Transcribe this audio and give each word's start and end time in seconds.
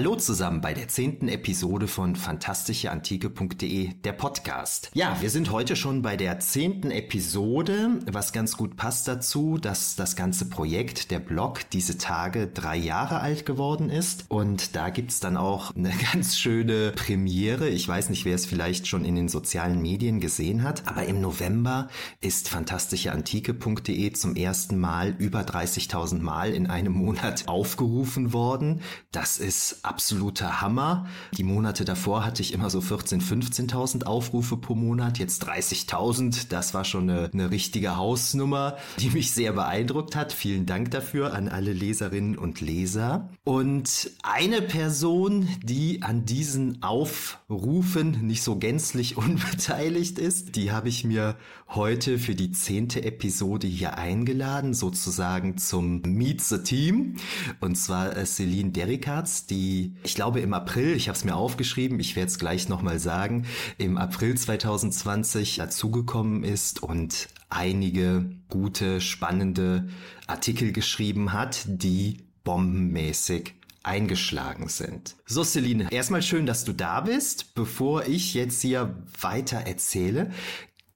Hallo 0.00 0.16
zusammen 0.16 0.62
bei 0.62 0.72
der 0.72 0.88
zehnten 0.88 1.28
Episode 1.28 1.86
von 1.86 2.16
fantastischeantike.de, 2.16 3.92
der 4.02 4.12
Podcast. 4.12 4.90
Ja, 4.94 5.18
wir 5.20 5.28
sind 5.28 5.50
heute 5.50 5.76
schon 5.76 6.00
bei 6.00 6.16
der 6.16 6.40
zehnten 6.40 6.90
Episode, 6.90 7.98
was 8.10 8.32
ganz 8.32 8.56
gut 8.56 8.78
passt 8.78 9.08
dazu, 9.08 9.58
dass 9.58 9.96
das 9.96 10.16
ganze 10.16 10.48
Projekt, 10.48 11.10
der 11.10 11.18
Blog, 11.18 11.68
diese 11.68 11.98
Tage 11.98 12.46
drei 12.46 12.78
Jahre 12.78 13.20
alt 13.20 13.44
geworden 13.44 13.90
ist. 13.90 14.24
Und 14.28 14.74
da 14.74 14.88
gibt's 14.88 15.20
dann 15.20 15.36
auch 15.36 15.76
eine 15.76 15.92
ganz 16.14 16.38
schöne 16.38 16.92
Premiere. 16.92 17.68
Ich 17.68 17.86
weiß 17.86 18.08
nicht, 18.08 18.24
wer 18.24 18.36
es 18.36 18.46
vielleicht 18.46 18.86
schon 18.86 19.04
in 19.04 19.16
den 19.16 19.28
sozialen 19.28 19.82
Medien 19.82 20.18
gesehen 20.18 20.62
hat, 20.62 20.88
aber 20.88 21.04
im 21.04 21.20
November 21.20 21.88
ist 22.22 22.48
fantastischeantike.de 22.48 24.12
zum 24.14 24.34
ersten 24.34 24.78
Mal 24.78 25.14
über 25.18 25.42
30.000 25.42 26.20
Mal 26.20 26.54
in 26.54 26.68
einem 26.68 26.94
Monat 26.94 27.48
aufgerufen 27.48 28.32
worden. 28.32 28.80
Das 29.12 29.36
ist 29.36 29.84
absoluter 29.90 30.60
Hammer. 30.60 31.06
Die 31.36 31.42
Monate 31.42 31.84
davor 31.84 32.24
hatte 32.24 32.42
ich 32.42 32.52
immer 32.52 32.70
so 32.70 32.78
14.000, 32.78 33.70
15.000 33.70 34.04
Aufrufe 34.04 34.56
pro 34.56 34.76
Monat, 34.76 35.18
jetzt 35.18 35.44
30.000. 35.48 36.46
Das 36.48 36.74
war 36.74 36.84
schon 36.84 37.10
eine, 37.10 37.28
eine 37.32 37.50
richtige 37.50 37.96
Hausnummer, 37.96 38.76
die 39.00 39.10
mich 39.10 39.32
sehr 39.32 39.52
beeindruckt 39.52 40.14
hat. 40.14 40.32
Vielen 40.32 40.64
Dank 40.64 40.92
dafür 40.92 41.34
an 41.34 41.48
alle 41.48 41.72
Leserinnen 41.72 42.38
und 42.38 42.60
Leser. 42.60 43.28
Und 43.42 44.12
eine 44.22 44.62
Person, 44.62 45.48
die 45.64 46.02
an 46.02 46.24
diesen 46.24 46.84
Aufrufen 46.84 48.24
nicht 48.24 48.44
so 48.44 48.56
gänzlich 48.56 49.16
unbeteiligt 49.16 50.20
ist, 50.20 50.54
die 50.54 50.70
habe 50.70 50.88
ich 50.88 51.02
mir 51.02 51.34
heute 51.74 52.18
für 52.18 52.34
die 52.34 52.50
zehnte 52.50 53.04
Episode 53.04 53.66
hier 53.66 53.96
eingeladen, 53.96 54.74
sozusagen 54.74 55.56
zum 55.56 56.02
Meet 56.02 56.40
the 56.40 56.58
Team. 56.58 57.16
Und 57.60 57.76
zwar 57.76 58.16
äh, 58.16 58.26
Celine 58.26 58.70
Derrickards, 58.70 59.46
die 59.46 59.94
ich 60.02 60.14
glaube 60.14 60.40
im 60.40 60.52
April, 60.52 60.96
ich 60.96 61.08
habe 61.08 61.16
es 61.16 61.24
mir 61.24 61.36
aufgeschrieben, 61.36 62.00
ich 62.00 62.16
werde 62.16 62.28
es 62.28 62.38
gleich 62.38 62.68
nochmal 62.68 62.98
sagen, 62.98 63.46
im 63.78 63.98
April 63.98 64.36
2020 64.36 65.56
dazugekommen 65.56 66.42
ist 66.42 66.82
und 66.82 67.28
einige 67.50 68.30
gute, 68.48 69.00
spannende 69.00 69.88
Artikel 70.26 70.72
geschrieben 70.72 71.32
hat, 71.32 71.64
die 71.66 72.18
bombenmäßig 72.42 73.54
eingeschlagen 73.82 74.68
sind. 74.68 75.16
So, 75.24 75.42
Celine, 75.42 75.90
erstmal 75.90 76.22
schön, 76.22 76.44
dass 76.44 76.64
du 76.64 76.72
da 76.72 77.00
bist. 77.00 77.54
Bevor 77.54 78.06
ich 78.06 78.34
jetzt 78.34 78.60
hier 78.60 78.94
weiter 79.20 79.58
erzähle, 79.58 80.30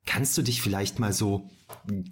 kannst 0.07 0.37
du 0.37 0.43
dich 0.43 0.63
vielleicht 0.63 0.99
mal 0.99 1.13
so 1.13 1.49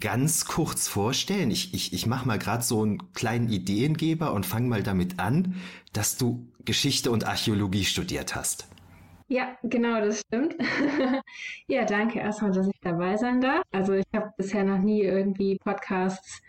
ganz 0.00 0.44
kurz 0.44 0.88
vorstellen? 0.88 1.50
Ich, 1.50 1.74
ich, 1.74 1.92
ich 1.92 2.06
mache 2.06 2.26
mal 2.26 2.38
gerade 2.38 2.62
so 2.62 2.82
einen 2.82 3.12
kleinen 3.12 3.48
Ideengeber 3.48 4.32
und 4.32 4.46
fange 4.46 4.68
mal 4.68 4.82
damit 4.82 5.18
an, 5.18 5.56
dass 5.92 6.16
du 6.16 6.46
Geschichte 6.64 7.10
und 7.10 7.26
Archäologie 7.26 7.84
studiert 7.84 8.34
hast. 8.34 8.68
Ja, 9.28 9.56
genau, 9.62 10.00
das 10.00 10.20
stimmt. 10.20 10.56
ja, 11.66 11.84
danke 11.84 12.18
erstmal, 12.18 12.52
dass 12.52 12.66
ich 12.66 12.78
dabei 12.82 13.16
sein 13.16 13.40
darf. 13.40 13.62
Also 13.72 13.94
ich 13.94 14.04
habe 14.14 14.30
bisher 14.36 14.62
noch 14.62 14.78
nie 14.78 15.02
irgendwie 15.02 15.56
Podcasts 15.64 16.42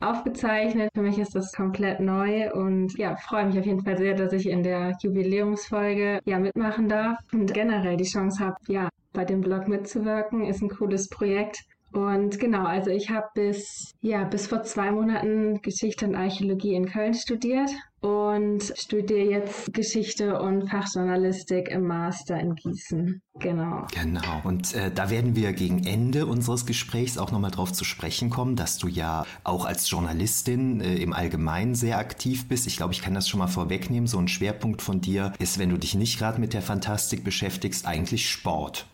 aufgezeichnet. 0.00 0.90
Für 0.94 1.02
mich 1.02 1.18
ist 1.18 1.34
das 1.34 1.52
komplett 1.52 2.00
neu 2.00 2.50
und 2.52 2.96
ja, 2.96 3.16
freue 3.16 3.46
mich 3.46 3.58
auf 3.58 3.66
jeden 3.66 3.84
Fall 3.84 3.98
sehr, 3.98 4.14
dass 4.14 4.32
ich 4.32 4.48
in 4.48 4.62
der 4.62 4.96
Jubiläumsfolge 5.00 6.20
ja 6.24 6.38
mitmachen 6.38 6.88
darf 6.88 7.18
und 7.32 7.52
generell 7.52 7.96
die 7.96 8.04
Chance 8.04 8.42
habe, 8.44 8.56
ja, 8.66 8.88
bei 9.12 9.24
dem 9.24 9.40
Blog 9.40 9.68
mitzuwirken. 9.68 10.44
Ist 10.46 10.62
ein 10.62 10.70
cooles 10.70 11.08
Projekt 11.08 11.64
und 11.92 12.40
genau, 12.40 12.64
also 12.64 12.90
ich 12.90 13.10
habe 13.10 13.26
bis, 13.34 13.92
ja, 14.00 14.24
bis 14.24 14.46
vor 14.46 14.62
zwei 14.62 14.90
Monaten 14.90 15.60
Geschichte 15.60 16.06
und 16.06 16.14
Archäologie 16.14 16.74
in 16.74 16.86
Köln 16.86 17.12
studiert 17.12 17.70
und 18.00 18.72
studiere 18.76 19.28
jetzt 19.30 19.74
Geschichte 19.74 20.40
und 20.40 20.70
Fachjournalistik 20.70 21.68
im 21.68 21.86
Master 21.86 22.40
in 22.40 22.54
Gießen. 22.54 23.20
Genau. 23.38 23.86
Genau. 23.92 24.40
Und 24.44 24.74
äh, 24.74 24.90
da 24.90 25.10
werden 25.10 25.36
wir 25.36 25.52
gegen 25.52 25.84
Ende 25.84 26.24
unseres 26.24 26.64
Gesprächs 26.64 27.18
auch 27.18 27.30
nochmal 27.30 27.50
drauf 27.50 27.74
zu 27.74 27.84
sprechen 27.84 28.30
kommen, 28.30 28.56
dass 28.56 28.78
du 28.78 28.88
ja 28.88 29.26
auch 29.44 29.66
als 29.66 29.90
Journalistin 29.90 30.80
äh, 30.80 30.94
im 30.94 31.12
Allgemeinen 31.12 31.74
sehr 31.74 31.98
aktiv 31.98 32.48
bist. 32.48 32.66
Ich 32.66 32.78
glaube, 32.78 32.94
ich 32.94 33.02
kann 33.02 33.12
das 33.12 33.28
schon 33.28 33.38
mal 33.38 33.48
vorwegnehmen. 33.48 34.06
So 34.06 34.18
ein 34.18 34.28
Schwerpunkt 34.28 34.80
von 34.80 35.02
dir 35.02 35.34
ist, 35.38 35.58
wenn 35.58 35.68
du 35.68 35.76
dich 35.76 35.94
nicht 35.94 36.18
gerade 36.18 36.40
mit 36.40 36.54
der 36.54 36.62
Fantastik 36.62 37.22
beschäftigst, 37.22 37.86
eigentlich 37.86 38.30
Sport 38.30 38.86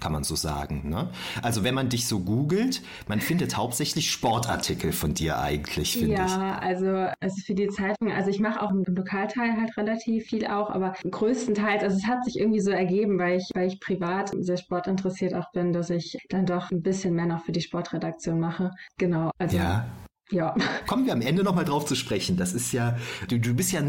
kann 0.00 0.12
man 0.12 0.24
so 0.24 0.34
sagen. 0.34 0.88
Ne? 0.88 1.08
Also 1.42 1.64
wenn 1.64 1.74
man 1.74 1.88
dich 1.88 2.06
so 2.06 2.20
googelt, 2.20 2.82
man 3.08 3.20
findet 3.20 3.56
hauptsächlich 3.56 4.10
Sportartikel 4.10 4.92
von 4.92 5.14
dir 5.14 5.38
eigentlich, 5.38 5.92
finde 5.92 6.14
ja, 6.14 6.26
ich. 6.26 6.32
Ja, 6.32 6.58
also, 6.58 6.86
also 7.20 7.36
für 7.44 7.54
die 7.54 7.68
Zeitung, 7.68 8.12
also 8.12 8.30
ich 8.30 8.40
mache 8.40 8.62
auch 8.62 8.70
im 8.70 8.84
Lokalteil 8.84 9.56
halt 9.56 9.76
relativ 9.76 10.26
viel 10.26 10.46
auch, 10.46 10.70
aber 10.70 10.94
größtenteils, 11.08 11.82
also 11.82 11.96
es 11.96 12.06
hat 12.06 12.24
sich 12.24 12.38
irgendwie 12.38 12.60
so 12.60 12.70
ergeben, 12.70 13.18
weil 13.18 13.38
ich, 13.38 13.50
weil 13.54 13.68
ich 13.68 13.80
privat 13.80 14.32
sehr 14.38 14.56
sportinteressiert 14.56 15.34
auch 15.34 15.50
bin, 15.52 15.72
dass 15.72 15.90
ich 15.90 16.18
dann 16.28 16.46
doch 16.46 16.70
ein 16.70 16.82
bisschen 16.82 17.14
mehr 17.14 17.26
noch 17.26 17.44
für 17.44 17.52
die 17.52 17.60
Sportredaktion 17.60 18.38
mache. 18.38 18.70
Genau. 18.98 19.30
Also 19.38 19.56
ja. 19.56 19.86
Ja. 20.32 20.56
Kommen 20.88 21.06
wir 21.06 21.12
am 21.12 21.20
Ende 21.20 21.44
nochmal 21.44 21.64
drauf 21.64 21.86
zu 21.86 21.94
sprechen. 21.94 22.36
Das 22.36 22.52
ist 22.52 22.72
ja, 22.72 22.98
du, 23.28 23.38
du 23.38 23.54
bist 23.54 23.70
ja 23.70 23.80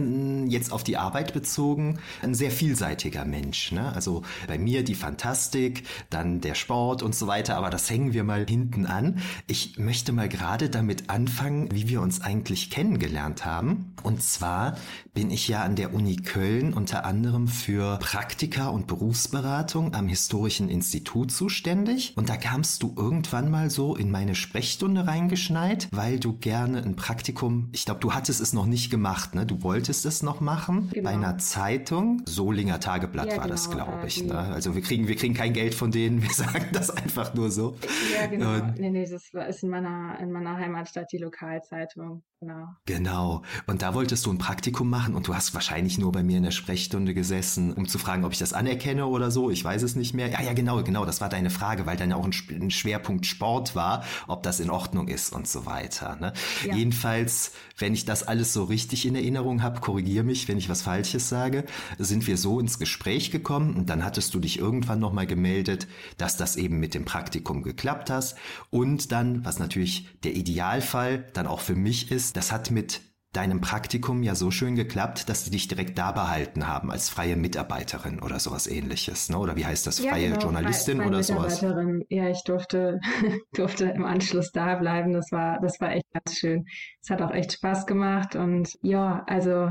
jetzt 0.46 0.72
auf 0.72 0.84
die 0.84 0.96
Arbeit 0.96 1.34
bezogen 1.34 1.98
ein 2.22 2.36
sehr 2.36 2.52
vielseitiger 2.52 3.26
Mensch. 3.26 3.72
Ne? 3.72 3.92
Also 3.94 4.22
bei 4.48 4.60
mir 4.60 4.84
die 4.84 4.94
Fantastik, 4.94 5.84
dann 6.12 6.40
der 6.40 6.54
Sport 6.54 7.02
und 7.02 7.16
so 7.16 7.26
weiter, 7.26 7.58
aber 7.58 7.72
das 7.72 7.90
hängen 7.90 8.14
wir 8.14 8.24
mal 8.24 8.46
hinten 8.48 8.86
an. 8.86 9.20
Ich 9.48 9.80
möchte 9.80 10.12
mal 10.12 10.30
gerade 10.30 10.70
damit 10.70 11.10
anfangen, 11.10 11.70
wie 11.72 11.90
wir 11.90 12.02
uns 12.02 12.22
eigentlich 12.22 12.70
kennengelernt 12.70 13.44
haben. 13.44 13.96
Und 14.04 14.22
zwar 14.22 14.78
bin 15.16 15.32
ich 15.32 15.48
ja 15.48 15.64
an 15.64 15.76
der 15.76 15.92
Uni 15.92 16.18
Köln 16.18 16.74
unter 16.74 17.04
anderem 17.04 17.48
für 17.48 17.98
Praktika 17.98 18.68
und 18.68 18.86
Berufsberatung 18.86 19.96
am 19.96 20.08
Historischen 20.08 20.70
Institut 20.70 21.32
zuständig. 21.32 22.14
Und 22.16 22.30
da 22.30 22.38
kamst 22.38 22.84
du 22.84 22.94
irgendwann 22.96 23.50
mal 23.50 23.72
so 23.72 23.96
in 23.96 24.12
meine 24.12 24.36
Sprechstunde 24.36 25.08
reingeschneit, 25.08 25.88
weil 25.92 26.20
du 26.20 26.27
du 26.28 26.38
gerne 26.38 26.84
ein 26.84 26.96
Praktikum, 26.96 27.70
ich 27.72 27.86
glaube, 27.86 28.02
du 28.02 28.14
hattest 28.14 28.42
es 28.42 28.52
noch 28.52 28.66
nicht 28.66 28.90
gemacht, 28.90 29.34
ne? 29.34 29.46
Du 29.46 29.64
wolltest 29.64 30.06
es 30.06 30.24
noch 30.24 30.42
machen 30.42 30.90
genau. 30.94 31.10
bei 31.10 31.16
einer 31.16 31.38
Zeitung. 31.38 32.22
Solinger 32.26 32.80
Tageblatt 32.80 33.28
ja, 33.28 33.38
war 33.38 33.44
genau, 33.44 33.54
das, 33.54 33.72
glaube 33.72 34.08
ich. 34.08 34.24
Ne? 34.24 34.38
Also 34.38 34.76
wir 34.76 34.82
kriegen, 34.82 35.08
wir 35.08 35.16
kriegen 35.16 35.34
kein 35.34 35.54
Geld 35.54 35.74
von 35.74 35.92
denen, 35.92 36.22
wir 36.22 36.30
sagen 36.34 36.68
das 36.74 36.90
einfach 36.90 37.34
nur 37.34 37.50
so. 37.50 37.78
Ja, 38.14 38.28
genau. 38.28 38.56
Und, 38.56 38.80
nee, 38.80 38.90
nee, 38.90 39.08
das 39.10 39.32
ist 39.50 39.64
in 39.64 39.70
meiner, 39.70 40.20
in 40.20 40.32
meiner 40.32 40.58
Heimatstadt 40.58 41.12
die 41.12 41.18
Lokalzeitung. 41.18 42.24
Genau. 42.40 42.68
Genau. 42.86 43.42
Und 43.66 43.82
da 43.82 43.96
wolltest 43.96 44.28
du 44.28 44.32
ein 44.32 44.38
Praktikum 44.38 44.90
machen 44.90 45.16
und 45.16 45.28
du 45.28 45.34
hast 45.34 45.56
wahrscheinlich 45.56 45.98
nur 45.98 46.12
bei 46.12 46.22
mir 46.22 46.38
in 46.38 46.44
der 46.44 46.52
Sprechstunde 46.52 47.16
gesessen, 47.16 47.74
um 47.74 47.88
zu 47.88 47.98
fragen, 47.98 48.26
ob 48.26 48.32
ich 48.32 48.38
das 48.38 48.54
anerkenne 48.54 49.08
oder 49.08 49.32
so. 49.32 49.50
Ich 49.50 49.64
weiß 49.64 49.82
es 49.82 49.96
nicht 49.96 50.14
mehr. 50.14 50.30
Ja, 50.30 50.42
ja, 50.44 50.54
genau, 50.54 50.84
genau. 50.84 51.04
Das 51.04 51.20
war 51.20 51.30
deine 51.30 51.50
Frage, 51.50 51.88
weil 51.88 51.98
dann 51.98 52.14
auch 52.14 52.26
ein, 52.26 52.70
Schwerpunkt 52.70 53.26
Sport 53.26 53.76
war, 53.76 54.04
ob 54.28 54.44
das 54.44 54.60
in 54.60 54.70
Ordnung 54.70 55.08
ist 55.08 55.34
und 55.34 55.48
so 55.48 55.66
weiter. 55.66 56.17
Ne? 56.20 56.34
Ja. 56.66 56.76
Jedenfalls, 56.76 57.52
wenn 57.78 57.94
ich 57.94 58.06
das 58.06 58.24
alles 58.24 58.54
so 58.54 58.64
richtig 58.64 59.06
in 59.06 59.16
Erinnerung 59.16 59.64
habe, 59.64 59.82
korrigier 59.82 60.24
mich, 60.24 60.48
wenn 60.48 60.58
ich 60.58 60.70
was 60.70 60.82
Falsches 60.82 61.30
sage, 61.30 61.66
sind 61.98 62.28
wir 62.28 62.38
so 62.38 62.60
ins 62.60 62.80
Gespräch 62.80 63.32
gekommen 63.32 63.76
und 63.76 63.90
dann 63.90 64.04
hattest 64.04 64.34
du 64.34 64.40
dich 64.40 64.60
irgendwann 64.60 65.00
nochmal 65.00 65.28
gemeldet, 65.28 65.88
dass 66.18 66.38
das 66.38 66.56
eben 66.56 66.80
mit 66.80 66.94
dem 66.94 67.06
Praktikum 67.06 67.64
geklappt 67.64 68.10
hast 68.10 68.38
und 68.70 69.12
dann, 69.12 69.46
was 69.46 69.60
natürlich 69.60 70.08
der 70.24 70.36
Idealfall 70.36 71.26
dann 71.34 71.48
auch 71.48 71.62
für 71.62 71.76
mich 71.76 72.12
ist, 72.12 72.38
das 72.38 72.52
hat 72.52 72.72
mit 72.72 73.02
deinem 73.38 73.62
Praktikum 73.62 74.24
ja 74.24 74.34
so 74.34 74.50
schön 74.50 74.76
geklappt, 74.76 75.30
dass 75.30 75.44
die 75.44 75.52
dich 75.52 75.68
direkt 75.68 75.98
da 76.00 76.12
behalten 76.12 76.68
haben 76.68 76.90
als 76.90 77.08
freie 77.08 77.36
Mitarbeiterin 77.36 78.20
oder 78.20 78.40
sowas 78.40 78.66
ähnliches, 78.66 79.30
ne? 79.30 79.38
Oder 79.38 79.56
wie 79.56 79.66
heißt 79.66 79.86
das? 79.86 80.00
Freie 80.00 80.24
ja, 80.24 80.30
genau, 80.30 80.42
Journalistin 80.42 80.98
freie, 80.98 81.08
freie 81.08 81.16
oder 81.16 81.24
sowas? 81.24 81.62
Ja, 82.10 82.30
ich 82.30 82.44
durfte, 82.46 83.00
durfte 83.54 83.86
im 83.86 84.06
Anschluss 84.06 84.52
da 84.52 84.76
bleiben. 84.76 85.14
Das 85.14 85.32
war, 85.32 85.60
das 85.62 85.80
war 85.80 85.92
echt 85.92 86.08
ganz 86.12 86.36
schön. 86.36 86.66
Es 87.02 87.12
hat 87.12 87.22
auch 87.22 87.32
echt 87.32 87.54
Spaß 87.54 87.86
gemacht 87.86 88.36
und 88.36 88.70
ja, 88.82 89.24
also 89.28 89.70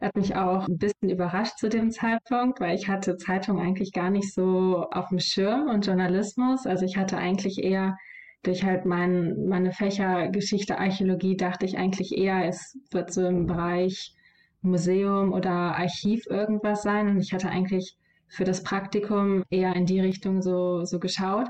hat 0.00 0.16
mich 0.16 0.34
auch 0.34 0.66
ein 0.66 0.78
bisschen 0.78 1.08
überrascht 1.08 1.56
zu 1.58 1.68
dem 1.68 1.92
Zeitpunkt, 1.92 2.58
weil 2.58 2.74
ich 2.74 2.88
hatte 2.88 3.16
Zeitung 3.16 3.60
eigentlich 3.60 3.92
gar 3.92 4.10
nicht 4.10 4.34
so 4.34 4.86
auf 4.90 5.08
dem 5.10 5.20
Schirm 5.20 5.68
und 5.68 5.86
Journalismus. 5.86 6.66
Also 6.66 6.84
ich 6.84 6.96
hatte 6.96 7.16
eigentlich 7.16 7.62
eher 7.62 7.96
durch 8.44 8.64
halt 8.64 8.84
mein, 8.86 9.46
meine 9.48 9.72
Fächer 9.72 10.28
Geschichte, 10.28 10.78
Archäologie 10.78 11.36
dachte 11.36 11.66
ich 11.66 11.76
eigentlich 11.78 12.16
eher, 12.16 12.46
es 12.46 12.78
wird 12.90 13.12
so 13.12 13.26
im 13.26 13.46
Bereich 13.46 14.14
Museum 14.62 15.32
oder 15.32 15.50
Archiv 15.50 16.26
irgendwas 16.28 16.82
sein. 16.82 17.08
Und 17.08 17.20
ich 17.20 17.32
hatte 17.32 17.48
eigentlich 17.48 17.96
für 18.28 18.44
das 18.44 18.62
Praktikum 18.62 19.44
eher 19.50 19.74
in 19.76 19.86
die 19.86 20.00
Richtung 20.00 20.42
so, 20.42 20.84
so 20.84 20.98
geschaut. 20.98 21.48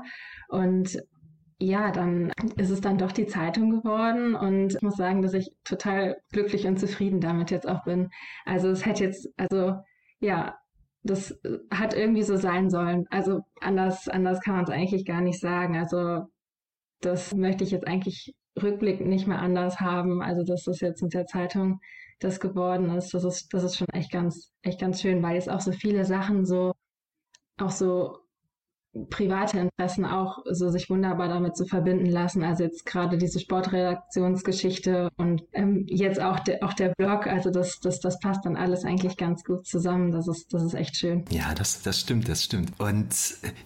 Und 0.49 0.97
ja, 1.57 1.91
dann 1.91 2.31
ist 2.57 2.69
es 2.69 2.81
dann 2.81 2.97
doch 2.97 3.11
die 3.11 3.27
Zeitung 3.27 3.71
geworden 3.71 4.35
und 4.35 4.75
ich 4.75 4.81
muss 4.81 4.97
sagen, 4.97 5.21
dass 5.21 5.33
ich 5.33 5.49
total 5.63 6.17
glücklich 6.31 6.67
und 6.67 6.77
zufrieden 6.77 7.21
damit 7.21 7.49
jetzt 7.49 7.67
auch 7.67 7.85
bin. 7.85 8.09
Also 8.43 8.69
es 8.69 8.85
hätte 8.85 9.05
jetzt, 9.05 9.29
also 9.37 9.75
ja, 10.19 10.57
das 11.03 11.39
hat 11.71 11.93
irgendwie 11.93 12.23
so 12.23 12.35
sein 12.35 12.69
sollen. 12.69 13.05
Also 13.09 13.41
anders, 13.61 14.09
anders 14.09 14.41
kann 14.41 14.55
man 14.55 14.65
es 14.65 14.69
eigentlich 14.69 15.05
gar 15.05 15.21
nicht 15.21 15.39
sagen. 15.39 15.77
Also 15.77 16.25
das 17.01 17.33
möchte 17.33 17.63
ich 17.63 17.71
jetzt 17.71 17.87
eigentlich 17.87 18.33
rückblickend 18.61 19.09
nicht 19.09 19.27
mehr 19.27 19.39
anders 19.39 19.79
haben. 19.79 20.21
Also, 20.21 20.43
dass 20.43 20.63
das 20.63 20.79
jetzt 20.79 21.01
mit 21.01 21.13
der 21.13 21.25
Zeitung 21.25 21.79
das 22.19 22.39
geworden 22.39 22.89
ist. 22.91 23.13
Das 23.13 23.23
ist, 23.23 23.53
das 23.53 23.63
ist 23.63 23.77
schon 23.77 23.89
echt 23.89 24.11
ganz, 24.11 24.51
echt 24.61 24.79
ganz 24.79 25.01
schön, 25.01 25.21
weil 25.21 25.35
jetzt 25.35 25.49
auch 25.49 25.61
so 25.61 25.71
viele 25.71 26.05
Sachen 26.05 26.45
so, 26.45 26.73
auch 27.59 27.71
so 27.71 28.19
private 29.09 29.59
Interessen 29.59 30.05
auch 30.05 30.39
so 30.49 30.69
sich 30.69 30.89
wunderbar 30.89 31.27
damit 31.27 31.55
zu 31.55 31.65
verbinden 31.65 32.05
lassen. 32.05 32.43
Also 32.43 32.63
jetzt 32.63 32.85
gerade 32.85 33.17
diese 33.17 33.39
Sportredaktionsgeschichte 33.39 35.09
und 35.17 35.43
ähm, 35.53 35.85
jetzt 35.87 36.21
auch, 36.21 36.39
de, 36.39 36.61
auch 36.61 36.73
der 36.73 36.93
Blog. 36.97 37.27
Also 37.27 37.49
das, 37.49 37.79
das, 37.79 37.99
das 37.99 38.19
passt 38.19 38.45
dann 38.45 38.55
alles 38.55 38.85
eigentlich 38.85 39.17
ganz 39.17 39.43
gut 39.43 39.65
zusammen. 39.67 40.11
Das 40.11 40.27
ist, 40.27 40.53
das 40.53 40.63
ist 40.63 40.73
echt 40.73 40.95
schön. 40.95 41.25
Ja, 41.29 41.53
das, 41.53 41.81
das 41.81 41.99
stimmt, 41.99 42.29
das 42.29 42.43
stimmt. 42.43 42.79
Und 42.79 43.13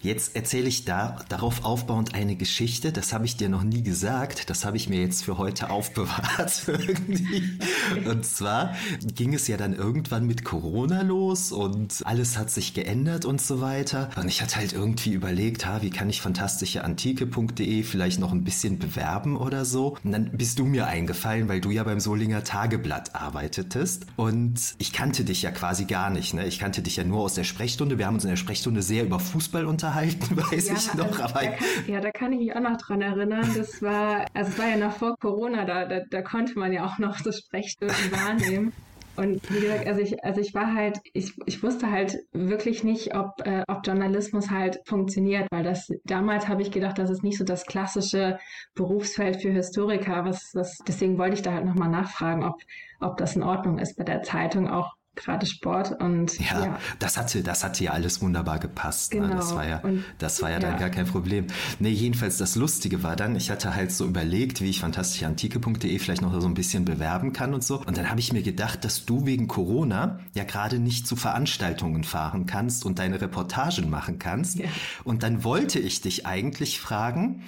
jetzt 0.02 0.36
erzähle 0.36 0.68
ich 0.68 0.86
da 0.86 1.18
darauf 1.30 1.64
aufbauend 1.64 2.16
eine 2.16 2.36
Geschichte. 2.36 2.92
Das 2.92 3.14
habe 3.14 3.26
ich 3.26 3.38
dir 3.38 3.50
noch 3.50 3.64
nie 3.64 3.84
gesagt. 3.84 4.50
Das 4.50 4.66
habe 4.66 4.78
ich 4.78 4.90
mir 4.90 5.02
jetzt 5.02 5.24
für 5.24 5.38
heute 5.38 5.70
aufbewahrt 5.70 6.64
irgendwie. 6.68 7.60
Und 8.08 8.26
zwar 8.26 8.74
ging 9.16 9.34
es 9.34 9.48
ja 9.48 9.58
dann 9.58 9.74
irgendwann 9.74 10.26
mit 10.26 10.44
Corona 10.44 11.04
los 11.04 11.52
und 11.52 12.02
alles 12.06 12.38
hat 12.38 12.50
sich 12.50 12.74
geändert 12.74 13.26
und 13.26 13.42
so 13.42 13.62
weiter. 13.62 14.10
Und 14.16 14.28
ich 14.28 14.42
hatte 14.42 14.58
halt 14.58 14.74
irgendwie 14.74 15.19
überlegt, 15.20 15.66
ha, 15.66 15.82
wie 15.82 15.90
kann 15.90 16.10
ich 16.10 16.22
fantastischeantike.de 16.22 17.84
vielleicht 17.84 18.20
noch 18.20 18.32
ein 18.32 18.46
bisschen 18.46 18.80
bewerben 18.80 19.36
oder 19.36 19.66
so. 19.66 19.98
Und 20.04 20.14
dann 20.14 20.32
bist 20.32 20.60
du 20.60 20.66
mir 20.66 20.88
eingefallen, 20.88 21.50
weil 21.50 21.60
du 21.60 21.72
ja 21.72 21.84
beim 21.84 22.00
Solinger 22.00 22.46
Tageblatt 22.46 23.16
arbeitetest. 23.16 24.06
Und 24.16 24.76
ich 24.78 24.94
kannte 24.94 25.26
dich 25.26 25.42
ja 25.42 25.52
quasi 25.52 25.86
gar 25.86 26.10
nicht. 26.10 26.34
Ne? 26.34 26.48
Ich 26.48 26.58
kannte 26.58 26.82
dich 26.82 26.96
ja 26.96 27.04
nur 27.04 27.20
aus 27.20 27.34
der 27.34 27.44
Sprechstunde. 27.44 27.98
Wir 27.98 28.08
haben 28.08 28.16
uns 28.16 28.24
in 28.24 28.30
der 28.30 28.38
Sprechstunde 28.38 28.82
sehr 28.82 29.04
über 29.04 29.20
Fußball 29.20 29.66
unterhalten, 29.66 30.38
weiß 30.52 30.70
ja, 30.70 30.74
ich 30.76 30.94
noch. 30.94 31.20
Also, 31.20 31.24
aber 31.24 31.42
da 31.42 31.52
kann, 31.52 31.68
ja, 31.88 32.00
da 32.00 32.12
kann 32.12 32.32
ich 32.32 32.40
mich 32.40 32.56
auch 32.56 32.62
noch 32.62 32.78
dran 32.78 33.02
erinnern. 33.02 33.48
Das 33.58 33.82
war, 33.82 34.26
also 34.34 34.52
es 34.52 34.58
war 34.58 34.68
ja 34.70 34.78
noch 34.78 34.96
vor 34.96 35.18
Corona, 35.20 35.66
da, 35.66 35.86
da, 35.86 36.00
da 36.10 36.22
konnte 36.22 36.58
man 36.58 36.72
ja 36.72 36.86
auch 36.86 36.98
noch 36.98 37.20
so 37.20 37.32
Sprechstunden 37.32 38.12
wahrnehmen. 38.12 38.72
Und 39.20 39.42
wie 39.52 39.60
gesagt, 39.60 39.86
also 39.86 40.00
ich, 40.00 40.24
also 40.24 40.40
ich 40.40 40.54
war 40.54 40.74
halt, 40.74 41.02
ich, 41.12 41.34
ich 41.46 41.62
wusste 41.62 41.92
halt 41.92 42.18
wirklich 42.32 42.86
nicht, 42.86 43.16
ob, 43.16 43.46
äh, 43.46 43.64
ob 43.68 43.86
Journalismus 43.86 44.50
halt 44.50 44.80
funktioniert, 44.86 45.46
weil 45.52 45.64
das 45.64 45.92
damals 46.06 46.48
habe 46.48 46.62
ich 46.62 46.72
gedacht, 46.72 46.98
das 46.98 47.10
ist 47.10 47.22
nicht 47.22 47.38
so 47.38 47.44
das 47.44 47.66
klassische 47.66 48.40
Berufsfeld 48.76 49.42
für 49.42 49.50
Historiker. 49.50 50.24
Was, 50.24 50.52
was, 50.54 50.78
deswegen 50.88 51.18
wollte 51.18 51.34
ich 51.34 51.42
da 51.42 51.52
halt 51.52 51.66
nochmal 51.66 51.90
nachfragen, 51.90 52.46
ob, 52.46 52.62
ob 53.02 53.18
das 53.18 53.36
in 53.36 53.44
Ordnung 53.44 53.78
ist 53.78 53.98
bei 53.98 54.06
der 54.06 54.24
Zeitung 54.24 54.70
auch 54.70 54.94
gerade 55.16 55.46
Sport 55.46 56.02
und 56.02 56.40
ja, 56.40 56.66
ja, 56.66 56.80
das 57.00 57.18
hatte 57.18 57.44
das 57.44 57.64
hatte 57.64 57.84
ja 57.84 57.92
alles 57.92 58.22
wunderbar 58.22 58.60
gepasst. 58.60 59.12
Genau. 59.12 59.28
Ne? 59.28 59.36
Das 59.36 59.54
war 59.54 59.68
ja 59.68 59.80
und, 59.80 60.04
das 60.18 60.42
war 60.42 60.50
ja, 60.50 60.60
ja, 60.60 60.62
dann 60.62 60.80
gar 60.80 60.90
kein 60.90 61.06
Problem. 61.06 61.48
Nee, 61.80 61.90
jedenfalls 61.90 62.38
das 62.38 62.56
Lustige 62.56 63.04
war 63.04 63.16
dann, 63.16 63.36
ich 63.36 63.52
hatte 63.52 63.76
halt 63.76 63.92
so 63.92 64.06
überlegt, 64.06 64.62
wie 64.62 64.70
ich 64.70 64.80
fantastischeantike.de 64.80 66.00
vielleicht 66.00 66.22
noch 66.22 66.40
so 66.40 66.48
ein 66.48 66.54
bisschen 66.54 66.86
bewerben 66.86 67.34
kann 67.34 67.54
und 67.54 67.64
so. 67.64 67.82
Und 67.82 67.98
dann 67.98 68.10
habe 68.10 68.20
ich 68.20 68.32
mir 68.34 68.44
gedacht, 68.44 68.86
dass 68.86 69.06
du 69.06 69.26
wegen 69.26 69.48
Corona 69.48 70.20
ja 70.34 70.44
gerade 70.44 70.80
nicht 70.80 71.08
zu 71.08 71.16
Veranstaltungen 71.16 72.04
fahren 72.04 72.46
kannst 72.46 72.86
und 72.86 73.00
deine 73.00 73.20
Reportagen 73.20 73.90
machen 73.90 74.20
kannst. 74.20 74.60
Ja. 74.60 74.70
Und 75.04 75.24
dann 75.24 75.44
wollte 75.44 75.80
ich 75.80 76.02
dich 76.02 76.26
eigentlich 76.26 76.80
fragen, 76.80 77.44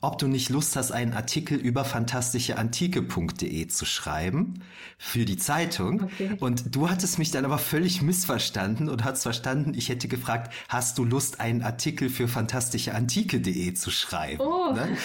ob 0.00 0.18
du 0.18 0.28
nicht 0.28 0.48
Lust 0.48 0.76
hast, 0.76 0.92
einen 0.92 1.12
Artikel 1.12 1.58
über 1.58 1.84
fantastischeantike.de 1.84 3.66
zu 3.66 3.84
schreiben 3.84 4.62
für 4.96 5.24
die 5.24 5.36
Zeitung. 5.36 6.04
Okay. 6.04 6.36
Und 6.38 6.76
du 6.76 6.88
hattest 6.88 7.18
mich 7.18 7.32
dann 7.32 7.44
aber 7.44 7.58
völlig 7.58 8.00
missverstanden 8.00 8.88
und 8.88 9.02
hast 9.04 9.24
verstanden, 9.24 9.72
ich 9.74 9.88
hätte 9.88 10.06
gefragt, 10.06 10.52
hast 10.68 10.98
du 10.98 11.04
Lust, 11.04 11.40
einen 11.40 11.62
Artikel 11.62 12.10
für 12.10 12.28
fantastischeantike.de 12.28 13.74
zu 13.74 13.90
schreiben? 13.90 14.40
Oh. 14.40 14.72
Ne? 14.72 14.96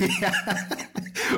ja. 0.20 0.32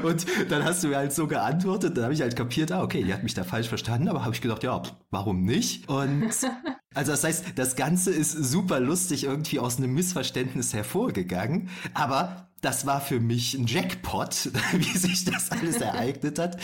Und 0.02 0.24
dann 0.48 0.64
hast 0.64 0.82
du 0.82 0.88
mir 0.88 0.96
halt 0.96 1.12
so 1.12 1.26
geantwortet, 1.26 1.96
dann 1.96 2.04
habe 2.04 2.14
ich 2.14 2.22
halt 2.22 2.34
kapiert, 2.34 2.72
ah, 2.72 2.82
okay, 2.82 3.04
die 3.04 3.12
hat 3.12 3.22
mich 3.22 3.34
da 3.34 3.44
falsch 3.44 3.68
verstanden, 3.68 4.08
aber 4.08 4.24
habe 4.24 4.34
ich 4.34 4.40
gedacht, 4.40 4.62
ja, 4.62 4.82
warum 5.10 5.42
nicht? 5.42 5.86
Und 5.88 6.30
also 6.94 7.12
das 7.12 7.24
heißt, 7.24 7.44
das 7.56 7.76
Ganze 7.76 8.10
ist 8.10 8.32
super 8.32 8.80
lustig 8.80 9.24
irgendwie 9.24 9.58
aus 9.58 9.76
einem 9.76 9.92
Missverständnis 9.92 10.72
hervorgegangen, 10.72 11.68
aber 11.92 12.48
das 12.62 12.86
war 12.86 13.00
für 13.00 13.18
mich 13.18 13.54
ein 13.54 13.66
Jackpot, 13.66 14.50
wie 14.72 14.96
sich 14.96 15.24
das 15.24 15.50
alles 15.50 15.80
ereignet 15.80 16.38
hat. 16.38 16.56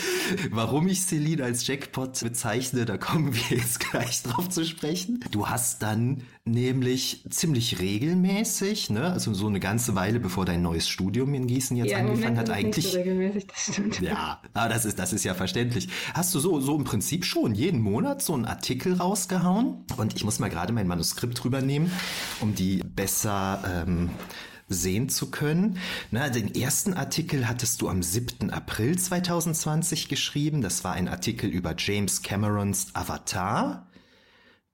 Warum 0.49 0.87
ich 0.87 1.01
Celine 1.01 1.43
als 1.43 1.67
Jackpot 1.67 2.21
bezeichne, 2.21 2.85
da 2.85 2.97
kommen 2.97 3.35
wir 3.35 3.57
jetzt 3.57 3.81
gleich 3.81 4.23
drauf 4.23 4.47
zu 4.49 4.65
sprechen. 4.65 5.19
Du 5.29 5.49
hast 5.49 5.83
dann 5.83 6.23
nämlich 6.45 7.25
ziemlich 7.29 7.79
regelmäßig, 7.79 8.89
ne, 8.89 9.11
also 9.11 9.33
so 9.33 9.47
eine 9.47 9.59
ganze 9.59 9.93
Weile 9.93 10.21
bevor 10.21 10.45
dein 10.45 10.61
neues 10.61 10.87
Studium 10.87 11.33
in 11.33 11.47
Gießen 11.47 11.75
jetzt 11.75 11.91
ja, 11.91 11.97
angefangen 11.97 12.37
hat, 12.37 12.49
eigentlich. 12.49 12.85
Nicht 12.85 12.93
so 12.93 12.99
regelmäßig, 12.99 13.47
das 13.47 13.73
stimmt. 13.73 13.99
Ja, 13.99 14.41
aber 14.53 14.73
das 14.73 14.85
ist, 14.85 14.99
das 14.99 15.11
ist 15.11 15.25
ja 15.25 15.33
verständlich. 15.33 15.89
Hast 16.13 16.33
du 16.33 16.39
so, 16.39 16.61
so 16.61 16.77
im 16.77 16.85
Prinzip 16.85 17.25
schon 17.25 17.53
jeden 17.53 17.81
Monat 17.81 18.21
so 18.21 18.33
einen 18.33 18.45
Artikel 18.45 18.93
rausgehauen? 18.93 19.83
Und 19.97 20.15
ich 20.15 20.23
muss 20.23 20.39
mal 20.39 20.49
gerade 20.49 20.71
mein 20.71 20.87
Manuskript 20.87 21.43
drüber 21.43 21.61
nehmen, 21.61 21.91
um 22.39 22.55
die 22.55 22.81
besser 22.85 23.85
ähm, 23.85 24.09
sehen 24.69 25.09
zu 25.09 25.31
können. 25.31 25.77
Na, 26.11 26.29
den 26.29 26.55
ersten 26.55 26.93
Artikel 26.93 27.47
hattest 27.47 27.81
du 27.81 27.89
am 27.89 28.01
7. 28.01 28.49
April 28.51 28.97
2020 28.97 30.07
geschrieben. 30.07 30.61
Das 30.61 30.83
war 30.83 30.93
ein 30.93 31.07
Artikel 31.07 31.49
über 31.49 31.75
James 31.77 32.21
Camerons 32.21 32.87
Avatar. 32.93 33.89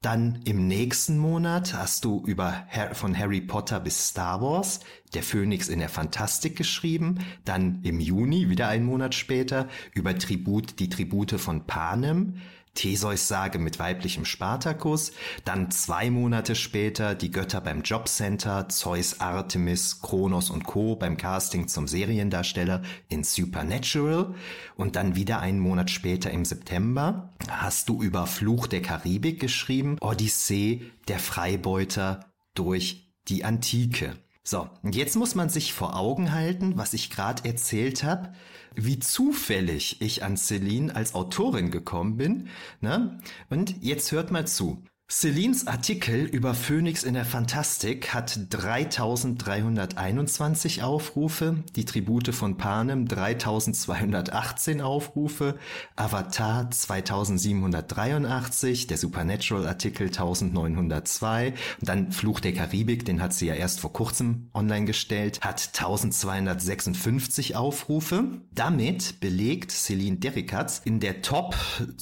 Dann 0.05 0.41
im 0.45 0.67
nächsten 0.67 1.17
Monat 1.17 1.73
hast 1.73 2.05
du 2.05 2.23
über 2.27 2.67
von 2.93 3.17
Harry 3.17 3.41
Potter 3.41 3.79
bis 3.79 4.09
Star 4.09 4.39
Wars, 4.39 4.81
der 5.15 5.23
Phönix 5.23 5.67
in 5.67 5.79
der 5.79 5.89
Fantastik 5.89 6.55
geschrieben. 6.55 7.25
Dann 7.43 7.81
im 7.81 7.99
Juni, 7.99 8.47
wieder 8.49 8.67
einen 8.67 8.85
Monat 8.85 9.15
später, 9.15 9.67
über 9.95 10.15
Tribut, 10.15 10.79
die 10.79 10.89
Tribute 10.89 11.39
von 11.39 11.65
Panem. 11.65 12.35
Theseus 12.75 13.27
Sage 13.27 13.57
mit 13.57 13.79
weiblichem 13.79 14.25
Spartakus, 14.25 15.11
dann 15.43 15.71
zwei 15.71 16.11
Monate 16.11 16.55
später 16.55 17.15
die 17.15 17.31
Götter 17.31 17.61
beim 17.61 17.81
Jobcenter, 17.81 18.69
Zeus, 18.69 19.19
Artemis, 19.19 20.01
Kronos 20.01 20.49
und 20.49 20.65
Co. 20.65 20.95
beim 20.95 21.17
Casting 21.17 21.67
zum 21.67 21.87
Seriendarsteller 21.87 22.83
in 23.09 23.23
Supernatural 23.23 24.35
und 24.75 24.95
dann 24.95 25.15
wieder 25.15 25.39
einen 25.39 25.59
Monat 25.59 25.89
später 25.89 26.29
im 26.29 26.45
September 26.45 27.33
hast 27.49 27.89
du 27.89 28.03
über 28.03 28.27
Fluch 28.27 28.67
der 28.67 28.81
Karibik 28.81 29.39
geschrieben, 29.39 29.97
Odyssee 30.01 30.91
der 31.07 31.19
Freibeuter 31.19 32.25
durch 32.53 33.11
die 33.27 33.43
Antike. 33.43 34.17
So, 34.47 34.69
und 34.83 34.95
jetzt 34.95 35.15
muss 35.15 35.35
man 35.35 35.49
sich 35.49 35.73
vor 35.73 35.95
Augen 35.97 36.31
halten, 36.31 36.77
was 36.77 36.93
ich 36.93 37.09
gerade 37.09 37.43
erzählt 37.45 38.03
habe 38.03 38.31
wie 38.75 38.99
zufällig 38.99 40.01
ich 40.01 40.23
an 40.23 40.37
Celine 40.37 40.95
als 40.95 41.15
Autorin 41.15 41.71
gekommen 41.71 42.17
bin. 42.17 42.49
Ne? 42.81 43.19
Und 43.49 43.83
jetzt 43.83 44.11
hört 44.11 44.31
mal 44.31 44.47
zu. 44.47 44.83
Celines 45.07 45.67
Artikel 45.67 46.25
über 46.25 46.55
Phoenix 46.55 47.03
in 47.03 47.13
der 47.13 47.25
Fantastik 47.25 48.15
hat 48.15 48.39
3321 48.49 50.81
Aufrufe, 50.81 51.63
die 51.75 51.85
Tribute 51.85 52.33
von 52.33 52.57
Panem 52.57 53.07
3218 53.07 54.81
Aufrufe, 54.81 55.59
Avatar 55.95 56.71
2783, 56.71 58.87
der 58.87 58.97
Supernatural 58.97 59.67
Artikel 59.67 60.07
1902 60.07 61.53
und 61.79 61.87
dann 61.87 62.11
Fluch 62.11 62.39
der 62.39 62.53
Karibik, 62.53 63.05
den 63.05 63.21
hat 63.21 63.31
sie 63.31 63.45
ja 63.45 63.53
erst 63.53 63.81
vor 63.81 63.93
kurzem 63.93 64.49
online 64.55 64.85
gestellt, 64.85 65.41
hat 65.41 65.69
1256 65.75 67.55
Aufrufe. 67.55 68.41
Damit 68.55 69.19
belegt 69.19 69.71
Celine 69.71 70.17
Derricatz 70.17 70.81
in 70.83 70.99
der 70.99 71.21
Top, 71.21 71.55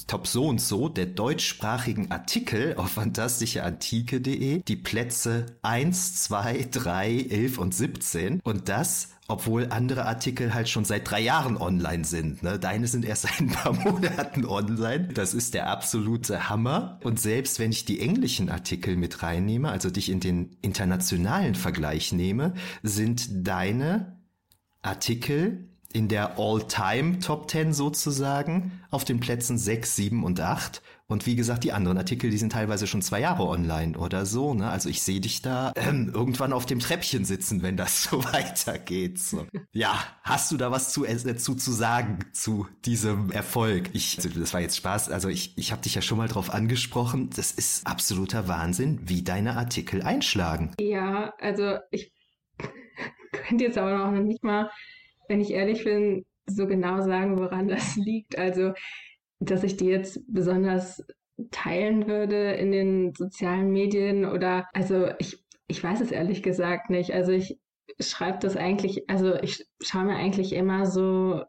Top 0.06 0.26
so 0.26 0.46
und 0.46 0.62
so 0.62 0.88
der 0.88 1.04
deutschsprachigen 1.04 2.10
Artikel 2.10 2.76
auf 2.76 2.93
fantastischeantike.de 2.94 4.62
die 4.62 4.76
Plätze 4.76 5.46
1, 5.62 6.22
2, 6.24 6.68
3, 6.70 7.26
11 7.28 7.58
und 7.58 7.74
17 7.74 8.40
und 8.40 8.68
das 8.68 9.10
obwohl 9.26 9.68
andere 9.70 10.04
Artikel 10.04 10.52
halt 10.52 10.68
schon 10.68 10.84
seit 10.84 11.10
drei 11.10 11.20
Jahren 11.20 11.56
online 11.56 12.04
sind. 12.04 12.42
Ne? 12.42 12.58
Deine 12.58 12.86
sind 12.86 13.04
erst 13.04 13.22
seit 13.26 13.40
ein 13.40 13.48
paar 13.48 13.72
Monaten 13.72 14.44
online. 14.44 15.08
Das 15.14 15.32
ist 15.34 15.54
der 15.54 15.68
absolute 15.68 16.48
Hammer. 16.50 16.98
Und 17.02 17.18
selbst 17.20 17.58
wenn 17.58 17.70
ich 17.70 17.84
die 17.84 18.00
englischen 18.00 18.50
Artikel 18.50 18.96
mit 18.96 19.22
reinnehme, 19.22 19.70
also 19.70 19.90
dich 19.90 20.10
in 20.10 20.20
den 20.20 20.56
internationalen 20.60 21.54
Vergleich 21.54 22.12
nehme, 22.12 22.54
sind 22.82 23.28
deine 23.46 24.18
Artikel 24.82 25.68
in 25.94 26.08
der 26.08 26.38
All-Time 26.38 27.20
Top 27.20 27.48
10 27.48 27.72
sozusagen 27.72 28.82
auf 28.90 29.04
den 29.04 29.20
Plätzen 29.20 29.56
6, 29.56 29.96
7 29.96 30.24
und 30.24 30.40
8 30.40 30.82
und 31.14 31.26
wie 31.26 31.36
gesagt, 31.36 31.62
die 31.62 31.70
anderen 31.70 31.96
Artikel, 31.96 32.28
die 32.28 32.38
sind 32.38 32.50
teilweise 32.50 32.88
schon 32.88 33.00
zwei 33.00 33.20
Jahre 33.20 33.44
online 33.44 33.96
oder 33.96 34.26
so. 34.26 34.52
Ne? 34.52 34.68
Also 34.68 34.88
ich 34.88 35.00
sehe 35.00 35.20
dich 35.20 35.42
da 35.42 35.72
ähm, 35.76 36.10
irgendwann 36.12 36.52
auf 36.52 36.66
dem 36.66 36.80
Treppchen 36.80 37.24
sitzen, 37.24 37.62
wenn 37.62 37.76
das 37.76 38.02
so 38.10 38.24
weitergeht. 38.24 39.20
So. 39.20 39.46
Ja, 39.72 39.96
hast 40.24 40.50
du 40.50 40.56
da 40.56 40.72
was 40.72 40.92
zu, 40.92 41.04
äh, 41.06 41.36
zu, 41.36 41.54
zu 41.54 41.70
sagen 41.70 42.18
zu 42.32 42.66
diesem 42.84 43.30
Erfolg? 43.30 43.90
Ich, 43.92 44.16
das 44.16 44.52
war 44.52 44.60
jetzt 44.60 44.76
Spaß. 44.76 45.08
Also 45.08 45.28
ich, 45.28 45.56
ich 45.56 45.70
habe 45.70 45.82
dich 45.82 45.94
ja 45.94 46.02
schon 46.02 46.18
mal 46.18 46.26
drauf 46.26 46.52
angesprochen. 46.52 47.30
Das 47.36 47.52
ist 47.52 47.86
absoluter 47.86 48.48
Wahnsinn, 48.48 48.98
wie 49.04 49.22
deine 49.22 49.56
Artikel 49.56 50.02
einschlagen. 50.02 50.72
Ja, 50.80 51.32
also 51.38 51.78
ich 51.92 52.12
könnte 53.30 53.62
jetzt 53.62 53.78
aber 53.78 53.96
noch 53.96 54.10
nicht 54.20 54.42
mal, 54.42 54.68
wenn 55.28 55.40
ich 55.40 55.52
ehrlich 55.52 55.84
bin, 55.84 56.24
so 56.46 56.66
genau 56.66 57.02
sagen, 57.02 57.38
woran 57.38 57.68
das 57.68 57.94
liegt. 57.94 58.36
Also 58.36 58.72
dass 59.50 59.64
ich 59.64 59.76
die 59.76 59.86
jetzt 59.86 60.20
besonders 60.28 61.04
teilen 61.50 62.06
würde 62.06 62.52
in 62.52 62.70
den 62.70 63.14
sozialen 63.14 63.70
Medien 63.70 64.24
oder 64.24 64.66
also 64.72 65.08
ich, 65.18 65.44
ich 65.66 65.82
weiß 65.82 66.00
es 66.00 66.12
ehrlich 66.12 66.42
gesagt 66.42 66.90
nicht. 66.90 67.12
Also 67.12 67.32
ich 67.32 67.58
schreibe 68.00 68.38
das 68.38 68.56
eigentlich, 68.56 69.08
also 69.10 69.34
ich 69.34 69.66
schaue 69.80 70.04
mir 70.04 70.16
eigentlich 70.16 70.52
immer 70.52 70.86
so, 70.86 71.42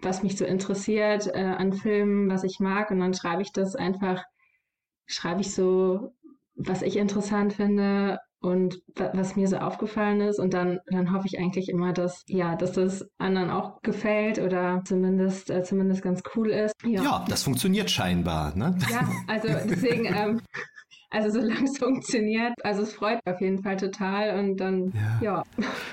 was 0.00 0.22
mich 0.22 0.36
so 0.36 0.44
interessiert 0.44 1.26
äh, 1.26 1.40
an 1.40 1.72
Filmen, 1.72 2.30
was 2.30 2.44
ich 2.44 2.60
mag 2.60 2.90
und 2.90 3.00
dann 3.00 3.14
schreibe 3.14 3.42
ich 3.42 3.52
das 3.52 3.74
einfach, 3.74 4.24
schreibe 5.06 5.40
ich 5.40 5.54
so, 5.54 6.14
was 6.54 6.82
ich 6.82 6.96
interessant 6.96 7.52
finde 7.52 8.18
und 8.42 8.82
was 8.96 9.36
mir 9.36 9.46
so 9.46 9.56
aufgefallen 9.56 10.20
ist 10.20 10.38
und 10.38 10.52
dann, 10.52 10.80
dann 10.86 11.12
hoffe 11.12 11.26
ich 11.26 11.38
eigentlich 11.38 11.68
immer, 11.68 11.92
dass 11.92 12.24
ja, 12.26 12.56
dass 12.56 12.72
das 12.72 13.06
anderen 13.18 13.50
auch 13.50 13.80
gefällt 13.82 14.38
oder 14.38 14.82
zumindest 14.84 15.50
äh, 15.50 15.62
zumindest 15.62 16.02
ganz 16.02 16.22
cool 16.34 16.50
ist. 16.50 16.74
Ja. 16.84 17.02
ja. 17.02 17.24
das 17.28 17.44
funktioniert 17.44 17.90
scheinbar, 17.90 18.54
ne? 18.56 18.76
Ja, 18.90 19.08
also 19.28 19.48
deswegen 19.68 20.06
ähm, 20.06 20.40
also 21.12 21.40
solange 21.40 21.64
es 21.64 21.78
funktioniert, 21.78 22.54
also 22.64 22.82
es 22.82 22.94
freut 22.94 23.20
auf 23.26 23.40
jeden 23.40 23.62
Fall 23.62 23.76
total 23.76 24.38
und 24.38 24.56
dann, 24.56 24.92
ja. 25.20 25.20
ja. 25.22 25.44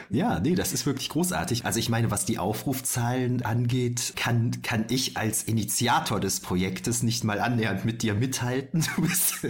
Ja, 0.09 0.39
nee, 0.39 0.55
das 0.55 0.73
ist 0.73 0.85
wirklich 0.85 1.09
großartig. 1.09 1.65
Also 1.65 1.79
ich 1.79 1.89
meine, 1.89 2.09
was 2.09 2.25
die 2.25 2.39
Aufrufzahlen 2.39 3.43
angeht, 3.43 4.13
kann, 4.15 4.61
kann 4.63 4.85
ich 4.89 5.17
als 5.17 5.43
Initiator 5.43 6.19
des 6.19 6.39
Projektes 6.39 7.03
nicht 7.03 7.23
mal 7.23 7.39
annähernd 7.39 7.85
mit 7.85 8.01
dir 8.01 8.13
mithalten. 8.13 8.85
Du, 8.99 9.03
bist, 9.03 9.47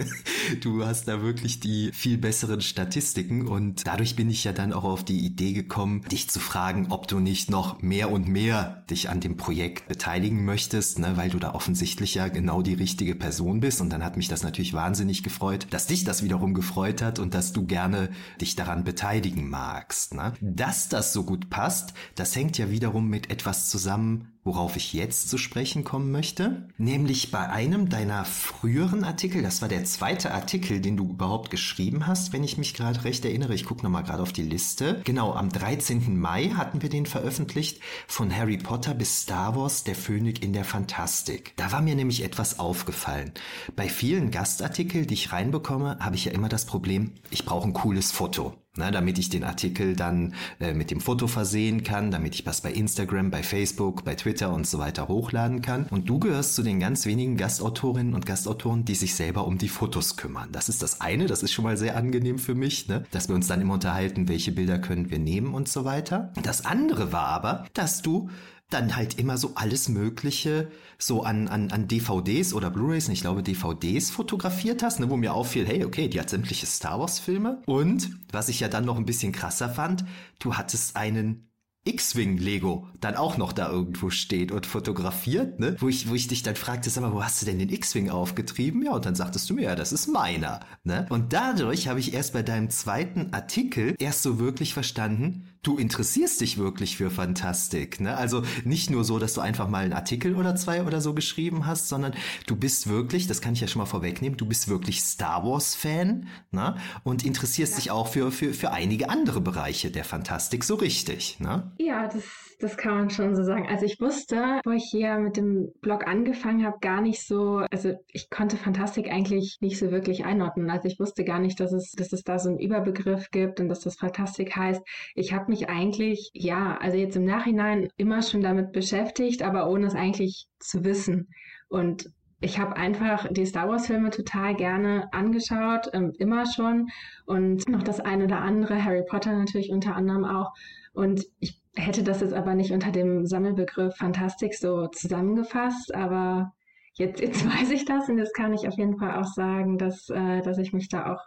du 0.60 0.84
hast 0.84 1.08
da 1.08 1.22
wirklich 1.22 1.60
die 1.60 1.90
viel 1.92 2.18
besseren 2.18 2.60
Statistiken 2.60 3.48
und 3.48 3.86
dadurch 3.86 4.14
bin 4.14 4.30
ich 4.30 4.44
ja 4.44 4.52
dann 4.52 4.72
auch 4.72 4.84
auf 4.84 5.04
die 5.04 5.18
Idee 5.18 5.52
gekommen, 5.52 6.02
dich 6.10 6.28
zu 6.28 6.40
fragen, 6.40 6.88
ob 6.90 7.08
du 7.08 7.20
nicht 7.20 7.50
noch 7.50 7.80
mehr 7.80 8.12
und 8.12 8.28
mehr 8.28 8.84
dich 8.90 9.08
an 9.08 9.20
dem 9.20 9.36
Projekt 9.36 9.88
beteiligen 9.88 10.44
möchtest, 10.44 10.98
ne, 10.98 11.16
weil 11.16 11.30
du 11.30 11.38
da 11.38 11.54
offensichtlich 11.54 12.14
ja 12.14 12.28
genau 12.28 12.62
die 12.62 12.74
richtige 12.74 13.14
Person 13.14 13.60
bist 13.60 13.80
und 13.80 13.90
dann 13.90 14.04
hat 14.04 14.16
mich 14.16 14.28
das 14.28 14.42
natürlich 14.42 14.74
wahnsinnig 14.74 15.22
gefreut, 15.22 15.59
gefreut, 15.60 15.74
dass 15.74 15.86
dich 15.86 16.04
das 16.04 16.22
wiederum 16.22 16.54
gefreut 16.54 17.02
hat 17.02 17.18
und 17.18 17.34
dass 17.34 17.52
du 17.52 17.66
gerne 17.66 18.10
dich 18.40 18.56
daran 18.56 18.84
beteiligen 18.84 19.48
magst. 19.48 20.14
Ne? 20.14 20.32
Dass 20.40 20.88
das 20.88 21.12
so 21.12 21.24
gut 21.24 21.50
passt, 21.50 21.94
das 22.14 22.34
hängt 22.36 22.58
ja 22.58 22.70
wiederum 22.70 23.08
mit 23.08 23.30
etwas 23.30 23.68
zusammen, 23.68 24.32
worauf 24.42 24.76
ich 24.76 24.94
jetzt 24.94 25.28
zu 25.28 25.36
sprechen 25.36 25.84
kommen 25.84 26.10
möchte, 26.10 26.68
nämlich 26.78 27.30
bei 27.30 27.48
einem 27.50 27.90
deiner 27.90 28.24
früheren 28.24 29.04
Artikel, 29.04 29.42
das 29.42 29.60
war 29.60 29.68
der 29.68 29.84
zweite 29.84 30.32
Artikel, 30.32 30.80
den 30.80 30.96
du 30.96 31.10
überhaupt 31.10 31.50
geschrieben 31.50 32.06
hast, 32.06 32.32
wenn 32.32 32.42
ich 32.42 32.56
mich 32.56 32.72
gerade 32.72 33.04
recht 33.04 33.24
erinnere, 33.26 33.54
ich 33.54 33.66
gucke 33.66 33.82
nochmal 33.82 34.02
gerade 34.02 34.22
auf 34.22 34.32
die 34.32 34.42
Liste. 34.42 35.02
Genau, 35.04 35.34
am 35.34 35.50
13. 35.50 36.18
Mai 36.18 36.50
hatten 36.56 36.80
wir 36.80 36.88
den 36.88 37.04
veröffentlicht, 37.04 37.80
von 38.06 38.34
Harry 38.34 38.56
Potter 38.56 38.94
bis 38.94 39.22
Star 39.22 39.56
Wars, 39.56 39.84
der 39.84 39.94
Phönix 39.94 40.40
in 40.40 40.54
der 40.54 40.64
Fantastik. 40.64 41.52
Da 41.56 41.70
war 41.70 41.82
mir 41.82 41.94
nämlich 41.94 42.24
etwas 42.24 42.58
aufgefallen. 42.58 43.32
Bei 43.76 43.90
vielen 43.90 44.30
Gastartikeln, 44.30 45.06
die 45.06 45.14
ich 45.14 45.32
reinbekomme, 45.50 45.98
habe 46.00 46.16
ich 46.16 46.24
ja 46.24 46.32
immer 46.32 46.48
das 46.48 46.64
Problem, 46.64 47.12
ich 47.30 47.44
brauche 47.44 47.66
ein 47.66 47.72
cooles 47.72 48.12
Foto 48.12 48.54
ne, 48.76 48.92
damit 48.92 49.18
ich 49.18 49.28
den 49.28 49.42
Artikel 49.42 49.96
dann 49.96 50.34
äh, 50.60 50.72
mit 50.72 50.92
dem 50.92 51.00
Foto 51.00 51.26
versehen 51.26 51.82
kann, 51.82 52.12
damit 52.12 52.36
ich 52.36 52.46
was 52.46 52.60
bei 52.60 52.72
Instagram, 52.72 53.30
bei 53.30 53.42
Facebook, 53.42 54.04
bei 54.04 54.14
Twitter 54.14 54.52
und 54.52 54.64
so 54.64 54.78
weiter 54.78 55.08
hochladen 55.08 55.60
kann. 55.60 55.86
Und 55.90 56.08
du 56.08 56.20
gehörst 56.20 56.54
zu 56.54 56.62
den 56.62 56.78
ganz 56.78 57.04
wenigen 57.04 57.36
Gastautorinnen 57.36 58.14
und 58.14 58.26
Gastautoren, 58.26 58.84
die 58.84 58.94
sich 58.94 59.16
selber 59.16 59.44
um 59.46 59.58
die 59.58 59.68
Fotos 59.68 60.16
kümmern. 60.16 60.50
Das 60.52 60.68
ist 60.68 60.82
das 60.82 61.00
eine, 61.00 61.26
das 61.26 61.42
ist 61.42 61.52
schon 61.52 61.64
mal 61.64 61.76
sehr 61.76 61.96
angenehm 61.96 62.38
für 62.38 62.54
mich, 62.54 62.86
ne, 62.86 63.04
dass 63.10 63.28
wir 63.28 63.34
uns 63.34 63.48
dann 63.48 63.60
immer 63.60 63.74
unterhalten, 63.74 64.28
welche 64.28 64.52
Bilder 64.52 64.78
können 64.78 65.10
wir 65.10 65.18
nehmen 65.18 65.52
und 65.52 65.68
so 65.68 65.84
weiter. 65.84 66.32
Das 66.42 66.64
andere 66.64 67.12
war 67.12 67.26
aber, 67.26 67.66
dass 67.74 68.02
du 68.02 68.30
dann 68.70 68.96
halt 68.96 69.18
immer 69.18 69.36
so 69.36 69.52
alles 69.54 69.88
Mögliche 69.88 70.70
so 70.98 71.22
an, 71.22 71.48
an, 71.48 71.70
an 71.70 71.88
DVDs 71.88 72.54
oder 72.54 72.70
Blu-rays, 72.70 73.08
ich 73.08 73.20
glaube 73.20 73.42
DVDs 73.42 74.10
fotografiert 74.10 74.82
hast, 74.82 75.00
ne, 75.00 75.10
wo 75.10 75.16
mir 75.16 75.34
auffiel, 75.34 75.66
hey, 75.66 75.84
okay, 75.84 76.08
die 76.08 76.20
hat 76.20 76.30
sämtliche 76.30 76.66
Star 76.66 77.00
Wars-Filme. 77.00 77.62
Und 77.66 78.10
was 78.32 78.48
ich 78.48 78.60
ja 78.60 78.68
dann 78.68 78.84
noch 78.84 78.96
ein 78.96 79.06
bisschen 79.06 79.32
krasser 79.32 79.68
fand, 79.68 80.04
du 80.38 80.54
hattest 80.54 80.96
einen 80.96 81.50
X-Wing 81.84 82.36
Lego 82.36 82.88
dann 83.00 83.16
auch 83.16 83.38
noch 83.38 83.54
da 83.54 83.70
irgendwo 83.70 84.10
steht 84.10 84.52
und 84.52 84.66
fotografiert, 84.66 85.60
ne? 85.60 85.76
Wo 85.78 85.88
ich, 85.88 86.10
wo 86.10 86.14
ich 86.14 86.28
dich 86.28 86.42
dann 86.42 86.54
fragte, 86.54 86.90
sag 86.90 87.00
mal, 87.00 87.14
wo 87.14 87.24
hast 87.24 87.40
du 87.40 87.46
denn 87.46 87.58
den 87.58 87.70
X-Wing 87.70 88.10
aufgetrieben? 88.10 88.82
Ja, 88.84 88.92
und 88.92 89.06
dann 89.06 89.14
sagtest 89.14 89.48
du 89.48 89.54
mir, 89.54 89.62
ja, 89.62 89.74
das 89.74 89.90
ist 89.90 90.06
meiner, 90.06 90.60
ne? 90.84 91.06
Und 91.08 91.32
dadurch 91.32 91.88
habe 91.88 91.98
ich 91.98 92.12
erst 92.12 92.34
bei 92.34 92.42
deinem 92.42 92.68
zweiten 92.68 93.32
Artikel 93.32 93.94
erst 93.98 94.22
so 94.22 94.38
wirklich 94.38 94.74
verstanden, 94.74 95.46
du 95.62 95.76
interessierst 95.76 96.40
dich 96.40 96.58
wirklich 96.58 96.96
für 96.96 97.10
Fantastik. 97.10 98.00
Ne? 98.00 98.16
Also 98.16 98.42
nicht 98.64 98.90
nur 98.90 99.04
so, 99.04 99.18
dass 99.18 99.34
du 99.34 99.40
einfach 99.40 99.68
mal 99.68 99.84
einen 99.84 99.92
Artikel 99.92 100.34
oder 100.34 100.56
zwei 100.56 100.84
oder 100.84 101.00
so 101.00 101.14
geschrieben 101.14 101.66
hast, 101.66 101.88
sondern 101.88 102.14
du 102.46 102.56
bist 102.56 102.88
wirklich, 102.88 103.26
das 103.26 103.40
kann 103.40 103.52
ich 103.52 103.60
ja 103.60 103.68
schon 103.68 103.80
mal 103.80 103.86
vorwegnehmen, 103.86 104.36
du 104.36 104.46
bist 104.46 104.68
wirklich 104.68 105.02
Star 105.02 105.44
Wars-Fan 105.44 106.26
ne? 106.50 106.76
und 107.04 107.24
interessierst 107.24 107.74
ja. 107.74 107.78
dich 107.78 107.90
auch 107.90 108.08
für, 108.08 108.32
für, 108.32 108.54
für 108.54 108.70
einige 108.72 109.10
andere 109.10 109.40
Bereiche 109.40 109.90
der 109.90 110.04
Fantastik 110.04 110.64
so 110.64 110.76
richtig. 110.76 111.38
Ne? 111.40 111.70
Ja, 111.78 112.08
das 112.08 112.24
das 112.60 112.76
kann 112.76 112.94
man 112.94 113.10
schon 113.10 113.34
so 113.34 113.42
sagen. 113.42 113.66
Also 113.68 113.86
ich 113.86 114.00
wusste, 114.00 114.60
wo 114.64 114.70
ich 114.70 114.84
hier 114.84 115.18
mit 115.18 115.36
dem 115.36 115.72
Blog 115.80 116.06
angefangen 116.06 116.64
habe, 116.64 116.78
gar 116.80 117.00
nicht 117.00 117.26
so, 117.26 117.64
also 117.70 117.94
ich 118.12 118.28
konnte 118.30 118.56
Fantastik 118.56 119.10
eigentlich 119.10 119.58
nicht 119.60 119.78
so 119.78 119.90
wirklich 119.90 120.24
einordnen. 120.24 120.70
Also 120.70 120.86
ich 120.86 121.00
wusste 121.00 121.24
gar 121.24 121.38
nicht, 121.38 121.58
dass 121.58 121.72
es, 121.72 121.92
dass 121.92 122.12
es 122.12 122.22
da 122.22 122.38
so 122.38 122.50
einen 122.50 122.58
Überbegriff 122.58 123.30
gibt 123.30 123.60
und 123.60 123.68
dass 123.68 123.80
das 123.80 123.96
Fantastik 123.96 124.54
heißt. 124.54 124.82
Ich 125.14 125.32
habe 125.32 125.50
mich 125.50 125.68
eigentlich, 125.68 126.30
ja, 126.34 126.76
also 126.78 126.96
jetzt 126.96 127.16
im 127.16 127.24
Nachhinein 127.24 127.88
immer 127.96 128.22
schon 128.22 128.42
damit 128.42 128.72
beschäftigt, 128.72 129.42
aber 129.42 129.68
ohne 129.68 129.86
es 129.86 129.94
eigentlich 129.94 130.46
zu 130.58 130.84
wissen. 130.84 131.28
Und 131.68 132.10
ich 132.42 132.58
habe 132.58 132.76
einfach 132.76 133.26
die 133.30 133.46
Star 133.46 133.68
Wars-Filme 133.68 134.10
total 134.10 134.54
gerne 134.54 135.12
angeschaut, 135.12 135.90
ähm, 135.92 136.12
immer 136.18 136.46
schon. 136.46 136.88
Und 137.26 137.68
noch 137.68 137.82
das 137.82 138.00
eine 138.00 138.24
oder 138.24 138.40
andere, 138.40 138.82
Harry 138.84 139.04
Potter 139.04 139.36
natürlich 139.36 139.70
unter 139.70 139.94
anderem 139.94 140.24
auch. 140.24 140.52
Und 140.92 141.24
ich 141.38 141.59
hätte 141.76 142.02
das 142.02 142.20
jetzt 142.20 142.34
aber 142.34 142.54
nicht 142.54 142.72
unter 142.72 142.90
dem 142.90 143.26
Sammelbegriff 143.26 143.96
Fantastik 143.96 144.54
so 144.54 144.88
zusammengefasst, 144.88 145.94
aber 145.94 146.52
jetzt, 146.94 147.20
jetzt 147.20 147.44
weiß 147.60 147.70
ich 147.70 147.84
das 147.84 148.08
und 148.08 148.18
jetzt 148.18 148.34
kann 148.34 148.54
ich 148.54 148.66
auf 148.66 148.76
jeden 148.76 148.98
Fall 148.98 149.20
auch 149.20 149.26
sagen, 149.26 149.78
dass, 149.78 150.08
äh, 150.10 150.42
dass 150.42 150.58
ich 150.58 150.72
mich 150.72 150.88
da 150.88 151.12
auch 151.12 151.20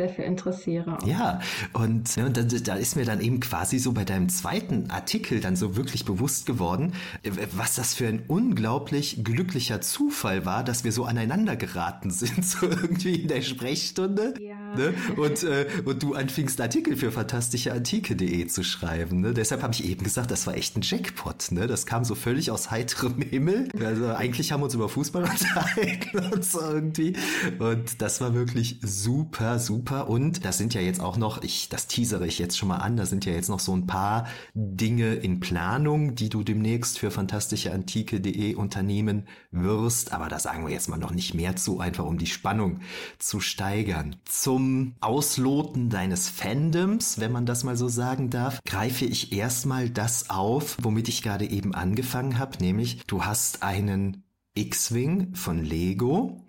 sehr 0.00 0.08
viel 0.08 0.24
interessiere. 0.24 0.96
Ja, 1.04 1.40
und, 1.74 2.16
ne, 2.16 2.24
und 2.24 2.36
da, 2.36 2.42
da, 2.42 2.74
ist 2.74 2.96
mir 2.96 3.04
dann 3.04 3.20
eben 3.20 3.38
quasi 3.40 3.78
so 3.78 3.92
bei 3.92 4.04
deinem 4.04 4.30
zweiten 4.30 4.90
Artikel 4.90 5.40
dann 5.40 5.56
so 5.56 5.76
wirklich 5.76 6.06
bewusst 6.06 6.46
geworden, 6.46 6.94
äh, 7.22 7.30
was 7.52 7.74
das 7.74 7.92
für 7.92 8.06
ein 8.06 8.22
unglaublich 8.26 9.22
glücklicher 9.22 9.82
Zufall 9.82 10.46
war, 10.46 10.64
dass 10.64 10.84
wir 10.84 10.92
so 10.92 11.04
aneinander 11.04 11.54
geraten 11.56 12.10
sind, 12.10 12.46
so 12.46 12.66
irgendwie 12.66 13.16
in 13.16 13.28
der 13.28 13.42
Sprechstunde. 13.42 14.32
Ja. 14.40 14.54
Ne? 14.74 14.94
Und, 15.16 15.42
äh, 15.42 15.66
und 15.84 16.02
du 16.02 16.14
anfingst 16.14 16.58
Artikel 16.60 16.96
für 16.96 17.12
fantastischeantike.de 17.12 18.46
zu 18.46 18.62
schreiben. 18.62 19.20
Ne? 19.20 19.34
Deshalb 19.34 19.62
habe 19.62 19.74
ich 19.74 19.84
eben 19.84 20.02
gesagt, 20.02 20.30
das 20.30 20.46
war 20.46 20.54
echt 20.54 20.76
ein 20.76 20.82
Jackpot. 20.82 21.52
Ne? 21.52 21.66
Das 21.66 21.84
kam 21.84 22.04
so 22.04 22.14
völlig 22.14 22.50
aus 22.50 22.70
heiterem 22.70 23.20
Himmel. 23.30 23.68
Also 23.84 24.14
eigentlich 24.14 24.50
haben 24.52 24.60
wir 24.60 24.66
uns 24.66 24.74
über 24.74 24.88
Fußball 24.88 25.24
unterhalten 25.30 26.32
und 26.32 26.44
so 26.44 26.60
irgendwie. 26.60 27.12
Und 27.58 28.00
das 28.00 28.22
war 28.22 28.32
wirklich 28.32 28.78
super, 28.82 29.58
super 29.58 29.89
super. 29.90 30.08
Und 30.08 30.44
das 30.44 30.58
sind 30.58 30.74
ja 30.74 30.80
jetzt 30.80 31.00
auch 31.00 31.16
noch, 31.16 31.42
ich, 31.42 31.68
das 31.68 31.86
teasere 31.86 32.26
ich 32.26 32.38
jetzt 32.38 32.56
schon 32.56 32.68
mal 32.68 32.76
an, 32.76 32.96
da 32.96 33.06
sind 33.06 33.24
ja 33.24 33.32
jetzt 33.32 33.48
noch 33.48 33.60
so 33.60 33.74
ein 33.74 33.86
paar 33.86 34.26
Dinge 34.54 35.14
in 35.14 35.40
Planung, 35.40 36.14
die 36.14 36.28
du 36.28 36.42
demnächst 36.42 36.98
für 36.98 37.10
fantastischeantike.de 37.10 38.54
unternehmen 38.54 39.26
wirst. 39.50 40.12
Aber 40.12 40.28
da 40.28 40.38
sagen 40.38 40.64
wir 40.64 40.72
jetzt 40.72 40.88
mal 40.88 40.96
noch 40.96 41.12
nicht 41.12 41.34
mehr 41.34 41.56
zu, 41.56 41.80
einfach 41.80 42.04
um 42.04 42.18
die 42.18 42.26
Spannung 42.26 42.80
zu 43.18 43.40
steigern. 43.40 44.16
Zum 44.24 44.94
Ausloten 45.00 45.90
deines 45.90 46.28
Fandoms, 46.28 47.18
wenn 47.18 47.32
man 47.32 47.46
das 47.46 47.64
mal 47.64 47.76
so 47.76 47.88
sagen 47.88 48.30
darf, 48.30 48.60
greife 48.64 49.04
ich 49.04 49.32
erstmal 49.32 49.90
das 49.90 50.30
auf, 50.30 50.76
womit 50.82 51.08
ich 51.08 51.22
gerade 51.22 51.48
eben 51.48 51.74
angefangen 51.74 52.38
habe, 52.38 52.58
nämlich 52.60 53.04
du 53.06 53.24
hast 53.24 53.62
einen 53.62 54.24
X-Wing 54.54 55.34
von 55.34 55.64
Lego. 55.64 56.46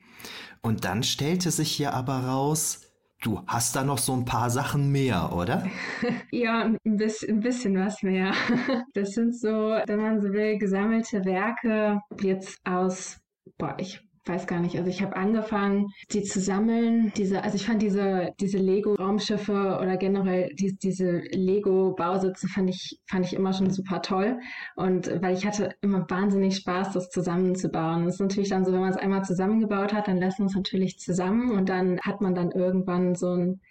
Und 0.62 0.86
dann 0.86 1.02
stellte 1.02 1.50
sich 1.50 1.72
hier 1.72 1.94
aber 1.94 2.20
raus, 2.20 2.82
Du 3.22 3.40
hast 3.46 3.76
da 3.76 3.84
noch 3.84 4.00
so 4.00 4.14
ein 4.14 4.26
paar 4.26 4.50
Sachen 4.50 4.92
mehr, 4.92 5.32
oder? 5.32 5.64
ja, 6.32 6.64
ein 6.64 6.78
bisschen, 6.84 7.38
ein 7.38 7.40
bisschen 7.40 7.78
was 7.78 8.02
mehr. 8.02 8.34
Das 8.94 9.12
sind 9.12 9.38
so, 9.38 9.48
wenn 9.50 10.02
man 10.02 10.20
so 10.20 10.34
will, 10.34 10.58
gesammelte 10.58 11.24
Werke 11.24 12.02
jetzt 12.20 12.60
aus, 12.66 13.20
boah, 13.60 13.76
ich 13.78 14.02
weiß 14.26 14.46
gar 14.46 14.60
nicht. 14.60 14.78
Also 14.78 14.90
ich 14.90 15.02
habe 15.02 15.16
angefangen, 15.16 15.88
die 16.12 16.24
zu 16.24 16.40
sammeln. 16.40 17.12
Diese, 17.18 17.44
also 17.44 17.56
ich 17.56 17.66
fand 17.66 17.82
diese, 17.82 18.34
diese 18.40 18.60
Lego-Raumschiffe 18.60 19.80
oder 19.82 19.98
generell 19.98 20.54
die, 20.54 20.78
diese 20.78 21.22
Lego-Bausitze 21.32 22.48
fand 22.48 22.70
ich, 22.70 23.00
fand 23.08 23.26
ich 23.26 23.34
immer 23.34 23.54
schon 23.54 23.72
super 23.72 24.02
toll. 24.02 24.40
Und 24.76 25.08
weil 25.22 25.36
ich 25.36 25.46
hatte 25.46 25.74
immer 25.82 26.06
wahnsinnig 26.10 26.58
Spaß, 26.58 26.94
das 26.94 27.10
zusammenzubauen. 27.10 28.06
Das 28.06 28.16
ist 28.16 28.22
natürlich 28.22 28.50
dann 28.50 28.64
so, 28.64 28.72
wenn 28.72 28.82
man 28.82 28.92
es 28.92 28.98
einmal 28.98 29.24
zusammengebaut 29.24 29.94
hat, 29.94 30.08
dann 30.08 30.18
lässt 30.18 30.40
man 30.40 30.48
es 30.48 30.56
natürlich 30.56 31.00
zusammen 31.00 31.52
und 31.52 31.70
dann 31.70 32.00
hat 32.02 32.22
man 32.22 32.36
dann 32.36 32.52
irgendwann 32.52 33.16
so 33.16 33.34
ein, 33.34 33.62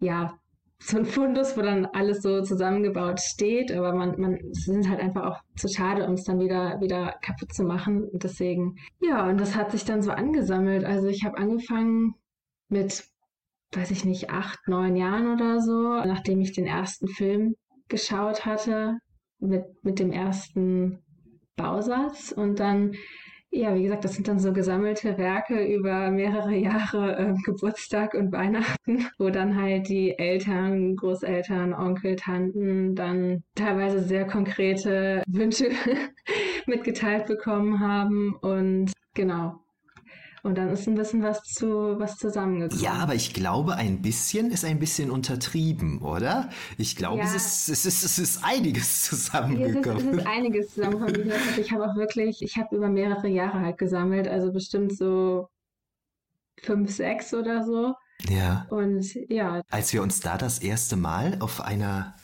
ja, 0.00 0.38
so 0.78 0.98
ein 0.98 1.06
Fundus, 1.06 1.56
wo 1.56 1.62
dann 1.62 1.86
alles 1.86 2.22
so 2.22 2.42
zusammengebaut 2.42 3.20
steht, 3.20 3.72
aber 3.72 3.94
man, 3.94 4.20
man 4.20 4.38
sind 4.52 4.88
halt 4.88 5.00
einfach 5.00 5.24
auch 5.24 5.40
zu 5.56 5.68
schade, 5.68 6.06
um 6.06 6.14
es 6.14 6.24
dann 6.24 6.40
wieder, 6.40 6.80
wieder 6.80 7.14
kaputt 7.22 7.54
zu 7.54 7.64
machen. 7.64 8.04
Und 8.04 8.22
deswegen, 8.22 8.76
ja, 9.00 9.28
und 9.28 9.40
das 9.40 9.56
hat 9.56 9.70
sich 9.70 9.84
dann 9.84 10.02
so 10.02 10.10
angesammelt. 10.10 10.84
Also 10.84 11.08
ich 11.08 11.24
habe 11.24 11.38
angefangen 11.38 12.14
mit, 12.68 13.04
weiß 13.72 13.90
ich 13.92 14.04
nicht, 14.04 14.30
acht, 14.30 14.58
neun 14.68 14.96
Jahren 14.96 15.32
oder 15.32 15.60
so, 15.60 16.04
nachdem 16.04 16.40
ich 16.40 16.52
den 16.52 16.66
ersten 16.66 17.08
Film 17.08 17.54
geschaut 17.88 18.44
hatte, 18.44 18.98
mit, 19.38 19.64
mit 19.82 19.98
dem 19.98 20.12
ersten 20.12 20.98
Bausatz 21.56 22.32
und 22.32 22.60
dann 22.60 22.94
ja, 23.54 23.74
wie 23.74 23.84
gesagt, 23.84 24.04
das 24.04 24.14
sind 24.14 24.26
dann 24.26 24.40
so 24.40 24.52
gesammelte 24.52 25.16
Werke 25.16 25.64
über 25.64 26.10
mehrere 26.10 26.54
Jahre 26.54 27.16
äh, 27.16 27.34
Geburtstag 27.44 28.14
und 28.14 28.32
Weihnachten, 28.32 29.06
wo 29.18 29.30
dann 29.30 29.60
halt 29.60 29.88
die 29.88 30.18
Eltern, 30.18 30.96
Großeltern, 30.96 31.72
Onkel, 31.72 32.16
Tanten 32.16 32.96
dann 32.96 33.44
teilweise 33.54 34.00
sehr 34.00 34.26
konkrete 34.26 35.22
Wünsche 35.28 35.70
mitgeteilt 36.66 37.26
bekommen 37.26 37.78
haben. 37.78 38.34
Und 38.42 38.92
genau, 39.14 39.63
und 40.44 40.56
dann 40.58 40.68
ist 40.68 40.86
ein 40.86 40.94
bisschen 40.94 41.22
was 41.22 41.42
zu 41.42 41.98
was 41.98 42.18
zusammengekommen. 42.18 42.84
Ja, 42.84 42.92
aber 42.92 43.14
ich 43.14 43.32
glaube, 43.32 43.76
ein 43.76 44.02
bisschen 44.02 44.50
ist 44.50 44.64
ein 44.64 44.78
bisschen 44.78 45.10
untertrieben, 45.10 46.02
oder? 46.02 46.50
Ich 46.76 46.96
glaube, 46.96 47.20
ja. 47.20 47.24
es, 47.24 47.34
ist, 47.34 47.68
es, 47.70 47.86
ist, 47.86 48.04
es 48.04 48.18
ist 48.18 48.44
einiges 48.44 49.04
zusammengekommen. 49.04 49.96
es, 49.96 50.04
ist, 50.04 50.12
es 50.12 50.18
ist 50.18 50.26
einiges 50.26 50.74
zusammengekommen. 50.74 51.32
ich 51.58 51.72
habe 51.72 51.90
auch 51.90 51.96
wirklich, 51.96 52.42
ich 52.42 52.58
habe 52.58 52.76
über 52.76 52.88
mehrere 52.90 53.26
Jahre 53.26 53.60
halt 53.60 53.78
gesammelt, 53.78 54.28
also 54.28 54.52
bestimmt 54.52 54.94
so 54.94 55.48
fünf, 56.60 56.94
sechs 56.94 57.32
oder 57.32 57.64
so. 57.64 57.94
Ja. 58.28 58.66
Und 58.70 59.14
ja. 59.28 59.62
Als 59.70 59.92
wir 59.92 60.02
uns 60.02 60.20
da 60.20 60.38
das 60.38 60.58
erste 60.58 60.96
Mal 60.96 61.36
auf 61.40 61.60
einer 61.60 62.14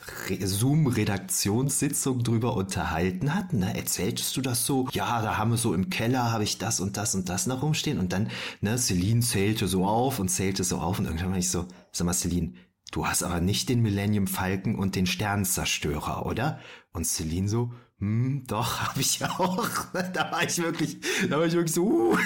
Zoom-Redaktionssitzung 0.40 2.22
drüber 2.22 2.56
unterhalten 2.56 3.34
hatten, 3.34 3.58
ne, 3.60 3.76
erzähltest 3.76 4.36
du 4.36 4.40
das 4.40 4.64
so, 4.64 4.88
ja, 4.92 5.20
da 5.22 5.36
haben 5.36 5.50
wir 5.50 5.58
so 5.58 5.74
im 5.74 5.90
Keller, 5.90 6.32
habe 6.32 6.44
ich 6.44 6.58
das 6.58 6.80
und 6.80 6.96
das 6.96 7.14
und 7.14 7.28
das 7.28 7.46
noch 7.46 7.62
rumstehen. 7.62 7.98
Und 7.98 8.12
dann, 8.12 8.30
ne, 8.60 8.78
Celine 8.78 9.20
zählte 9.20 9.66
so 9.66 9.84
auf 9.84 10.18
und 10.18 10.28
zählte 10.28 10.64
so 10.64 10.78
auf 10.78 10.98
und 10.98 11.04
irgendwann 11.04 11.32
war 11.32 11.38
ich 11.38 11.50
so, 11.50 11.66
sag 11.92 12.06
mal, 12.06 12.14
Celine, 12.14 12.54
du 12.92 13.06
hast 13.06 13.22
aber 13.22 13.40
nicht 13.40 13.68
den 13.68 13.82
Millennium 13.82 14.26
Falken 14.26 14.78
und 14.78 14.96
den 14.96 15.06
Sternzerstörer, 15.06 16.24
oder? 16.24 16.60
Und 16.92 17.06
Celine 17.06 17.48
so, 17.48 17.72
hm, 17.98 18.44
doch, 18.46 18.80
habe 18.88 19.00
ich 19.00 19.22
auch. 19.24 19.68
da 20.14 20.32
war 20.32 20.44
ich 20.44 20.58
wirklich, 20.58 20.98
da 21.28 21.38
war 21.38 21.46
ich 21.46 21.52
wirklich 21.52 21.74
so, 21.74 21.84
uh. 21.84 22.16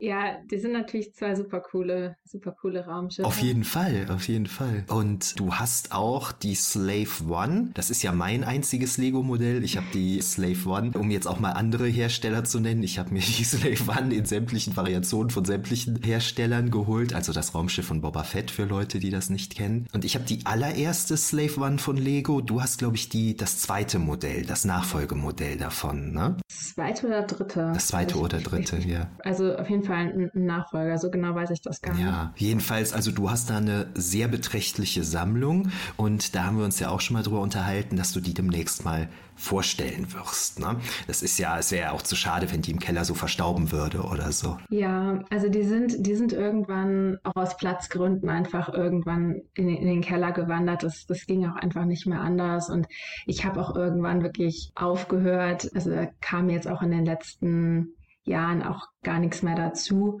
Ja, 0.00 0.38
die 0.50 0.58
sind 0.58 0.72
natürlich 0.72 1.14
zwei 1.14 1.34
super 1.34 1.60
coole, 1.60 2.16
super 2.32 2.52
coole 2.52 2.86
Raumschiffe. 2.86 3.26
Auf 3.26 3.38
jeden 3.40 3.62
Fall, 3.62 4.06
auf 4.08 4.26
jeden 4.26 4.46
Fall. 4.46 4.84
Und 4.88 5.38
du 5.38 5.54
hast 5.54 5.92
auch 5.92 6.32
die 6.32 6.54
Slave 6.54 7.28
One. 7.28 7.70
Das 7.74 7.90
ist 7.90 8.02
ja 8.02 8.12
mein 8.12 8.42
einziges 8.42 8.96
Lego-Modell. 8.96 9.62
Ich 9.62 9.76
habe 9.76 9.86
die 9.92 10.20
Slave 10.22 10.66
One, 10.66 10.92
um 10.98 11.10
jetzt 11.10 11.28
auch 11.28 11.38
mal 11.38 11.52
andere 11.52 11.86
Hersteller 11.86 12.44
zu 12.44 12.58
nennen. 12.58 12.82
Ich 12.82 12.98
habe 12.98 13.12
mir 13.12 13.20
die 13.20 13.44
Slave 13.44 13.82
One 13.86 14.14
in 14.14 14.24
sämtlichen 14.24 14.74
Variationen 14.74 15.28
von 15.28 15.44
sämtlichen 15.44 16.02
Herstellern 16.02 16.70
geholt. 16.70 17.12
Also 17.12 17.34
das 17.34 17.54
Raumschiff 17.54 17.86
von 17.86 18.00
Boba 18.00 18.24
Fett 18.24 18.50
für 18.50 18.64
Leute, 18.64 18.98
die 18.98 19.10
das 19.10 19.28
nicht 19.28 19.54
kennen. 19.54 19.86
Und 19.92 20.06
ich 20.06 20.14
habe 20.14 20.24
die 20.24 20.46
allererste 20.46 21.18
Slave 21.18 21.60
One 21.60 21.78
von 21.78 21.98
Lego. 21.98 22.40
Du 22.40 22.62
hast, 22.62 22.78
glaube 22.78 22.96
ich, 22.96 23.10
die, 23.10 23.36
das 23.36 23.58
zweite 23.58 23.98
Modell, 23.98 24.46
das 24.46 24.64
Nachfolgemodell 24.64 25.58
davon, 25.58 26.12
ne? 26.12 26.38
Das 26.48 26.74
zweite 26.74 27.06
oder 27.06 27.22
dritte? 27.22 27.72
Das 27.74 27.88
zweite 27.88 28.18
oder 28.18 28.38
dritte, 28.38 28.78
ja. 28.78 29.10
Also 29.22 29.54
auf 29.54 29.68
jeden 29.68 29.84
Fall 29.84 29.96
ein, 29.96 30.30
Nachfolger. 30.32 30.96
So 30.96 31.10
genau 31.10 31.34
weiß 31.34 31.50
ich 31.50 31.60
das 31.60 31.82
gar 31.82 31.94
nicht. 31.94 32.21
Jedenfalls, 32.36 32.92
also 32.92 33.10
du 33.10 33.30
hast 33.30 33.50
da 33.50 33.56
eine 33.56 33.86
sehr 33.94 34.28
beträchtliche 34.28 35.04
Sammlung 35.04 35.70
und 35.96 36.34
da 36.34 36.44
haben 36.44 36.58
wir 36.58 36.64
uns 36.64 36.78
ja 36.78 36.90
auch 36.90 37.00
schon 37.00 37.14
mal 37.14 37.22
drüber 37.22 37.40
unterhalten, 37.40 37.96
dass 37.96 38.12
du 38.12 38.20
die 38.20 38.34
demnächst 38.34 38.84
mal 38.84 39.08
vorstellen 39.34 40.12
wirst. 40.12 40.60
Ne? 40.60 40.76
Das 41.06 41.22
ist 41.22 41.38
ja, 41.38 41.58
es 41.58 41.72
wäre 41.72 41.86
ja 41.86 41.92
auch 41.92 42.02
zu 42.02 42.14
schade, 42.14 42.52
wenn 42.52 42.62
die 42.62 42.70
im 42.70 42.78
Keller 42.78 43.04
so 43.04 43.14
verstauben 43.14 43.72
würde 43.72 44.02
oder 44.02 44.30
so. 44.30 44.58
Ja, 44.70 45.24
also 45.30 45.48
die 45.48 45.64
sind, 45.64 46.06
die 46.06 46.14
sind 46.14 46.32
irgendwann 46.32 47.18
auch 47.24 47.36
aus 47.36 47.56
Platzgründen 47.56 48.28
einfach 48.28 48.72
irgendwann 48.72 49.42
in, 49.54 49.68
in 49.68 49.86
den 49.86 50.00
Keller 50.00 50.32
gewandert. 50.32 50.82
Das, 50.82 51.06
das 51.06 51.26
ging 51.26 51.46
auch 51.46 51.56
einfach 51.56 51.84
nicht 51.84 52.06
mehr 52.06 52.20
anders. 52.20 52.68
Und 52.70 52.86
ich 53.26 53.44
habe 53.44 53.60
auch 53.60 53.74
irgendwann 53.74 54.22
wirklich 54.22 54.70
aufgehört. 54.74 55.68
Also 55.74 55.90
kam 56.20 56.48
jetzt 56.48 56.68
auch 56.68 56.82
in 56.82 56.90
den 56.90 57.04
letzten 57.04 57.94
Jahren 58.24 58.62
auch 58.62 58.86
gar 59.02 59.18
nichts 59.18 59.42
mehr 59.42 59.56
dazu. 59.56 60.20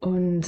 Und 0.00 0.46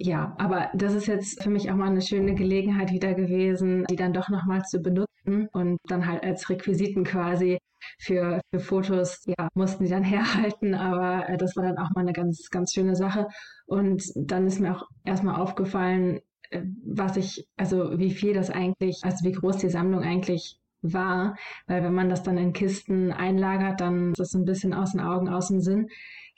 ja, 0.00 0.34
aber 0.38 0.70
das 0.74 0.94
ist 0.94 1.06
jetzt 1.06 1.42
für 1.42 1.50
mich 1.50 1.70
auch 1.70 1.74
mal 1.74 1.88
eine 1.88 2.02
schöne 2.02 2.34
Gelegenheit 2.36 2.92
wieder 2.92 3.14
gewesen, 3.14 3.84
die 3.90 3.96
dann 3.96 4.12
doch 4.12 4.28
nochmal 4.28 4.62
zu 4.62 4.78
benutzen 4.78 5.48
und 5.52 5.78
dann 5.88 6.06
halt 6.06 6.22
als 6.22 6.48
Requisiten 6.48 7.02
quasi 7.02 7.58
für, 7.98 8.40
für 8.52 8.60
Fotos, 8.60 9.24
ja, 9.26 9.48
mussten 9.54 9.84
die 9.84 9.90
dann 9.90 10.04
herhalten, 10.04 10.74
aber 10.74 11.28
äh, 11.28 11.36
das 11.36 11.56
war 11.56 11.64
dann 11.64 11.78
auch 11.78 11.90
mal 11.94 12.02
eine 12.02 12.12
ganz, 12.12 12.48
ganz 12.50 12.72
schöne 12.72 12.94
Sache. 12.94 13.26
Und 13.66 14.04
dann 14.14 14.46
ist 14.46 14.60
mir 14.60 14.76
auch 14.76 14.84
erstmal 15.04 15.40
aufgefallen, 15.40 16.20
äh, 16.50 16.62
was 16.86 17.16
ich, 17.16 17.48
also 17.56 17.98
wie 17.98 18.12
viel 18.12 18.34
das 18.34 18.50
eigentlich, 18.50 19.00
also 19.02 19.24
wie 19.24 19.32
groß 19.32 19.56
die 19.58 19.70
Sammlung 19.70 20.02
eigentlich 20.02 20.60
war, 20.80 21.36
weil 21.66 21.82
wenn 21.82 21.94
man 21.94 22.08
das 22.08 22.22
dann 22.22 22.38
in 22.38 22.52
Kisten 22.52 23.10
einlagert, 23.12 23.80
dann 23.80 24.12
ist 24.12 24.20
das 24.20 24.34
ein 24.34 24.44
bisschen 24.44 24.74
aus 24.74 24.92
den 24.92 25.00
Augen, 25.00 25.28
aus 25.28 25.48
dem 25.48 25.60
Sinn 25.60 25.88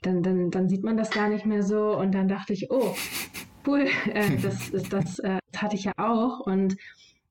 dann, 0.03 0.23
dann, 0.23 0.51
dann 0.51 0.69
sieht 0.69 0.83
man 0.83 0.97
das 0.97 1.11
gar 1.11 1.29
nicht 1.29 1.47
mehr 1.47 1.63
so. 1.63 1.97
Und 1.97 2.13
dann 2.13 2.29
dachte 2.29 2.53
ich, 2.53 2.71
oh, 2.71 2.95
cool, 3.67 3.87
äh, 4.13 4.37
das, 4.39 4.71
das, 4.71 4.89
das, 4.89 5.19
äh, 5.21 5.39
das 5.53 5.63
hatte 5.63 5.77
ich 5.77 5.85
ja 5.85 5.93
auch. 5.97 6.41
Und 6.41 6.77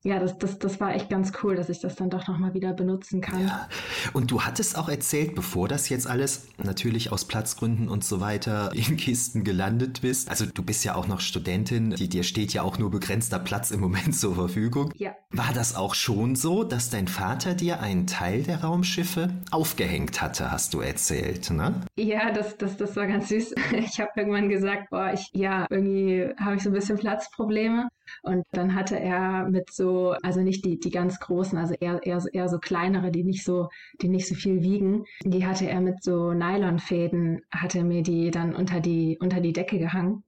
ja, 0.02 0.18
das, 0.18 0.38
das, 0.38 0.58
das 0.58 0.80
war 0.80 0.94
echt 0.94 1.10
ganz 1.10 1.32
cool, 1.42 1.56
dass 1.56 1.68
ich 1.68 1.80
das 1.80 1.94
dann 1.94 2.08
doch 2.08 2.26
nochmal 2.26 2.54
wieder 2.54 2.72
benutzen 2.72 3.20
kann. 3.20 3.46
Ja. 3.46 3.68
Und 4.14 4.30
du 4.30 4.42
hattest 4.42 4.78
auch 4.78 4.88
erzählt, 4.88 5.34
bevor 5.34 5.68
das 5.68 5.90
jetzt 5.90 6.06
alles 6.06 6.48
natürlich 6.56 7.12
aus 7.12 7.26
Platzgründen 7.26 7.88
und 7.88 8.02
so 8.02 8.20
weiter 8.20 8.70
in 8.74 8.96
Kisten 8.96 9.44
gelandet 9.44 10.00
bist. 10.00 10.30
Also 10.30 10.46
du 10.46 10.62
bist 10.62 10.84
ja 10.84 10.94
auch 10.94 11.06
noch 11.06 11.20
Studentin, 11.20 11.90
die, 11.90 12.08
dir 12.08 12.22
steht 12.22 12.54
ja 12.54 12.62
auch 12.62 12.78
nur 12.78 12.90
begrenzter 12.90 13.38
Platz 13.38 13.70
im 13.70 13.80
Moment 13.80 14.14
zur 14.18 14.34
Verfügung. 14.34 14.90
Ja. 14.96 15.14
War 15.30 15.52
das 15.52 15.76
auch 15.76 15.94
schon 15.94 16.34
so, 16.34 16.64
dass 16.64 16.88
dein 16.88 17.06
Vater 17.06 17.54
dir 17.54 17.80
einen 17.80 18.06
Teil 18.06 18.42
der 18.42 18.62
Raumschiffe 18.62 19.28
aufgehängt 19.50 20.22
hatte, 20.22 20.50
hast 20.50 20.72
du 20.72 20.80
erzählt, 20.80 21.50
ne? 21.50 21.82
Ja, 21.98 22.32
das, 22.32 22.56
das, 22.56 22.78
das 22.78 22.96
war 22.96 23.06
ganz 23.06 23.28
süß. 23.28 23.54
Ich 23.72 24.00
habe 24.00 24.10
irgendwann 24.16 24.48
gesagt, 24.48 24.90
boah, 24.90 25.12
ich, 25.12 25.30
ja, 25.32 25.66
irgendwie 25.70 26.28
habe 26.38 26.56
ich 26.56 26.62
so 26.62 26.70
ein 26.70 26.72
bisschen 26.72 26.98
Platzprobleme. 26.98 27.88
Und 28.22 28.44
dann 28.52 28.74
hatte 28.74 28.98
er 28.98 29.48
mit 29.48 29.72
so, 29.72 30.14
also 30.22 30.40
nicht 30.40 30.64
die, 30.64 30.78
die 30.78 30.90
ganz 30.90 31.18
großen, 31.20 31.58
also 31.58 31.74
eher, 31.74 32.00
eher, 32.04 32.22
eher 32.32 32.48
so 32.48 32.58
kleinere, 32.58 33.10
die 33.10 33.24
nicht 33.24 33.44
so, 33.44 33.68
die 34.00 34.08
nicht 34.08 34.28
so 34.28 34.34
viel 34.34 34.62
wiegen, 34.62 35.04
die 35.24 35.46
hatte 35.46 35.68
er 35.68 35.80
mit 35.80 36.02
so 36.02 36.32
Nylonfäden, 36.32 37.42
hatte 37.50 37.84
mir 37.84 38.02
die 38.02 38.30
dann 38.30 38.54
unter 38.54 38.80
die, 38.80 39.18
unter 39.20 39.40
die 39.40 39.52
Decke 39.52 39.78
gehangen. 39.78 40.24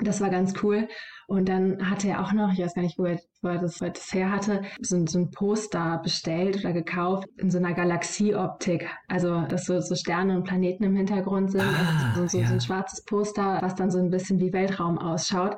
Das 0.00 0.20
war 0.20 0.30
ganz 0.30 0.54
cool. 0.62 0.88
Und 1.26 1.48
dann 1.48 1.90
hatte 1.90 2.08
er 2.08 2.22
auch 2.22 2.32
noch, 2.32 2.52
ich 2.52 2.60
weiß 2.60 2.74
gar 2.74 2.82
nicht, 2.82 2.98
wo 2.98 3.04
er, 3.04 3.18
wo 3.42 3.48
er, 3.48 3.58
das, 3.58 3.80
wo 3.80 3.84
er 3.84 3.90
das 3.90 4.12
her 4.12 4.30
hatte, 4.30 4.62
so, 4.80 5.04
so, 5.06 5.18
ein 5.18 5.30
Poster 5.30 6.00
bestellt 6.02 6.58
oder 6.58 6.72
gekauft 6.72 7.28
in 7.36 7.50
so 7.50 7.58
einer 7.58 7.74
Galaxieoptik. 7.74 8.88
Also, 9.08 9.42
dass 9.42 9.66
so, 9.66 9.80
so 9.80 9.94
Sterne 9.94 10.36
und 10.36 10.44
Planeten 10.44 10.84
im 10.84 10.96
Hintergrund 10.96 11.52
sind. 11.52 11.62
Ah, 11.62 12.12
also 12.14 12.28
so, 12.28 12.38
ja. 12.38 12.48
so 12.48 12.54
ein 12.54 12.60
schwarzes 12.60 13.04
Poster, 13.04 13.58
was 13.60 13.74
dann 13.74 13.90
so 13.90 13.98
ein 13.98 14.10
bisschen 14.10 14.40
wie 14.40 14.52
Weltraum 14.52 14.98
ausschaut. 14.98 15.56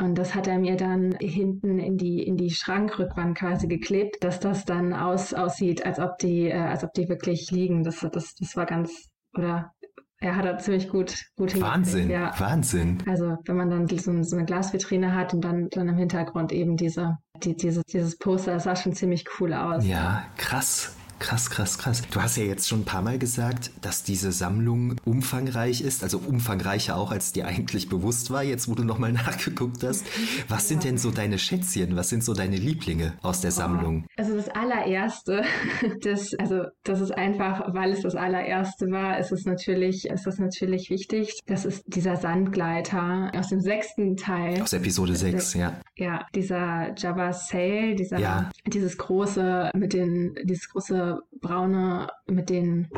Und 0.00 0.16
das 0.16 0.34
hat 0.34 0.48
er 0.48 0.58
mir 0.58 0.76
dann 0.76 1.14
hinten 1.20 1.78
in 1.78 1.96
die, 1.96 2.22
in 2.22 2.36
die 2.36 2.50
Schrankrückwand 2.50 3.38
quasi 3.38 3.68
geklebt, 3.68 4.24
dass 4.24 4.40
das 4.40 4.64
dann 4.64 4.92
aus, 4.92 5.32
aussieht, 5.34 5.86
als 5.86 6.00
ob 6.00 6.18
die, 6.18 6.48
äh, 6.48 6.54
als 6.54 6.82
ob 6.82 6.92
die 6.94 7.08
wirklich 7.08 7.50
liegen. 7.52 7.84
Das, 7.84 8.00
das, 8.00 8.34
das 8.34 8.56
war 8.56 8.66
ganz, 8.66 9.08
oder 9.36 9.72
er 10.18 10.36
hat 10.36 10.44
da 10.44 10.58
ziemlich 10.58 10.88
gut, 10.88 11.14
gut 11.36 11.60
Wahnsinn, 11.60 12.10
ja. 12.10 12.32
Wahnsinn. 12.38 12.98
Also 13.06 13.36
wenn 13.44 13.56
man 13.56 13.70
dann 13.70 13.86
so, 13.86 14.22
so, 14.22 14.36
eine 14.36 14.44
Glasvitrine 14.46 15.14
hat 15.14 15.34
und 15.34 15.42
dann, 15.42 15.68
dann 15.70 15.88
im 15.88 15.96
Hintergrund 15.96 16.50
eben 16.50 16.76
diese, 16.76 17.18
die, 17.42 17.54
dieses, 17.54 17.84
dieses 17.84 18.16
Poster, 18.18 18.54
das 18.54 18.64
sah 18.64 18.74
schon 18.74 18.94
ziemlich 18.94 19.26
cool 19.38 19.52
aus. 19.52 19.86
Ja, 19.86 20.24
krass. 20.36 20.96
Krass, 21.18 21.48
krass, 21.50 21.78
krass. 21.78 22.02
Du 22.10 22.20
hast 22.20 22.36
ja 22.36 22.44
jetzt 22.44 22.68
schon 22.68 22.80
ein 22.80 22.84
paar 22.84 23.02
Mal 23.02 23.18
gesagt, 23.18 23.70
dass 23.80 24.02
diese 24.02 24.32
Sammlung 24.32 24.96
umfangreich 25.04 25.80
ist, 25.80 26.02
also 26.02 26.18
umfangreicher 26.18 26.96
auch, 26.96 27.10
als 27.10 27.32
dir 27.32 27.46
eigentlich 27.46 27.88
bewusst 27.88 28.30
war, 28.30 28.42
jetzt 28.42 28.68
wo 28.68 28.74
du 28.74 28.84
nochmal 28.84 29.12
nachgeguckt 29.12 29.82
hast. 29.82 30.04
Was 30.48 30.68
sind 30.68 30.84
denn 30.84 30.98
so 30.98 31.10
deine 31.10 31.38
Schätzchen? 31.38 31.96
Was 31.96 32.08
sind 32.08 32.24
so 32.24 32.34
deine 32.34 32.56
Lieblinge 32.56 33.14
aus 33.22 33.40
der 33.40 33.52
Sammlung? 33.52 34.06
Also 34.16 34.36
das 34.36 34.48
allererste, 34.48 35.44
das, 36.02 36.34
also 36.34 36.64
das 36.82 37.00
ist 37.00 37.12
einfach, 37.12 37.72
weil 37.72 37.92
es 37.92 38.02
das 38.02 38.14
allererste 38.14 38.90
war, 38.90 39.18
ist 39.18 39.32
es 39.32 39.44
natürlich, 39.44 40.08
ist 40.08 40.26
das 40.26 40.38
natürlich 40.38 40.90
wichtig. 40.90 41.40
Das 41.46 41.64
ist 41.64 41.84
dieser 41.86 42.16
Sandgleiter 42.16 43.30
aus 43.36 43.48
dem 43.48 43.60
sechsten 43.60 44.16
Teil. 44.16 44.60
Aus 44.60 44.72
Episode 44.72 45.16
6, 45.16 45.54
ja. 45.54 45.80
Ja, 45.96 46.26
dieser 46.34 46.94
Jabba 46.96 47.32
Sail, 47.32 47.94
dieser, 47.94 48.18
ja. 48.18 48.50
dieses 48.66 48.98
große, 48.98 49.70
mit 49.74 49.92
den, 49.92 50.34
dieses 50.44 50.68
große 50.68 51.13
braune 51.40 52.08
mit 52.26 52.50
den 52.50 52.88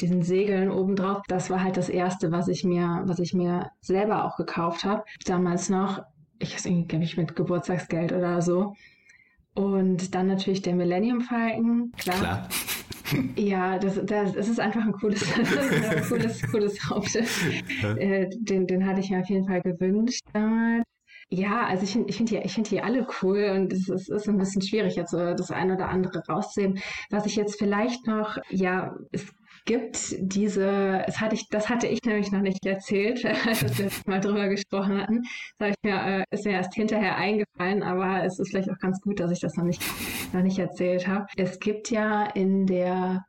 diesen 0.00 0.22
Segeln 0.22 0.70
obendrauf. 0.70 1.22
Das 1.28 1.50
war 1.50 1.62
halt 1.62 1.76
das 1.76 1.88
erste, 1.88 2.32
was 2.32 2.48
ich 2.48 2.64
mir, 2.64 3.02
was 3.04 3.18
ich 3.18 3.34
mir 3.34 3.70
selber 3.80 4.24
auch 4.24 4.36
gekauft 4.36 4.84
habe. 4.84 5.04
Damals 5.26 5.68
noch 5.68 6.02
ich 6.42 6.54
weiß 6.54 6.64
nicht, 6.66 6.88
glaube 6.88 7.04
ich, 7.04 7.16
mit 7.16 7.36
Geburtstagsgeld 7.36 8.12
oder 8.12 8.42
so. 8.42 8.74
Und 9.54 10.14
dann 10.14 10.26
natürlich 10.26 10.62
der 10.62 10.74
Millennium 10.74 11.20
Falcon. 11.20 11.92
Klar. 11.96 12.18
Klar. 12.18 12.48
Ja, 13.36 13.78
das, 13.78 14.00
das, 14.06 14.32
das 14.32 14.48
ist 14.48 14.58
einfach 14.58 14.86
ein 14.86 14.92
cooles, 14.92 15.22
ein 15.36 16.02
cooles, 16.08 16.40
cooles 16.50 16.90
Raumschiff. 16.90 17.44
Äh, 17.82 18.30
den, 18.38 18.66
den 18.66 18.86
hatte 18.86 19.00
ich 19.00 19.10
mir 19.10 19.20
auf 19.20 19.28
jeden 19.28 19.46
Fall 19.46 19.60
gewünscht 19.60 20.22
damals. 20.32 20.84
Ja, 21.34 21.64
also 21.66 21.84
ich 21.84 21.92
finde 21.92 22.10
ich 22.10 22.16
find 22.18 22.30
die, 22.30 22.46
find 22.46 22.70
die 22.70 22.82
alle 22.82 23.06
cool 23.22 23.52
und 23.56 23.72
es 23.72 23.88
ist, 23.88 24.10
ist 24.10 24.28
ein 24.28 24.36
bisschen 24.36 24.60
schwierig, 24.60 24.96
jetzt 24.96 25.12
so 25.12 25.32
das 25.32 25.50
eine 25.50 25.76
oder 25.76 25.88
andere 25.88 26.22
rauszuheben. 26.28 26.78
Was 27.08 27.24
ich 27.24 27.36
jetzt 27.36 27.58
vielleicht 27.58 28.06
noch, 28.06 28.36
ja, 28.50 28.94
es 29.12 29.32
gibt 29.64 30.14
diese, 30.18 31.02
das 31.06 31.22
hatte 31.22 31.34
ich, 31.34 31.48
das 31.48 31.70
hatte 31.70 31.86
ich 31.86 32.00
nämlich 32.04 32.30
noch 32.32 32.42
nicht 32.42 32.66
erzählt, 32.66 33.24
als 33.46 33.78
wir 33.78 33.88
mal 34.04 34.20
drüber 34.20 34.48
gesprochen 34.48 35.00
hatten. 35.00 35.22
Das 35.56 35.70
ich 35.70 35.76
mir, 35.82 36.02
äh, 36.04 36.24
ist 36.30 36.44
mir 36.44 36.52
erst 36.52 36.74
hinterher 36.74 37.16
eingefallen, 37.16 37.82
aber 37.82 38.24
es 38.24 38.38
ist 38.38 38.50
vielleicht 38.50 38.70
auch 38.70 38.78
ganz 38.78 39.00
gut, 39.00 39.18
dass 39.18 39.30
ich 39.30 39.40
das 39.40 39.56
noch 39.56 39.64
nicht, 39.64 39.82
noch 40.34 40.42
nicht 40.42 40.58
erzählt 40.58 41.08
habe. 41.08 41.24
Es 41.38 41.58
gibt 41.60 41.90
ja 41.90 42.26
in 42.26 42.66
der 42.66 43.24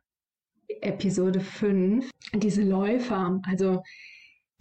Episode 0.82 1.40
5 1.40 2.10
diese 2.34 2.64
Läufer, 2.64 3.40
also 3.48 3.80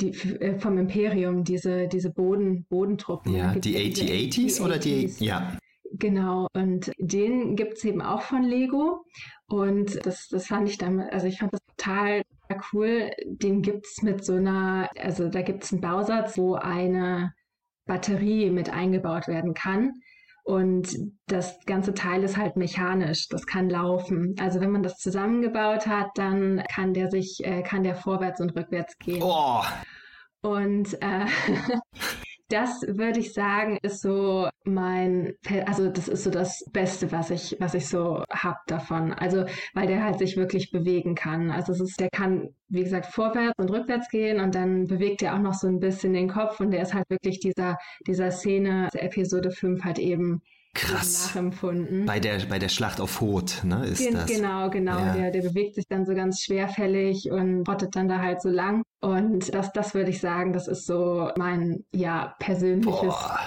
die, 0.02 0.10
äh, 0.10 0.60
vom 0.60 0.78
Imperium, 0.78 1.44
diese, 1.44 1.88
diese 1.88 2.12
Boden, 2.12 2.66
Bodentruppen. 2.70 3.34
Ja, 3.34 3.54
die 3.56 3.78
AT-80s 3.78 4.62
oder 4.62 4.78
die, 4.78 5.14
ja. 5.20 5.58
Genau, 5.96 6.48
und 6.54 6.92
den 6.98 7.56
gibt 7.56 7.78
es 7.78 7.86
eben 7.86 8.02
auch 8.02 8.24
von 8.24 8.44
Lego. 8.44 9.06
Und 9.46 10.04
das, 10.06 10.28
das 10.28 10.48
fand 10.48 10.68
ich 10.68 10.80
damit, 10.80 11.14
also 11.14 11.28
ich 11.28 11.38
fand 11.38 11.54
das 11.54 11.62
total 11.78 12.24
cool. 12.74 13.12
Den 13.26 13.62
gibt 13.62 13.86
es 13.86 14.02
mit 14.02 14.26
so 14.26 14.34
einer, 14.34 14.90
also 15.00 15.30
da 15.30 15.44
gibt 15.44 15.64
es 15.64 15.72
einen 15.72 15.82
Bausatz, 15.82 16.38
wo 16.38 16.56
eine 16.56 17.34
Batterie 17.86 18.50
mit 18.50 18.72
eingebaut 18.72 19.28
werden 19.28 19.54
kann. 19.54 19.94
Und 20.44 20.94
das 21.28 21.58
ganze 21.66 21.94
Teil 21.94 22.22
ist 22.24 22.36
halt 22.38 22.58
mechanisch, 22.58 23.30
das 23.30 23.46
kann 23.46 23.70
laufen. 23.70 24.36
Also 24.40 24.60
wenn 24.60 24.72
man 24.72 24.84
das 24.84 24.98
zusammengebaut 24.98 25.88
hat, 25.88 26.08
dann 26.16 26.62
kann 26.70 26.94
der 26.94 27.10
sich, 27.10 27.40
äh, 27.46 27.64
kann 27.64 27.84
der 27.84 27.96
vorwärts 27.96 28.42
und 28.42 28.54
rückwärts 28.56 28.98
gehen. 28.98 29.24
Oh. 29.24 29.62
Und 30.42 31.02
äh, 31.02 31.26
das 32.54 32.82
würde 32.88 33.20
ich 33.20 33.34
sagen, 33.34 33.80
ist 33.82 34.02
so 34.02 34.48
mein, 34.64 35.34
also 35.66 35.90
das 35.90 36.08
ist 36.08 36.24
so 36.24 36.30
das 36.30 36.64
Beste, 36.72 37.12
was 37.12 37.32
ich, 37.32 37.58
was 37.60 37.74
ich 37.74 37.88
so 37.90 38.24
hab 38.30 38.66
davon. 38.68 39.12
Also, 39.12 39.46
weil 39.74 39.88
der 39.88 40.04
halt 40.04 40.20
sich 40.20 40.38
wirklich 40.38 40.70
bewegen 40.72 41.16
kann. 41.16 41.50
Also 41.50 41.74
es 41.74 41.82
ist, 41.82 42.00
der 42.00 42.10
kann, 42.12 42.50
wie 42.70 42.84
gesagt, 42.84 43.08
vorwärts 43.08 43.58
und 43.58 43.72
rückwärts 43.72 44.08
gehen 44.10 44.40
und 44.40 44.54
dann 44.54 44.86
bewegt 44.86 45.24
er 45.24 45.34
auch 45.34 45.40
noch 45.40 45.56
so 45.56 45.68
ein 45.68 45.80
bisschen 45.80 46.14
den 46.14 46.30
Kopf 46.30 46.60
und 46.60 46.70
der 46.70 46.84
ist 46.84 46.94
halt 46.94 47.10
wirklich 47.10 47.40
dieser, 47.40 47.78
dieser 48.06 48.30
Szene, 48.30 48.88
der 48.94 49.04
Episode 49.04 49.50
5 49.50 49.84
halt 49.84 49.98
eben 49.98 50.44
Krass. 50.74 51.28
nachempfunden. 51.28 52.06
Bei 52.06 52.20
der, 52.20 52.40
bei 52.50 52.58
der 52.58 52.70
Schlacht 52.70 53.00
auf 53.00 53.22
Hoth, 53.22 53.64
ne, 53.64 53.86
ist 53.86 54.00
Gen 54.00 54.14
das. 54.14 54.26
Genau, 54.26 54.70
genau. 54.70 54.98
Ja. 54.98 55.14
Der, 55.14 55.32
der 55.32 55.42
bewegt 55.42 55.76
sich 55.76 55.88
dann 55.88 56.06
so 56.06 56.16
ganz 56.16 56.42
schwerfällig 56.42 57.30
und 57.30 57.68
rottet 57.68 57.96
dann 57.96 58.08
da 58.08 58.20
halt 58.20 58.42
so 58.42 58.50
lang. 58.50 58.84
Und 59.00 59.54
das, 59.54 59.72
das 59.72 59.94
würde 59.94 60.10
ich 60.10 60.20
sagen, 60.20 60.52
das 60.52 60.68
ist 60.68 60.86
so 60.88 61.30
mein, 61.38 61.84
ja, 61.94 62.36
persönliches 62.40 63.02
Boah. 63.02 63.40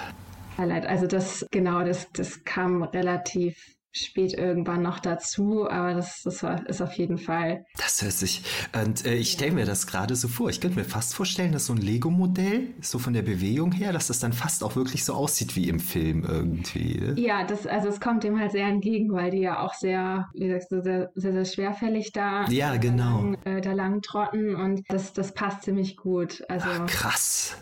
Highlight. 0.56 0.86
Also 0.86 1.06
das, 1.06 1.46
genau, 1.50 1.84
das, 1.84 2.10
das 2.12 2.44
kam 2.44 2.82
relativ 2.82 3.75
spät 4.04 4.34
irgendwann 4.34 4.82
noch 4.82 4.98
dazu, 4.98 5.68
aber 5.68 5.94
das, 5.94 6.22
das 6.22 6.44
ist 6.66 6.82
auf 6.82 6.92
jeden 6.94 7.18
Fall. 7.18 7.64
Das 7.78 8.02
hört 8.02 8.12
sich. 8.12 8.42
Und 8.74 9.06
äh, 9.06 9.14
ich 9.14 9.32
stelle 9.32 9.52
mir 9.52 9.66
das 9.66 9.86
gerade 9.86 10.14
so 10.16 10.28
vor. 10.28 10.50
Ich 10.50 10.60
könnte 10.60 10.78
mir 10.78 10.84
fast 10.84 11.14
vorstellen, 11.14 11.52
dass 11.52 11.66
so 11.66 11.72
ein 11.72 11.78
Lego-Modell, 11.78 12.74
so 12.80 12.98
von 12.98 13.12
der 13.12 13.22
Bewegung 13.22 13.72
her, 13.72 13.92
dass 13.92 14.08
das 14.08 14.18
dann 14.18 14.32
fast 14.32 14.62
auch 14.62 14.76
wirklich 14.76 15.04
so 15.04 15.14
aussieht 15.14 15.56
wie 15.56 15.68
im 15.68 15.80
Film 15.80 16.24
irgendwie. 16.24 16.98
Ne? 17.00 17.20
Ja, 17.20 17.44
das, 17.44 17.66
also 17.66 17.88
es 17.88 18.00
kommt 18.00 18.24
dem 18.24 18.38
halt 18.38 18.52
sehr 18.52 18.66
entgegen, 18.66 19.12
weil 19.12 19.30
die 19.30 19.40
ja 19.40 19.60
auch 19.60 19.74
sehr, 19.74 20.28
wie 20.34 20.50
sagst 20.50 20.72
du, 20.72 20.82
sehr, 20.82 21.10
sehr, 21.14 21.32
sehr 21.32 21.44
schwerfällig 21.44 22.12
da, 22.12 22.46
ja, 22.48 22.76
genau. 22.76 23.34
da, 23.44 23.50
lang, 23.50 23.58
äh, 23.58 23.60
da 23.60 23.72
lang 23.72 24.02
trotten 24.02 24.54
und 24.54 24.82
das, 24.88 25.12
das 25.12 25.32
passt 25.32 25.62
ziemlich 25.62 25.96
gut. 25.96 26.44
Also, 26.48 26.66
Ach, 26.68 26.86
krass. 26.86 27.56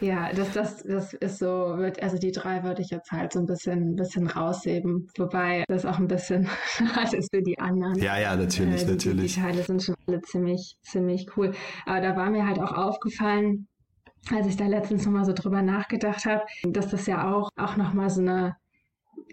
Ja, 0.00 0.32
das, 0.32 0.52
das, 0.52 0.82
das 0.82 1.12
ist 1.12 1.38
so, 1.38 1.76
also 2.00 2.18
die 2.18 2.32
drei 2.32 2.62
würde 2.64 2.80
ich 2.82 2.90
jetzt 2.90 3.12
halt 3.12 3.32
so 3.32 3.40
ein 3.40 3.46
bisschen, 3.46 3.90
ein 3.90 3.96
bisschen 3.96 4.26
rausheben. 4.26 5.08
Wobei 5.18 5.64
das 5.68 5.84
auch 5.84 5.98
ein 5.98 6.06
bisschen 6.06 6.48
schade 6.66 7.16
ist 7.16 7.28
für 7.34 7.42
die 7.42 7.58
anderen. 7.58 7.96
Ja, 7.96 8.18
ja, 8.18 8.34
natürlich, 8.34 8.82
äh, 8.82 8.90
natürlich. 8.90 9.34
Die 9.34 9.40
Teile 9.40 9.62
sind 9.62 9.82
schon 9.82 9.96
alle 10.06 10.20
ziemlich, 10.22 10.76
ziemlich 10.82 11.26
cool. 11.36 11.52
Aber 11.86 12.00
da 12.00 12.16
war 12.16 12.30
mir 12.30 12.46
halt 12.46 12.58
auch 12.58 12.72
aufgefallen, 12.72 13.68
als 14.32 14.46
ich 14.46 14.56
da 14.56 14.66
letztens 14.66 15.04
nochmal 15.04 15.24
so 15.24 15.32
drüber 15.32 15.62
nachgedacht 15.62 16.24
habe, 16.26 16.42
dass 16.64 16.88
das 16.88 17.06
ja 17.06 17.32
auch, 17.32 17.50
auch 17.56 17.76
nochmal 17.76 18.10
so 18.10 18.20
eine 18.20 18.56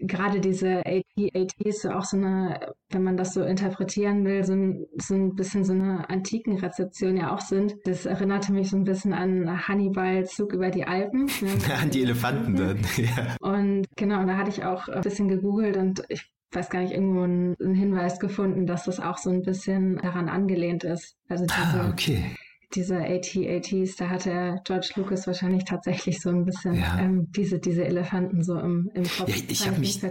gerade 0.02 0.40
diese 0.40 0.84
AT-ATs 0.86 1.86
auch 1.86 2.04
so 2.04 2.18
eine, 2.18 2.74
wenn 2.90 3.04
man 3.04 3.18
das 3.18 3.34
so 3.34 3.44
interpretieren 3.44 4.26
will, 4.26 4.44
so 4.44 4.54
ein, 4.54 4.86
so 4.98 5.16
ein 5.16 5.36
bisschen 5.36 5.64
so 5.64 5.74
eine 5.74 6.10
antiken 6.10 6.58
Rezeption 6.58 7.18
ja 7.18 7.34
auch 7.34 7.42
sind. 7.42 7.76
Das 7.86 8.06
erinnerte 8.06 8.54
mich 8.54 8.70
so 8.70 8.78
ein 8.78 8.84
bisschen 8.84 9.14
an 9.14 9.68
Hannibal 9.68 10.26
Zug 10.26 10.54
über 10.54 10.70
die 10.70 10.86
Alpen. 10.86 11.26
Ne? 11.26 11.52
an 11.82 11.90
die 11.90 12.04
Elefanten 12.04 12.56
dann, 12.56 12.78
ja. 12.98 13.36
Und 13.42 13.86
genau, 13.96 14.26
da 14.26 14.38
hatte 14.38 14.50
ich 14.50 14.64
auch 14.64 14.88
ein 14.88 15.02
bisschen 15.02 15.28
gegoogelt 15.28 15.78
und 15.78 16.04
ich 16.10 16.30
weiß 16.52 16.70
gar 16.70 16.82
nicht, 16.82 16.94
irgendwo 16.94 17.24
einen, 17.24 17.56
einen 17.62 17.76
Hinweis 17.76 18.20
gefunden, 18.20 18.66
dass 18.68 18.86
das 18.86 19.00
auch 19.00 19.18
so 19.18 19.30
ein 19.30 19.42
bisschen 19.42 19.98
daran 19.98 20.30
angelehnt 20.30 20.84
ist. 20.84 21.16
Also 21.28 21.46
ah, 21.50 21.56
diese, 21.56 21.82
ah, 21.82 21.90
okay 21.90 22.36
diese 22.76 22.98
AT-ATs, 22.98 23.96
da 23.96 24.10
hatte 24.10 24.60
George 24.66 24.90
Lucas 24.96 25.26
wahrscheinlich 25.26 25.64
tatsächlich 25.64 26.20
so 26.20 26.30
ein 26.30 26.44
bisschen 26.44 26.76
ja. 26.76 27.00
ähm, 27.00 27.32
diese, 27.32 27.60
diese 27.60 27.86
Elefanten 27.86 28.44
so 28.44 28.60
im, 28.60 28.92
im 28.94 29.04
Kopf. 29.04 29.30
Ja, 29.30 29.36
ich 29.48 29.66
habe 29.66 29.80
mich, 29.80 30.02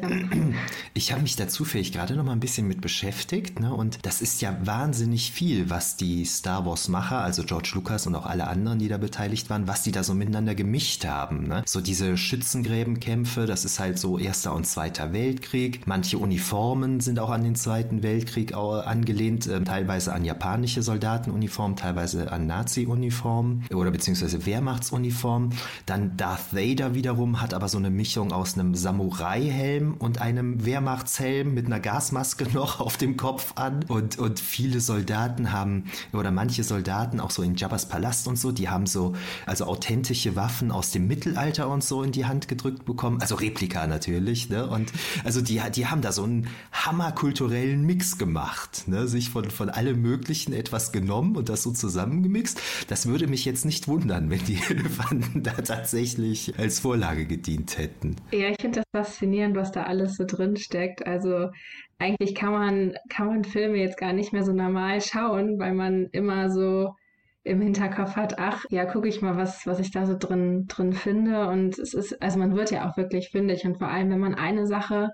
ich 0.95 1.12
hab 1.12 1.21
mich 1.21 1.37
da 1.37 1.49
zufällig 1.49 1.92
gerade 1.92 2.16
noch 2.16 2.25
mal 2.25 2.33
ein 2.33 2.40
bisschen 2.40 2.66
mit 2.66 2.81
beschäftigt. 2.81 3.61
Ne? 3.61 3.75
Und 3.75 3.99
das 4.07 4.23
ist 4.23 4.40
ja 4.40 4.57
wahnsinnig 4.64 5.33
viel, 5.33 5.69
was 5.69 5.97
die 5.97 6.25
Star 6.25 6.64
Wars-Macher, 6.64 7.19
also 7.19 7.45
George 7.45 7.73
Lucas 7.75 8.07
und 8.07 8.14
auch 8.14 8.25
alle 8.25 8.47
anderen, 8.47 8.79
die 8.79 8.88
da 8.88 8.97
beteiligt 8.97 9.51
waren, 9.51 9.69
was 9.69 9.83
die 9.83 9.92
da 9.92 10.03
so 10.03 10.14
miteinander 10.14 10.55
gemischt 10.55 11.05
haben. 11.05 11.47
Ne? 11.47 11.62
So 11.66 11.83
diese 11.83 12.16
Schützengräbenkämpfe, 12.16 13.45
das 13.45 13.66
ist 13.66 13.81
halt 13.81 13.99
so 13.99 14.19
Erster 14.19 14.55
und 14.55 14.66
Zweiter 14.66 15.12
Weltkrieg. 15.12 15.87
Manche 15.87 16.16
Uniformen 16.16 17.01
sind 17.01 17.19
auch 17.19 17.31
an 17.31 17.45
den 17.45 17.55
Zweiten 17.55 18.03
Weltkrieg 18.03 18.55
angelehnt, 18.55 19.47
äh, 19.47 19.62
teilweise 19.62 20.14
an 20.14 20.25
japanische 20.25 20.83
Soldatenuniformen, 20.83 21.77
teilweise 21.77 22.33
an 22.33 22.45
Nazi-Uniform 22.46 23.62
oder 23.74 23.90
beziehungsweise 23.90 24.46
Wehrmachtsuniform. 24.46 25.50
Dann 25.85 26.16
Darth 26.16 26.52
Vader 26.52 26.94
wiederum 26.94 27.40
hat 27.40 27.54
aber 27.54 27.68
so 27.68 27.78
eine 27.78 27.90
Mischung 27.90 28.32
aus 28.32 28.54
einem 28.54 28.74
Samurai-Helm 28.74 29.94
und 29.98 30.20
einem 30.20 30.64
Wehrmachtshelm 30.64 31.52
mit 31.54 31.66
einer 31.66 31.80
Gasmaske 31.80 32.46
noch 32.52 32.80
auf 32.80 32.96
dem 32.96 33.16
Kopf 33.16 33.52
an. 33.56 33.85
Und, 33.88 34.18
und 34.18 34.40
viele 34.40 34.80
Soldaten 34.80 35.52
haben, 35.52 35.85
oder 36.12 36.30
manche 36.30 36.64
Soldaten, 36.64 37.20
auch 37.20 37.30
so 37.30 37.42
in 37.42 37.56
Jabba's 37.56 37.88
Palast 37.88 38.28
und 38.28 38.38
so, 38.38 38.52
die 38.52 38.68
haben 38.68 38.87
so, 38.87 39.14
also 39.44 39.64
authentische 39.66 40.37
Waffen 40.37 40.70
aus 40.70 40.90
dem 40.90 41.06
Mittelalter 41.06 41.68
und 41.68 41.82
so 41.82 42.02
in 42.02 42.12
die 42.12 42.26
Hand 42.26 42.48
gedrückt 42.48 42.85
bekommen. 42.85 43.20
Also 43.20 43.35
Replika 43.35 43.87
natürlich, 43.87 44.48
ne? 44.48 44.68
Und 44.68 44.92
also 45.24 45.40
die, 45.40 45.61
die 45.74 45.87
haben 45.87 46.02
da 46.02 46.12
so 46.12 46.22
einen 46.22 46.48
hammerkulturellen 46.72 47.85
Mix 47.85 48.18
gemacht, 48.18 48.85
ne? 48.87 49.09
Sich 49.09 49.30
von, 49.30 49.50
von 49.50 49.68
allem 49.68 50.00
Möglichen 50.00 50.52
etwas 50.52 50.92
genommen 50.92 51.37
und 51.37 51.48
das 51.48 51.62
so 51.62 51.72
zusammengemischt 51.72 52.36
gemixt. 52.37 52.61
Das 52.88 53.07
würde 53.07 53.27
mich 53.27 53.44
jetzt 53.44 53.64
nicht 53.64 53.88
wundern, 53.88 54.31
wenn 54.31 54.44
die 54.44 54.59
Elefanten 54.70 55.42
da 55.42 55.53
tatsächlich 55.53 56.59
als 56.59 56.81
Vorlage 56.81 57.27
gedient 57.27 57.79
hätten. 57.79 58.16
Ja, 58.33 58.49
ich 58.49 58.61
finde 58.61 58.83
das 58.92 59.05
faszinierend, 59.05 59.57
was 59.57 59.72
da 59.72 59.85
alles 59.85 60.16
so 60.16 60.25
drin 60.27 60.57
steckt. 60.57 61.07
Also 61.07 61.51
eigentlich 61.99 62.35
kann 62.35 62.53
man, 62.53 62.94
kann 63.09 63.29
man 63.29 63.44
Filme 63.44 63.79
jetzt 63.79 63.99
gar 63.99 64.12
nicht 64.12 64.33
mehr 64.33 64.44
so 64.44 64.53
normal 64.53 65.01
schauen, 65.01 65.59
weil 65.59 65.75
man 65.75 66.09
immer 66.12 66.51
so 66.51 66.94
im 67.42 67.61
Hinterkopf 67.61 68.16
hat, 68.16 68.38
ach, 68.38 68.64
ja, 68.70 68.85
gucke 68.87 69.09
ich 69.09 69.22
mal, 69.22 69.37
was, 69.37 69.66
was 69.66 69.79
ich 69.79 69.92
da 69.92 70.05
so 70.05 70.16
drin, 70.18 70.66
drin 70.66 70.92
finde. 70.92 71.46
Und 71.46 71.79
es 71.79 71.94
ist, 71.94 72.20
also 72.20 72.40
man 72.40 72.57
wird 72.57 72.72
ja 72.72 72.90
auch 72.90 72.96
wirklich 72.96 73.31
fündig. 73.31 73.64
Und 73.64 73.79
vor 73.79 73.88
allem, 73.88 74.11
wenn 74.11 74.18
man 74.18 74.35
eine 74.35 74.66
Sache 74.66 75.11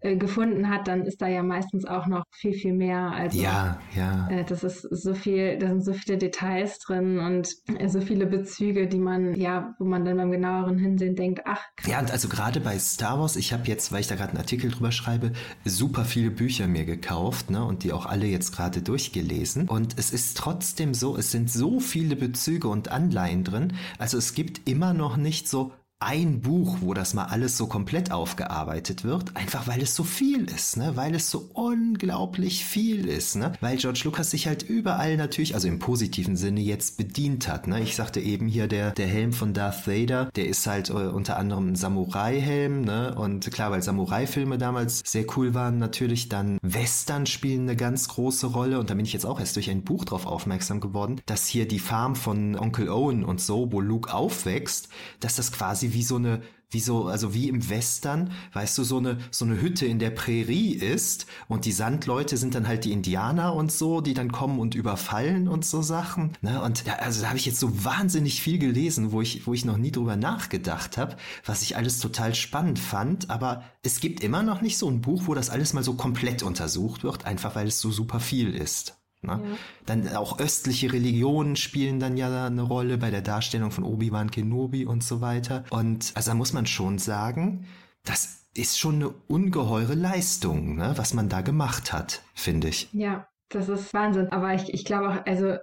äh, 0.00 0.16
gefunden 0.16 0.68
hat, 0.68 0.88
dann 0.88 1.04
ist 1.04 1.20
da 1.20 1.28
ja 1.28 1.42
meistens 1.42 1.84
auch 1.84 2.06
noch 2.06 2.24
viel, 2.30 2.54
viel 2.54 2.72
mehr. 2.72 3.12
Also, 3.12 3.40
ja, 3.40 3.78
ja. 3.94 4.28
Äh, 4.30 4.44
das 4.44 4.64
ist 4.64 4.82
so 4.82 5.14
viel, 5.14 5.58
da 5.58 5.68
sind 5.68 5.84
so 5.84 5.92
viele 5.92 6.18
Details 6.18 6.78
drin 6.78 7.18
und 7.18 7.54
äh, 7.78 7.88
so 7.88 8.00
viele 8.00 8.26
Bezüge, 8.26 8.88
die 8.88 8.98
man, 8.98 9.34
ja, 9.34 9.74
wo 9.78 9.84
man 9.84 10.04
dann 10.04 10.16
beim 10.16 10.30
genaueren 10.30 10.78
Hinsehen 10.78 11.16
denkt, 11.16 11.42
ach. 11.44 11.60
Krass. 11.76 11.90
Ja, 11.90 12.00
und 12.00 12.10
also 12.10 12.28
gerade 12.28 12.60
bei 12.60 12.78
Star 12.78 13.20
Wars, 13.20 13.36
ich 13.36 13.52
habe 13.52 13.64
jetzt, 13.66 13.92
weil 13.92 14.00
ich 14.00 14.06
da 14.06 14.14
gerade 14.14 14.30
einen 14.30 14.38
Artikel 14.38 14.70
drüber 14.70 14.92
schreibe, 14.92 15.32
super 15.64 16.04
viele 16.04 16.30
Bücher 16.30 16.66
mir 16.66 16.84
gekauft, 16.84 17.50
ne, 17.50 17.64
und 17.64 17.84
die 17.84 17.92
auch 17.92 18.06
alle 18.06 18.26
jetzt 18.26 18.52
gerade 18.54 18.82
durchgelesen. 18.82 19.68
Und 19.68 19.98
es 19.98 20.12
ist 20.12 20.36
trotzdem 20.36 20.94
so, 20.94 21.16
es 21.16 21.30
sind 21.30 21.50
so 21.50 21.78
viele 21.78 22.16
Bezüge 22.16 22.68
und 22.68 22.90
Anleihen 22.90 23.44
drin. 23.44 23.74
Also 23.98 24.16
es 24.18 24.34
gibt 24.34 24.68
immer 24.68 24.94
noch 24.94 25.16
nicht 25.16 25.48
so 25.48 25.72
ein 26.02 26.40
Buch, 26.40 26.78
wo 26.80 26.94
das 26.94 27.12
mal 27.12 27.26
alles 27.26 27.58
so 27.58 27.66
komplett 27.66 28.10
aufgearbeitet 28.10 29.04
wird, 29.04 29.36
einfach 29.36 29.68
weil 29.68 29.82
es 29.82 29.94
so 29.94 30.02
viel 30.02 30.44
ist, 30.50 30.78
ne? 30.78 30.92
Weil 30.96 31.14
es 31.14 31.30
so 31.30 31.50
unglaublich 31.52 32.64
viel 32.64 33.06
ist, 33.06 33.36
ne? 33.36 33.52
Weil 33.60 33.76
George 33.76 34.00
Lucas 34.04 34.30
sich 34.30 34.46
halt 34.46 34.62
überall 34.62 35.18
natürlich, 35.18 35.54
also 35.54 35.68
im 35.68 35.78
positiven 35.78 36.36
Sinne 36.36 36.62
jetzt 36.62 36.96
bedient 36.96 37.48
hat, 37.48 37.66
ne? 37.66 37.82
Ich 37.82 37.96
sagte 37.96 38.18
eben 38.18 38.48
hier 38.48 38.66
der 38.66 38.92
der 38.92 39.08
Helm 39.08 39.34
von 39.34 39.52
Darth 39.52 39.86
Vader, 39.86 40.30
der 40.36 40.46
ist 40.48 40.66
halt 40.66 40.88
äh, 40.88 40.92
unter 40.92 41.36
anderem 41.36 41.72
ein 41.72 41.76
Samurai-Helm, 41.76 42.80
ne? 42.80 43.14
Und 43.14 43.50
klar, 43.52 43.70
weil 43.70 43.82
Samurai-Filme 43.82 44.56
damals 44.56 45.02
sehr 45.04 45.26
cool 45.36 45.52
waren, 45.52 45.78
natürlich 45.78 46.30
dann 46.30 46.58
Western 46.62 47.26
spielen 47.26 47.62
eine 47.68 47.76
ganz 47.76 48.08
große 48.08 48.46
Rolle 48.46 48.80
und 48.80 48.88
da 48.88 48.94
bin 48.94 49.04
ich 49.04 49.12
jetzt 49.12 49.26
auch 49.26 49.38
erst 49.38 49.56
durch 49.56 49.68
ein 49.68 49.84
Buch 49.84 50.06
drauf 50.06 50.24
aufmerksam 50.24 50.80
geworden, 50.80 51.20
dass 51.26 51.46
hier 51.46 51.68
die 51.68 51.78
Farm 51.78 52.16
von 52.16 52.58
Onkel 52.58 52.88
Owen 52.88 53.22
und 53.22 53.42
so, 53.42 53.70
wo 53.70 53.82
Luke 53.82 54.14
aufwächst, 54.14 54.88
dass 55.20 55.36
das 55.36 55.52
quasi 55.52 55.89
wie 55.94 56.02
so 56.02 56.16
eine, 56.16 56.42
wie 56.70 56.80
so, 56.80 57.06
also 57.06 57.34
wie 57.34 57.48
im 57.48 57.68
Western, 57.68 58.32
weißt 58.52 58.78
du, 58.78 58.84
so 58.84 58.98
eine, 58.98 59.18
so 59.30 59.44
eine 59.44 59.60
Hütte 59.60 59.86
in 59.86 59.98
der 59.98 60.10
Prärie 60.10 60.72
ist 60.72 61.26
und 61.48 61.64
die 61.64 61.72
Sandleute 61.72 62.36
sind 62.36 62.54
dann 62.54 62.68
halt 62.68 62.84
die 62.84 62.92
Indianer 62.92 63.54
und 63.54 63.72
so, 63.72 64.00
die 64.00 64.14
dann 64.14 64.30
kommen 64.30 64.60
und 64.60 64.74
überfallen 64.74 65.48
und 65.48 65.64
so 65.64 65.82
Sachen. 65.82 66.36
Ne? 66.42 66.62
Und 66.62 66.86
ja, 66.86 66.94
also 66.94 67.22
da 67.22 67.28
habe 67.28 67.38
ich 67.38 67.46
jetzt 67.46 67.60
so 67.60 67.84
wahnsinnig 67.84 68.40
viel 68.40 68.58
gelesen, 68.58 69.10
wo 69.12 69.20
ich, 69.20 69.46
wo 69.46 69.52
ich 69.52 69.64
noch 69.64 69.78
nie 69.78 69.90
drüber 69.90 70.16
nachgedacht 70.16 70.96
habe, 70.96 71.16
was 71.44 71.62
ich 71.62 71.76
alles 71.76 71.98
total 71.98 72.34
spannend 72.34 72.78
fand. 72.78 73.30
Aber 73.30 73.64
es 73.82 74.00
gibt 74.00 74.22
immer 74.22 74.42
noch 74.42 74.60
nicht 74.60 74.78
so 74.78 74.88
ein 74.88 75.00
Buch, 75.00 75.22
wo 75.26 75.34
das 75.34 75.50
alles 75.50 75.72
mal 75.72 75.82
so 75.82 75.94
komplett 75.94 76.42
untersucht 76.42 77.02
wird, 77.02 77.26
einfach 77.26 77.56
weil 77.56 77.66
es 77.66 77.80
so 77.80 77.90
super 77.90 78.20
viel 78.20 78.54
ist. 78.54 78.99
Ne? 79.22 79.40
Ja. 79.42 79.56
Dann 79.86 80.08
auch 80.16 80.38
östliche 80.38 80.92
Religionen 80.92 81.56
spielen 81.56 82.00
dann 82.00 82.16
ja 82.16 82.46
eine 82.46 82.62
Rolle 82.62 82.98
bei 82.98 83.10
der 83.10 83.22
Darstellung 83.22 83.70
von 83.70 83.84
Obi-Wan 83.84 84.30
Kenobi 84.30 84.86
und 84.86 85.04
so 85.04 85.20
weiter. 85.20 85.64
Und 85.70 86.12
also 86.14 86.30
da 86.30 86.34
muss 86.34 86.52
man 86.52 86.66
schon 86.66 86.98
sagen, 86.98 87.66
das 88.04 88.46
ist 88.54 88.78
schon 88.78 88.96
eine 88.96 89.08
ungeheure 89.28 89.94
Leistung, 89.94 90.76
ne, 90.76 90.92
was 90.96 91.14
man 91.14 91.28
da 91.28 91.40
gemacht 91.40 91.92
hat, 91.92 92.22
finde 92.34 92.68
ich. 92.68 92.88
Ja, 92.92 93.28
das 93.48 93.68
ist 93.68 93.92
Wahnsinn. 93.94 94.28
Aber 94.32 94.54
ich, 94.54 94.72
ich 94.72 94.84
glaube 94.84 95.08
auch, 95.10 95.26
also 95.26 95.56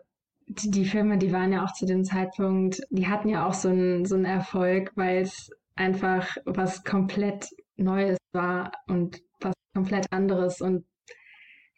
die, 0.47 0.71
die, 0.71 0.85
Filme, 0.85 1.17
die 1.17 1.33
waren 1.33 1.51
ja 1.51 1.65
auch 1.65 1.73
zu 1.73 1.85
dem 1.85 2.05
Zeitpunkt, 2.05 2.81
die 2.89 3.07
hatten 3.07 3.27
ja 3.27 3.45
auch 3.45 3.53
so 3.53 3.69
einen, 3.69 4.05
so 4.05 4.15
einen 4.15 4.25
Erfolg, 4.25 4.91
weil 4.95 5.23
es 5.23 5.49
einfach 5.75 6.37
was 6.45 6.83
komplett 6.83 7.49
Neues 7.75 8.17
war 8.33 8.71
und 8.87 9.21
was 9.41 9.53
komplett 9.73 10.11
anderes 10.11 10.61
und 10.61 10.85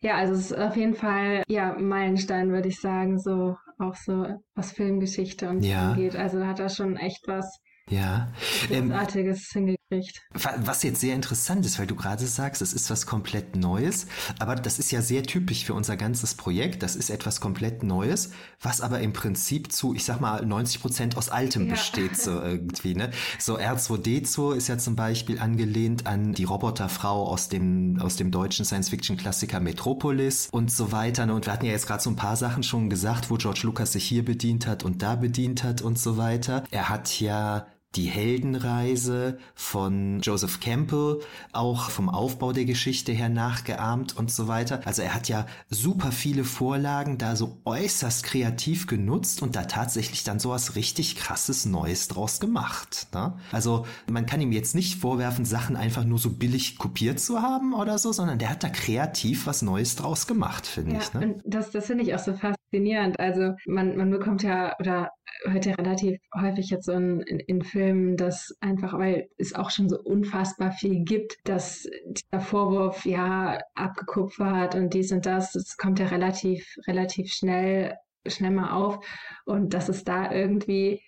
ja, 0.01 0.15
also 0.15 0.33
es 0.33 0.51
ist 0.51 0.57
auf 0.57 0.75
jeden 0.75 0.95
Fall, 0.95 1.43
ja, 1.47 1.73
Meilenstein, 1.77 2.51
würde 2.51 2.69
ich 2.69 2.79
sagen, 2.79 3.19
so 3.19 3.57
auch 3.77 3.95
so 3.95 4.27
was 4.55 4.71
Filmgeschichte 4.71 5.49
und 5.49 5.63
ja. 5.63 5.89
so 5.89 5.95
geht. 5.95 6.15
Also 6.15 6.45
hat 6.45 6.59
er 6.59 6.69
schon 6.69 6.97
echt 6.97 7.27
was 7.27 7.59
ja. 7.89 8.31
Großartiges 8.67 9.55
ähm, 9.55 9.77
hingekriegt. 9.91 10.21
Was 10.57 10.83
jetzt 10.83 11.01
sehr 11.01 11.15
interessant 11.15 11.65
ist, 11.65 11.79
weil 11.79 11.87
du 11.87 11.95
gerade 11.95 12.25
sagst, 12.25 12.61
es 12.61 12.73
ist 12.73 12.89
was 12.89 13.05
komplett 13.05 13.55
Neues, 13.55 14.07
aber 14.39 14.55
das 14.55 14.79
ist 14.79 14.91
ja 14.91 15.01
sehr 15.01 15.23
typisch 15.23 15.65
für 15.65 15.73
unser 15.73 15.97
ganzes 15.97 16.35
Projekt. 16.35 16.83
Das 16.83 16.95
ist 16.95 17.09
etwas 17.09 17.41
komplett 17.41 17.83
Neues, 17.83 18.31
was 18.61 18.81
aber 18.81 18.99
im 18.99 19.13
Prinzip 19.13 19.71
zu, 19.71 19.95
ich 19.95 20.05
sag 20.05 20.21
mal, 20.21 20.45
90 20.45 20.81
Prozent 20.81 21.17
aus 21.17 21.29
Altem 21.29 21.65
ja. 21.65 21.71
besteht, 21.71 22.17
so 22.17 22.31
irgendwie, 22.41 22.95
ne? 22.95 23.11
So 23.39 23.57
R2D2 23.57 24.55
ist 24.55 24.67
ja 24.67 24.77
zum 24.77 24.95
Beispiel 24.95 25.39
angelehnt 25.39 26.05
an 26.05 26.33
die 26.33 26.43
Roboterfrau 26.43 27.27
aus 27.27 27.49
dem, 27.49 27.99
aus 28.01 28.15
dem 28.15 28.31
deutschen 28.31 28.65
Science-Fiction-Klassiker 28.65 29.59
Metropolis 29.59 30.49
und 30.51 30.71
so 30.71 30.91
weiter. 30.91 31.25
Ne? 31.25 31.33
Und 31.33 31.45
wir 31.45 31.53
hatten 31.53 31.65
ja 31.65 31.71
jetzt 31.71 31.87
gerade 31.87 32.03
so 32.03 32.09
ein 32.09 32.15
paar 32.15 32.35
Sachen 32.35 32.63
schon 32.63 32.89
gesagt, 32.89 33.29
wo 33.29 33.35
George 33.35 33.61
Lucas 33.63 33.93
sich 33.93 34.05
hier 34.05 34.23
bedient 34.23 34.67
hat 34.67 34.83
und 34.83 35.01
da 35.01 35.15
bedient 35.15 35.63
hat 35.63 35.81
und 35.81 35.97
so 35.97 36.17
weiter. 36.17 36.63
Er 36.71 36.89
hat 36.89 37.19
ja 37.19 37.65
die 37.95 38.05
Heldenreise 38.05 39.39
von 39.55 40.19
Joseph 40.21 40.59
Campbell, 40.59 41.21
auch 41.53 41.89
vom 41.89 42.07
Aufbau 42.07 42.53
der 42.53 42.65
Geschichte 42.65 43.11
her 43.11 43.29
nachgeahmt 43.29 44.15
und 44.15 44.31
so 44.31 44.47
weiter. 44.47 44.81
Also 44.85 45.01
er 45.01 45.15
hat 45.15 45.27
ja 45.27 45.47
super 45.69 46.11
viele 46.11 46.43
Vorlagen 46.43 47.17
da 47.17 47.35
so 47.35 47.57
äußerst 47.65 48.23
kreativ 48.23 48.85
genutzt 48.85 49.41
und 49.41 49.55
da 49.55 49.63
tatsächlich 49.63 50.23
dann 50.23 50.39
sowas 50.39 50.75
richtig 50.75 51.15
krasses 51.15 51.65
Neues 51.65 52.07
draus 52.07 52.39
gemacht. 52.39 53.07
Ne? 53.13 53.33
Also 53.51 53.87
man 54.07 54.27
kann 54.27 54.41
ihm 54.41 54.51
jetzt 54.51 54.75
nicht 54.75 54.99
vorwerfen, 54.99 55.45
Sachen 55.45 55.75
einfach 55.75 56.03
nur 56.03 56.19
so 56.19 56.29
billig 56.29 56.77
kopiert 56.77 57.19
zu 57.19 57.41
haben 57.41 57.73
oder 57.73 57.97
so, 57.97 58.11
sondern 58.11 58.37
der 58.37 58.51
hat 58.51 58.63
da 58.63 58.69
kreativ 58.69 59.47
was 59.47 59.63
Neues 59.63 59.95
draus 59.95 60.27
gemacht, 60.27 60.67
finde 60.67 60.93
ja, 60.93 60.99
ich. 60.99 61.13
Ne? 61.13 61.41
Das, 61.43 61.71
das 61.71 61.87
finde 61.87 62.03
ich 62.03 62.13
auch 62.13 62.19
so 62.19 62.33
faszinierend. 62.33 63.19
Also 63.19 63.55
man, 63.65 63.97
man 63.97 64.11
bekommt 64.11 64.43
ja 64.43 64.75
oder 64.79 65.09
ja 65.45 65.73
relativ 65.75 66.19
häufig 66.35 66.69
jetzt 66.69 66.85
so 66.85 66.93
in, 66.93 67.21
in, 67.21 67.61
Filmen, 67.61 68.17
dass 68.17 68.55
einfach, 68.59 68.97
weil 68.97 69.29
es 69.37 69.55
auch 69.55 69.69
schon 69.69 69.89
so 69.89 69.99
unfassbar 69.99 70.71
viel 70.71 71.03
gibt, 71.03 71.37
dass 71.43 71.87
dieser 72.05 72.41
Vorwurf 72.41 73.05
ja 73.05 73.59
abgekupfert 73.75 74.75
und 74.75 74.93
dies 74.93 75.11
und 75.11 75.25
das, 75.25 75.53
das 75.53 75.77
kommt 75.77 75.99
ja 75.99 76.07
relativ, 76.07 76.75
relativ 76.87 77.31
schnell, 77.31 77.95
schnell 78.27 78.51
mal 78.51 78.71
auf. 78.71 78.99
Und 79.45 79.73
dass 79.73 79.89
es 79.89 80.03
da 80.03 80.31
irgendwie 80.31 81.01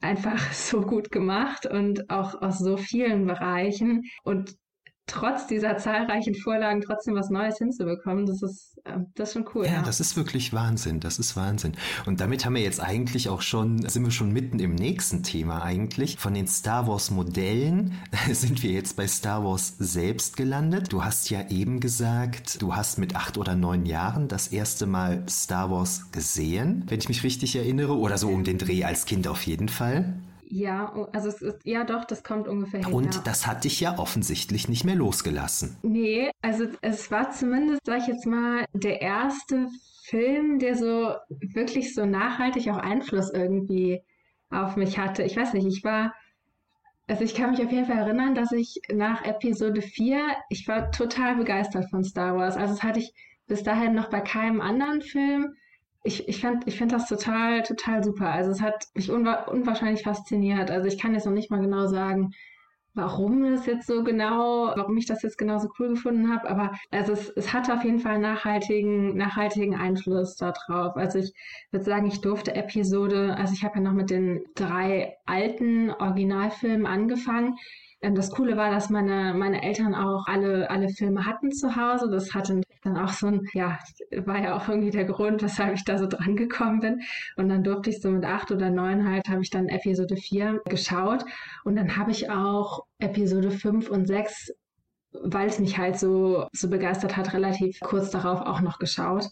einfach 0.00 0.38
so 0.52 0.80
gut 0.82 1.10
gemacht 1.10 1.66
und 1.66 2.10
auch 2.10 2.40
aus 2.42 2.58
so 2.58 2.76
vielen 2.76 3.26
Bereichen 3.26 4.02
und 4.22 4.56
trotz 5.06 5.46
dieser 5.46 5.78
zahlreichen 5.78 6.34
Vorlagen 6.34 6.80
trotzdem 6.80 7.14
was 7.14 7.30
Neues 7.30 7.58
hinzubekommen, 7.58 8.26
das 8.26 8.42
ist, 8.42 8.76
ähm, 8.84 9.06
das 9.14 9.28
ist 9.28 9.34
schon 9.34 9.48
cool. 9.54 9.66
Ja, 9.66 9.74
ja, 9.74 9.82
das 9.82 10.00
ist 10.00 10.16
wirklich 10.16 10.52
Wahnsinn, 10.52 10.98
das 10.98 11.18
ist 11.18 11.36
Wahnsinn. 11.36 11.74
Und 12.06 12.20
damit 12.20 12.44
haben 12.44 12.54
wir 12.54 12.62
jetzt 12.62 12.80
eigentlich 12.80 13.28
auch 13.28 13.40
schon, 13.40 13.88
sind 13.88 14.04
wir 14.04 14.10
schon 14.10 14.32
mitten 14.32 14.58
im 14.58 14.74
nächsten 14.74 15.22
Thema 15.22 15.62
eigentlich. 15.62 16.16
Von 16.18 16.34
den 16.34 16.48
Star 16.48 16.88
Wars 16.88 17.10
Modellen 17.10 17.94
sind 18.32 18.62
wir 18.62 18.72
jetzt 18.72 18.96
bei 18.96 19.06
Star 19.06 19.44
Wars 19.44 19.74
selbst 19.78 20.36
gelandet. 20.36 20.92
Du 20.92 21.04
hast 21.04 21.30
ja 21.30 21.48
eben 21.50 21.78
gesagt, 21.78 22.60
du 22.60 22.74
hast 22.74 22.98
mit 22.98 23.14
acht 23.14 23.38
oder 23.38 23.54
neun 23.54 23.86
Jahren 23.86 24.26
das 24.26 24.48
erste 24.48 24.86
Mal 24.86 25.22
Star 25.28 25.70
Wars 25.70 26.10
gesehen, 26.10 26.84
wenn 26.88 26.98
ich 26.98 27.08
mich 27.08 27.22
richtig 27.22 27.54
erinnere, 27.54 27.96
oder 27.96 28.18
so 28.18 28.28
um 28.28 28.42
den 28.42 28.58
Dreh 28.58 28.84
als 28.84 29.04
Kind 29.04 29.28
auf 29.28 29.46
jeden 29.46 29.68
Fall. 29.68 30.14
Ja, 30.48 31.08
also 31.12 31.28
es 31.28 31.42
ist, 31.42 31.58
ja 31.64 31.84
doch, 31.84 32.04
das 32.04 32.22
kommt 32.22 32.46
ungefähr 32.46 32.84
hin. 32.84 32.92
Und 32.92 33.14
ja. 33.16 33.20
das 33.24 33.46
hat 33.46 33.64
dich 33.64 33.80
ja 33.80 33.98
offensichtlich 33.98 34.68
nicht 34.68 34.84
mehr 34.84 34.94
losgelassen. 34.94 35.76
Nee, 35.82 36.30
also 36.40 36.66
es 36.82 37.10
war 37.10 37.32
zumindest, 37.32 37.80
sag 37.84 38.02
ich 38.02 38.06
jetzt 38.06 38.26
mal, 38.26 38.64
der 38.72 39.02
erste 39.02 39.68
Film, 40.04 40.60
der 40.60 40.76
so 40.76 41.14
wirklich 41.28 41.94
so 41.94 42.06
nachhaltig 42.06 42.68
auch 42.70 42.76
Einfluss 42.76 43.30
irgendwie 43.30 44.02
auf 44.50 44.76
mich 44.76 44.98
hatte. 44.98 45.24
Ich 45.24 45.36
weiß 45.36 45.52
nicht, 45.52 45.66
ich 45.66 45.82
war, 45.82 46.14
also 47.08 47.24
ich 47.24 47.34
kann 47.34 47.50
mich 47.50 47.64
auf 47.64 47.72
jeden 47.72 47.86
Fall 47.86 47.98
erinnern, 47.98 48.36
dass 48.36 48.52
ich 48.52 48.80
nach 48.92 49.24
Episode 49.24 49.82
4, 49.82 50.20
ich 50.48 50.68
war 50.68 50.92
total 50.92 51.36
begeistert 51.36 51.90
von 51.90 52.04
Star 52.04 52.36
Wars. 52.36 52.56
Also 52.56 52.74
das 52.74 52.84
hatte 52.84 53.00
ich 53.00 53.12
bis 53.48 53.64
dahin 53.64 53.94
noch 53.94 54.10
bei 54.10 54.20
keinem 54.20 54.60
anderen 54.60 55.02
Film 55.02 55.56
ich, 56.06 56.28
ich 56.28 56.40
fand 56.40 56.66
ich 56.66 56.76
find 56.78 56.92
das 56.92 57.08
total, 57.08 57.62
total 57.62 58.02
super. 58.04 58.30
Also 58.30 58.50
es 58.50 58.60
hat 58.62 58.86
mich 58.94 59.10
unwa 59.10 59.44
unwahrscheinlich 59.44 60.02
fasziniert. 60.02 60.70
Also 60.70 60.88
ich 60.88 60.98
kann 60.98 61.14
jetzt 61.14 61.26
noch 61.26 61.32
nicht 61.32 61.50
mal 61.50 61.60
genau 61.60 61.86
sagen, 61.86 62.32
warum 62.96 63.42
das 63.52 63.66
jetzt 63.66 63.86
so 63.86 64.02
genau, 64.02 64.72
warum 64.74 64.96
ich 64.96 65.06
das 65.06 65.22
jetzt 65.22 65.36
genau 65.36 65.58
so 65.58 65.68
cool 65.78 65.90
gefunden 65.90 66.32
habe, 66.32 66.48
aber 66.48 66.72
also 66.90 67.12
es, 67.12 67.28
es 67.30 67.52
hat 67.52 67.70
auf 67.70 67.84
jeden 67.84 68.00
Fall 68.00 68.18
nachhaltigen, 68.18 69.16
nachhaltigen 69.16 69.74
Einfluss 69.74 70.36
darauf. 70.36 70.96
Also 70.96 71.18
ich 71.18 71.32
würde 71.70 71.84
sagen, 71.84 72.06
ich 72.06 72.22
durfte 72.22 72.54
Episode, 72.54 73.36
also 73.36 73.52
ich 73.52 73.64
habe 73.64 73.76
ja 73.76 73.80
noch 73.82 73.92
mit 73.92 74.08
den 74.10 74.44
drei 74.54 75.14
alten 75.26 75.90
Originalfilmen 75.90 76.86
angefangen. 76.86 77.56
Ähm, 78.02 78.14
das 78.14 78.30
Coole 78.30 78.56
war, 78.56 78.70
dass 78.70 78.90
meine, 78.90 79.34
meine 79.34 79.62
Eltern 79.62 79.94
auch 79.94 80.26
alle, 80.26 80.70
alle 80.70 80.88
Filme 80.88 81.26
hatten 81.26 81.52
zu 81.52 81.76
Hause. 81.76 82.10
Das 82.10 82.34
hatte 82.34 82.60
dann 82.82 82.96
auch 82.96 83.08
so 83.08 83.26
ein, 83.26 83.42
ja, 83.52 83.78
war 84.24 84.38
ja 84.42 84.56
auch 84.56 84.68
irgendwie 84.68 84.90
der 84.90 85.04
Grund, 85.04 85.42
weshalb 85.42 85.74
ich 85.74 85.84
da 85.84 85.98
so 85.98 86.06
dran 86.06 86.36
gekommen 86.36 86.80
bin. 86.80 87.00
Und 87.36 87.48
dann 87.48 87.64
durfte 87.64 87.90
ich 87.90 88.00
so 88.00 88.10
mit 88.10 88.24
acht 88.24 88.50
oder 88.50 88.70
neun 88.70 89.08
halt, 89.08 89.28
habe 89.28 89.42
ich 89.42 89.50
dann 89.50 89.68
Episode 89.68 90.16
4 90.16 90.60
geschaut. 90.66 91.24
Und 91.64 91.76
dann 91.76 91.96
habe 91.96 92.10
ich 92.10 92.30
auch 92.30 92.84
Episode 92.98 93.50
5 93.50 93.90
und 93.90 94.06
6 94.06 94.52
weil 95.22 95.48
es 95.48 95.58
mich 95.58 95.78
halt 95.78 95.98
so, 95.98 96.46
so 96.52 96.68
begeistert 96.68 97.16
hat, 97.16 97.32
relativ 97.32 97.80
kurz 97.80 98.10
darauf 98.10 98.40
auch 98.42 98.60
noch 98.60 98.78
geschaut. 98.78 99.30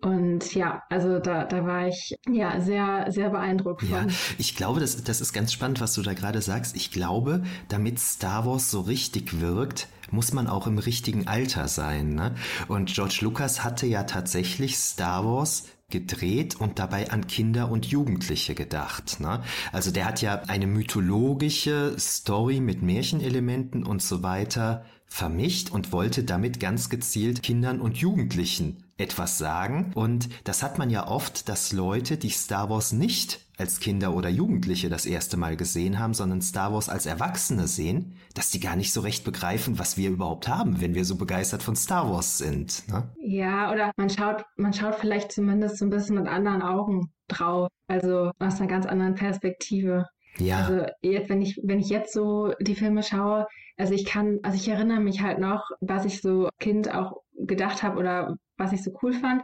Und 0.00 0.54
ja, 0.54 0.82
also 0.90 1.18
da, 1.18 1.44
da 1.44 1.66
war 1.66 1.88
ich 1.88 2.14
ja 2.30 2.60
sehr, 2.60 3.10
sehr 3.10 3.30
beeindruckt 3.30 3.82
von. 3.82 4.08
Ja, 4.08 4.14
ich 4.38 4.54
glaube, 4.54 4.78
das, 4.78 5.02
das 5.02 5.20
ist 5.20 5.32
ganz 5.32 5.52
spannend, 5.52 5.80
was 5.80 5.94
du 5.94 6.02
da 6.02 6.14
gerade 6.14 6.40
sagst. 6.40 6.76
Ich 6.76 6.92
glaube, 6.92 7.42
damit 7.68 7.98
Star 7.98 8.46
Wars 8.46 8.70
so 8.70 8.80
richtig 8.80 9.40
wirkt, 9.40 9.88
muss 10.10 10.32
man 10.32 10.46
auch 10.46 10.68
im 10.68 10.78
richtigen 10.78 11.26
Alter 11.26 11.66
sein. 11.66 12.14
Ne? 12.14 12.34
Und 12.68 12.94
George 12.94 13.18
Lucas 13.22 13.64
hatte 13.64 13.86
ja 13.86 14.04
tatsächlich 14.04 14.78
Star 14.78 15.24
Wars 15.24 15.64
gedreht 15.90 16.56
und 16.56 16.78
dabei 16.78 17.10
an 17.10 17.26
Kinder 17.26 17.70
und 17.70 17.86
Jugendliche 17.86 18.54
gedacht. 18.54 19.20
Ne? 19.20 19.42
Also 19.72 19.90
der 19.90 20.04
hat 20.04 20.22
ja 20.22 20.42
eine 20.46 20.66
mythologische 20.66 21.96
Story 21.98 22.60
mit 22.60 22.82
Märchenelementen 22.82 23.84
und 23.84 24.02
so 24.02 24.22
weiter 24.22 24.84
vermischt 25.08 25.70
und 25.70 25.92
wollte 25.92 26.24
damit 26.24 26.60
ganz 26.60 26.88
gezielt 26.88 27.42
Kindern 27.42 27.80
und 27.80 27.96
Jugendlichen 27.96 28.84
etwas 28.98 29.38
sagen. 29.38 29.92
Und 29.94 30.28
das 30.44 30.62
hat 30.62 30.78
man 30.78 30.90
ja 30.90 31.06
oft, 31.06 31.48
dass 31.48 31.72
Leute, 31.72 32.16
die 32.16 32.30
Star 32.30 32.68
Wars 32.68 32.92
nicht 32.92 33.40
als 33.56 33.80
Kinder 33.80 34.14
oder 34.14 34.28
Jugendliche 34.28 34.88
das 34.88 35.06
erste 35.06 35.36
Mal 35.36 35.56
gesehen 35.56 35.98
haben, 35.98 36.14
sondern 36.14 36.42
Star 36.42 36.72
Wars 36.72 36.88
als 36.88 37.06
Erwachsene 37.06 37.66
sehen, 37.66 38.14
dass 38.34 38.50
die 38.50 38.60
gar 38.60 38.76
nicht 38.76 38.92
so 38.92 39.00
recht 39.00 39.24
begreifen, 39.24 39.78
was 39.78 39.96
wir 39.96 40.10
überhaupt 40.10 40.46
haben, 40.46 40.80
wenn 40.80 40.94
wir 40.94 41.04
so 41.04 41.16
begeistert 41.16 41.62
von 41.62 41.74
Star 41.74 42.10
Wars 42.10 42.38
sind. 42.38 42.88
Ne? 42.88 43.08
Ja, 43.20 43.72
oder 43.72 43.92
man 43.96 44.10
schaut, 44.10 44.44
man 44.56 44.72
schaut 44.72 44.96
vielleicht 44.96 45.32
zumindest 45.32 45.78
so 45.78 45.86
ein 45.86 45.90
bisschen 45.90 46.16
mit 46.16 46.28
anderen 46.28 46.62
Augen 46.62 47.10
drauf, 47.26 47.68
also 47.88 48.30
aus 48.38 48.60
einer 48.60 48.68
ganz 48.68 48.86
anderen 48.86 49.14
Perspektive. 49.14 50.06
Ja. 50.38 50.58
Also 50.58 50.86
jetzt, 51.02 51.28
wenn 51.28 51.42
ich, 51.42 51.60
wenn 51.64 51.80
ich 51.80 51.88
jetzt 51.88 52.12
so 52.12 52.52
die 52.60 52.76
Filme 52.76 53.02
schaue, 53.02 53.46
also 53.78 53.94
ich 53.94 54.04
kann, 54.04 54.40
also 54.42 54.56
ich 54.56 54.68
erinnere 54.68 55.00
mich 55.00 55.22
halt 55.22 55.38
noch, 55.38 55.70
was 55.80 56.04
ich 56.04 56.20
so 56.20 56.48
Kind 56.58 56.92
auch 56.92 57.22
gedacht 57.34 57.82
habe 57.82 57.98
oder 57.98 58.36
was 58.56 58.72
ich 58.72 58.82
so 58.82 58.90
cool 59.02 59.12
fand. 59.12 59.42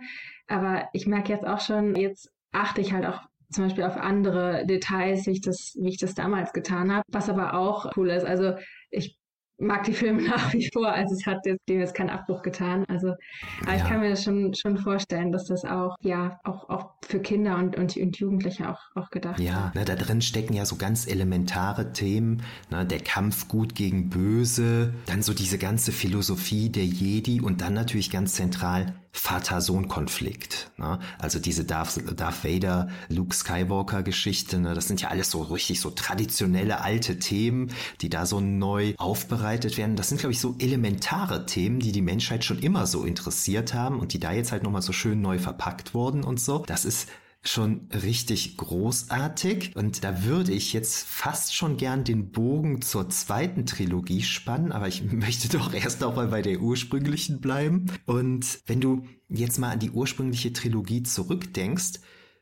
Aber 0.48 0.88
ich 0.92 1.06
merke 1.06 1.32
jetzt 1.32 1.46
auch 1.46 1.60
schon, 1.60 1.94
jetzt 1.94 2.30
achte 2.52 2.80
ich 2.80 2.92
halt 2.92 3.06
auch 3.06 3.22
zum 3.50 3.64
Beispiel 3.64 3.84
auf 3.84 3.96
andere 3.96 4.66
Details, 4.66 5.26
wie 5.26 5.32
ich 5.32 5.40
das, 5.40 5.76
wie 5.80 5.88
ich 5.88 5.98
das 5.98 6.14
damals 6.14 6.52
getan 6.52 6.92
habe, 6.92 7.04
was 7.08 7.28
aber 7.30 7.54
auch 7.54 7.92
cool 7.96 8.10
ist. 8.10 8.24
Also 8.24 8.54
ich 8.90 9.16
mag 9.58 9.84
die 9.84 9.92
Filme 9.92 10.22
nach 10.28 10.52
wie 10.52 10.68
vor. 10.72 10.88
Also 10.88 11.14
es 11.14 11.26
hat 11.26 11.44
dem 11.44 11.58
jetzt 11.66 11.94
keinen 11.94 12.10
Abbruch 12.10 12.42
getan. 12.42 12.84
Also 12.88 13.14
aber 13.62 13.72
ja. 13.72 13.76
ich 13.76 13.84
kann 13.84 14.00
mir 14.00 14.10
das 14.10 14.24
schon, 14.24 14.54
schon 14.54 14.76
vorstellen, 14.78 15.32
dass 15.32 15.46
das 15.46 15.64
auch, 15.64 15.96
ja, 16.00 16.40
auch, 16.44 16.68
auch 16.68 16.90
für 17.06 17.20
Kinder 17.20 17.56
und, 17.56 17.76
und, 17.76 17.96
und 17.96 18.18
Jugendliche 18.18 18.68
auch, 18.68 18.80
auch 18.94 19.10
gedacht 19.10 19.38
ist. 19.38 19.46
Ja, 19.46 19.72
ne, 19.74 19.84
da 19.84 19.94
drin 19.94 20.22
stecken 20.22 20.54
ja 20.54 20.64
so 20.64 20.76
ganz 20.76 21.06
elementare 21.06 21.92
Themen. 21.92 22.42
Ne, 22.70 22.84
der 22.84 23.00
Kampf 23.00 23.48
gut 23.48 23.74
gegen 23.74 24.10
böse, 24.10 24.94
dann 25.06 25.22
so 25.22 25.32
diese 25.32 25.58
ganze 25.58 25.92
Philosophie 25.92 26.70
der 26.70 26.84
Jedi 26.84 27.40
und 27.40 27.60
dann 27.60 27.74
natürlich 27.74 28.10
ganz 28.10 28.34
zentral 28.34 28.94
Vater-Sohn-Konflikt. 29.14 30.72
Ne? 30.76 30.98
Also 31.18 31.38
diese 31.38 31.64
Darth, 31.64 32.00
Darth 32.18 32.44
Vader, 32.44 32.88
Luke 33.08 33.34
Skywalker-Geschichte, 33.34 34.58
ne? 34.58 34.74
das 34.74 34.88
sind 34.88 35.00
ja 35.00 35.08
alles 35.08 35.30
so 35.30 35.40
richtig 35.42 35.80
so 35.80 35.90
traditionelle 35.90 36.80
alte 36.80 37.20
Themen, 37.20 37.70
die 38.00 38.10
da 38.10 38.26
so 38.26 38.40
neu 38.40 38.94
aufbereitet 38.98 39.78
werden. 39.78 39.94
Das 39.94 40.08
sind, 40.08 40.18
glaube 40.18 40.32
ich, 40.32 40.40
so 40.40 40.56
elementare 40.58 41.46
Themen, 41.46 41.78
die 41.78 41.92
die 41.92 42.02
Menschheit 42.02 42.44
schon 42.44 42.58
immer 42.58 42.86
so 42.86 43.04
interessiert 43.04 43.72
haben 43.72 44.00
und 44.00 44.12
die 44.12 44.20
da 44.20 44.32
jetzt 44.32 44.50
halt 44.50 44.64
nochmal 44.64 44.82
so 44.82 44.92
schön 44.92 45.22
neu 45.22 45.38
verpackt 45.38 45.94
wurden 45.94 46.24
und 46.24 46.40
so. 46.40 46.64
Das 46.66 46.84
ist 46.84 47.08
schon 47.44 47.88
richtig 47.92 48.56
großartig. 48.56 49.76
Und 49.76 50.02
da 50.02 50.24
würde 50.24 50.52
ich 50.52 50.72
jetzt 50.72 51.06
fast 51.06 51.54
schon 51.54 51.76
gern 51.76 52.04
den 52.04 52.30
Bogen 52.32 52.80
zur 52.82 53.08
zweiten 53.10 53.66
Trilogie 53.66 54.22
spannen, 54.22 54.72
aber 54.72 54.88
ich 54.88 55.02
möchte 55.12 55.48
doch 55.48 55.72
erst 55.72 56.02
auch 56.02 56.16
mal 56.16 56.28
bei 56.28 56.42
der 56.42 56.60
ursprünglichen 56.60 57.40
bleiben. 57.40 57.86
Und 58.06 58.60
wenn 58.66 58.80
du 58.80 59.06
jetzt 59.28 59.58
mal 59.58 59.70
an 59.70 59.78
die 59.78 59.90
ursprüngliche 59.90 60.52
Trilogie 60.52 61.02
zurückdenkst, 61.02 62.00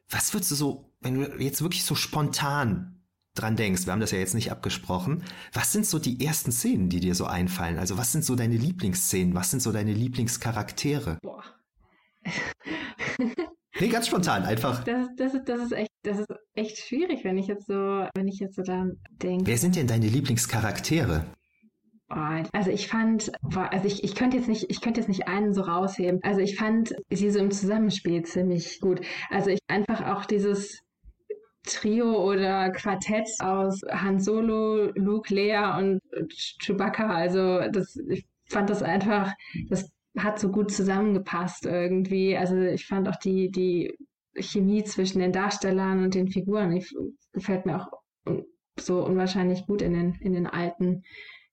was 0.09 0.33
würdest 0.33 0.51
du 0.53 0.55
so, 0.55 0.93
wenn 1.01 1.15
du 1.15 1.43
jetzt 1.43 1.63
wirklich 1.63 1.85
so 1.85 1.95
spontan 1.95 3.01
dran 3.35 3.57
denkst, 3.57 3.87
wir 3.87 3.93
haben 3.93 4.01
das 4.01 4.11
ja 4.11 4.19
jetzt 4.19 4.35
nicht 4.35 4.53
abgesprochen, 4.53 5.25
was 5.53 5.73
sind 5.73 5.87
so 5.87 5.99
die 5.99 6.25
ersten 6.25 6.53
Szenen, 6.53 6.91
die 6.91 7.01
dir 7.01 7.15
so 7.15 7.25
einfallen? 7.25 7.79
Also 7.79 7.97
was 7.97 8.13
sind 8.13 8.25
so 8.25 8.37
deine 8.37 8.57
Lieblingsszenen? 8.57 9.35
Was 9.35 9.51
sind 9.51 9.61
so 9.61 9.73
deine 9.73 9.95
Lieblingscharaktere? 9.95 11.19
Boah. 11.23 11.43
Nee, 13.83 13.89
ganz 13.89 14.07
spontan, 14.07 14.45
einfach. 14.45 14.85
Das, 14.85 15.09
das, 15.17 15.33
das, 15.45 15.61
ist 15.61 15.73
echt, 15.73 15.91
das 16.05 16.21
ist 16.21 16.29
echt 16.55 16.79
schwierig, 16.79 17.25
wenn 17.25 17.37
ich 17.37 17.49
jetzt 17.49 17.67
so, 17.67 18.07
wenn 18.15 18.29
ich 18.29 18.39
jetzt 18.39 18.55
so 18.55 18.63
da 18.63 18.87
denke. 19.21 19.45
Wer 19.45 19.59
sind 19.59 19.75
denn 19.75 19.89
deine 19.89 20.07
Lieblingscharaktere? 20.07 21.25
Also 22.09 22.71
ich 22.71 22.87
fand, 22.87 23.33
also 23.53 23.87
ich, 23.89 24.05
ich 24.05 24.15
könnte 24.15 24.37
jetzt 24.37 24.47
nicht, 24.47 24.71
ich 24.71 24.81
könnte 24.83 25.01
jetzt 25.01 25.09
nicht 25.09 25.27
einen 25.27 25.53
so 25.53 25.63
rausheben. 25.63 26.21
Also 26.23 26.41
ich 26.43 26.55
fand 26.55 26.95
sie 27.11 27.29
so 27.33 27.41
im 27.41 27.51
Zusammenspiel 27.51 28.23
ziemlich 28.23 28.79
gut. 28.79 29.01
Also 29.31 29.51
ich 29.51 29.59
einfach 29.67 30.15
auch 30.15 30.27
dieses 30.27 30.79
Trio 31.65 32.23
oder 32.23 32.71
Quartett 32.71 33.29
aus 33.41 33.81
Han 33.91 34.21
Solo, 34.21 34.93
Luke, 34.95 35.35
Leia 35.35 35.77
und 35.77 35.99
Chewbacca. 36.61 37.09
Also 37.09 37.69
das, 37.73 37.97
ich 38.09 38.27
fand 38.49 38.71
das 38.71 38.85
einfach, 38.85 39.33
das 39.71 39.91
hat 40.19 40.39
so 40.39 40.51
gut 40.51 40.71
zusammengepasst 40.71 41.67
irgendwie. 41.67 42.37
Also 42.37 42.61
ich 42.61 42.87
fand 42.87 43.09
auch 43.09 43.17
die, 43.17 43.51
die 43.51 43.97
Chemie 44.39 44.85
zwischen 44.85 45.21
den 45.21 45.33
Darstellern 45.33 46.03
und 46.03 46.15
den 46.15 46.29
Figuren, 46.29 46.73
ich, 46.73 46.95
gefällt 47.33 47.67
mir 47.67 47.81
auch 47.81 47.89
so 48.79 49.05
unwahrscheinlich 49.05 49.67
gut 49.67 49.83
in 49.83 49.93
den, 49.93 50.15
in 50.21 50.33
den 50.33 50.47
alten, 50.47 51.03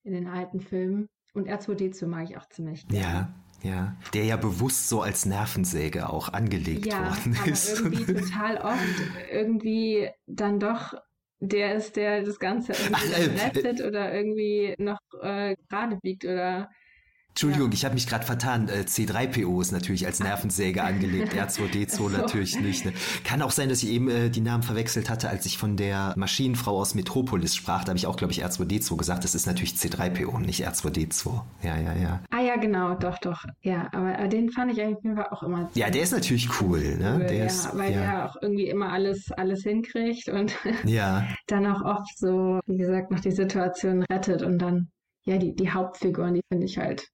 in 0.04 0.14
den 0.14 0.28
alten 0.28 0.62
Filmen. 0.62 1.10
Und 1.34 1.48
R2D2 1.48 2.08
mag 2.08 2.30
ich 2.30 2.38
auch 2.38 2.48
ziemlich. 2.50 2.86
Ja, 2.92 3.34
ja. 3.62 3.96
Der 4.14 4.26
ja 4.26 4.38
bewusst 4.38 4.90
so 4.90 5.02
als 5.02 5.26
Nervensäge 5.26 6.10
auch 6.10 6.30
angelegt 6.30 6.88
ja, 6.88 7.10
worden 7.10 7.38
ist. 7.46 7.80
Aber 7.80 7.94
irgendwie 7.94 8.14
total 8.14 8.58
oft 8.58 9.02
irgendwie 9.32 10.10
dann 10.26 10.60
doch 10.60 10.94
der 11.42 11.76
ist, 11.76 11.96
der 11.96 12.24
das 12.24 12.40
Ganze 12.40 12.74
irgendwie 12.74 13.40
rettet 13.40 13.82
oder 13.82 14.14
irgendwie 14.14 14.76
noch 14.78 15.00
äh, 15.22 15.56
gerade 15.70 15.98
biegt 16.02 16.26
oder 16.26 16.70
Entschuldigung, 17.30 17.70
ja. 17.70 17.74
ich 17.74 17.86
habe 17.86 17.94
mich 17.94 18.08
gerade 18.08 18.26
vertan. 18.26 18.68
Äh, 18.68 18.82
C3PO 18.82 19.62
ist 19.62 19.72
natürlich 19.72 20.06
als 20.06 20.20
Nervensäge 20.20 20.84
angelegt, 20.84 21.34
R2D2 21.34 21.90
so. 21.96 22.10
natürlich 22.10 22.60
nicht. 22.60 22.86
Ne? 22.86 22.94
Kann 23.24 23.42
auch 23.42 23.52
sein, 23.52 23.70
dass 23.70 23.82
ich 23.84 23.90
eben 23.90 24.10
äh, 24.10 24.30
die 24.30 24.42
Namen 24.42 24.64
verwechselt 24.64 25.10
hatte, 25.10 25.30
als 25.30 25.46
ich 25.46 25.58
von 25.58 25.78
der 25.78 26.14
Maschinenfrau 26.18 26.78
aus 26.78 26.96
Metropolis 26.96 27.56
sprach. 27.56 27.84
Da 27.84 27.90
habe 27.90 27.98
ich 27.98 28.08
auch, 28.08 28.18
glaube 28.18 28.34
ich, 28.34 28.44
R2D2 28.44 28.98
gesagt. 28.98 29.24
Das 29.24 29.36
ist 29.36 29.46
natürlich 29.46 29.74
C3PO, 29.74 30.40
nicht 30.40 30.68
R2D2. 30.68 31.42
Ja, 31.64 31.78
ja, 31.78 31.94
ja. 31.96 32.20
Ah 32.30 32.42
ja, 32.42 32.58
genau, 32.58 32.96
doch, 32.96 33.18
doch. 33.20 33.46
Ja, 33.62 33.88
aber, 33.94 34.18
aber 34.18 34.28
den 34.28 34.52
fand 34.52 34.74
ich 34.74 34.82
eigentlich 34.82 35.18
auch 35.32 35.44
immer. 35.44 35.70
Ja, 35.76 35.90
der 35.90 36.04
ist 36.04 36.12
natürlich 36.12 36.50
cool, 36.62 36.98
ne? 36.98 37.20
Der 37.20 37.34
ja, 37.34 37.46
ist, 37.46 37.70
weil 37.78 37.94
ja. 37.94 38.02
der 38.02 38.26
auch 38.26 38.36
irgendwie 38.42 38.68
immer 38.68 38.92
alles, 38.92 39.32
alles 39.32 39.64
hinkriegt 39.64 40.30
und 40.30 40.54
ja. 40.84 41.28
dann 41.48 41.66
auch 41.68 41.84
oft 41.84 42.18
so, 42.18 42.60
wie 42.66 42.78
gesagt, 42.78 43.12
noch 43.12 43.20
die 43.20 43.32
Situation 43.32 44.04
rettet 44.12 44.42
und 44.42 44.60
dann 44.60 44.90
ja, 45.30 45.38
die, 45.38 45.56
die 45.56 45.70
Hauptfiguren, 45.70 46.34
die 46.34 46.42
finde 46.52 46.66
ich 46.66 46.80
halt. 46.80 47.08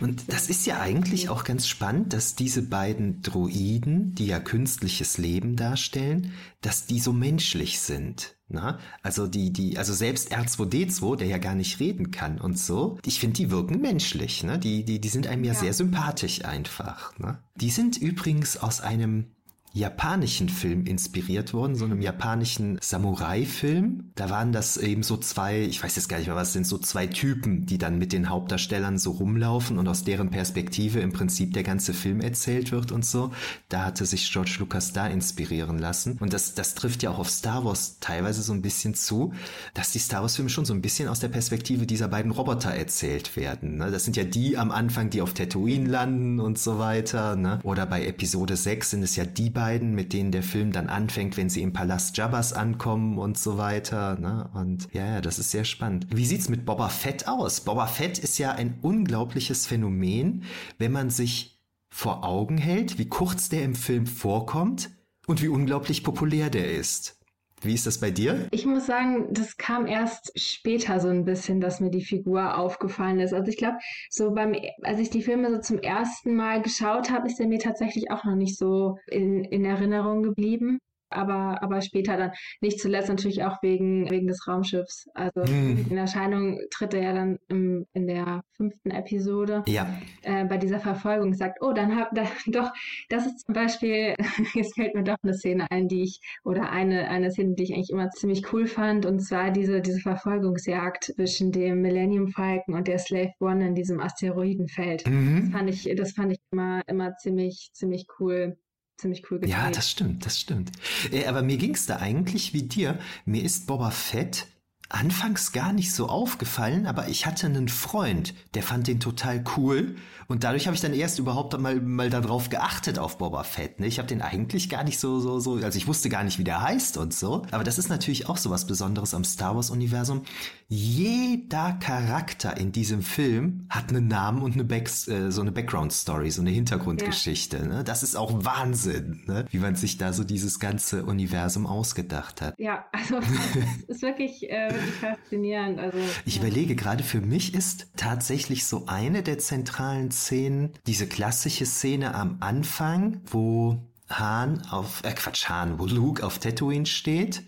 Und 0.00 0.32
das 0.32 0.48
ist 0.48 0.66
ja 0.66 0.80
eigentlich 0.80 1.28
auch 1.28 1.44
ganz 1.44 1.68
spannend, 1.68 2.14
dass 2.14 2.34
diese 2.34 2.62
beiden 2.62 3.20
Droiden, 3.20 4.14
die 4.14 4.26
ja 4.26 4.40
künstliches 4.40 5.18
Leben 5.18 5.54
darstellen, 5.54 6.32
dass 6.62 6.86
die 6.86 6.98
so 6.98 7.12
menschlich 7.12 7.78
sind. 7.80 8.36
Na? 8.48 8.72
Ne? 8.72 8.78
Also 9.02 9.26
die, 9.26 9.52
die, 9.52 9.76
also 9.76 9.92
selbst 9.92 10.32
R2D2, 10.32 11.16
der 11.16 11.26
ja 11.26 11.36
gar 11.36 11.54
nicht 11.54 11.78
reden 11.78 12.10
kann 12.10 12.40
und 12.40 12.58
so, 12.58 12.98
ich 13.04 13.20
finde, 13.20 13.36
die 13.36 13.50
wirken 13.50 13.82
menschlich, 13.82 14.42
ne? 14.42 14.58
Die, 14.58 14.86
die, 14.86 15.02
die 15.02 15.08
sind 15.10 15.26
einem 15.26 15.44
ja, 15.44 15.52
ja. 15.52 15.58
sehr 15.58 15.74
sympathisch 15.74 16.46
einfach. 16.46 17.18
Ne? 17.18 17.38
Die 17.56 17.68
sind 17.68 17.98
übrigens 17.98 18.56
aus 18.56 18.80
einem 18.80 19.26
japanischen 19.72 20.48
Film 20.48 20.86
inspiriert 20.86 21.52
worden, 21.52 21.76
so 21.76 21.84
einem 21.84 22.00
japanischen 22.00 22.78
Samurai-Film. 22.80 24.10
Da 24.14 24.30
waren 24.30 24.52
das 24.52 24.76
eben 24.76 25.02
so 25.02 25.16
zwei, 25.16 25.60
ich 25.60 25.82
weiß 25.82 25.96
jetzt 25.96 26.08
gar 26.08 26.18
nicht 26.18 26.26
mehr, 26.26 26.36
was 26.36 26.52
sind 26.52 26.66
so 26.66 26.78
zwei 26.78 27.06
Typen, 27.06 27.66
die 27.66 27.78
dann 27.78 27.98
mit 27.98 28.12
den 28.12 28.28
Hauptdarstellern 28.28 28.98
so 28.98 29.12
rumlaufen 29.12 29.78
und 29.78 29.86
aus 29.86 30.04
deren 30.04 30.30
Perspektive 30.30 31.00
im 31.00 31.12
Prinzip 31.12 31.52
der 31.54 31.62
ganze 31.62 31.94
Film 31.94 32.20
erzählt 32.20 32.72
wird 32.72 32.92
und 32.92 33.04
so. 33.04 33.32
Da 33.68 33.84
hatte 33.84 34.04
sich 34.06 34.30
George 34.32 34.56
Lucas 34.58 34.92
da 34.92 35.06
inspirieren 35.06 35.78
lassen. 35.78 36.16
Und 36.20 36.32
das, 36.32 36.54
das 36.54 36.74
trifft 36.74 37.02
ja 37.02 37.10
auch 37.10 37.18
auf 37.18 37.30
Star 37.30 37.64
Wars 37.64 37.98
teilweise 38.00 38.42
so 38.42 38.52
ein 38.52 38.62
bisschen 38.62 38.94
zu, 38.94 39.32
dass 39.74 39.92
die 39.92 39.98
Star 39.98 40.22
Wars-Filme 40.22 40.50
schon 40.50 40.64
so 40.64 40.74
ein 40.74 40.82
bisschen 40.82 41.08
aus 41.08 41.20
der 41.20 41.28
Perspektive 41.28 41.86
dieser 41.86 42.08
beiden 42.08 42.32
Roboter 42.32 42.70
erzählt 42.70 43.36
werden. 43.36 43.76
Ne? 43.78 43.90
Das 43.90 44.04
sind 44.04 44.16
ja 44.16 44.24
die 44.24 44.56
am 44.56 44.70
Anfang, 44.70 45.10
die 45.10 45.22
auf 45.22 45.34
Tatooine 45.34 45.88
landen 45.88 46.40
und 46.40 46.58
so 46.58 46.78
weiter. 46.78 47.36
Ne? 47.36 47.60
Oder 47.62 47.86
bei 47.86 48.04
Episode 48.06 48.56
6 48.56 48.90
sind 48.90 49.02
es 49.02 49.14
ja 49.16 49.24
die 49.24 49.50
beiden, 49.50 49.67
mit 49.76 50.12
denen 50.12 50.32
der 50.32 50.42
Film 50.42 50.72
dann 50.72 50.88
anfängt, 50.88 51.36
wenn 51.36 51.50
sie 51.50 51.62
im 51.62 51.72
Palast 51.72 52.16
Jabbas 52.16 52.52
ankommen 52.52 53.18
und 53.18 53.38
so 53.38 53.58
weiter. 53.58 54.18
Ne? 54.18 54.50
Und 54.54 54.88
ja, 54.92 55.06
ja, 55.06 55.20
das 55.20 55.38
ist 55.38 55.50
sehr 55.50 55.64
spannend. 55.64 56.06
Wie 56.10 56.24
sieht's 56.24 56.48
mit 56.48 56.64
Boba 56.64 56.88
Fett 56.88 57.28
aus? 57.28 57.60
Boba 57.60 57.86
Fett 57.86 58.18
ist 58.18 58.38
ja 58.38 58.52
ein 58.52 58.78
unglaubliches 58.82 59.66
Phänomen, 59.66 60.44
wenn 60.78 60.92
man 60.92 61.10
sich 61.10 61.60
vor 61.90 62.24
Augen 62.24 62.58
hält, 62.58 62.98
wie 62.98 63.08
kurz 63.08 63.48
der 63.48 63.64
im 63.64 63.74
Film 63.74 64.06
vorkommt 64.06 64.90
und 65.26 65.42
wie 65.42 65.48
unglaublich 65.48 66.04
populär 66.04 66.50
der 66.50 66.72
ist. 66.72 67.17
Wie 67.62 67.74
ist 67.74 67.86
das 67.86 67.98
bei 67.98 68.10
dir? 68.10 68.46
Ich 68.50 68.66
muss 68.66 68.86
sagen, 68.86 69.32
das 69.32 69.56
kam 69.56 69.86
erst 69.86 70.32
später 70.38 71.00
so 71.00 71.08
ein 71.08 71.24
bisschen, 71.24 71.60
dass 71.60 71.80
mir 71.80 71.90
die 71.90 72.04
Figur 72.04 72.56
aufgefallen 72.56 73.20
ist. 73.20 73.34
Also 73.34 73.50
ich 73.50 73.56
glaube, 73.56 73.78
so 74.10 74.32
beim, 74.32 74.54
als 74.82 75.00
ich 75.00 75.10
die 75.10 75.22
Filme 75.22 75.50
so 75.50 75.60
zum 75.60 75.78
ersten 75.78 76.36
Mal 76.36 76.62
geschaut 76.62 77.10
habe, 77.10 77.26
ist 77.26 77.40
er 77.40 77.48
mir 77.48 77.58
tatsächlich 77.58 78.10
auch 78.10 78.24
noch 78.24 78.36
nicht 78.36 78.56
so 78.56 78.96
in, 79.08 79.44
in 79.44 79.64
Erinnerung 79.64 80.22
geblieben. 80.22 80.78
Aber, 81.10 81.62
aber 81.62 81.80
später 81.80 82.16
dann 82.16 82.32
nicht 82.60 82.80
zuletzt 82.80 83.08
natürlich 83.08 83.44
auch 83.44 83.62
wegen, 83.62 84.10
wegen 84.10 84.26
des 84.26 84.46
Raumschiffs. 84.46 85.06
Also 85.14 85.42
hm. 85.42 85.86
in 85.90 85.96
Erscheinung 85.96 86.60
tritt 86.70 86.94
er 86.94 87.02
ja 87.02 87.12
dann 87.12 87.38
im, 87.48 87.86
in 87.92 88.06
der 88.06 88.42
fünften 88.56 88.90
Episode 88.90 89.62
ja. 89.66 89.88
äh, 90.22 90.44
bei 90.44 90.58
dieser 90.58 90.80
Verfolgung 90.80 91.34
sagt, 91.34 91.58
oh, 91.60 91.72
dann 91.72 91.96
hab 91.96 92.14
da, 92.14 92.24
doch, 92.46 92.70
das 93.08 93.26
ist 93.26 93.46
zum 93.46 93.54
Beispiel, 93.54 94.14
jetzt 94.54 94.74
fällt 94.74 94.94
mir 94.94 95.04
doch 95.04 95.16
eine 95.22 95.34
Szene 95.34 95.66
ein, 95.70 95.88
die 95.88 96.02
ich, 96.02 96.20
oder 96.44 96.70
eine, 96.70 97.08
eine 97.08 97.30
Szene, 97.30 97.54
die 97.54 97.64
ich 97.64 97.74
eigentlich 97.74 97.90
immer 97.90 98.10
ziemlich 98.10 98.52
cool 98.52 98.66
fand, 98.66 99.06
und 99.06 99.20
zwar 99.20 99.50
diese, 99.50 99.80
diese 99.80 100.00
Verfolgungsjagd 100.00 101.04
zwischen 101.04 101.52
dem 101.52 101.82
Millennium 101.82 102.28
Falcon 102.28 102.74
und 102.74 102.88
der 102.88 102.98
Slave 102.98 103.32
One 103.40 103.66
in 103.66 103.74
diesem 103.74 104.00
Asteroidenfeld. 104.00 105.06
Mhm. 105.08 105.42
Das 105.42 105.50
fand 105.52 105.70
ich, 105.70 105.96
das 105.96 106.12
fand 106.12 106.32
ich 106.32 106.38
immer, 106.50 106.82
immer 106.86 107.14
ziemlich, 107.16 107.70
ziemlich 107.72 108.06
cool 108.18 108.56
ziemlich 108.98 109.30
cool 109.30 109.38
gedreht. 109.38 109.56
Ja, 109.56 109.70
das 109.70 109.90
stimmt, 109.90 110.26
das 110.26 110.38
stimmt. 110.38 110.72
Äh, 111.10 111.26
aber 111.26 111.42
mir 111.42 111.56
ging 111.56 111.74
es 111.74 111.86
da 111.86 111.96
eigentlich 111.96 112.52
wie 112.52 112.64
dir. 112.64 112.98
Mir 113.24 113.42
ist 113.42 113.66
Boba 113.66 113.90
Fett 113.90 114.46
anfangs 114.90 115.52
gar 115.52 115.72
nicht 115.72 115.92
so 115.92 116.08
aufgefallen, 116.08 116.86
aber 116.86 117.08
ich 117.08 117.26
hatte 117.26 117.46
einen 117.46 117.68
Freund, 117.68 118.34
der 118.54 118.62
fand 118.62 118.86
den 118.86 119.00
total 119.00 119.44
cool 119.56 119.96
und 120.28 120.44
dadurch 120.44 120.66
habe 120.66 120.74
ich 120.74 120.80
dann 120.80 120.94
erst 120.94 121.18
überhaupt 121.18 121.58
mal 121.58 121.80
mal 121.80 122.10
darauf 122.10 122.48
geachtet 122.48 122.98
auf 122.98 123.18
Boba 123.18 123.44
Fett. 123.44 123.80
Ne? 123.80 123.86
Ich 123.86 123.98
habe 123.98 124.08
den 124.08 124.22
eigentlich 124.22 124.70
gar 124.70 124.84
nicht 124.84 124.98
so 124.98 125.20
so 125.20 125.40
so, 125.40 125.56
also 125.56 125.76
ich 125.76 125.86
wusste 125.86 126.08
gar 126.08 126.24
nicht, 126.24 126.38
wie 126.38 126.44
der 126.44 126.62
heißt 126.62 126.96
und 126.96 127.12
so. 127.12 127.42
Aber 127.50 127.64
das 127.64 127.78
ist 127.78 127.88
natürlich 127.88 128.28
auch 128.28 128.38
so 128.38 128.50
was 128.50 128.66
Besonderes 128.66 129.14
am 129.14 129.24
Star 129.24 129.54
Wars 129.54 129.70
Universum. 129.70 130.22
Jeder 130.68 131.72
Charakter 131.80 132.56
in 132.56 132.72
diesem 132.72 133.02
Film 133.02 133.66
hat 133.70 133.90
einen 133.90 134.08
Namen 134.08 134.42
und 134.42 134.54
eine 134.54 134.64
Back, 134.64 134.90
äh, 135.08 135.30
so 135.30 135.40
eine 135.40 135.52
Background 135.52 135.92
Story, 135.92 136.30
so 136.30 136.40
eine 136.40 136.50
Hintergrundgeschichte. 136.50 137.58
Ja. 137.58 137.64
Ne? 137.64 137.84
Das 137.84 138.02
ist 138.02 138.16
auch 138.16 138.44
Wahnsinn, 138.44 139.22
ne? 139.26 139.46
wie 139.50 139.58
man 139.58 139.76
sich 139.76 139.98
da 139.98 140.12
so 140.12 140.24
dieses 140.24 140.60
ganze 140.60 141.04
Universum 141.04 141.66
ausgedacht 141.66 142.40
hat. 142.42 142.54
Ja, 142.58 142.86
also 142.92 143.18
ist 143.88 144.02
wirklich 144.02 144.50
äh, 144.50 144.77
wirklich 144.78 144.94
faszinierend. 144.94 145.78
Also, 145.78 145.98
ich 146.24 146.36
ja. 146.36 146.42
überlege 146.42 146.74
gerade, 146.74 147.04
für 147.04 147.20
mich 147.20 147.54
ist 147.54 147.88
tatsächlich 147.96 148.66
so 148.66 148.84
eine 148.86 149.22
der 149.22 149.38
zentralen 149.38 150.10
Szenen 150.10 150.72
diese 150.86 151.06
klassische 151.06 151.66
Szene 151.66 152.14
am 152.14 152.38
Anfang, 152.40 153.20
wo 153.26 153.78
Hahn 154.08 154.62
auf, 154.70 155.02
äh 155.04 155.12
Quatsch, 155.12 155.48
Hahn, 155.48 155.78
wo 155.78 155.86
Luke 155.86 156.24
auf 156.24 156.38
Tatooine 156.38 156.86
steht 156.86 157.42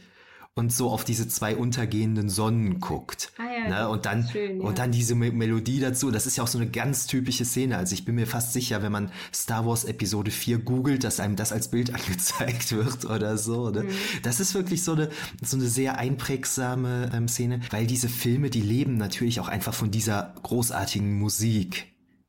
und 0.61 0.71
so 0.73 0.91
auf 0.91 1.05
diese 1.05 1.27
zwei 1.27 1.57
untergehenden 1.57 2.29
Sonnen 2.29 2.81
guckt. 2.81 3.33
Ah 3.39 3.45
ja, 3.51 3.69
ne? 3.69 3.89
und 3.89 4.05
dann 4.05 4.29
schön, 4.29 4.59
ja. 4.59 4.63
und 4.63 4.79
dann 4.79 4.93
diese 4.93 5.15
Me 5.15 5.33
Melodie 5.33 5.81
dazu. 5.81 6.11
Das 6.11 6.27
ist 6.27 6.37
ja 6.37 6.45
auch 6.45 6.49
so 6.49 6.59
eine 6.59 6.71
ganz 6.71 7.07
typische 7.07 7.47
Szene. 7.47 7.79
Also 7.79 7.95
ich 7.95 8.05
bin 8.05 8.15
mir 8.15 8.27
fast 8.27 8.53
sicher, 8.53 8.83
wenn 8.83 8.93
man 8.93 9.11
Star 9.35 9.67
Wars 9.67 9.85
Episode 9.85 10.31
4 10.31 10.59
googelt, 10.59 11.03
dass 11.03 11.19
einem 11.19 11.35
das 11.35 11.51
als 11.51 11.69
Bild 11.69 11.95
angezeigt 11.95 12.73
wird 12.73 13.07
oder 13.07 13.39
so. 13.39 13.71
Ne? 13.71 13.85
Mhm. 13.85 13.89
Das 14.23 14.39
ist 14.39 14.55
wirklich 14.55 14.85
so 14.85 14.93
eine 14.93 15.09
so 15.43 15.57
eine 15.57 15.67
sehr 15.67 15.99
einprägsame 15.99 17.11
ähm, 17.15 17.27
Szene, 17.27 17.61
weil 17.71 17.87
diese 17.87 18.11
Filme, 18.11 18.51
die 18.51 18.61
leben 18.61 18.99
natürlich 18.99 19.41
auch 19.41 19.49
einfach 19.49 19.73
von 19.73 19.91
dieser 19.91 20.35
großartigen 20.43 21.19
Musik. 21.19 21.87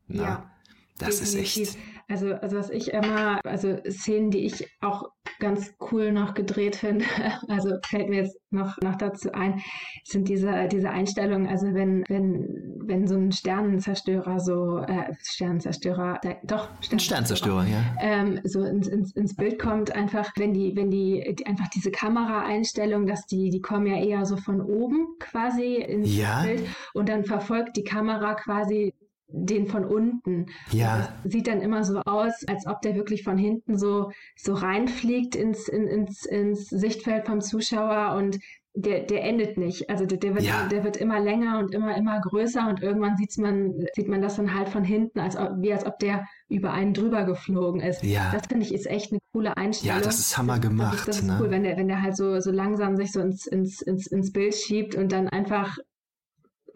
Ne? 0.07 0.23
Ja. 0.23 0.51
Das 0.97 1.19
ist 1.19 1.35
echt. 1.35 1.77
Also, 2.11 2.33
also 2.33 2.57
was 2.57 2.69
ich 2.69 2.91
immer, 2.91 3.39
also 3.45 3.77
Szenen, 3.89 4.31
die 4.31 4.45
ich 4.45 4.67
auch 4.81 5.11
ganz 5.39 5.73
cool 5.91 6.11
noch 6.11 6.33
gedreht 6.33 6.75
finde, 6.75 7.05
also 7.47 7.77
fällt 7.87 8.09
mir 8.09 8.23
jetzt 8.23 8.37
noch, 8.49 8.77
noch 8.81 8.95
dazu 8.95 9.31
ein, 9.31 9.61
sind 10.03 10.27
diese, 10.27 10.67
diese 10.67 10.89
Einstellungen, 10.89 11.47
also 11.47 11.73
wenn, 11.73 12.03
wenn, 12.09 12.81
wenn 12.83 13.07
so 13.07 13.15
ein 13.15 13.31
Sternenzerstörer 13.31 14.41
so, 14.41 14.79
äh, 14.79 15.13
Sternenzerstörer, 15.23 16.19
äh, 16.23 16.35
doch, 16.43 16.67
Sternenzerstörer, 16.81 17.63
Sternenzerstörer 17.63 17.65
ja. 17.65 17.95
Ähm, 18.01 18.41
so 18.43 18.61
ins, 18.65 18.89
ins, 18.89 19.15
ins 19.15 19.35
Bild 19.37 19.57
kommt, 19.57 19.95
einfach, 19.95 20.29
wenn 20.35 20.53
die, 20.53 20.75
wenn 20.75 20.91
die, 20.91 21.33
die 21.39 21.45
einfach 21.45 21.69
diese 21.69 21.91
Kameraeinstellung, 21.91 23.05
dass 23.07 23.25
die, 23.25 23.51
die 23.51 23.61
kommen 23.61 23.87
ja 23.87 23.95
eher 23.95 24.25
so 24.25 24.35
von 24.35 24.59
oben 24.59 25.15
quasi 25.19 25.75
ins 25.75 26.13
ja. 26.13 26.43
Bild 26.43 26.67
und 26.93 27.07
dann 27.07 27.23
verfolgt 27.23 27.77
die 27.77 27.85
Kamera 27.85 28.33
quasi 28.33 28.93
den 29.33 29.67
von 29.67 29.85
unten. 29.85 30.47
Ja. 30.71 31.09
Das 31.23 31.31
sieht 31.33 31.47
dann 31.47 31.61
immer 31.61 31.83
so 31.83 31.99
aus, 31.99 32.33
als 32.47 32.67
ob 32.67 32.81
der 32.81 32.95
wirklich 32.95 33.23
von 33.23 33.37
hinten 33.37 33.77
so, 33.77 34.11
so 34.35 34.53
reinfliegt 34.53 35.35
ins, 35.35 35.67
in, 35.67 35.87
ins, 35.87 36.25
ins 36.25 36.67
Sichtfeld 36.67 37.25
vom 37.25 37.41
Zuschauer 37.41 38.15
und 38.17 38.37
der, 38.73 39.01
der 39.01 39.23
endet 39.23 39.57
nicht. 39.57 39.89
Also 39.89 40.05
der, 40.05 40.17
der, 40.17 40.33
wird, 40.33 40.45
ja. 40.45 40.67
der 40.67 40.83
wird 40.83 40.95
immer 40.95 41.19
länger 41.19 41.59
und 41.59 41.73
immer, 41.73 41.95
immer 41.97 42.21
größer 42.21 42.67
und 42.69 42.81
irgendwann 42.81 43.17
sieht 43.17 43.37
man, 43.37 43.73
sieht 43.95 44.07
man 44.07 44.21
das 44.21 44.37
dann 44.37 44.53
halt 44.53 44.69
von 44.69 44.83
hinten, 44.83 45.19
als 45.19 45.35
ob, 45.35 45.49
wie 45.57 45.73
als 45.73 45.85
ob 45.85 45.99
der 45.99 46.25
über 46.47 46.71
einen 46.71 46.93
drüber 46.93 47.25
geflogen 47.25 47.81
ist. 47.81 48.03
Ja. 48.03 48.31
Das 48.31 48.47
finde 48.47 48.65
ich 48.65 48.73
ist 48.73 48.87
echt 48.87 49.11
eine 49.11 49.19
coole 49.33 49.57
Einstellung. 49.57 49.97
Ja, 49.97 50.03
das 50.03 50.19
ist 50.19 50.37
Hammer 50.37 50.59
gemacht. 50.59 50.99
Das, 50.99 51.05
das 51.05 51.19
ist, 51.19 51.27
ne? 51.27 51.37
cool, 51.41 51.51
wenn 51.51 51.63
der, 51.63 51.75
wenn 51.77 51.89
der 51.89 52.01
halt 52.01 52.15
so, 52.15 52.39
so 52.39 52.51
langsam 52.51 52.95
sich 52.95 53.11
so 53.11 53.19
ins, 53.19 53.45
ins, 53.45 53.81
ins, 53.81 54.07
ins 54.07 54.31
Bild 54.31 54.55
schiebt 54.55 54.95
und 54.95 55.11
dann 55.11 55.27
einfach 55.27 55.77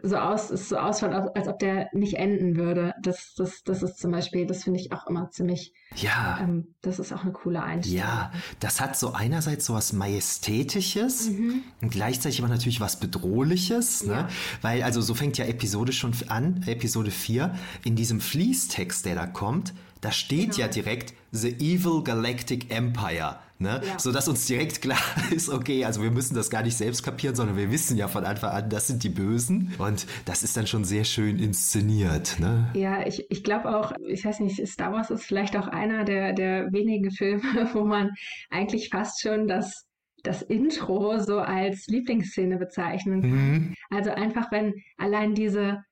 so 0.04 0.18
aus, 0.18 0.50
es 0.52 0.70
so 0.70 0.78
ausschaut, 0.78 1.12
als 1.36 1.48
ob 1.48 1.60
der 1.60 1.90
nicht 1.94 2.16
enden 2.16 2.56
würde. 2.56 2.94
Das, 3.02 3.34
das, 3.36 3.64
das 3.64 3.82
ist 3.82 4.00
zum 4.00 4.12
Beispiel, 4.12 4.46
das 4.46 4.64
finde 4.64 4.80
ich 4.80 4.92
auch 4.92 5.08
immer 5.08 5.30
ziemlich. 5.32 5.74
Ja. 5.96 6.40
Ähm, 6.42 6.76
das 6.82 7.00
ist 7.00 7.14
auch 7.14 7.24
eine 7.24 7.32
coole 7.32 7.64
Einstellung. 7.64 8.00
Ja, 8.00 8.32
das 8.60 8.82
hat 8.82 8.98
so 8.98 9.14
einerseits 9.14 9.66
so 9.66 9.74
was 9.74 9.94
Majestätisches 9.94 11.30
mhm. 11.30 11.64
und 11.82 11.90
gleichzeitig 11.90 12.40
aber 12.40 12.50
natürlich 12.50 12.82
was 12.82 13.00
Bedrohliches, 13.00 14.04
ne? 14.06 14.14
Ja. 14.14 14.28
Weil, 14.62 14.84
also 14.84 15.02
so 15.02 15.14
fängt 15.14 15.38
ja 15.38 15.46
Episode 15.46 15.94
schon 15.94 16.14
an, 16.28 16.64
Episode 16.66 17.12
4, 17.12 17.56
in 17.84 17.96
diesem 17.96 18.20
Fließtext, 18.20 19.06
der 19.06 19.16
da 19.16 19.28
kommt, 19.28 19.74
da 20.02 20.12
steht 20.12 20.52
genau. 20.52 20.60
ja 20.60 20.68
direkt 20.68 21.14
The 21.32 21.50
Evil 21.50 22.04
Galactic 22.04 22.72
Empire. 22.72 23.40
Ne? 23.58 23.82
Ja. 23.86 23.98
So 24.00 24.12
dass 24.12 24.28
uns 24.28 24.46
direkt 24.46 24.82
klar 24.82 25.00
ist, 25.32 25.50
okay, 25.50 25.86
also 25.86 26.04
wir 26.04 26.12
müssen 26.12 26.36
das 26.36 26.50
gar 26.50 26.62
nicht 26.62 26.76
selbst 26.76 27.04
kapieren, 27.04 27.36
sondern 27.36 27.56
wir 27.56 27.72
wissen 27.72 27.98
ja 27.98 28.10
von 28.10 28.26
Anfang 28.26 28.52
an, 28.52 28.70
das 28.70 28.88
sind 28.88 29.04
die 29.04 29.10
Bösen. 29.10 29.74
Und 29.78 30.06
das 30.26 30.44
ist 30.44 30.58
dann 30.58 30.68
schon 30.68 30.84
sehr 30.84 31.06
schön 31.06 31.40
inszeniert. 31.40 32.38
Ne? 32.40 32.70
Ja, 32.74 33.08
ich, 33.08 33.26
ich 33.30 33.44
glaube 33.44 33.78
auch, 33.78 33.94
ich 34.06 34.26
weiß 34.26 34.42
nicht, 34.42 34.66
Star 34.68 34.92
Wars 34.92 35.10
ist 35.10 35.24
vielleicht 35.24 35.56
auch 35.56 35.68
einer 35.68 36.04
der, 36.04 36.34
der 36.34 36.72
wenigen 36.74 37.12
Filme, 37.12 37.70
wo 37.74 37.86
man 37.86 38.12
eigentlich 38.50 38.90
fast 38.90 39.22
schon 39.22 39.48
das 39.48 39.86
das 40.24 40.42
Intro 40.42 41.20
so 41.20 41.40
als 41.40 41.86
Lieblingsszene 41.86 42.58
bezeichnen 42.58 43.22
kann. 43.22 43.32
Mhm. 43.32 43.76
Also 43.92 44.10
einfach, 44.10 44.52
wenn 44.52 44.74
allein 44.98 45.36
diese 45.36 45.84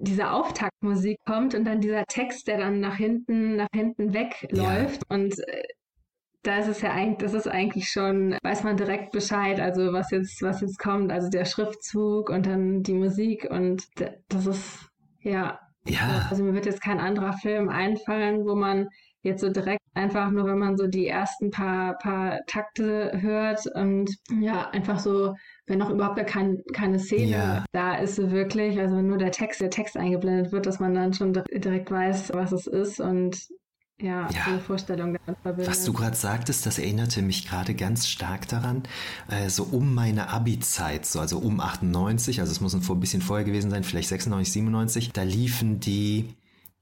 diese 0.00 0.30
Auftaktmusik 0.30 1.18
kommt 1.26 1.54
und 1.54 1.64
dann 1.64 1.80
dieser 1.80 2.04
Text, 2.06 2.48
der 2.48 2.58
dann 2.58 2.80
nach 2.80 2.96
hinten, 2.96 3.56
nach 3.56 3.68
hinten 3.74 4.12
wegläuft 4.14 5.02
ja. 5.08 5.16
und 5.16 5.38
äh, 5.48 5.62
da 6.42 6.58
ist 6.58 6.68
es 6.68 6.80
ja 6.80 6.92
eigentlich, 6.92 7.18
das 7.18 7.34
ist 7.34 7.48
eigentlich 7.48 7.88
schon, 7.88 8.36
weiß 8.42 8.64
man 8.64 8.76
direkt 8.76 9.12
Bescheid, 9.12 9.60
also 9.60 9.92
was 9.92 10.10
jetzt, 10.10 10.40
was 10.42 10.62
jetzt 10.62 10.78
kommt, 10.78 11.12
also 11.12 11.28
der 11.28 11.44
Schriftzug 11.44 12.30
und 12.30 12.46
dann 12.46 12.82
die 12.82 12.94
Musik 12.94 13.46
und 13.50 13.86
das 14.28 14.46
ist, 14.46 14.88
ja. 15.20 15.60
Ja. 15.86 16.26
Also 16.30 16.44
mir 16.44 16.54
wird 16.54 16.66
jetzt 16.66 16.82
kein 16.82 17.00
anderer 17.00 17.32
Film 17.34 17.68
einfallen, 17.68 18.44
wo 18.46 18.54
man 18.54 18.88
jetzt 19.22 19.40
so 19.40 19.50
direkt 19.50 19.80
einfach 19.94 20.30
nur, 20.30 20.46
wenn 20.46 20.58
man 20.58 20.76
so 20.76 20.86
die 20.86 21.06
ersten 21.06 21.50
paar, 21.50 21.96
paar 21.98 22.40
Takte 22.46 23.12
hört 23.20 23.66
und 23.74 24.10
ja, 24.40 24.70
einfach 24.70 24.98
so, 24.98 25.34
wenn 25.70 25.78
noch 25.78 25.90
überhaupt 25.90 26.16
gar 26.16 26.24
kein, 26.24 26.62
keine 26.72 26.98
Szene 26.98 27.30
ja. 27.30 27.64
da 27.70 27.94
ist, 27.94 28.18
wirklich, 28.18 28.78
also 28.78 28.96
wenn 28.96 29.06
nur 29.06 29.18
der 29.18 29.30
Text, 29.30 29.60
der 29.60 29.70
Text 29.70 29.96
eingeblendet 29.96 30.52
wird, 30.52 30.66
dass 30.66 30.80
man 30.80 30.94
dann 30.94 31.14
schon 31.14 31.32
direkt 31.32 31.90
weiß, 31.90 32.32
was 32.34 32.50
es 32.50 32.66
ist 32.66 33.00
und 33.00 33.38
ja, 34.02 34.28
ja. 34.30 34.44
So 34.46 34.58
Vorstellung 34.60 35.16
Was 35.44 35.84
du 35.84 35.92
gerade 35.92 36.16
sagtest, 36.16 36.64
das 36.64 36.78
erinnerte 36.78 37.20
mich 37.20 37.46
gerade 37.46 37.74
ganz 37.74 38.08
stark 38.08 38.48
daran, 38.48 38.82
äh, 39.28 39.50
so 39.50 39.62
um 39.64 39.94
meine 39.94 40.30
Abi-Zeit, 40.30 41.04
so 41.04 41.20
also 41.20 41.38
um 41.38 41.60
98, 41.60 42.40
also 42.40 42.50
es 42.50 42.60
muss 42.62 42.74
ein 42.74 43.00
bisschen 43.00 43.20
vorher 43.22 43.44
gewesen 43.44 43.70
sein, 43.70 43.84
vielleicht 43.84 44.08
96, 44.08 44.52
97, 44.54 45.12
da 45.12 45.22
liefen 45.22 45.80
die 45.80 46.34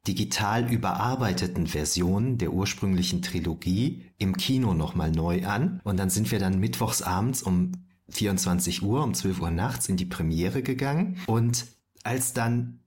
digital 0.06 0.72
überarbeiteten 0.72 1.66
Versionen 1.66 2.38
der 2.38 2.52
ursprünglichen 2.52 3.20
Trilogie 3.20 4.04
im 4.16 4.36
Kino 4.36 4.72
nochmal 4.72 5.10
neu 5.10 5.44
an 5.44 5.80
und 5.84 5.98
dann 5.98 6.08
sind 6.08 6.30
wir 6.30 6.38
dann 6.38 6.60
mittwochs 6.60 7.02
abends 7.02 7.42
um 7.42 7.72
24 8.10 8.82
Uhr, 8.82 9.04
um 9.04 9.14
12 9.14 9.40
Uhr 9.40 9.50
nachts 9.50 9.88
in 9.88 9.96
die 9.96 10.06
Premiere 10.06 10.62
gegangen 10.62 11.18
und 11.26 11.66
als 12.04 12.32
dann 12.32 12.80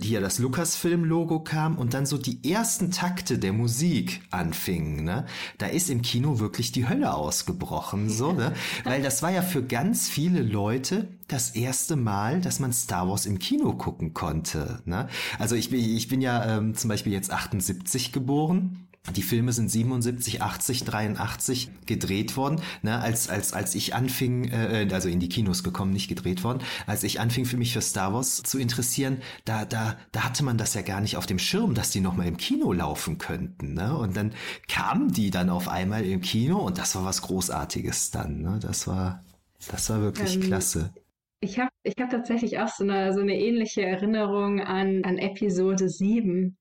hier 0.00 0.20
das 0.20 0.38
Lucasfilm-Logo 0.38 1.40
kam 1.40 1.78
und 1.78 1.94
dann 1.94 2.06
so 2.06 2.18
die 2.18 2.50
ersten 2.50 2.90
Takte 2.90 3.38
der 3.38 3.52
Musik 3.52 4.22
anfingen, 4.30 5.04
ne? 5.04 5.26
Da 5.58 5.66
ist 5.66 5.90
im 5.90 6.02
Kino 6.02 6.40
wirklich 6.40 6.72
die 6.72 6.88
Hölle 6.88 7.14
ausgebrochen, 7.14 8.10
so, 8.10 8.32
ne? 8.32 8.52
Weil 8.84 9.02
das 9.02 9.22
war 9.22 9.30
ja 9.30 9.42
für 9.42 9.62
ganz 9.62 10.08
viele 10.08 10.42
Leute 10.42 11.08
das 11.28 11.50
erste 11.50 11.96
Mal, 11.96 12.40
dass 12.40 12.58
man 12.58 12.72
Star 12.72 13.08
Wars 13.08 13.26
im 13.26 13.38
Kino 13.38 13.72
gucken 13.74 14.12
konnte, 14.12 14.80
ne? 14.86 15.08
Also 15.38 15.54
ich 15.54 15.70
bin, 15.70 15.80
ich 15.80 16.08
bin 16.08 16.20
ja 16.20 16.56
ähm, 16.56 16.74
zum 16.74 16.88
Beispiel 16.88 17.12
jetzt 17.12 17.30
78 17.30 18.12
geboren 18.12 18.88
Die 19.16 19.22
Filme 19.22 19.52
sind 19.52 19.70
77, 19.70 20.42
80, 20.42 20.84
83 20.84 21.70
gedreht 21.86 22.36
worden. 22.36 22.60
Ne, 22.82 23.00
als, 23.00 23.30
als, 23.30 23.54
als 23.54 23.74
ich 23.74 23.94
anfing, 23.94 24.44
äh, 24.44 24.86
also 24.92 25.08
in 25.08 25.20
die 25.20 25.30
Kinos 25.30 25.64
gekommen, 25.64 25.92
nicht 25.92 26.08
gedreht 26.08 26.44
worden, 26.44 26.60
als 26.86 27.02
ich 27.02 27.18
anfing 27.18 27.46
für 27.46 27.56
mich 27.56 27.72
für 27.72 27.80
Star 27.80 28.12
Wars 28.12 28.42
zu 28.42 28.58
interessieren, 28.58 29.22
da, 29.46 29.64
da, 29.64 29.96
da 30.12 30.24
hatte 30.24 30.44
man 30.44 30.58
das 30.58 30.74
ja 30.74 30.82
gar 30.82 31.00
nicht 31.00 31.16
auf 31.16 31.24
dem 31.24 31.38
Schirm, 31.38 31.74
dass 31.74 31.90
die 31.90 32.00
nochmal 32.00 32.26
im 32.26 32.36
Kino 32.36 32.72
laufen 32.72 33.16
könnten. 33.16 33.72
Ne? 33.72 33.96
Und 33.96 34.16
dann 34.16 34.32
kamen 34.68 35.10
die 35.10 35.30
dann 35.30 35.48
auf 35.48 35.68
einmal 35.68 36.04
im 36.04 36.20
Kino 36.20 36.58
und 36.58 36.76
das 36.76 36.94
war 36.94 37.04
was 37.04 37.22
Großartiges 37.22 38.10
dann. 38.10 38.42
Ne? 38.42 38.58
Das 38.60 38.86
war, 38.86 39.24
das 39.70 39.88
war 39.88 40.02
wirklich 40.02 40.36
ähm, 40.36 40.42
klasse. 40.42 40.92
Ich 41.40 41.58
habe 41.58 41.70
ich 41.84 41.94
hab 41.98 42.10
tatsächlich 42.10 42.58
auch 42.58 42.68
so 42.68 42.84
eine, 42.84 43.14
so 43.14 43.20
eine 43.20 43.40
ähnliche 43.40 43.80
Erinnerung 43.80 44.60
an, 44.60 45.04
an 45.04 45.16
Episode 45.16 45.88
7. 45.88 46.58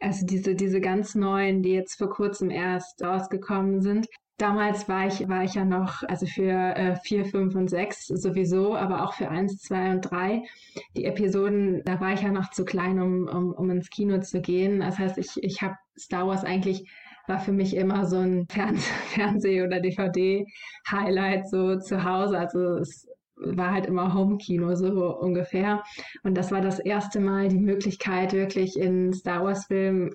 Also 0.00 0.26
diese, 0.26 0.54
diese 0.54 0.80
ganz 0.80 1.14
neuen, 1.14 1.62
die 1.62 1.72
jetzt 1.72 1.96
vor 1.98 2.10
kurzem 2.10 2.50
erst 2.50 3.02
rausgekommen 3.02 3.80
sind. 3.82 4.06
Damals 4.38 4.88
war 4.88 5.08
ich, 5.08 5.28
war 5.28 5.42
ich 5.42 5.54
ja 5.54 5.64
noch, 5.64 6.04
also 6.04 6.24
für 6.26 6.52
äh, 6.52 6.94
4, 7.02 7.24
5 7.24 7.56
und 7.56 7.68
6 7.68 8.06
sowieso, 8.06 8.76
aber 8.76 9.02
auch 9.02 9.14
für 9.14 9.28
1, 9.28 9.58
2 9.58 9.90
und 9.90 10.02
3. 10.02 10.42
Die 10.96 11.06
Episoden, 11.06 11.82
da 11.84 12.00
war 12.00 12.12
ich 12.12 12.22
ja 12.22 12.30
noch 12.30 12.50
zu 12.50 12.64
klein, 12.64 13.00
um, 13.00 13.26
um, 13.26 13.52
um 13.52 13.70
ins 13.70 13.90
Kino 13.90 14.20
zu 14.20 14.40
gehen. 14.40 14.78
Das 14.78 14.98
heißt, 14.98 15.18
ich, 15.18 15.42
ich 15.42 15.60
habe 15.62 15.74
Star 15.98 16.28
Wars 16.28 16.44
eigentlich 16.44 16.88
war 17.26 17.38
für 17.38 17.52
mich 17.52 17.76
immer 17.76 18.06
so 18.06 18.16
ein 18.16 18.46
Fernseh-, 19.14 19.62
oder 19.62 19.80
DVD-Highlight 19.80 21.48
so 21.48 21.78
zu 21.78 22.02
Hause. 22.02 22.38
Also 22.38 22.78
es 22.78 23.06
war 23.40 23.72
halt 23.72 23.86
immer 23.86 24.14
Home-Kino 24.14 24.74
so 24.74 25.16
ungefähr. 25.16 25.82
Und 26.22 26.36
das 26.36 26.50
war 26.50 26.60
das 26.60 26.78
erste 26.78 27.20
Mal 27.20 27.48
die 27.48 27.58
Möglichkeit, 27.58 28.32
wirklich 28.32 28.78
in 28.78 29.12
Star 29.12 29.44
Wars-Film, 29.44 30.10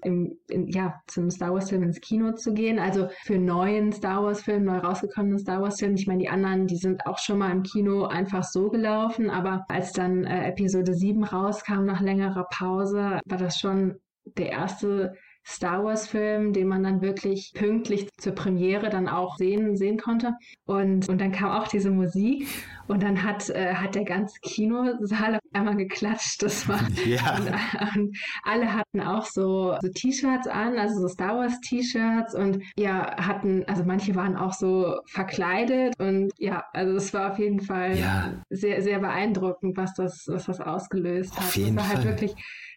ja, 0.68 1.02
zum 1.08 1.30
Star 1.30 1.54
Wars-Film 1.54 1.84
ins 1.84 2.02
Kino 2.02 2.34
zu 2.34 2.54
gehen. 2.54 2.80
Also 2.80 3.08
für 3.24 3.38
neuen 3.38 3.92
Star 3.92 4.24
Wars-Film, 4.24 4.66
neu 4.66 4.78
rausgekommenen 4.78 5.40
Star 5.40 5.62
Wars-Film. 5.62 5.96
Ich 5.96 6.08
meine, 6.08 6.20
die 6.20 6.30
anderen, 6.30 6.68
die 6.68 6.78
sind 6.78 7.06
auch 7.06 7.18
schon 7.18 7.40
mal 7.40 7.52
im 7.52 7.64
Kino 7.64 8.06
einfach 8.06 8.44
so 8.44 8.70
gelaufen. 8.70 9.30
Aber 9.30 9.66
als 9.70 9.92
dann 9.94 10.26
äh, 10.26 10.50
Episode 10.50 10.94
7 10.94 11.24
rauskam 11.24 11.86
nach 11.86 12.02
längerer 12.02 12.46
Pause, 12.50 13.20
war 13.26 13.38
das 13.38 13.60
schon 13.60 13.96
der 14.26 14.52
erste 14.52 15.14
Star 15.46 15.84
Wars-Film, 15.84 16.54
den 16.54 16.68
man 16.68 16.84
dann 16.84 17.02
wirklich 17.02 17.52
pünktlich 17.54 18.10
zur 18.18 18.34
Premiere 18.34 18.89
dann 18.89 19.08
auch 19.08 19.36
sehen, 19.38 19.76
sehen 19.76 19.98
konnte. 19.98 20.34
Und, 20.66 21.10
und 21.10 21.20
dann 21.20 21.32
kam 21.32 21.52
auch 21.52 21.68
diese 21.68 21.91
Musik 21.91 22.48
und 22.88 23.04
dann 23.04 23.24
hat, 23.24 23.50
äh, 23.50 23.74
hat 23.76 23.96
der 23.96 24.06
ganze 24.06 24.39
Kinosaal 24.41 25.36
auf 25.36 25.41
einmal 25.54 25.76
geklatscht. 25.76 26.41
Das 26.44 26.68
war 26.68 26.80
ja. 27.06 27.38
und, 27.38 27.96
und 27.96 28.18
alle 28.44 28.74
hatten 28.74 29.02
auch 29.02 29.26
so, 29.26 29.76
so 29.82 29.89
T-Shirts 29.89 30.48
an, 30.48 30.78
also 30.78 31.02
so 31.02 31.08
Star 31.08 31.38
Wars 31.38 31.60
T-Shirts 31.62 32.36
und 32.36 32.64
ja, 32.78 33.16
hatten, 33.18 33.64
also 33.68 33.84
manche 33.84 34.16
waren 34.16 34.36
auch 34.36 34.54
so 34.54 35.00
verkleidet 35.06 35.94
und 36.00 36.32
ja, 36.38 36.64
also 36.74 36.96
es 36.96 37.14
war 37.14 37.32
auf 37.32 37.39
jeden 37.39 37.60
Fall 37.60 37.98
ja. 37.98 38.34
sehr, 38.50 38.82
sehr 38.82 39.00
beeindruckend, 39.00 39.78
was 39.78 39.94
das, 39.94 40.26
was 40.28 40.46
das 40.46 40.62
ausgelöst 40.62 41.34
auf 41.38 41.48
hat. 41.48 41.56
Jeden 41.56 41.76
das 41.76 41.84
war 41.84 41.89
halt 41.89 42.04
Fall. 42.04 42.12
halt 42.12 42.22
wirklich 42.22 42.36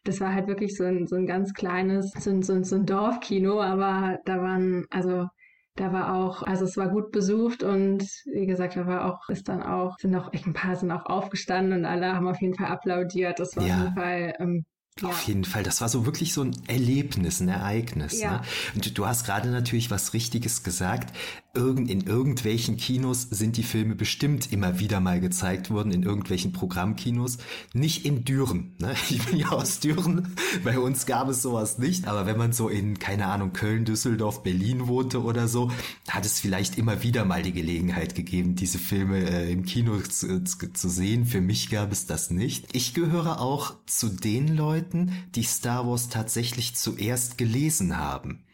das 0.08 0.20
war 0.20 0.32
halt 0.32 0.46
wirklich 0.46 0.76
so 0.76 0.84
ein, 0.84 1.06
so 1.06 1.16
ein 1.16 1.26
ganz 1.26 1.52
kleines, 1.54 2.12
so 2.12 2.30
ein, 2.30 2.42
so 2.42 2.52
ein, 2.54 2.64
so 2.64 2.76
ein 2.76 2.86
Dorfkino, 2.86 3.60
aber 3.60 4.18
da 4.24 4.40
waren, 4.40 4.86
also 4.90 5.28
da 5.76 5.92
war 5.92 6.14
auch, 6.14 6.42
also 6.42 6.64
es 6.64 6.76
war 6.76 6.88
gut 6.88 7.12
besucht 7.12 7.62
und 7.62 8.02
wie 8.32 8.46
gesagt, 8.46 8.76
da 8.76 8.86
war 8.86 9.04
auch, 9.04 9.28
ist 9.28 9.48
dann 9.48 9.62
auch, 9.62 9.98
sind 9.98 10.14
auch 10.14 10.32
ein 10.32 10.52
paar 10.54 10.76
sind 10.76 10.90
auch 10.90 11.04
aufgestanden 11.06 11.80
und 11.80 11.84
alle 11.84 12.14
haben 12.14 12.28
auf 12.28 12.40
jeden 12.40 12.54
Fall 12.54 12.68
applaudiert. 12.68 13.38
Das 13.38 13.56
war 13.56 13.66
ja. 13.66 13.74
auf 13.74 13.80
jeden 13.80 13.94
Fall 13.94 14.34
ähm, 14.38 14.64
ja. 15.02 15.08
Auf 15.10 15.24
jeden 15.24 15.44
Fall, 15.44 15.62
das 15.62 15.82
war 15.82 15.90
so 15.90 16.06
wirklich 16.06 16.32
so 16.32 16.40
ein 16.40 16.56
Erlebnis, 16.68 17.40
ein 17.40 17.48
Ereignis. 17.48 18.18
Ja. 18.18 18.38
Ne? 18.38 18.42
Und 18.76 18.96
du 18.96 19.06
hast 19.06 19.26
gerade 19.26 19.50
natürlich 19.50 19.90
was 19.90 20.14
Richtiges 20.14 20.62
gesagt. 20.62 21.14
Irgend, 21.52 21.90
in 21.90 22.06
irgendwelchen 22.06 22.78
Kinos 22.78 23.28
sind 23.30 23.58
die 23.58 23.62
Filme 23.62 23.94
bestimmt 23.94 24.52
immer 24.52 24.78
wieder 24.78 25.00
mal 25.00 25.20
gezeigt 25.20 25.70
worden, 25.70 25.92
in 25.92 26.02
irgendwelchen 26.02 26.52
Programmkinos. 26.52 27.36
Nicht 27.74 28.06
in 28.06 28.24
Düren. 28.24 28.74
Ne? 28.78 28.94
Ich 29.10 29.22
bin 29.22 29.38
ja 29.38 29.50
aus 29.50 29.80
Düren, 29.80 30.34
bei 30.64 30.78
uns 30.78 31.04
gab 31.04 31.28
es 31.28 31.42
sowas 31.42 31.76
nicht. 31.78 32.06
Aber 32.06 32.24
wenn 32.24 32.38
man 32.38 32.52
so 32.52 32.70
in, 32.70 32.98
keine 32.98 33.26
Ahnung, 33.26 33.52
Köln, 33.52 33.84
Düsseldorf, 33.84 34.42
Berlin 34.42 34.88
wohnte 34.88 35.22
oder 35.22 35.46
so, 35.46 35.70
hat 36.08 36.24
es 36.24 36.40
vielleicht 36.40 36.78
immer 36.78 37.02
wieder 37.02 37.26
mal 37.26 37.42
die 37.42 37.52
Gelegenheit 37.52 38.14
gegeben, 38.14 38.54
diese 38.56 38.78
Filme 38.78 39.28
äh, 39.28 39.52
im 39.52 39.64
Kino 39.66 39.98
zu, 40.00 40.42
zu, 40.44 40.72
zu 40.72 40.88
sehen. 40.88 41.26
Für 41.26 41.42
mich 41.42 41.68
gab 41.68 41.92
es 41.92 42.06
das 42.06 42.30
nicht. 42.30 42.74
Ich 42.74 42.94
gehöre 42.94 43.40
auch 43.40 43.74
zu 43.86 44.08
den 44.08 44.56
Leuten, 44.56 44.85
Leuten, 44.86 45.12
die 45.34 45.42
Star 45.42 45.86
Wars 45.86 46.08
tatsächlich 46.08 46.76
zuerst 46.76 47.38
gelesen 47.38 47.96
haben. 47.96 48.44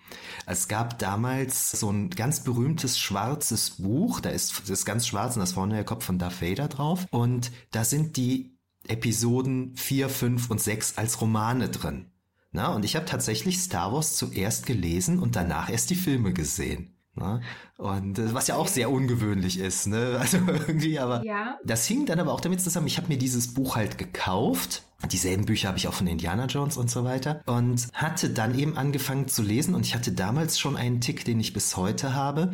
Es 0.46 0.68
gab 0.68 0.98
damals 0.98 1.70
so 1.72 1.90
ein 1.90 2.10
ganz 2.10 2.40
berühmtes 2.44 2.98
schwarzes 2.98 3.70
Buch, 3.70 4.20
da 4.20 4.30
ist 4.30 4.60
das 4.60 4.70
ist 4.70 4.84
ganz 4.84 5.06
schwarz 5.06 5.36
und 5.36 5.40
das 5.40 5.52
vorne 5.52 5.74
der 5.74 5.84
Kopf 5.84 6.04
von 6.04 6.18
Darth 6.18 6.42
Vader 6.42 6.68
drauf 6.68 7.06
und 7.10 7.50
da 7.70 7.84
sind 7.84 8.16
die 8.16 8.58
Episoden 8.88 9.76
4, 9.76 10.08
5 10.08 10.50
und 10.50 10.60
6 10.60 10.98
als 10.98 11.20
Romane 11.20 11.68
drin. 11.68 12.10
Na, 12.50 12.74
und 12.74 12.84
ich 12.84 12.96
habe 12.96 13.06
tatsächlich 13.06 13.60
Star 13.60 13.92
Wars 13.92 14.16
zuerst 14.16 14.66
gelesen 14.66 15.18
und 15.18 15.36
danach 15.36 15.70
erst 15.70 15.88
die 15.90 15.94
Filme 15.94 16.32
gesehen. 16.32 16.98
Ne? 17.14 17.42
Und 17.76 18.18
äh, 18.18 18.32
was 18.32 18.46
ja 18.46 18.56
auch 18.56 18.68
sehr 18.68 18.90
ungewöhnlich 18.90 19.58
ist, 19.58 19.86
ne? 19.86 20.16
Also 20.20 20.38
irgendwie, 20.46 20.98
aber 20.98 21.24
ja. 21.24 21.58
das 21.64 21.86
hing 21.86 22.06
dann 22.06 22.20
aber 22.20 22.32
auch 22.32 22.40
damit 22.40 22.60
zusammen, 22.60 22.86
ich 22.86 22.96
habe 22.96 23.08
mir 23.08 23.18
dieses 23.18 23.52
Buch 23.52 23.76
halt 23.76 23.98
gekauft. 23.98 24.84
Dieselben 25.10 25.44
Bücher 25.44 25.68
habe 25.68 25.78
ich 25.78 25.88
auch 25.88 25.94
von 25.94 26.06
Indiana 26.06 26.46
Jones 26.46 26.76
und 26.76 26.88
so 26.88 27.04
weiter. 27.04 27.42
Und 27.46 27.88
hatte 27.92 28.30
dann 28.30 28.56
eben 28.56 28.76
angefangen 28.76 29.28
zu 29.28 29.42
lesen 29.42 29.74
und 29.74 29.84
ich 29.84 29.94
hatte 29.94 30.12
damals 30.12 30.58
schon 30.58 30.76
einen 30.76 31.00
Tick, 31.00 31.24
den 31.24 31.40
ich 31.40 31.52
bis 31.52 31.76
heute 31.76 32.14
habe. 32.14 32.52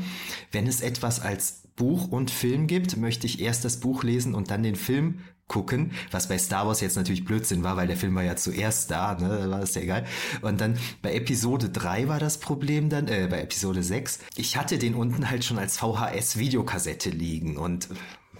Wenn 0.50 0.66
es 0.66 0.80
etwas 0.80 1.20
als 1.20 1.68
Buch 1.76 2.08
und 2.08 2.30
Film 2.30 2.66
gibt, 2.66 2.96
möchte 2.96 3.26
ich 3.26 3.40
erst 3.40 3.64
das 3.64 3.80
Buch 3.80 4.02
lesen 4.02 4.34
und 4.34 4.50
dann 4.50 4.62
den 4.62 4.76
Film 4.76 5.20
gucken, 5.48 5.92
was 6.10 6.28
bei 6.28 6.38
Star 6.38 6.66
Wars 6.66 6.80
jetzt 6.80 6.96
natürlich 6.96 7.24
Blödsinn 7.24 7.62
war, 7.62 7.76
weil 7.76 7.86
der 7.86 7.96
Film 7.96 8.14
war 8.14 8.22
ja 8.22 8.36
zuerst 8.36 8.90
da, 8.90 9.14
ne, 9.14 9.28
da 9.28 9.50
war 9.50 9.62
es 9.62 9.74
ja 9.74 9.82
egal. 9.82 10.04
Und 10.42 10.60
dann 10.60 10.78
bei 11.02 11.14
Episode 11.14 11.70
3 11.70 12.08
war 12.08 12.20
das 12.20 12.38
Problem 12.38 12.88
dann, 12.90 13.08
äh, 13.08 13.26
bei 13.30 13.40
Episode 13.40 13.82
6, 13.82 14.20
ich 14.36 14.56
hatte 14.56 14.78
den 14.78 14.94
unten 14.94 15.30
halt 15.30 15.44
schon 15.44 15.58
als 15.58 15.78
VHS-Videokassette 15.78 17.10
liegen 17.10 17.56
und 17.56 17.88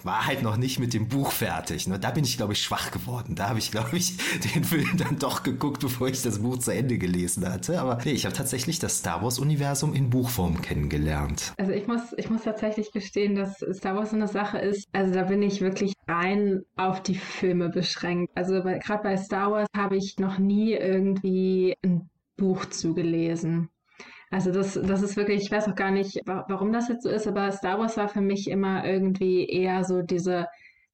war 0.05 0.27
halt 0.27 0.43
noch 0.43 0.57
nicht 0.57 0.79
mit 0.79 0.95
dem 0.95 1.09
Buch 1.09 1.33
fertig. 1.33 1.87
Ne? 1.87 1.99
Da 1.99 2.11
bin 2.11 2.25
ich, 2.25 2.37
glaube 2.37 2.53
ich, 2.53 2.63
schwach 2.63 2.91
geworden. 2.91 3.35
Da 3.35 3.49
habe 3.49 3.59
ich, 3.59 3.71
glaube 3.71 3.97
ich, 3.97 4.17
den 4.55 4.65
Film 4.65 4.97
dann 4.97 5.19
doch 5.19 5.43
geguckt, 5.43 5.81
bevor 5.81 6.09
ich 6.09 6.23
das 6.23 6.41
Buch 6.41 6.59
zu 6.59 6.73
Ende 6.73 6.99
gelesen 6.99 7.49
hatte. 7.49 7.81
Aber 7.81 7.99
nee, 8.05 8.13
ich 8.13 8.25
habe 8.25 8.35
tatsächlich 8.35 8.79
das 8.79 8.99
Star 8.99 9.23
Wars-Universum 9.23 9.95
in 9.95 10.11
Buchform 10.11 10.61
kennengelernt. 10.63 11.53
Also 11.57 11.73
ich 11.73 11.87
muss, 11.87 12.13
ich 12.17 12.31
muss 12.31 12.43
tatsächlich 12.43 12.93
gestehen, 12.93 13.35
dass 13.35 13.59
Star 13.73 13.97
Wars 13.97 14.13
eine 14.13 14.29
Sache 14.29 14.59
ist. 14.59 14.89
Also 14.93 15.15
da 15.15 15.25
bin 15.25 15.43
ich 15.43 15.61
wirklich 15.61 15.93
rein 16.07 16.63
auf 16.77 17.03
die 17.03 17.17
Filme 17.17 17.69
beschränkt. 17.69 18.33
Also 18.35 18.63
gerade 18.63 19.03
bei 19.03 19.17
Star 19.17 19.51
Wars 19.51 19.69
habe 19.77 19.97
ich 19.97 20.19
noch 20.19 20.39
nie 20.39 20.73
irgendwie 20.73 21.77
ein 21.85 22.09
Buch 22.37 22.67
zugelesen. 22.67 23.69
Also 24.31 24.53
das, 24.53 24.75
das 24.75 25.03
ist 25.03 25.17
wirklich, 25.17 25.43
ich 25.43 25.51
weiß 25.51 25.69
auch 25.69 25.75
gar 25.75 25.91
nicht, 25.91 26.21
warum 26.27 26.73
das 26.73 26.89
jetzt 26.89 27.03
so 27.03 27.09
ist, 27.09 27.27
aber 27.27 27.51
Star 27.53 27.79
Wars 27.79 27.97
war 27.97 28.09
für 28.09 28.21
mich 28.21 28.51
immer 28.51 28.85
irgendwie 28.85 29.49
eher 29.49 29.85
so 29.85 30.03
diese, 30.03 30.47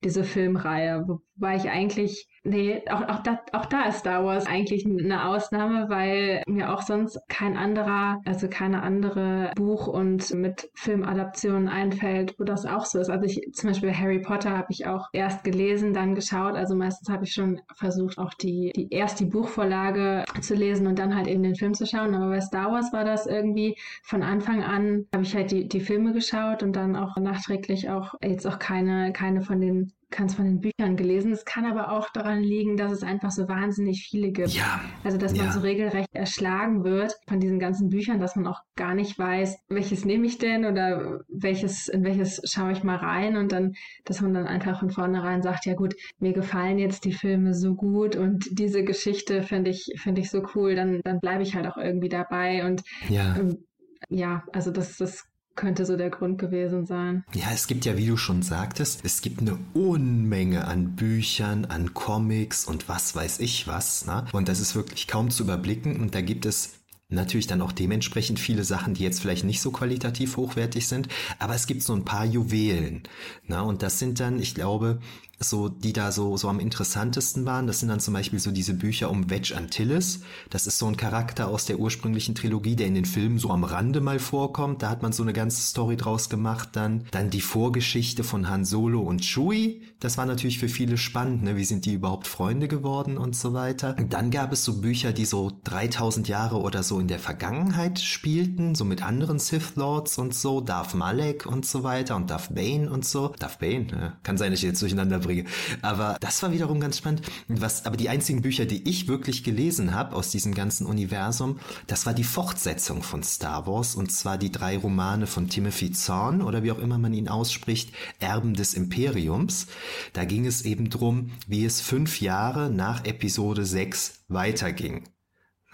diese 0.04 0.22
Filmreihe, 0.24 1.04
wobei 1.08 1.56
ich 1.56 1.68
eigentlich 1.68 2.28
Nee, 2.46 2.82
auch, 2.90 3.08
auch, 3.08 3.22
da, 3.22 3.40
auch 3.52 3.64
da 3.64 3.84
ist 3.86 4.00
Star 4.00 4.22
Wars 4.22 4.46
eigentlich 4.46 4.84
eine 4.84 5.26
Ausnahme, 5.26 5.88
weil 5.88 6.42
mir 6.46 6.74
auch 6.74 6.82
sonst 6.82 7.18
kein 7.26 7.56
anderer, 7.56 8.20
also 8.26 8.48
keine 8.48 8.82
andere 8.82 9.52
Buch- 9.56 9.86
und 9.86 10.34
mit 10.34 10.68
Filmadaptionen 10.74 11.68
einfällt, 11.68 12.38
wo 12.38 12.44
das 12.44 12.66
auch 12.66 12.84
so 12.84 13.00
ist. 13.00 13.08
Also 13.08 13.24
ich 13.24 13.40
zum 13.54 13.70
Beispiel 13.70 13.96
Harry 13.96 14.18
Potter 14.18 14.58
habe 14.58 14.66
ich 14.68 14.86
auch 14.86 15.08
erst 15.14 15.42
gelesen, 15.42 15.94
dann 15.94 16.14
geschaut. 16.14 16.54
Also 16.54 16.74
meistens 16.74 17.08
habe 17.08 17.24
ich 17.24 17.32
schon 17.32 17.62
versucht, 17.76 18.18
auch 18.18 18.34
die, 18.34 18.72
die 18.76 18.90
erst 18.90 19.20
die 19.20 19.26
Buchvorlage 19.26 20.26
zu 20.42 20.54
lesen 20.54 20.86
und 20.86 20.98
dann 20.98 21.16
halt 21.16 21.28
eben 21.28 21.42
den 21.42 21.56
Film 21.56 21.72
zu 21.72 21.86
schauen. 21.86 22.14
Aber 22.14 22.28
bei 22.28 22.42
Star 22.42 22.70
Wars 22.70 22.92
war 22.92 23.04
das 23.04 23.24
irgendwie 23.26 23.74
von 24.02 24.22
Anfang 24.22 24.62
an, 24.62 25.06
habe 25.14 25.24
ich 25.24 25.34
halt 25.34 25.50
die, 25.50 25.66
die 25.66 25.80
Filme 25.80 26.12
geschaut 26.12 26.62
und 26.62 26.76
dann 26.76 26.94
auch 26.94 27.16
nachträglich 27.16 27.88
auch 27.88 28.16
jetzt 28.22 28.46
auch 28.46 28.58
keine, 28.58 29.14
keine 29.14 29.40
von 29.40 29.62
den 29.62 29.92
ganz 30.16 30.34
von 30.34 30.44
den 30.44 30.60
Büchern 30.60 30.96
gelesen. 30.96 31.32
Es 31.32 31.44
kann 31.44 31.64
aber 31.64 31.92
auch 31.92 32.10
daran 32.10 32.40
liegen, 32.40 32.76
dass 32.76 32.92
es 32.92 33.02
einfach 33.02 33.30
so 33.30 33.48
wahnsinnig 33.48 34.06
viele 34.08 34.30
gibt. 34.30 34.50
Ja. 34.50 34.80
Also, 35.02 35.18
dass 35.18 35.34
man 35.34 35.46
ja. 35.46 35.52
so 35.52 35.60
regelrecht 35.60 36.08
erschlagen 36.12 36.84
wird 36.84 37.16
von 37.26 37.40
diesen 37.40 37.58
ganzen 37.58 37.88
Büchern, 37.88 38.20
dass 38.20 38.36
man 38.36 38.46
auch 38.46 38.60
gar 38.76 38.94
nicht 38.94 39.18
weiß, 39.18 39.58
welches 39.68 40.04
nehme 40.04 40.26
ich 40.26 40.38
denn 40.38 40.64
oder 40.64 41.20
welches, 41.28 41.88
in 41.88 42.04
welches 42.04 42.40
schaue 42.44 42.72
ich 42.72 42.84
mal 42.84 42.96
rein 42.96 43.36
und 43.36 43.52
dann, 43.52 43.74
dass 44.04 44.20
man 44.20 44.34
dann 44.34 44.46
einfach 44.46 44.80
von 44.80 44.90
vornherein 44.90 45.42
sagt, 45.42 45.66
ja 45.66 45.74
gut, 45.74 45.94
mir 46.18 46.32
gefallen 46.32 46.78
jetzt 46.78 47.04
die 47.04 47.12
Filme 47.12 47.54
so 47.54 47.74
gut 47.74 48.16
und 48.16 48.46
diese 48.52 48.84
Geschichte 48.84 49.42
finde 49.42 49.70
ich, 49.70 49.94
finde 49.96 50.20
ich 50.20 50.30
so 50.30 50.42
cool, 50.54 50.74
dann, 50.74 51.00
dann 51.04 51.20
bleibe 51.20 51.42
ich 51.42 51.54
halt 51.54 51.66
auch 51.66 51.76
irgendwie 51.76 52.08
dabei 52.08 52.66
und 52.66 52.82
ja. 53.08 53.36
Ähm, 53.36 53.64
ja, 54.10 54.44
also 54.52 54.70
das, 54.70 54.98
das 54.98 55.24
könnte 55.56 55.86
so 55.86 55.96
der 55.96 56.10
Grund 56.10 56.38
gewesen 56.38 56.86
sein. 56.86 57.24
Ja, 57.34 57.46
es 57.52 57.66
gibt 57.66 57.84
ja, 57.84 57.96
wie 57.96 58.06
du 58.06 58.16
schon 58.16 58.42
sagtest, 58.42 59.04
es 59.04 59.22
gibt 59.22 59.40
eine 59.40 59.58
Unmenge 59.72 60.66
an 60.66 60.96
Büchern, 60.96 61.64
an 61.64 61.94
Comics 61.94 62.64
und 62.64 62.88
was 62.88 63.14
weiß 63.14 63.40
ich 63.40 63.66
was. 63.66 64.06
Ne? 64.06 64.24
Und 64.32 64.48
das 64.48 64.60
ist 64.60 64.74
wirklich 64.74 65.06
kaum 65.06 65.30
zu 65.30 65.44
überblicken. 65.44 66.00
Und 66.00 66.14
da 66.14 66.20
gibt 66.20 66.46
es 66.46 66.74
Natürlich 67.10 67.46
dann 67.46 67.60
auch 67.60 67.72
dementsprechend 67.72 68.40
viele 68.40 68.64
Sachen, 68.64 68.94
die 68.94 69.02
jetzt 69.02 69.20
vielleicht 69.20 69.44
nicht 69.44 69.60
so 69.60 69.70
qualitativ 69.70 70.36
hochwertig 70.36 70.88
sind, 70.88 71.08
aber 71.38 71.54
es 71.54 71.66
gibt 71.66 71.82
so 71.82 71.94
ein 71.94 72.04
paar 72.04 72.24
Juwelen. 72.24 73.02
Na, 73.46 73.60
und 73.60 73.82
das 73.82 73.98
sind 73.98 74.20
dann, 74.20 74.40
ich 74.40 74.54
glaube, 74.54 75.00
so, 75.48 75.68
die 75.68 75.92
da 75.92 76.12
so, 76.12 76.36
so 76.36 76.48
am 76.48 76.60
interessantesten 76.60 77.46
waren, 77.46 77.66
das 77.66 77.80
sind 77.80 77.88
dann 77.88 78.00
zum 78.00 78.14
Beispiel 78.14 78.38
so 78.38 78.50
diese 78.50 78.74
Bücher 78.74 79.10
um 79.10 79.30
Wedge 79.30 79.54
Antilles. 79.56 80.20
Das 80.50 80.66
ist 80.66 80.78
so 80.78 80.86
ein 80.86 80.96
Charakter 80.96 81.48
aus 81.48 81.66
der 81.66 81.78
ursprünglichen 81.78 82.34
Trilogie, 82.34 82.76
der 82.76 82.86
in 82.86 82.94
den 82.94 83.04
Filmen 83.04 83.38
so 83.38 83.50
am 83.50 83.64
Rande 83.64 84.00
mal 84.00 84.18
vorkommt. 84.18 84.82
Da 84.82 84.90
hat 84.90 85.02
man 85.02 85.12
so 85.12 85.22
eine 85.22 85.32
ganze 85.32 85.62
Story 85.62 85.96
draus 85.96 86.28
gemacht 86.28 86.70
dann. 86.72 87.04
Dann 87.10 87.30
die 87.30 87.40
Vorgeschichte 87.40 88.24
von 88.24 88.48
Han 88.48 88.64
Solo 88.64 89.00
und 89.00 89.22
Chewie. 89.22 89.82
Das 90.00 90.18
war 90.18 90.26
natürlich 90.26 90.58
für 90.58 90.68
viele 90.68 90.96
spannend, 90.96 91.42
ne? 91.42 91.56
Wie 91.56 91.64
sind 91.64 91.86
die 91.86 91.94
überhaupt 91.94 92.26
Freunde 92.26 92.68
geworden 92.68 93.16
und 93.16 93.36
so 93.36 93.52
weiter. 93.54 93.96
Und 93.98 94.12
dann 94.12 94.30
gab 94.30 94.52
es 94.52 94.64
so 94.64 94.80
Bücher, 94.80 95.12
die 95.12 95.24
so 95.24 95.52
3000 95.64 96.28
Jahre 96.28 96.56
oder 96.60 96.82
so 96.82 97.00
in 97.00 97.08
der 97.08 97.18
Vergangenheit 97.18 97.98
spielten, 97.98 98.74
so 98.74 98.84
mit 98.84 99.02
anderen 99.02 99.38
Sith 99.38 99.76
Lords 99.76 100.18
und 100.18 100.34
so, 100.34 100.60
Darth 100.60 100.94
Malek 100.94 101.46
und 101.46 101.66
so 101.66 101.82
weiter 101.82 102.16
und 102.16 102.30
Darth 102.30 102.54
Bane 102.54 102.90
und 102.90 103.04
so. 103.04 103.28
Darth 103.38 103.58
Bane, 103.58 103.86
ja, 103.90 104.12
kann 104.22 104.36
sein, 104.36 104.50
dass 104.50 104.60
ich 104.60 104.66
jetzt 104.66 104.82
durcheinander 104.82 105.18
bringe. 105.18 105.33
Aber 105.82 106.16
das 106.20 106.42
war 106.42 106.52
wiederum 106.52 106.80
ganz 106.80 106.98
spannend. 106.98 107.22
Was, 107.48 107.86
aber 107.86 107.96
die 107.96 108.08
einzigen 108.08 108.42
Bücher, 108.42 108.66
die 108.66 108.88
ich 108.88 109.08
wirklich 109.08 109.44
gelesen 109.44 109.94
habe 109.94 110.14
aus 110.14 110.30
diesem 110.30 110.54
ganzen 110.54 110.86
Universum, 110.86 111.58
das 111.86 112.06
war 112.06 112.14
die 112.14 112.24
Fortsetzung 112.24 113.02
von 113.02 113.22
Star 113.22 113.66
Wars 113.66 113.94
und 113.94 114.12
zwar 114.12 114.38
die 114.38 114.52
drei 114.52 114.76
Romane 114.76 115.26
von 115.26 115.48
Timothy 115.48 115.92
Zahn 115.92 116.42
oder 116.42 116.62
wie 116.62 116.72
auch 116.72 116.78
immer 116.78 116.98
man 116.98 117.14
ihn 117.14 117.28
ausspricht, 117.28 117.92
Erben 118.20 118.54
des 118.54 118.74
Imperiums. 118.74 119.66
Da 120.12 120.24
ging 120.24 120.46
es 120.46 120.62
eben 120.62 120.90
drum, 120.90 121.32
wie 121.46 121.64
es 121.64 121.80
fünf 121.80 122.20
Jahre 122.20 122.70
nach 122.70 123.04
Episode 123.04 123.64
6 123.64 124.24
weiterging. 124.28 125.04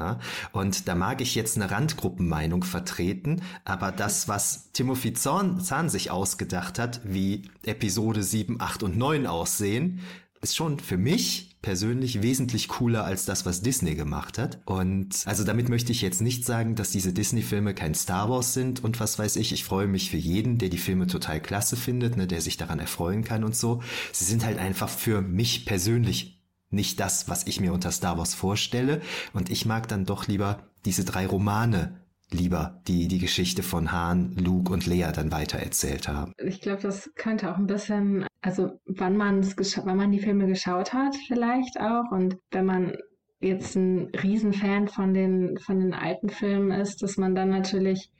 Ja, 0.00 0.18
und 0.52 0.88
da 0.88 0.94
mag 0.94 1.20
ich 1.20 1.34
jetzt 1.34 1.56
eine 1.56 1.70
Randgruppenmeinung 1.70 2.64
vertreten, 2.64 3.42
aber 3.66 3.92
das, 3.92 4.28
was 4.28 4.72
Timothy 4.72 5.12
Zahn, 5.12 5.60
Zahn 5.60 5.90
sich 5.90 6.10
ausgedacht 6.10 6.78
hat, 6.78 7.02
wie 7.04 7.50
Episode 7.64 8.22
7, 8.22 8.62
8 8.62 8.82
und 8.82 8.96
9 8.96 9.26
aussehen, 9.26 10.00
ist 10.40 10.56
schon 10.56 10.78
für 10.78 10.96
mich 10.96 11.58
persönlich 11.60 12.22
wesentlich 12.22 12.68
cooler 12.68 13.04
als 13.04 13.26
das, 13.26 13.44
was 13.44 13.60
Disney 13.60 13.94
gemacht 13.94 14.38
hat. 14.38 14.60
Und 14.64 15.22
also 15.26 15.44
damit 15.44 15.68
möchte 15.68 15.92
ich 15.92 16.00
jetzt 16.00 16.22
nicht 16.22 16.46
sagen, 16.46 16.74
dass 16.74 16.90
diese 16.90 17.12
Disney-Filme 17.12 17.74
kein 17.74 17.94
Star 17.94 18.30
Wars 18.30 18.54
sind 18.54 18.82
und 18.82 19.00
was 19.00 19.18
weiß 19.18 19.36
ich. 19.36 19.52
Ich 19.52 19.64
freue 19.64 19.86
mich 19.86 20.10
für 20.10 20.16
jeden, 20.16 20.56
der 20.56 20.70
die 20.70 20.78
Filme 20.78 21.06
total 21.06 21.40
klasse 21.42 21.76
findet, 21.76 22.16
ne, 22.16 22.26
der 22.26 22.40
sich 22.40 22.56
daran 22.56 22.78
erfreuen 22.78 23.22
kann 23.22 23.44
und 23.44 23.54
so. 23.54 23.82
Sie 24.12 24.24
sind 24.24 24.46
halt 24.46 24.58
einfach 24.58 24.88
für 24.88 25.20
mich 25.20 25.66
persönlich 25.66 26.39
nicht 26.70 27.00
das, 27.00 27.28
was 27.28 27.46
ich 27.46 27.60
mir 27.60 27.72
unter 27.72 27.90
Star 27.90 28.18
Wars 28.18 28.34
vorstelle. 28.34 29.00
Und 29.32 29.50
ich 29.50 29.66
mag 29.66 29.88
dann 29.88 30.04
doch 30.04 30.28
lieber 30.28 30.58
diese 30.84 31.04
drei 31.04 31.26
Romane 31.26 32.00
lieber, 32.32 32.80
die 32.86 33.08
die 33.08 33.18
Geschichte 33.18 33.62
von 33.62 33.92
Han, 33.92 34.36
Luke 34.36 34.72
und 34.72 34.86
Leia 34.86 35.12
dann 35.12 35.32
weitererzählt 35.32 36.08
haben. 36.08 36.32
Ich 36.38 36.60
glaube, 36.60 36.82
das 36.82 37.10
könnte 37.16 37.50
auch 37.50 37.58
ein 37.58 37.66
bisschen, 37.66 38.24
also 38.40 38.78
wann 38.86 39.16
man 39.16 39.42
wann 39.42 39.96
man 39.96 40.12
die 40.12 40.20
Filme 40.20 40.46
geschaut 40.46 40.92
hat, 40.92 41.16
vielleicht 41.26 41.80
auch. 41.80 42.10
Und 42.12 42.36
wenn 42.50 42.66
man 42.66 42.96
jetzt 43.40 43.74
ein 43.76 44.10
Riesenfan 44.22 44.88
von 44.88 45.14
den, 45.14 45.58
von 45.58 45.80
den 45.80 45.94
alten 45.94 46.28
Filmen 46.28 46.70
ist, 46.70 47.02
dass 47.02 47.16
man 47.16 47.34
dann 47.34 47.50
natürlich, 47.50 48.10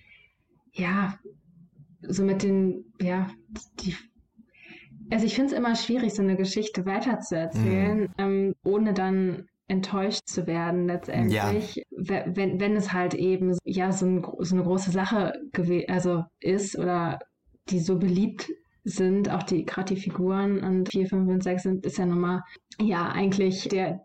ja, 0.72 1.18
so 2.03 2.24
mit 2.24 2.42
den, 2.42 2.92
ja, 3.01 3.28
die 3.80 3.94
also 5.11 5.27
ich 5.27 5.35
finde 5.35 5.53
es 5.53 5.59
immer 5.59 5.75
schwierig, 5.75 6.15
so 6.15 6.23
eine 6.23 6.37
Geschichte 6.37 6.87
weiterzuerzählen, 6.87 8.01
mhm. 8.01 8.09
ähm, 8.19 8.55
ohne 8.65 8.95
dann 8.95 9.47
enttäuscht 9.69 10.27
zu 10.27 10.47
werden 10.47 10.87
letztendlich, 10.89 11.77
ja. 11.77 12.25
wenn, 12.27 12.59
wenn 12.59 12.75
es 12.75 12.93
halt 12.93 13.15
eben 13.15 13.57
ja 13.65 13.93
so, 13.93 14.07
ein, 14.07 14.27
so 14.41 14.57
eine 14.57 14.65
große 14.65 14.91
Sache 14.91 15.33
also 15.87 16.25
ist 16.41 16.77
oder 16.77 17.21
die 17.69 17.79
so 17.79 17.99
beliebt 17.99 18.49
sind, 18.83 19.31
auch 19.31 19.45
die 19.45 19.65
gerade 19.65 19.95
die 19.95 20.01
Figuren 20.01 20.65
und 20.65 20.91
4, 20.91 21.07
5 21.07 21.29
und 21.29 21.43
6 21.45 21.63
sind, 21.63 21.87
ist 21.87 21.99
ja 21.99 22.07
nochmal, 22.07 22.43
ja, 22.81 23.11
eigentlich 23.11 23.69
der, 23.69 24.05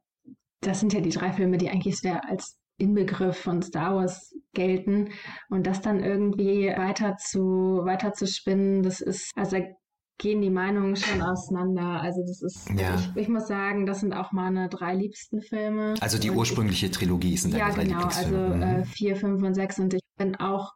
das 0.62 0.82
sind 0.82 0.94
ja 0.94 1.02
die 1.02 1.10
drei 1.10 1.32
Filme, 1.32 1.58
die 1.58 1.70
eigentlich 1.70 2.00
der 2.02 2.30
als 2.30 2.60
Inbegriff 2.78 3.38
von 3.38 3.62
Star 3.62 3.96
Wars 3.96 4.36
gelten 4.54 5.10
und 5.50 5.66
das 5.66 5.82
dann 5.82 6.04
irgendwie 6.04 6.68
weiter 6.68 7.16
zu 7.18 7.82
weiter 7.86 8.14
zu 8.14 8.28
spinnen, 8.28 8.84
das 8.84 9.02
ist 9.02 9.32
also 9.36 9.58
gehen 10.18 10.42
die 10.42 10.50
Meinungen 10.50 10.96
schon 10.96 11.22
auseinander. 11.22 12.02
Also 12.02 12.22
das 12.22 12.42
ist, 12.42 12.70
ja. 12.70 12.96
ich, 12.96 13.16
ich, 13.16 13.28
muss 13.28 13.48
sagen, 13.48 13.86
das 13.86 14.00
sind 14.00 14.14
auch 14.14 14.32
meine 14.32 14.70
drei 14.70 14.96
liebsten 14.96 15.42
Filme. 15.42 15.96
Also 16.00 16.18
die 16.18 16.32
ursprüngliche 16.32 16.90
Trilogie 16.90 17.38
sind 17.38 17.54
ja, 17.54 17.70
deine 17.72 17.76
drei 17.76 17.84
genau, 17.84 18.06
also 18.06 18.38
mhm. 18.38 18.62
äh, 18.62 18.86
vier, 18.86 19.16
fünf 19.16 19.44
und 19.44 19.54
sechs 19.54 19.80
und 19.80 19.94
ich 19.94 20.02
bin 20.18 20.36
auch 20.38 20.74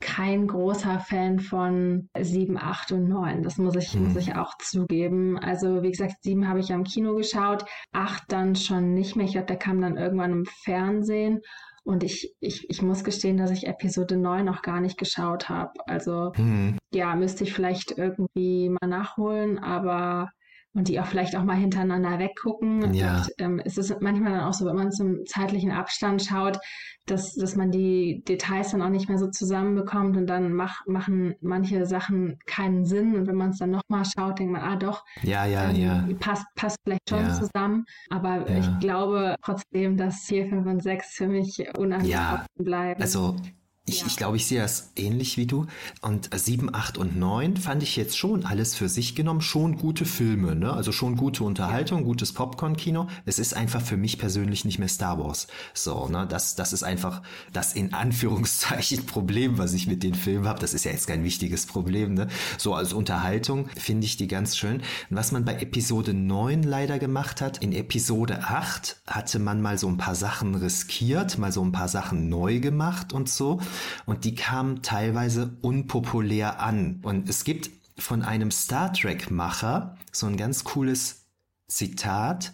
kein 0.00 0.46
großer 0.46 1.00
Fan 1.00 1.38
von 1.38 2.10
sieben, 2.20 2.58
acht 2.58 2.92
und 2.92 3.08
neun. 3.08 3.42
Das 3.42 3.56
muss 3.56 3.74
ich, 3.76 3.94
mhm. 3.94 4.08
muss 4.08 4.16
ich 4.16 4.34
auch 4.34 4.52
zugeben. 4.58 5.38
Also 5.38 5.82
wie 5.82 5.90
gesagt, 5.90 6.16
sieben 6.22 6.48
habe 6.48 6.60
ich 6.60 6.68
ja 6.68 6.74
im 6.74 6.84
Kino 6.84 7.14
geschaut, 7.14 7.64
acht 7.92 8.24
dann 8.28 8.54
schon 8.54 8.92
nicht 8.92 9.16
mehr. 9.16 9.24
Ich 9.24 9.32
glaube, 9.32 9.46
der 9.46 9.56
kam 9.56 9.80
dann 9.80 9.96
irgendwann 9.96 10.32
im 10.32 10.44
Fernsehen. 10.64 11.40
Und 11.84 12.02
ich, 12.02 12.34
ich, 12.40 12.68
ich 12.70 12.80
muss 12.80 13.04
gestehen, 13.04 13.36
dass 13.36 13.50
ich 13.50 13.66
Episode 13.66 14.16
9 14.16 14.44
noch 14.44 14.62
gar 14.62 14.80
nicht 14.80 14.96
geschaut 14.98 15.50
habe. 15.50 15.72
Also 15.86 16.32
mhm. 16.36 16.78
ja, 16.92 17.14
müsste 17.14 17.44
ich 17.44 17.52
vielleicht 17.52 17.98
irgendwie 17.98 18.70
mal 18.70 18.88
nachholen, 18.88 19.58
aber 19.58 20.30
und 20.74 20.88
die 20.88 21.00
auch 21.00 21.06
vielleicht 21.06 21.36
auch 21.36 21.44
mal 21.44 21.56
hintereinander 21.56 22.18
weggucken. 22.18 22.92
Ja. 22.92 23.18
Und, 23.18 23.30
ähm, 23.38 23.62
es 23.64 23.78
ist 23.78 23.94
manchmal 24.00 24.32
dann 24.32 24.44
auch 24.44 24.52
so, 24.52 24.66
wenn 24.66 24.76
man 24.76 24.90
zum 24.90 25.24
zeitlichen 25.24 25.70
Abstand 25.70 26.22
schaut, 26.22 26.58
dass, 27.06 27.34
dass 27.34 27.54
man 27.54 27.70
die 27.70 28.22
Details 28.26 28.70
dann 28.70 28.82
auch 28.82 28.88
nicht 28.88 29.08
mehr 29.08 29.18
so 29.18 29.28
zusammenbekommt 29.28 30.16
und 30.16 30.26
dann 30.26 30.52
mach, 30.52 30.86
machen 30.86 31.34
manche 31.40 31.86
Sachen 31.86 32.38
keinen 32.46 32.84
Sinn. 32.84 33.14
Und 33.14 33.26
wenn 33.26 33.36
man 33.36 33.50
es 33.50 33.58
dann 33.58 33.70
nochmal 33.70 34.04
schaut, 34.04 34.38
denkt 34.38 34.52
man, 34.52 34.62
ah 34.62 34.76
doch, 34.76 35.04
ja, 35.22 35.44
ja, 35.46 35.70
ähm, 35.70 35.76
ja. 35.76 36.08
Passt, 36.18 36.46
passt 36.56 36.78
vielleicht 36.82 37.08
schon 37.08 37.20
ja. 37.20 37.34
zusammen. 37.34 37.84
Aber 38.10 38.50
ja. 38.50 38.58
ich 38.58 38.78
glaube 38.80 39.36
trotzdem, 39.42 39.96
dass 39.96 40.24
4, 40.24 40.48
5 40.48 40.66
und 40.66 40.82
6 40.82 41.14
für 41.14 41.28
mich 41.28 41.64
unangenehm 41.76 42.10
ja. 42.10 42.46
bleiben. 42.56 43.00
Also 43.00 43.36
ich, 43.86 44.00
ja. 44.00 44.06
ich 44.06 44.16
glaube, 44.16 44.38
ich 44.38 44.46
sehe 44.46 44.62
das 44.62 44.92
ähnlich 44.96 45.36
wie 45.36 45.46
du. 45.46 45.66
Und 46.00 46.30
7, 46.34 46.74
8 46.74 46.96
und 46.96 47.18
9 47.18 47.58
fand 47.58 47.82
ich 47.82 47.96
jetzt 47.96 48.16
schon 48.16 48.46
alles 48.46 48.74
für 48.74 48.88
sich 48.88 49.14
genommen 49.14 49.42
schon 49.42 49.76
gute 49.76 50.06
Filme, 50.06 50.56
ne? 50.56 50.72
Also 50.72 50.90
schon 50.90 51.16
gute 51.16 51.44
Unterhaltung, 51.44 51.98
ja. 51.98 52.04
gutes 52.04 52.32
Popcorn-Kino. 52.32 53.08
Es 53.26 53.38
ist 53.38 53.54
einfach 53.54 53.82
für 53.82 53.98
mich 53.98 54.18
persönlich 54.18 54.64
nicht 54.64 54.78
mehr 54.78 54.88
Star 54.88 55.18
Wars. 55.18 55.48
So, 55.74 56.08
ne? 56.08 56.26
Das, 56.26 56.56
das 56.56 56.72
ist 56.72 56.82
einfach 56.82 57.20
das 57.52 57.74
in 57.74 57.92
Anführungszeichen 57.92 59.04
Problem, 59.06 59.58
was 59.58 59.74
ich 59.74 59.86
mit 59.86 60.02
den 60.02 60.14
Filmen 60.14 60.48
habe. 60.48 60.60
Das 60.60 60.72
ist 60.72 60.86
ja 60.86 60.90
jetzt 60.90 61.06
kein 61.06 61.22
wichtiges 61.22 61.66
Problem, 61.66 62.14
ne? 62.14 62.28
So 62.56 62.74
als 62.74 62.94
Unterhaltung 62.94 63.68
finde 63.76 64.06
ich 64.06 64.16
die 64.16 64.28
ganz 64.28 64.56
schön. 64.56 64.76
Und 65.10 65.16
was 65.16 65.30
man 65.30 65.44
bei 65.44 65.56
Episode 65.60 66.14
9 66.14 66.62
leider 66.62 66.98
gemacht 66.98 67.42
hat, 67.42 67.58
in 67.58 67.72
Episode 67.72 68.44
8 68.44 69.02
hatte 69.06 69.38
man 69.38 69.60
mal 69.60 69.76
so 69.76 69.88
ein 69.88 69.98
paar 69.98 70.14
Sachen 70.14 70.54
riskiert, 70.54 71.36
mal 71.36 71.52
so 71.52 71.62
ein 71.62 71.72
paar 71.72 71.88
Sachen 71.88 72.30
neu 72.30 72.60
gemacht 72.60 73.12
und 73.12 73.28
so 73.28 73.60
und 74.06 74.24
die 74.24 74.34
kamen 74.34 74.82
teilweise 74.82 75.56
unpopulär 75.62 76.60
an. 76.60 77.00
Und 77.02 77.28
es 77.28 77.44
gibt 77.44 77.70
von 77.98 78.22
einem 78.22 78.50
Star 78.50 78.92
Trek-Macher 78.92 79.96
so 80.12 80.26
ein 80.26 80.36
ganz 80.36 80.64
cooles 80.64 81.26
Zitat. 81.68 82.52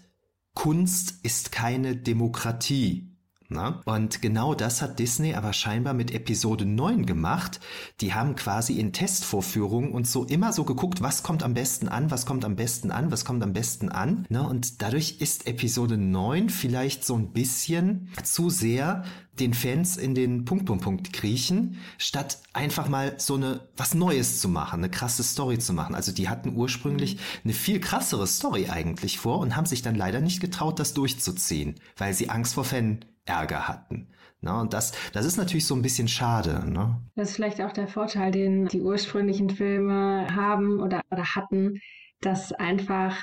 Kunst 0.55 1.14
ist 1.23 1.53
keine 1.53 1.97
Demokratie. 1.97 3.11
Na? 3.53 3.81
Und 3.85 4.23
genau 4.23 4.55
das 4.55 4.81
hat 4.81 5.01
Disney 5.01 5.35
aber 5.35 5.53
scheinbar 5.53 5.93
mit 5.93 6.12
Episode 6.12 6.64
9 6.64 7.05
gemacht. 7.05 7.59
Die 8.01 8.14
haben 8.14 8.37
quasi 8.37 8.75
in 8.79 8.93
Testvorführungen 8.93 9.91
und 9.91 10.07
so 10.07 10.25
immer 10.25 10.53
so 10.53 10.62
geguckt, 10.62 11.03
was 11.03 11.25
kommt 11.25 11.43
am 11.43 11.55
besten 11.55 11.89
an, 11.89 12.12
was 12.12 12.27
kommt 12.27 12.45
am 12.45 12.55
besten 12.55 12.93
an, 12.93 13.11
was 13.11 13.25
kommt 13.25 13.43
am 13.43 13.53
besten 13.53 13.89
an. 13.89 14.25
Na? 14.29 14.43
Und 14.43 14.83
dadurch 14.83 15.16
ist 15.21 15.49
Episode 15.49 15.97
9 15.97 16.49
vielleicht 16.49 17.05
so 17.05 17.16
ein 17.16 17.33
bisschen 17.33 18.11
zu 18.23 18.51
sehr 18.51 19.03
den 19.41 19.55
Fans 19.55 19.97
in 19.97 20.14
den 20.14 20.45
Punkt, 20.45 20.66
Punkt, 20.66 20.84
Punkt 20.84 21.12
kriechen, 21.12 21.78
statt 21.99 22.38
einfach 22.53 22.88
mal 22.88 23.14
so 23.18 23.34
eine, 23.34 23.68
was 23.76 23.95
Neues 23.95 24.41
zu 24.41 24.49
machen, 24.49 24.80
eine 24.80 24.91
krasse 24.91 25.22
Story 25.22 25.59
zu 25.59 25.72
machen. 25.72 25.95
Also 25.95 26.12
die 26.12 26.28
hatten 26.28 26.55
ursprünglich 26.55 27.18
eine 27.45 27.53
viel 27.53 27.80
krassere 27.80 28.26
Story 28.26 28.68
eigentlich 28.68 29.18
vor 29.18 29.38
und 29.38 29.57
haben 29.57 29.66
sich 29.66 29.82
dann 29.82 29.95
leider 29.95 30.20
nicht 30.20 30.41
getraut, 30.41 30.78
das 30.78 30.95
durchzuziehen, 30.95 31.80
weil 31.97 32.14
sie 32.14 32.30
Angst 32.30 32.55
vor 32.55 32.64
Fan 32.64 33.05
Ärger 33.24 33.68
hatten. 33.68 34.09
Na, 34.43 34.61
und 34.61 34.72
das, 34.72 34.93
das 35.12 35.26
ist 35.26 35.36
natürlich 35.36 35.66
so 35.66 35.74
ein 35.74 35.82
bisschen 35.82 36.09
schade. 36.09 36.64
Ne? 36.70 36.99
Das 37.14 37.30
ist 37.30 37.36
vielleicht 37.36 37.61
auch 37.61 37.72
der 37.72 37.88
Vorteil, 37.88 38.30
den 38.30 38.66
die 38.66 38.80
ursprünglichen 38.80 39.51
Filme 39.51 40.34
haben 40.34 40.80
oder, 40.80 41.03
oder 41.11 41.24
hatten, 41.34 41.80
dass 42.22 42.53
einfach, 42.53 43.18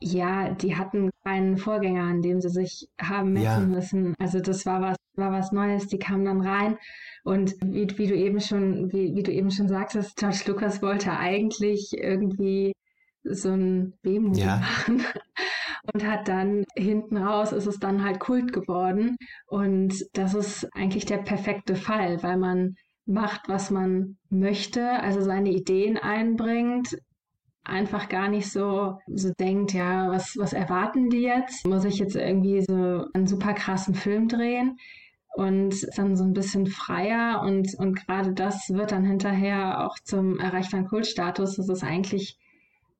ja, 0.00 0.50
die 0.50 0.76
hatten 0.76 1.10
keinen 1.24 1.58
Vorgänger, 1.58 2.04
an 2.04 2.22
dem 2.22 2.40
sie 2.40 2.48
sich 2.48 2.88
haben 3.00 3.32
messen 3.32 3.44
ja. 3.44 3.76
müssen. 3.76 4.14
Also 4.20 4.38
das 4.38 4.64
war 4.66 4.80
was, 4.80 4.96
war 5.16 5.32
was 5.32 5.52
Neues, 5.52 5.86
die 5.88 5.98
kamen 5.98 6.24
dann 6.24 6.40
rein. 6.40 6.76
Und 7.24 7.54
wie, 7.64 7.86
wie 7.98 8.06
du 8.06 8.14
eben 8.14 8.40
schon, 8.40 8.92
wie, 8.92 9.14
wie 9.14 9.22
du 9.22 9.32
eben 9.32 9.50
schon 9.50 9.68
sagtest, 9.68 10.16
George 10.16 10.42
Lucas 10.46 10.82
wollte 10.82 11.12
eigentlich 11.12 11.92
irgendwie 11.92 12.72
so 13.24 13.50
ein 13.50 13.94
B-Movie 14.02 14.40
ja. 14.40 14.56
machen. 14.58 15.02
und 15.92 16.06
hat 16.06 16.28
dann 16.28 16.64
hinten 16.76 17.16
raus 17.16 17.52
ist 17.52 17.66
es 17.66 17.78
dann 17.78 18.04
halt 18.04 18.20
Kult 18.20 18.52
geworden. 18.52 19.16
Und 19.46 19.94
das 20.14 20.34
ist 20.34 20.68
eigentlich 20.74 21.06
der 21.06 21.18
perfekte 21.18 21.76
Fall, 21.76 22.22
weil 22.22 22.36
man 22.36 22.76
macht, 23.06 23.48
was 23.48 23.70
man 23.70 24.16
möchte, 24.30 24.90
also 25.00 25.20
seine 25.20 25.50
Ideen 25.50 25.96
einbringt, 25.96 26.96
einfach 27.64 28.08
gar 28.08 28.28
nicht 28.28 28.50
so, 28.50 28.98
so 29.06 29.32
denkt, 29.38 29.72
ja, 29.72 30.10
was, 30.10 30.36
was 30.36 30.52
erwarten 30.52 31.08
die 31.10 31.22
jetzt? 31.22 31.66
Muss 31.66 31.84
ich 31.84 31.98
jetzt 31.98 32.16
irgendwie 32.16 32.62
so 32.62 33.06
einen 33.12 33.26
super 33.26 33.54
krassen 33.54 33.94
Film 33.94 34.28
drehen? 34.28 34.78
Und 35.36 35.86
dann 35.98 36.16
so 36.16 36.24
ein 36.24 36.32
bisschen 36.32 36.66
freier 36.66 37.42
und, 37.42 37.74
und 37.74 37.94
gerade 37.94 38.32
das 38.32 38.70
wird 38.70 38.90
dann 38.90 39.04
hinterher 39.04 39.84
auch 39.84 39.98
zum 40.02 40.40
erreichten 40.40 40.86
Kultstatus. 40.86 41.56
Das 41.56 41.68
ist 41.68 41.84
eigentlich 41.84 42.38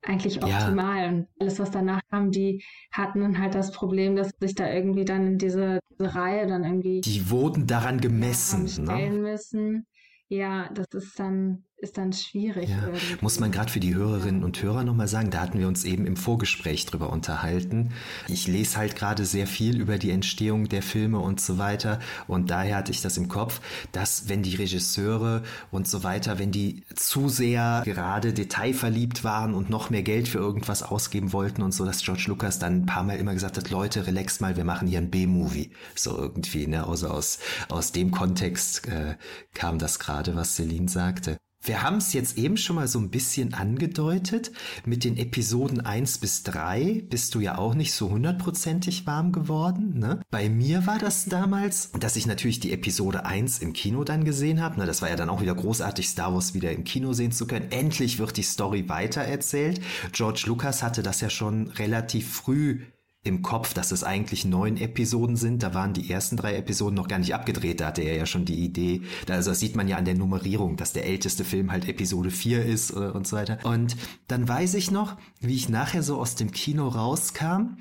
eigentlich 0.03 0.43
optimal. 0.43 1.03
Ja. 1.03 1.09
Und 1.09 1.28
alles, 1.39 1.59
was 1.59 1.70
danach 1.70 2.01
kam, 2.11 2.30
die 2.30 2.62
hatten 2.93 3.20
dann 3.20 3.39
halt 3.39 3.55
das 3.55 3.72
Problem, 3.72 4.16
dass 4.16 4.30
sich 4.39 4.55
da 4.55 4.70
irgendwie 4.70 5.05
dann 5.05 5.26
in 5.26 5.39
diese, 5.39 5.80
diese 5.91 6.14
Reihe 6.14 6.47
dann 6.47 6.64
irgendwie. 6.64 7.01
Die 7.01 7.30
wurden 7.30 7.66
daran 7.66 8.01
gemessen. 8.01 8.66
Ja, 8.87 8.97
ne? 8.97 9.11
ne? 9.11 9.18
müssen. 9.18 9.87
Ja, 10.28 10.68
das 10.74 10.87
ist 10.93 11.18
dann 11.18 11.64
ist 11.79 11.99
dann 11.99 12.12
schwierig. 12.14 12.70
Ja, 12.70 12.89
muss 13.20 13.39
man 13.39 13.53
gerade 13.53 13.70
für 13.70 13.81
die 13.81 13.95
Hörerinnen 13.95 14.45
und 14.45 14.62
Hörer 14.62 14.83
nochmal 14.83 15.09
sagen, 15.09 15.31
da 15.31 15.41
hatten 15.41 15.59
wir 15.59 15.68
uns 15.68 15.85
eben 15.85 16.07
im 16.07 16.16
Vorgespräch 16.16 16.87
drüber 16.87 17.11
unterhalten. 17.11 17.93
Ich 18.29 18.47
lese 18.47 18.79
halt 18.79 18.97
gerade 18.97 19.27
sehr 19.27 19.47
viel 19.47 19.79
über 19.79 19.99
die 19.99 20.11
Entstehung 20.11 20.68
der 20.68 20.83
Filme 20.83 21.18
und 21.18 21.39
so 21.39 21.59
weiter 21.59 22.01
und 22.29 22.51
daher 22.51 22.77
hatte 22.77 22.93
ich 22.93 23.03
das 23.03 23.18
im 23.18 23.29
Kopf, 23.29 23.61
dass 23.93 24.29
wenn 24.29 24.43
die 24.43 24.57
Regisseure 24.57 25.43
und 25.70 25.87
so 25.87 26.03
weiter, 26.03 26.39
wenn 26.39 26.51
die 26.51 26.83
zu 26.95 27.29
sehr 27.29 27.83
gerade 27.85 28.33
detailverliebt 28.33 29.22
waren 29.22 29.53
und 29.53 29.68
noch 29.68 29.91
mehr 29.91 30.03
Geld 30.03 30.29
für 30.29 30.39
irgendwas 30.39 30.83
ausgeben 30.83 31.35
wollten 31.35 31.62
und 31.62 31.72
so, 31.72 31.85
dass 31.85 32.03
George 32.03 32.24
Lucas 32.29 32.59
dann 32.59 32.83
ein 32.83 32.87
paar 32.87 33.03
Mal 33.03 33.18
immer 33.18 33.35
gesagt 33.35 33.59
hat, 33.59 33.70
Leute, 33.70 34.07
relax 34.07 34.41
mal, 34.41 34.57
wir 34.57 34.64
machen 34.64 34.89
hier 34.89 34.99
ein 34.99 35.11
B-Movie. 35.11 35.70
So 35.95 36.16
irgendwie, 36.16 36.66
ne? 36.66 36.87
Also 36.87 37.09
aus, 37.09 37.39
aus 37.68 37.93
dem 37.93 38.11
Kontext 38.11 38.89
äh, 38.89 39.16
kam 39.53 39.79
das 39.79 39.99
gerade, 39.99 40.37
was 40.37 40.57
Celine 40.57 40.89
sagte. 40.89 41.37
Wir 41.67 41.83
haben 41.83 41.97
es 41.97 42.12
jetzt 42.12 42.39
eben 42.39 42.57
schon 42.57 42.77
mal 42.77 42.87
so 42.87 43.01
ein 43.01 43.11
bisschen 43.11 43.53
angedeutet. 43.53 44.53
Mit 44.85 45.03
den 45.03 45.17
Episoden 45.17 45.81
1 45.81 46.19
bis 46.19 46.45
3 46.45 47.03
bist 47.11 47.35
du 47.35 47.41
ja 47.41 47.59
auch 47.59 47.75
nicht 47.75 47.93
so 47.93 48.09
hundertprozentig 48.09 49.05
warm 49.05 49.33
geworden. 49.33 49.99
Ne? 49.99 50.21
Bei 50.31 50.49
mir 50.49 50.87
war 50.87 50.99
das 50.99 51.25
damals, 51.25 51.91
dass 51.99 52.14
ich 52.14 52.27
natürlich 52.27 52.61
die 52.61 52.73
Episode 52.73 53.27
1 53.27 53.59
im 53.59 53.73
Kino 53.73 54.05
dann 54.05 54.25
gesehen 54.25 54.62
habe. 54.62 54.79
Ne? 54.79 54.87
Das 54.87 55.03
war 55.03 55.09
ja 55.09 55.17
dann 55.17 55.29
auch 55.29 55.41
wieder 55.41 55.57
großartig, 55.57 56.09
Star 56.09 56.33
Wars 56.33 56.55
wieder 56.55 56.71
im 56.71 56.85
Kino 56.85 57.12
sehen 57.14 57.33
zu 57.33 57.49
können. 57.49 57.73
Endlich 57.73 58.21
wird 58.21 58.37
die 58.37 58.45
Story 58.45 58.89
weitererzählt. 58.89 59.81
George 60.12 60.45
Lucas 60.47 60.85
hatte 60.85 61.03
das 61.03 61.21
ja 61.21 61.31
schon 61.31 61.67
relativ 61.71 62.33
früh 62.33 62.83
im 63.27 63.43
Kopf, 63.43 63.74
dass 63.74 63.91
es 63.91 64.05
eigentlich 64.05 64.45
neun 64.45 64.77
Episoden 64.77 65.37
sind. 65.37 65.62
Da 65.62 65.74
waren 65.74 65.93
die 65.93 66.11
ersten 66.11 66.37
drei 66.37 66.57
Episoden 66.57 66.95
noch 66.95 67.09
gar 67.09 67.18
nicht 67.18 67.35
abgedreht. 67.35 67.81
Da 67.81 67.87
hatte 67.87 68.03
er 68.03 68.16
ja 68.16 68.27
schon 68.27 68.45
die 68.45 68.64
Idee. 68.64 69.03
Also 69.29 69.51
das 69.51 69.61
sieht 69.61 69.77
man 69.77 69.89
ja 69.89 69.97
an 69.97 70.05
der 70.05 70.14
Nummerierung, 70.14 70.77
dass 70.77 70.93
der 70.93 71.07
älteste 71.07 71.45
Film 71.45 71.72
halt 71.72 71.89
Episode 71.89 72.31
4 72.31 72.64
ist 72.64 72.91
äh, 72.91 73.11
und 73.11 73.27
so 73.27 73.37
weiter. 73.37 73.59
Und 73.64 73.97
dann 74.29 74.49
weiß 74.49 74.74
ich 74.74 74.91
noch, 74.91 75.16
wie 75.41 75.55
ich 75.55 75.68
nachher 75.68 76.03
so 76.03 76.18
aus 76.18 76.37
dem 76.37 76.53
Kino 76.53 76.89
rauskam 76.89 77.79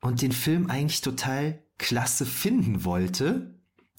und 0.00 0.22
den 0.22 0.32
Film 0.32 0.70
eigentlich 0.70 1.00
total 1.00 1.58
klasse 1.76 2.26
finden 2.26 2.84
wollte. 2.84 3.54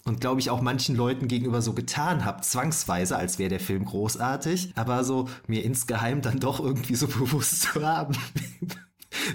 Und 0.06 0.22
glaube 0.22 0.40
ich 0.40 0.50
auch 0.50 0.62
manchen 0.62 0.96
Leuten 0.96 1.28
gegenüber 1.28 1.62
so 1.62 1.74
getan 1.74 2.26
habe, 2.26 2.42
zwangsweise, 2.42 3.18
als 3.18 3.38
wäre 3.38 3.50
der 3.50 3.60
Film 3.60 3.86
großartig, 3.86 4.72
aber 4.76 5.04
so 5.04 5.28
mir 5.46 5.64
insgeheim 5.64 6.22
dann 6.22 6.40
doch 6.40 6.60
irgendwie 6.60 6.96
so 6.96 7.08
bewusst 7.08 7.62
zu 7.62 7.86
haben, 7.86 8.16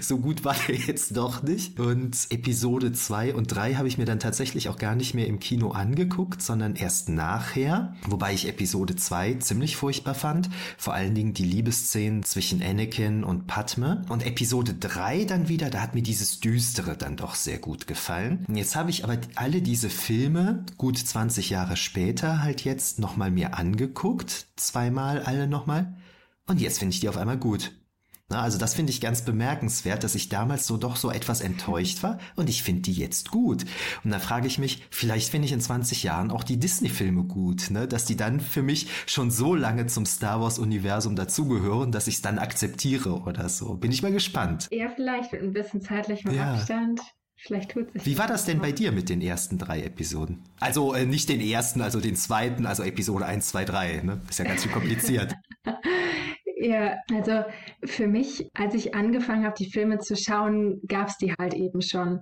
so 0.01 0.17
gut 0.17 0.43
war 0.43 0.55
der 0.67 0.75
jetzt 0.75 1.15
doch 1.17 1.43
nicht. 1.43 1.79
Und 1.79 2.15
Episode 2.29 2.91
2 2.91 3.35
und 3.35 3.47
3 3.47 3.75
habe 3.75 3.87
ich 3.87 3.97
mir 3.97 4.05
dann 4.05 4.19
tatsächlich 4.19 4.69
auch 4.69 4.77
gar 4.77 4.95
nicht 4.95 5.13
mehr 5.13 5.27
im 5.27 5.39
Kino 5.39 5.71
angeguckt, 5.71 6.41
sondern 6.41 6.75
erst 6.75 7.09
nachher. 7.09 7.95
Wobei 8.07 8.33
ich 8.33 8.47
Episode 8.47 8.95
2 8.95 9.35
ziemlich 9.35 9.75
furchtbar 9.75 10.15
fand. 10.15 10.49
Vor 10.77 10.93
allen 10.93 11.15
Dingen 11.15 11.33
die 11.33 11.45
Liebesszenen 11.45 12.23
zwischen 12.23 12.61
Anakin 12.61 13.23
und 13.23 13.47
Padme. 13.47 14.03
Und 14.09 14.25
Episode 14.25 14.73
3 14.73 15.25
dann 15.25 15.49
wieder, 15.49 15.69
da 15.69 15.81
hat 15.81 15.95
mir 15.95 16.03
dieses 16.03 16.39
Düstere 16.39 16.97
dann 16.97 17.17
doch 17.17 17.35
sehr 17.35 17.59
gut 17.59 17.87
gefallen. 17.87 18.45
Jetzt 18.53 18.75
habe 18.75 18.89
ich 18.89 19.03
aber 19.03 19.17
alle 19.35 19.61
diese 19.61 19.89
Filme 19.89 20.65
gut 20.77 20.97
20 20.97 21.49
Jahre 21.49 21.77
später 21.77 22.41
halt 22.41 22.63
jetzt 22.63 22.99
nochmal 22.99 23.31
mir 23.31 23.57
angeguckt. 23.57 24.47
Zweimal 24.55 25.21
alle 25.21 25.47
nochmal. 25.47 25.95
Und 26.47 26.61
jetzt 26.61 26.79
finde 26.79 26.93
ich 26.93 26.99
die 26.99 27.09
auf 27.09 27.17
einmal 27.17 27.37
gut. 27.37 27.71
Na, 28.27 28.41
also 28.41 28.57
das 28.57 28.73
finde 28.73 28.91
ich 28.91 29.01
ganz 29.01 29.21
bemerkenswert, 29.21 30.03
dass 30.03 30.15
ich 30.15 30.29
damals 30.29 30.65
so 30.65 30.77
doch 30.77 30.95
so 30.95 31.11
etwas 31.11 31.41
enttäuscht 31.41 32.01
war 32.01 32.17
und 32.35 32.49
ich 32.49 32.63
finde 32.63 32.81
die 32.81 32.93
jetzt 32.93 33.29
gut. 33.29 33.65
Und 34.03 34.09
da 34.09 34.17
frage 34.17 34.47
ich 34.47 34.57
mich, 34.57 34.83
vielleicht 34.89 35.29
finde 35.29 35.45
ich 35.45 35.51
in 35.51 35.61
20 35.61 36.01
Jahren 36.01 36.31
auch 36.31 36.43
die 36.43 36.57
Disney-Filme 36.57 37.25
gut, 37.25 37.69
ne? 37.69 37.87
dass 37.87 38.05
die 38.05 38.17
dann 38.17 38.39
für 38.39 38.63
mich 38.63 38.87
schon 39.05 39.29
so 39.29 39.53
lange 39.53 39.85
zum 39.85 40.07
Star 40.07 40.41
Wars-Universum 40.41 41.15
dazugehören, 41.15 41.91
dass 41.91 42.07
ich 42.07 42.15
es 42.15 42.21
dann 42.23 42.39
akzeptiere 42.39 43.21
oder 43.21 43.47
so. 43.47 43.75
Bin 43.75 43.91
ich 43.91 44.01
mal 44.01 44.11
gespannt. 44.11 44.69
Ja, 44.71 44.89
vielleicht 44.89 45.31
mit 45.31 45.43
ein 45.43 45.53
bisschen 45.53 45.81
zeitlichem 45.81 46.33
ja. 46.33 46.55
Abstand. 46.55 47.01
Vielleicht 47.37 47.71
tut 47.71 47.91
sich. 47.93 48.07
Wie 48.07 48.17
war 48.17 48.25
das 48.25 48.45
denn 48.45 48.59
bei 48.59 48.71
dir 48.71 48.91
mit 48.91 49.07
den 49.09 49.21
ersten 49.21 49.59
drei 49.59 49.83
Episoden? 49.83 50.41
Also 50.59 50.95
äh, 50.95 51.05
nicht 51.05 51.29
den 51.29 51.41
ersten, 51.41 51.81
also 51.81 51.99
den 51.99 52.15
zweiten, 52.15 52.65
also 52.65 52.81
Episode 52.81 53.27
1, 53.27 53.49
2, 53.49 53.65
3. 53.65 54.01
Ne? 54.03 54.21
Ist 54.27 54.39
ja 54.39 54.45
ganz 54.45 54.63
schön 54.63 54.71
kompliziert. 54.71 55.35
Ja, 56.57 56.97
also 57.13 57.43
für 57.83 58.07
mich, 58.07 58.49
als 58.53 58.73
ich 58.75 58.95
angefangen 58.95 59.45
habe, 59.45 59.55
die 59.57 59.69
Filme 59.69 59.99
zu 59.99 60.15
schauen, 60.15 60.81
gab 60.87 61.09
es 61.09 61.17
die 61.17 61.33
halt 61.33 61.53
eben 61.53 61.81
schon. 61.81 62.21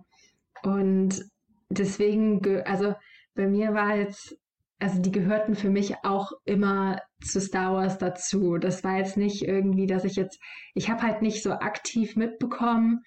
Und 0.63 1.23
deswegen, 1.69 2.41
also 2.65 2.95
bei 3.35 3.47
mir 3.47 3.73
war 3.73 3.95
jetzt, 3.95 4.35
also 4.79 4.99
die 5.01 5.11
gehörten 5.11 5.55
für 5.55 5.69
mich 5.69 5.95
auch 6.03 6.31
immer 6.45 6.99
zu 7.21 7.39
Star 7.39 7.73
Wars 7.73 7.99
dazu. 7.99 8.57
Das 8.57 8.83
war 8.83 8.97
jetzt 8.97 9.17
nicht 9.17 9.43
irgendwie, 9.43 9.85
dass 9.85 10.03
ich 10.03 10.15
jetzt, 10.15 10.39
ich 10.73 10.89
habe 10.89 11.03
halt 11.03 11.21
nicht 11.21 11.43
so 11.43 11.51
aktiv 11.51 12.15
mitbekommen 12.15 13.03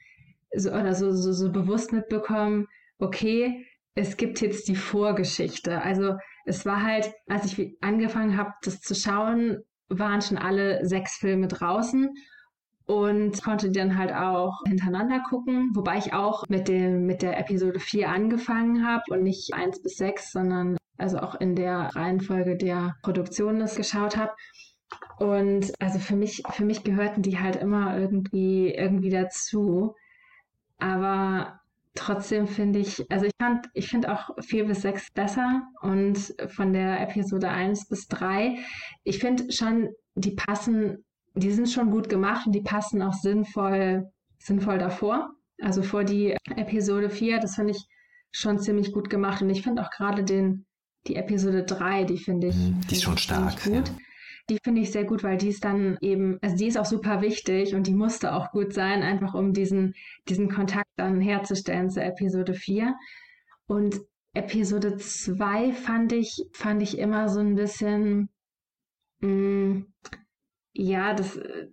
so, 0.54 0.70
oder 0.70 0.94
so, 0.94 1.12
so, 1.12 1.32
so 1.32 1.50
bewusst 1.50 1.92
mitbekommen, 1.92 2.66
okay, 2.98 3.66
es 3.94 4.16
gibt 4.16 4.40
jetzt 4.40 4.68
die 4.68 4.76
Vorgeschichte. 4.76 5.82
Also 5.82 6.16
es 6.44 6.64
war 6.66 6.82
halt, 6.82 7.12
als 7.26 7.46
ich 7.46 7.76
angefangen 7.80 8.36
habe, 8.36 8.52
das 8.62 8.80
zu 8.80 8.94
schauen, 8.94 9.62
waren 9.88 10.22
schon 10.22 10.38
alle 10.38 10.84
sechs 10.86 11.16
Filme 11.16 11.48
draußen 11.48 12.10
und 12.86 13.42
konnte 13.42 13.70
dann 13.70 13.98
halt 13.98 14.12
auch 14.12 14.62
hintereinander 14.66 15.20
gucken, 15.28 15.70
wobei 15.74 15.98
ich 15.98 16.12
auch 16.12 16.44
mit 16.48 16.68
dem 16.68 17.06
mit 17.06 17.22
der 17.22 17.38
Episode 17.38 17.80
4 17.80 18.08
angefangen 18.08 18.86
habe 18.86 19.02
und 19.10 19.22
nicht 19.22 19.52
1 19.54 19.82
bis 19.82 19.96
6, 19.96 20.32
sondern 20.32 20.76
also 20.96 21.18
auch 21.18 21.34
in 21.34 21.56
der 21.56 21.90
Reihenfolge 21.94 22.56
der 22.56 22.94
Produktion 23.02 23.58
das 23.58 23.76
geschaut 23.76 24.16
habe. 24.16 24.32
Und 25.18 25.72
also 25.80 25.98
für 25.98 26.16
mich 26.16 26.42
für 26.52 26.64
mich 26.64 26.84
gehörten 26.84 27.22
die 27.22 27.38
halt 27.38 27.56
immer 27.56 27.98
irgendwie 27.98 28.72
irgendwie 28.72 29.10
dazu. 29.10 29.94
Aber 30.78 31.60
Trotzdem 31.96 32.46
finde 32.46 32.78
ich, 32.78 33.10
also 33.10 33.24
ich 33.24 33.32
fand, 33.40 33.66
ich 33.72 33.88
finde 33.88 34.12
auch 34.12 34.30
4 34.40 34.66
bis 34.66 34.82
6 34.82 35.12
besser 35.12 35.62
und 35.80 36.34
von 36.48 36.72
der 36.72 37.00
Episode 37.00 37.48
1 37.48 37.88
bis 37.88 38.06
3, 38.08 38.58
ich 39.02 39.18
finde 39.18 39.50
schon, 39.50 39.88
die 40.14 40.32
passen, 40.32 41.04
die 41.34 41.50
sind 41.50 41.70
schon 41.70 41.90
gut 41.90 42.08
gemacht 42.08 42.46
und 42.46 42.54
die 42.54 42.60
passen 42.60 43.02
auch 43.02 43.14
sinnvoll, 43.14 44.10
sinnvoll 44.38 44.78
davor. 44.78 45.30
Also 45.60 45.82
vor 45.82 46.04
die 46.04 46.36
Episode 46.54 47.08
4, 47.08 47.40
das 47.40 47.54
finde 47.54 47.72
ich 47.72 47.82
schon 48.30 48.58
ziemlich 48.58 48.92
gut 48.92 49.08
gemacht 49.08 49.40
und 49.40 49.48
ich 49.48 49.62
finde 49.62 49.82
auch 49.82 49.90
gerade 49.90 50.22
den, 50.22 50.66
die 51.06 51.16
Episode 51.16 51.64
3, 51.64 52.04
die 52.04 52.18
finde 52.18 52.48
ich, 52.48 52.56
mhm, 52.56 52.80
die 52.90 52.94
ist 52.94 53.02
schon 53.04 53.16
stark. 53.16 53.62
Gut. 53.64 53.72
Ja. 53.72 53.84
Die 54.48 54.58
finde 54.62 54.82
ich 54.82 54.92
sehr 54.92 55.04
gut, 55.04 55.24
weil 55.24 55.36
die 55.38 55.48
ist 55.48 55.64
dann 55.64 55.98
eben, 56.00 56.38
also 56.40 56.56
die 56.56 56.66
ist 56.66 56.78
auch 56.78 56.84
super 56.84 57.20
wichtig 57.20 57.74
und 57.74 57.86
die 57.86 57.94
musste 57.94 58.32
auch 58.32 58.52
gut 58.52 58.72
sein, 58.72 59.02
einfach 59.02 59.34
um 59.34 59.52
diesen, 59.52 59.94
diesen 60.28 60.48
Kontakt 60.48 60.90
dann 60.96 61.20
herzustellen 61.20 61.90
zur 61.90 62.04
Episode 62.04 62.54
4. 62.54 62.94
Und 63.66 64.00
Episode 64.34 64.96
2 64.96 65.72
fand 65.72 66.12
ich, 66.12 66.46
fand 66.52 66.82
ich 66.82 66.98
immer 66.98 67.28
so 67.28 67.40
ein 67.40 67.56
bisschen, 67.56 68.28
mh, 69.20 69.28
mm, 69.28 69.86
ja, 70.74 71.14
das 71.14 71.36
äh, 71.36 71.68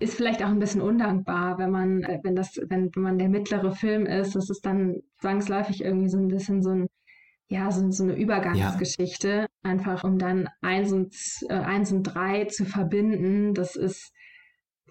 ist 0.00 0.14
vielleicht 0.14 0.42
auch 0.42 0.48
ein 0.48 0.58
bisschen 0.58 0.80
undankbar, 0.80 1.58
wenn 1.58 1.70
man, 1.70 2.02
äh, 2.02 2.18
wenn 2.22 2.34
das, 2.34 2.56
wenn, 2.68 2.90
wenn 2.94 3.02
man 3.02 3.18
der 3.18 3.28
mittlere 3.28 3.72
Film 3.72 4.06
ist, 4.06 4.34
das 4.34 4.48
ist 4.50 4.64
dann 4.64 5.02
zwangsläufig 5.18 5.84
irgendwie 5.84 6.08
so 6.08 6.18
ein 6.18 6.28
bisschen 6.28 6.62
so 6.62 6.70
ein 6.70 6.88
ja, 7.50 7.70
so, 7.72 7.90
so 7.90 8.04
eine 8.04 8.14
Übergangsgeschichte, 8.14 9.28
ja. 9.28 9.46
einfach 9.62 10.04
um 10.04 10.18
dann 10.18 10.48
eins 10.62 10.92
und, 10.92 11.12
äh, 11.48 11.54
eins 11.54 11.90
und 11.90 12.04
drei 12.04 12.44
zu 12.44 12.64
verbinden. 12.64 13.54
Das 13.54 13.74
ist, 13.74 14.12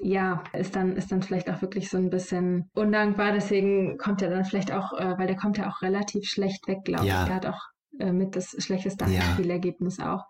ja, 0.01 0.43
ist 0.51 0.75
dann, 0.75 0.97
ist 0.97 1.09
dann 1.09 1.21
vielleicht 1.21 1.49
auch 1.49 1.61
wirklich 1.61 1.89
so 1.89 1.97
ein 1.97 2.09
bisschen 2.09 2.69
undankbar. 2.73 3.31
Deswegen 3.31 3.97
kommt 3.97 4.21
er 4.21 4.29
dann 4.29 4.43
vielleicht 4.43 4.73
auch, 4.73 4.91
äh, 4.99 5.17
weil 5.17 5.27
der 5.27 5.37
kommt 5.37 5.57
ja 5.57 5.69
auch 5.69 5.81
relativ 5.81 6.27
schlecht 6.27 6.67
weg, 6.67 6.79
glaube 6.83 7.07
ja. 7.07 7.21
ich. 7.21 7.27
Der 7.27 7.35
hat 7.35 7.45
auch 7.45 7.61
äh, 7.97 8.11
mit 8.11 8.35
das 8.35 8.53
schlechteste 8.59 9.05
ja. 9.05 9.21
Spielergebnis 9.21 10.01
auch. 10.01 10.25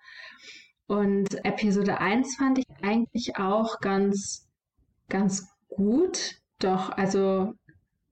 Und 0.86 1.44
Episode 1.44 2.00
1 2.00 2.36
fand 2.38 2.60
ich 2.60 2.66
eigentlich 2.84 3.38
auch 3.38 3.80
ganz, 3.80 4.48
ganz 5.08 5.48
gut. 5.68 6.36
Doch, 6.60 6.92
also 6.92 7.54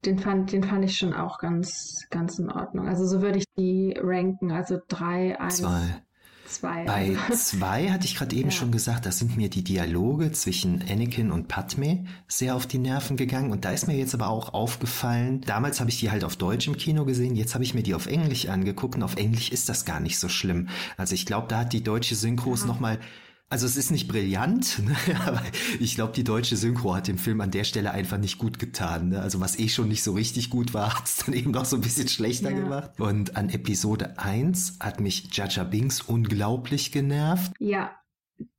den 0.04 0.18
fand, 0.18 0.52
den 0.52 0.64
fand 0.64 0.84
ich 0.84 0.96
schon 0.96 1.12
auch 1.12 1.38
ganz, 1.38 2.06
ganz 2.10 2.38
in 2.38 2.50
Ordnung. 2.50 2.86
Also 2.88 3.06
so 3.06 3.20
würde 3.20 3.38
ich 3.38 3.44
die 3.56 3.94
ranken. 4.00 4.52
Also 4.52 4.78
drei, 4.88 5.38
eins. 5.40 5.58
Zwei. 5.58 6.02
Zwei. 6.48 6.84
Bei 6.84 7.14
zwei 7.34 7.90
hatte 7.90 8.06
ich 8.06 8.16
gerade 8.16 8.34
eben 8.34 8.48
ja. 8.48 8.54
schon 8.54 8.72
gesagt, 8.72 9.04
da 9.04 9.12
sind 9.12 9.36
mir 9.36 9.50
die 9.50 9.62
Dialoge 9.62 10.32
zwischen 10.32 10.82
Anakin 10.88 11.30
und 11.30 11.46
Padme 11.46 12.06
sehr 12.26 12.56
auf 12.56 12.66
die 12.66 12.78
Nerven 12.78 13.18
gegangen. 13.18 13.50
Und 13.50 13.64
da 13.64 13.70
ist 13.70 13.86
mir 13.86 13.96
jetzt 13.96 14.14
aber 14.14 14.28
auch 14.28 14.54
aufgefallen, 14.54 15.42
damals 15.42 15.80
habe 15.80 15.90
ich 15.90 16.00
die 16.00 16.10
halt 16.10 16.24
auf 16.24 16.36
Deutsch 16.36 16.66
im 16.66 16.76
Kino 16.76 17.04
gesehen, 17.04 17.36
jetzt 17.36 17.54
habe 17.54 17.64
ich 17.64 17.74
mir 17.74 17.82
die 17.82 17.94
auf 17.94 18.06
Englisch 18.06 18.48
angeguckt 18.48 18.96
und 18.96 19.02
auf 19.02 19.16
Englisch 19.16 19.50
ist 19.50 19.68
das 19.68 19.84
gar 19.84 20.00
nicht 20.00 20.18
so 20.18 20.28
schlimm. 20.28 20.68
Also 20.96 21.14
ich 21.14 21.26
glaube, 21.26 21.48
da 21.48 21.58
hat 21.58 21.74
die 21.74 21.82
deutsche 21.82 22.14
Synchros 22.14 22.62
ja. 22.62 22.66
nochmal 22.68 22.98
also 23.50 23.66
es 23.66 23.76
ist 23.76 23.90
nicht 23.90 24.08
brillant, 24.08 24.82
ne? 24.84 24.94
aber 25.26 25.42
ich 25.80 25.94
glaube, 25.94 26.12
die 26.12 26.24
deutsche 26.24 26.56
Synchro 26.56 26.94
hat 26.94 27.08
dem 27.08 27.18
Film 27.18 27.40
an 27.40 27.50
der 27.50 27.64
Stelle 27.64 27.92
einfach 27.92 28.18
nicht 28.18 28.38
gut 28.38 28.58
getan. 28.58 29.10
Ne? 29.10 29.20
Also 29.20 29.40
was 29.40 29.58
eh 29.58 29.68
schon 29.68 29.88
nicht 29.88 30.02
so 30.02 30.12
richtig 30.12 30.50
gut 30.50 30.74
war, 30.74 30.94
hat 30.98 31.06
es 31.06 31.18
dann 31.18 31.34
eben 31.34 31.50
noch 31.50 31.64
so 31.64 31.76
ein 31.76 31.82
bisschen 31.82 32.08
schlechter 32.08 32.50
ja. 32.50 32.58
gemacht. 32.58 33.00
Und 33.00 33.36
an 33.36 33.48
Episode 33.48 34.18
1 34.18 34.78
hat 34.80 35.00
mich 35.00 35.28
Jaja 35.32 35.64
Binks 35.64 36.02
unglaublich 36.02 36.92
genervt. 36.92 37.52
Ja, 37.58 37.98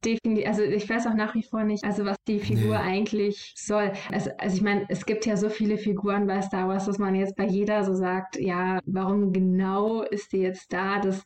definitiv, 0.04 0.48
also 0.48 0.64
ich 0.64 0.90
weiß 0.90 1.08
auch 1.08 1.14
nach 1.14 1.36
wie 1.36 1.44
vor 1.44 1.64
nicht, 1.64 1.84
also 1.84 2.06
was 2.06 2.18
die 2.28 2.40
Figur 2.40 2.78
nee. 2.78 2.84
eigentlich 2.84 3.54
soll. 3.56 3.92
Also, 4.12 4.32
also 4.38 4.56
ich 4.56 4.62
meine, 4.62 4.86
es 4.90 5.06
gibt 5.06 5.26
ja 5.26 5.38
so 5.38 5.50
viele 5.50 5.78
Figuren 5.78 6.28
bei 6.28 6.42
Star 6.42 6.68
Wars, 6.68 6.86
dass 6.86 6.98
man 6.98 7.16
jetzt 7.16 7.36
bei 7.36 7.46
jeder 7.46 7.84
so 7.84 7.94
sagt, 7.94 8.38
ja, 8.40 8.80
warum 8.86 9.34
genau 9.34 10.02
ist 10.02 10.34
die 10.34 10.40
jetzt 10.40 10.74
da? 10.74 11.00
Das 11.00 11.24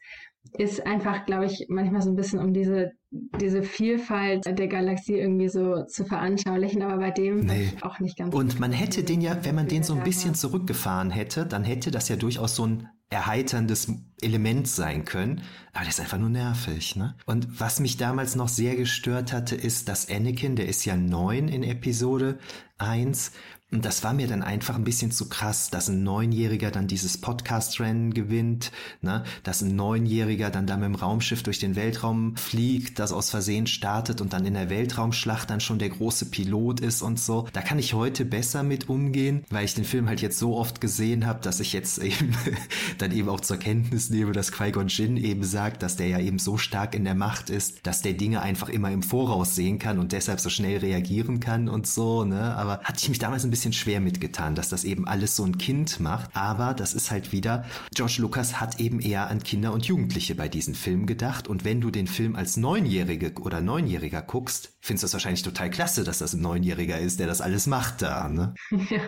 ist 0.57 0.85
einfach, 0.85 1.25
glaube 1.25 1.45
ich, 1.45 1.67
manchmal 1.69 2.01
so 2.01 2.09
ein 2.09 2.15
bisschen 2.15 2.39
um 2.39 2.53
diese, 2.53 2.91
diese 3.39 3.63
Vielfalt 3.63 4.45
der 4.45 4.67
Galaxie 4.67 5.13
irgendwie 5.13 5.49
so 5.49 5.83
zu 5.85 6.03
veranschaulichen, 6.05 6.81
aber 6.81 6.97
bei 6.97 7.11
dem 7.11 7.41
nee. 7.41 7.71
auch 7.81 7.99
nicht 7.99 8.17
ganz. 8.17 8.33
Und 8.33 8.59
man 8.59 8.71
hätte 8.71 9.03
den 9.03 9.21
ja, 9.21 9.37
wenn 9.43 9.55
man 9.55 9.67
den 9.67 9.83
so 9.83 9.93
ein 9.93 10.03
bisschen 10.03 10.33
zurückgefahren 10.33 11.11
hätte, 11.11 11.45
dann 11.45 11.63
hätte 11.63 11.91
das 11.91 12.09
ja 12.09 12.15
durchaus 12.15 12.55
so 12.55 12.65
ein 12.65 12.89
erheiterndes 13.09 13.93
Element 14.21 14.67
sein 14.67 15.05
können. 15.05 15.43
Aber 15.73 15.85
das 15.85 15.95
ist 15.95 15.99
einfach 15.99 16.17
nur 16.17 16.29
nervig, 16.29 16.95
ne? 16.95 17.15
Und 17.25 17.59
was 17.59 17.79
mich 17.79 17.97
damals 17.97 18.35
noch 18.35 18.47
sehr 18.47 18.75
gestört 18.75 19.31
hatte, 19.31 19.55
ist, 19.55 19.87
dass 19.87 20.09
Anakin, 20.09 20.55
der 20.55 20.67
ist 20.67 20.83
ja 20.85 20.97
neun 20.97 21.47
in 21.47 21.63
Episode 21.63 22.39
eins 22.79 23.31
und 23.73 23.85
das 23.85 24.03
war 24.03 24.13
mir 24.13 24.27
dann 24.27 24.43
einfach 24.43 24.75
ein 24.75 24.83
bisschen 24.83 25.11
zu 25.11 25.27
krass, 25.27 25.71
dass 25.71 25.89
ein 25.89 26.03
Neunjähriger 26.03 26.69
dann 26.69 26.87
dieses 26.87 27.17
Podcast-Rennen 27.17 28.13
gewinnt, 28.13 28.71
ne? 29.01 29.23
dass 29.41 29.61
ein 29.61 29.75
Neunjähriger 29.75 30.51
dann 30.51 30.67
da 30.67 30.77
mit 30.77 30.85
dem 30.85 30.95
Raumschiff 30.95 31.41
durch 31.41 31.57
den 31.57 31.75
Weltraum 31.75 32.37
fliegt, 32.37 32.99
das 32.99 33.11
aus 33.11 33.31
Versehen 33.31 33.65
startet 33.65 34.21
und 34.21 34.31
dann 34.33 34.45
in 34.45 34.53
der 34.53 34.69
Weltraumschlacht 34.69 35.49
dann 35.49 35.59
schon 35.59 35.79
der 35.79 35.89
große 35.89 36.27
Pilot 36.27 36.81
ist 36.81 37.01
und 37.01 37.19
so. 37.19 37.47
Da 37.51 37.61
kann 37.61 37.79
ich 37.79 37.95
heute 37.95 38.25
besser 38.25 38.61
mit 38.61 38.89
umgehen, 38.89 39.43
weil 39.49 39.65
ich 39.65 39.73
den 39.73 39.85
Film 39.85 40.07
halt 40.07 40.21
jetzt 40.21 40.37
so 40.37 40.55
oft 40.55 40.79
gesehen 40.79 41.25
habe, 41.25 41.41
dass 41.41 41.59
ich 41.59 41.73
jetzt 41.73 41.97
eben 41.97 42.35
dann 42.99 43.11
eben 43.11 43.27
auch 43.27 43.41
zur 43.41 43.57
Kenntnis 43.57 44.11
nehme, 44.11 44.33
dass 44.33 44.51
Qui-Gon 44.51 44.87
Jinn 44.87 45.17
eben 45.17 45.43
sagt, 45.43 45.81
dass 45.81 45.95
der 45.95 46.07
ja 46.09 46.19
eben 46.19 46.37
so 46.37 46.57
stark 46.57 46.93
in 46.93 47.05
der 47.05 47.15
Macht 47.15 47.49
ist, 47.49 47.87
dass 47.87 48.03
der 48.03 48.13
Dinge 48.13 48.43
einfach 48.43 48.69
immer 48.69 48.91
im 48.91 49.01
Voraus 49.01 49.55
sehen 49.55 49.79
kann 49.79 49.97
und 49.97 50.11
deshalb 50.11 50.39
so 50.39 50.51
schnell 50.51 50.77
reagieren 50.77 51.39
kann 51.39 51.67
und 51.67 51.87
so, 51.87 52.23
ne? 52.23 52.55
Aber 52.55 52.79
hatte 52.83 52.99
ich 53.01 53.09
mich 53.09 53.17
damals 53.17 53.43
ein 53.43 53.49
bisschen 53.49 53.62
bisschen 53.63 53.71
schwer 53.73 54.01
mitgetan, 54.01 54.55
dass 54.55 54.67
das 54.67 54.83
eben 54.83 55.07
alles 55.07 55.37
so 55.37 55.45
ein 55.45 55.57
Kind 55.57 56.01
macht. 56.01 56.35
Aber 56.35 56.73
das 56.73 56.93
ist 56.93 57.11
halt 57.11 57.31
wieder, 57.31 57.63
George 57.95 58.17
Lucas 58.17 58.59
hat 58.59 58.81
eben 58.81 58.99
eher 58.99 59.29
an 59.29 59.41
Kinder 59.41 59.71
und 59.71 59.85
Jugendliche 59.85 60.35
bei 60.35 60.49
diesen 60.49 60.75
Filmen 60.75 61.05
gedacht. 61.05 61.47
Und 61.47 61.63
wenn 61.63 61.79
du 61.79 61.89
den 61.89 62.07
Film 62.07 62.35
als 62.35 62.57
Neunjährige 62.57 63.31
oder 63.41 63.61
Neunjähriger 63.61 64.21
guckst, 64.21 64.77
findest 64.81 65.03
du 65.03 65.05
das 65.05 65.13
wahrscheinlich 65.13 65.43
total 65.43 65.69
klasse, 65.69 66.03
dass 66.03 66.17
das 66.17 66.33
ein 66.33 66.41
Neunjähriger 66.41 66.99
ist, 66.99 67.21
der 67.21 67.27
das 67.27 67.39
alles 67.39 67.65
macht 67.65 68.01
da, 68.01 68.27
ne? 68.27 68.53
Ja. 68.89 68.99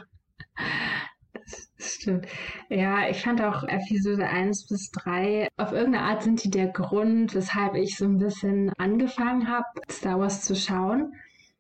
Stimmt. 1.78 2.28
Ja, 2.70 3.10
ich 3.10 3.22
fand 3.22 3.42
auch 3.42 3.64
Episode 3.64 4.26
1 4.26 4.68
bis 4.68 4.90
3 4.92 5.50
auf 5.58 5.74
irgendeine 5.74 6.06
Art 6.06 6.24
sind 6.24 6.44
die 6.44 6.50
der 6.50 6.68
Grund, 6.68 7.36
weshalb 7.36 7.76
ich 7.76 7.98
so 7.98 8.06
ein 8.06 8.18
bisschen 8.18 8.72
angefangen 8.78 9.50
habe, 9.50 9.66
Star 9.92 10.20
Wars 10.20 10.42
zu 10.42 10.56
schauen 10.56 11.14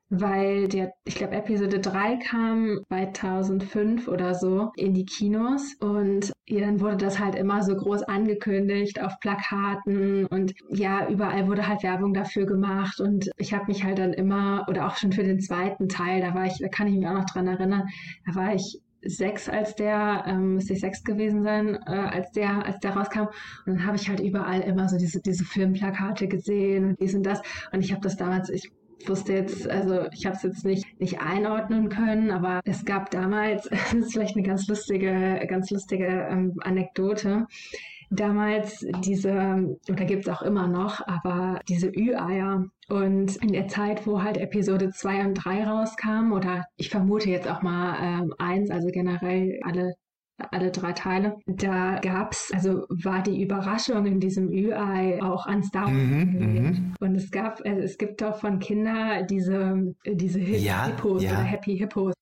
weil 0.09 0.67
der, 0.67 0.93
ich 1.05 1.15
glaube, 1.15 1.35
Episode 1.35 1.79
3 1.79 2.17
kam 2.17 2.79
2005 2.89 4.07
oder 4.07 4.35
so 4.35 4.71
in 4.75 4.93
die 4.93 5.05
Kinos 5.05 5.75
und 5.79 6.31
dann 6.47 6.79
wurde 6.79 6.97
das 6.97 7.19
halt 7.19 7.35
immer 7.35 7.63
so 7.63 7.75
groß 7.75 8.03
angekündigt 8.03 9.01
auf 9.01 9.19
Plakaten 9.19 10.25
und 10.27 10.53
ja, 10.69 11.09
überall 11.09 11.47
wurde 11.47 11.67
halt 11.67 11.83
Werbung 11.83 12.13
dafür 12.13 12.45
gemacht 12.45 12.99
und 12.99 13.29
ich 13.37 13.53
habe 13.53 13.65
mich 13.67 13.83
halt 13.83 13.97
dann 13.97 14.13
immer 14.13 14.65
oder 14.69 14.87
auch 14.87 14.95
schon 14.97 15.11
für 15.11 15.23
den 15.23 15.39
zweiten 15.39 15.89
Teil, 15.89 16.21
da 16.21 16.35
war 16.35 16.45
ich, 16.45 16.59
da 16.59 16.67
kann 16.67 16.87
ich 16.87 16.95
mich 16.95 17.07
auch 17.07 17.13
noch 17.13 17.25
dran 17.25 17.47
erinnern, 17.47 17.87
da 18.27 18.35
war 18.35 18.53
ich 18.53 18.79
sechs, 19.07 19.47
als 19.49 19.75
der, 19.75 20.23
ähm, 20.27 20.55
müsste 20.55 20.73
ich 20.73 20.79
sechs 20.79 21.03
gewesen 21.03 21.43
sein, 21.43 21.75
äh, 21.85 21.91
als 21.91 22.31
der, 22.31 22.65
als 22.65 22.79
der 22.79 22.95
rauskam. 22.95 23.27
Und 23.65 23.77
dann 23.77 23.85
habe 23.85 23.97
ich 23.97 24.09
halt 24.09 24.19
überall 24.19 24.61
immer 24.61 24.89
so 24.89 24.97
diese, 24.97 25.21
diese 25.21 25.45
Filmplakate 25.45 26.27
gesehen 26.27 26.85
und 26.85 26.99
dies 26.99 27.13
und 27.13 27.23
das. 27.23 27.39
Und 27.71 27.81
ich 27.81 27.91
habe 27.91 28.01
das 28.01 28.17
damals, 28.17 28.49
ich 28.49 28.71
wusste 29.05 29.33
jetzt, 29.33 29.69
also 29.69 30.07
ich 30.11 30.25
habe 30.25 30.35
es 30.35 30.43
jetzt 30.43 30.65
nicht, 30.65 30.85
nicht 30.99 31.19
einordnen 31.19 31.89
können, 31.89 32.31
aber 32.31 32.61
es 32.65 32.85
gab 32.85 33.11
damals, 33.11 33.63
das 33.69 33.93
ist 33.93 34.13
vielleicht 34.13 34.35
eine 34.35 34.45
ganz 34.45 34.67
lustige, 34.67 35.45
ganz 35.47 35.69
lustige 35.71 36.05
ähm, 36.05 36.53
Anekdote. 36.61 37.47
Damals 38.11 38.85
diese, 39.03 39.77
oder 39.89 40.05
gibt 40.05 40.27
es 40.27 40.33
auch 40.33 40.43
immer 40.43 40.67
noch, 40.67 41.05
aber 41.07 41.59
diese 41.67 41.87
Ü-Eier. 41.87 42.65
Und 42.87 43.35
in 43.37 43.51
der 43.51 43.67
Zeit, 43.67 44.05
wo 44.05 44.21
halt 44.21 44.37
Episode 44.37 44.91
2 44.91 45.25
und 45.25 45.33
3 45.33 45.63
rauskamen, 45.63 46.31
oder 46.31 46.65
ich 46.77 46.89
vermute 46.89 47.31
jetzt 47.31 47.49
auch 47.49 47.63
mal 47.63 47.97
ähm, 47.99 48.33
eins, 48.37 48.69
also 48.69 48.89
generell 48.89 49.59
alle 49.63 49.95
alle 50.37 50.71
drei 50.71 50.91
Teile. 50.93 51.37
Da 51.45 51.99
gab's, 51.99 52.51
also 52.53 52.85
war 52.89 53.23
die 53.23 53.41
Überraschung 53.41 54.05
in 54.05 54.19
diesem 54.19 54.49
Ü-Ei 54.49 55.21
auch 55.21 55.45
an 55.45 55.63
Star 55.63 55.85
Wars 55.85 55.93
mhm, 55.93 56.35
mhm, 56.39 56.95
Und 56.99 57.15
es 57.15 57.31
gab, 57.31 57.61
also 57.65 57.81
es 57.81 57.97
gibt 57.97 58.21
doch 58.21 58.39
von 58.39 58.59
Kindern 58.59 59.27
diese, 59.27 59.95
diese 60.05 60.39
ja, 60.39 60.87
Hippos 60.87 61.23
ja. 61.23 61.31
oder 61.31 61.43
Happy 61.43 61.77
Hippos. 61.77 62.13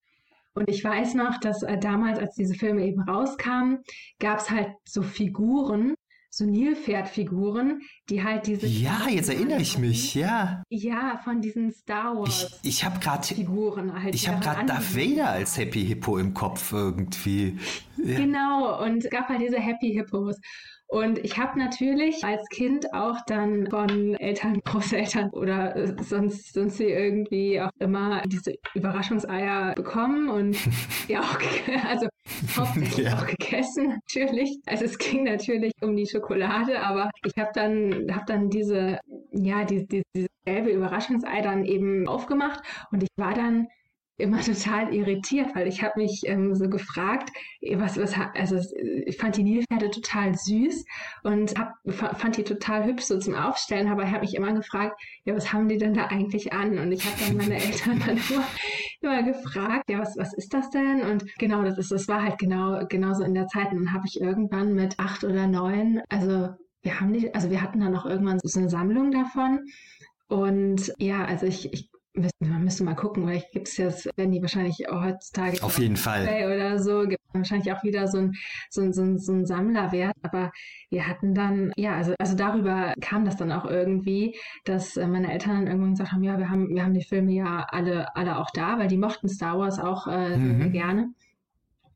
Und 0.55 0.69
ich 0.69 0.83
weiß 0.83 1.15
noch, 1.15 1.39
dass 1.39 1.63
äh, 1.63 1.79
damals, 1.79 2.19
als 2.19 2.35
diese 2.35 2.53
Filme 2.53 2.85
eben 2.85 3.01
rauskamen, 3.01 3.79
gab 4.19 4.37
es 4.37 4.51
halt 4.51 4.69
so 4.85 5.01
Figuren, 5.01 5.95
so 6.35 6.45
Nilpferdfiguren, 6.45 7.83
die 8.09 8.23
halt 8.23 8.47
diese. 8.47 8.65
Ja, 8.65 9.07
jetzt 9.07 9.29
erinnere 9.29 9.61
ich 9.61 9.77
mich, 9.77 10.15
ja. 10.15 10.63
Ja, 10.67 11.21
von 11.23 11.41
diesen 11.41 11.71
Star 11.71 12.17
Wars. 12.17 12.59
Ich, 12.63 12.69
ich 12.69 12.83
habe 12.83 12.99
gerade 12.99 13.23
Figuren 13.23 14.01
halt. 14.01 14.15
Ich 14.15 14.27
habe 14.27 14.39
gerade 14.39 14.65
Darth 14.65 14.97
Vader 14.97 15.29
als 15.29 15.59
Happy 15.59 15.85
Hippo 15.85 16.17
im 16.17 16.33
Kopf 16.33 16.73
irgendwie. 16.73 17.59
Ja. 18.03 18.17
Genau, 18.17 18.83
und 18.83 19.03
es 19.03 19.11
gab 19.11 19.29
halt 19.29 19.41
diese 19.41 19.59
Happy 19.59 19.93
Hippos. 19.93 20.39
Und 20.93 21.17
ich 21.17 21.39
habe 21.39 21.57
natürlich 21.57 22.23
als 22.23 22.47
Kind 22.49 22.93
auch 22.93 23.17
dann 23.25 23.65
von 23.65 24.13
Eltern, 24.13 24.61
Großeltern 24.63 25.31
oder 25.31 25.75
äh, 25.75 25.95
sonst, 26.03 26.53
sonst 26.53 26.77
sie 26.77 26.85
irgendwie 26.85 27.59
auch 27.59 27.71
immer 27.79 28.21
diese 28.27 28.53
Überraschungseier 28.75 29.73
bekommen 29.73 30.29
und 30.29 30.55
ja 31.07 31.21
auch, 31.21 31.39
also 31.89 32.07
hauptsächlich 32.55 33.07
ja. 33.07 33.17
auch 33.17 33.25
gegessen 33.25 33.87
natürlich. 34.07 34.59
Also 34.67 34.85
es 34.85 34.99
ging 34.99 35.23
natürlich 35.23 35.73
um 35.81 35.95
die 35.95 36.05
Schokolade, 36.05 36.79
aber 36.79 37.09
ich 37.25 37.41
habe 37.41 37.49
dann, 37.55 38.15
hab 38.15 38.27
dann 38.27 38.51
diese, 38.51 38.99
ja, 39.31 39.65
die, 39.65 39.87
die, 39.87 40.03
diese 40.15 40.27
gelbe 40.45 40.69
Überraschungsei 40.69 41.41
dann 41.41 41.65
eben 41.65 42.07
aufgemacht 42.07 42.61
und 42.91 43.01
ich 43.01 43.09
war 43.17 43.33
dann 43.33 43.67
immer 44.23 44.39
total 44.41 44.93
irritiert, 44.93 45.53
weil 45.53 45.67
ich 45.67 45.83
habe 45.83 45.99
mich 46.01 46.21
ähm, 46.25 46.55
so 46.55 46.69
gefragt, 46.69 47.29
was, 47.75 47.97
was, 47.97 48.13
also 48.33 48.57
ich 49.05 49.17
fand 49.17 49.35
die 49.37 49.43
Nilpferde 49.43 49.91
total 49.91 50.33
süß 50.33 50.85
und 51.23 51.53
hab, 51.59 51.73
fand 52.17 52.37
die 52.37 52.43
total 52.43 52.85
hübsch 52.85 53.03
so 53.03 53.19
zum 53.19 53.35
Aufstellen, 53.35 53.89
aber 53.89 54.03
ich 54.03 54.09
habe 54.09 54.21
mich 54.21 54.35
immer 54.35 54.53
gefragt, 54.53 54.99
ja, 55.25 55.35
was 55.35 55.51
haben 55.51 55.67
die 55.67 55.77
denn 55.77 55.93
da 55.93 56.05
eigentlich 56.05 56.53
an? 56.53 56.79
Und 56.79 56.91
ich 56.91 57.05
habe 57.05 57.15
dann 57.19 57.37
meine 57.37 57.55
Eltern 57.63 58.01
dann 58.05 58.17
immer, 58.17 58.47
immer 59.01 59.23
gefragt, 59.23 59.89
ja, 59.89 59.99
was, 59.99 60.15
was 60.17 60.33
ist 60.33 60.53
das 60.53 60.69
denn? 60.69 61.01
Und 61.01 61.25
genau, 61.37 61.61
das 61.61 61.77
ist, 61.77 61.91
das 61.91 62.07
war 62.07 62.23
halt 62.23 62.39
genau, 62.39 62.85
genauso 62.87 63.23
in 63.23 63.33
der 63.33 63.47
Zeit. 63.47 63.71
Und 63.71 63.85
dann 63.85 63.93
habe 63.93 64.05
ich 64.07 64.21
irgendwann 64.21 64.73
mit 64.73 64.99
acht 64.99 65.23
oder 65.23 65.47
neun, 65.47 66.01
also 66.09 66.49
wir 66.81 66.99
haben 66.99 67.13
die, 67.13 67.33
also 67.33 67.49
wir 67.49 67.61
hatten 67.61 67.79
dann 67.79 67.93
noch 67.93 68.05
irgendwann 68.05 68.39
so 68.43 68.59
eine 68.59 68.69
Sammlung 68.69 69.11
davon. 69.11 69.59
Und 70.27 70.93
ja, 70.97 71.25
also 71.25 71.45
ich, 71.45 71.71
ich 71.73 71.89
man 72.39 72.63
müsste 72.63 72.83
mal 72.83 72.95
gucken, 72.95 73.25
weil 73.25 73.43
gibt 73.51 73.67
es 73.67 73.77
jetzt, 73.77 74.09
wenn 74.15 74.31
die 74.31 74.41
wahrscheinlich 74.41 74.85
heutzutage 74.89 75.63
auf 75.63 75.79
jeden 75.79 75.97
Fall 75.97 76.25
oder 76.45 76.79
so, 76.79 77.07
gibt 77.07 77.23
wahrscheinlich 77.33 77.71
auch 77.73 77.83
wieder 77.83 78.07
so 78.07 78.19
ein, 78.19 78.33
so 78.69 78.81
ein, 78.81 78.93
so 78.93 79.01
ein, 79.01 79.17
so 79.17 79.33
ein 79.33 79.45
Sammlerwert. 79.45 80.15
Aber 80.21 80.51
wir 80.89 81.07
hatten 81.07 81.33
dann, 81.33 81.71
ja, 81.75 81.95
also, 81.95 82.13
also 82.19 82.35
darüber 82.35 82.93
kam 83.01 83.25
das 83.25 83.37
dann 83.37 83.51
auch 83.51 83.65
irgendwie, 83.65 84.37
dass 84.65 84.97
äh, 84.97 85.07
meine 85.07 85.31
Eltern 85.31 85.55
dann 85.55 85.67
irgendwann 85.67 85.91
gesagt 85.91 86.11
haben, 86.11 86.23
ja, 86.23 86.37
wir 86.37 86.49
haben, 86.49 86.69
wir 86.69 86.83
haben 86.83 86.93
die 86.93 87.03
Filme 87.03 87.33
ja 87.33 87.65
alle, 87.69 88.15
alle 88.15 88.37
auch 88.37 88.51
da, 88.51 88.77
weil 88.77 88.87
die 88.87 88.97
mochten 88.97 89.27
Star 89.27 89.57
Wars 89.57 89.79
auch 89.79 90.07
äh, 90.07 90.37
mhm. 90.37 90.71
gerne. 90.71 91.13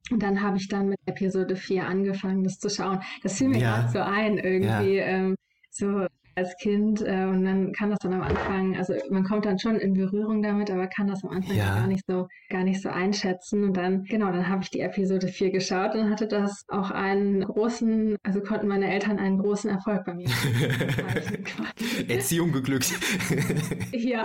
Und 0.10 0.24
dann 0.24 0.42
habe 0.42 0.58
ich 0.58 0.70
dann 0.70 0.90
mit 0.90 1.00
Episode 1.06 1.56
4 1.56 1.86
angefangen, 1.86 2.44
das 2.44 2.60
zu 2.60 2.70
schauen. 2.70 3.02
Das 3.24 3.38
fiel 3.38 3.50
mir 3.50 3.60
ja. 3.60 3.76
gerade 3.76 3.92
so 3.92 4.00
ein, 4.00 4.38
irgendwie. 4.38 4.96
Ja. 4.96 5.06
Ähm, 5.06 5.36
so 5.70 6.08
als 6.38 6.56
Kind 6.58 7.02
äh, 7.02 7.26
und 7.26 7.44
dann 7.44 7.74
kann 7.74 7.90
das 7.90 7.98
dann 8.00 8.14
am 8.14 8.22
Anfang, 8.22 8.78
also 8.78 8.94
man 9.10 9.24
kommt 9.24 9.46
dann 9.46 9.58
schon 9.58 9.78
in 9.78 9.96
Berührung 9.96 10.44
damit, 10.44 10.70
aber 10.70 10.86
kann 10.86 11.08
das 11.08 11.24
am 11.24 11.32
Anfang 11.32 11.58
ja. 11.58 11.80
gar 11.80 11.88
nicht 11.88 12.06
so, 12.08 12.28
gar 12.50 12.64
nicht 12.64 12.80
so 12.80 12.90
einschätzen. 12.90 13.64
Und 13.64 13.76
dann, 13.76 14.04
genau, 14.04 14.32
dann 14.32 14.48
habe 14.48 14.62
ich 14.62 14.70
die 14.70 14.82
Episode 14.82 15.30
4 15.30 15.50
geschaut 15.50 15.96
und 15.96 16.12
hatte 16.12 16.28
das 16.28 16.64
auch 16.68 16.92
einen 16.92 17.44
großen, 17.44 18.18
also 18.22 18.42
konnten 18.42 18.68
meine 18.68 18.88
Eltern 18.88 19.18
einen 19.18 19.40
großen 19.40 19.68
Erfolg 19.72 20.06
bei 20.06 20.14
mir. 20.14 20.30
Erziehung 22.08 22.52
geglückt. 22.52 22.94
ja. 23.92 24.24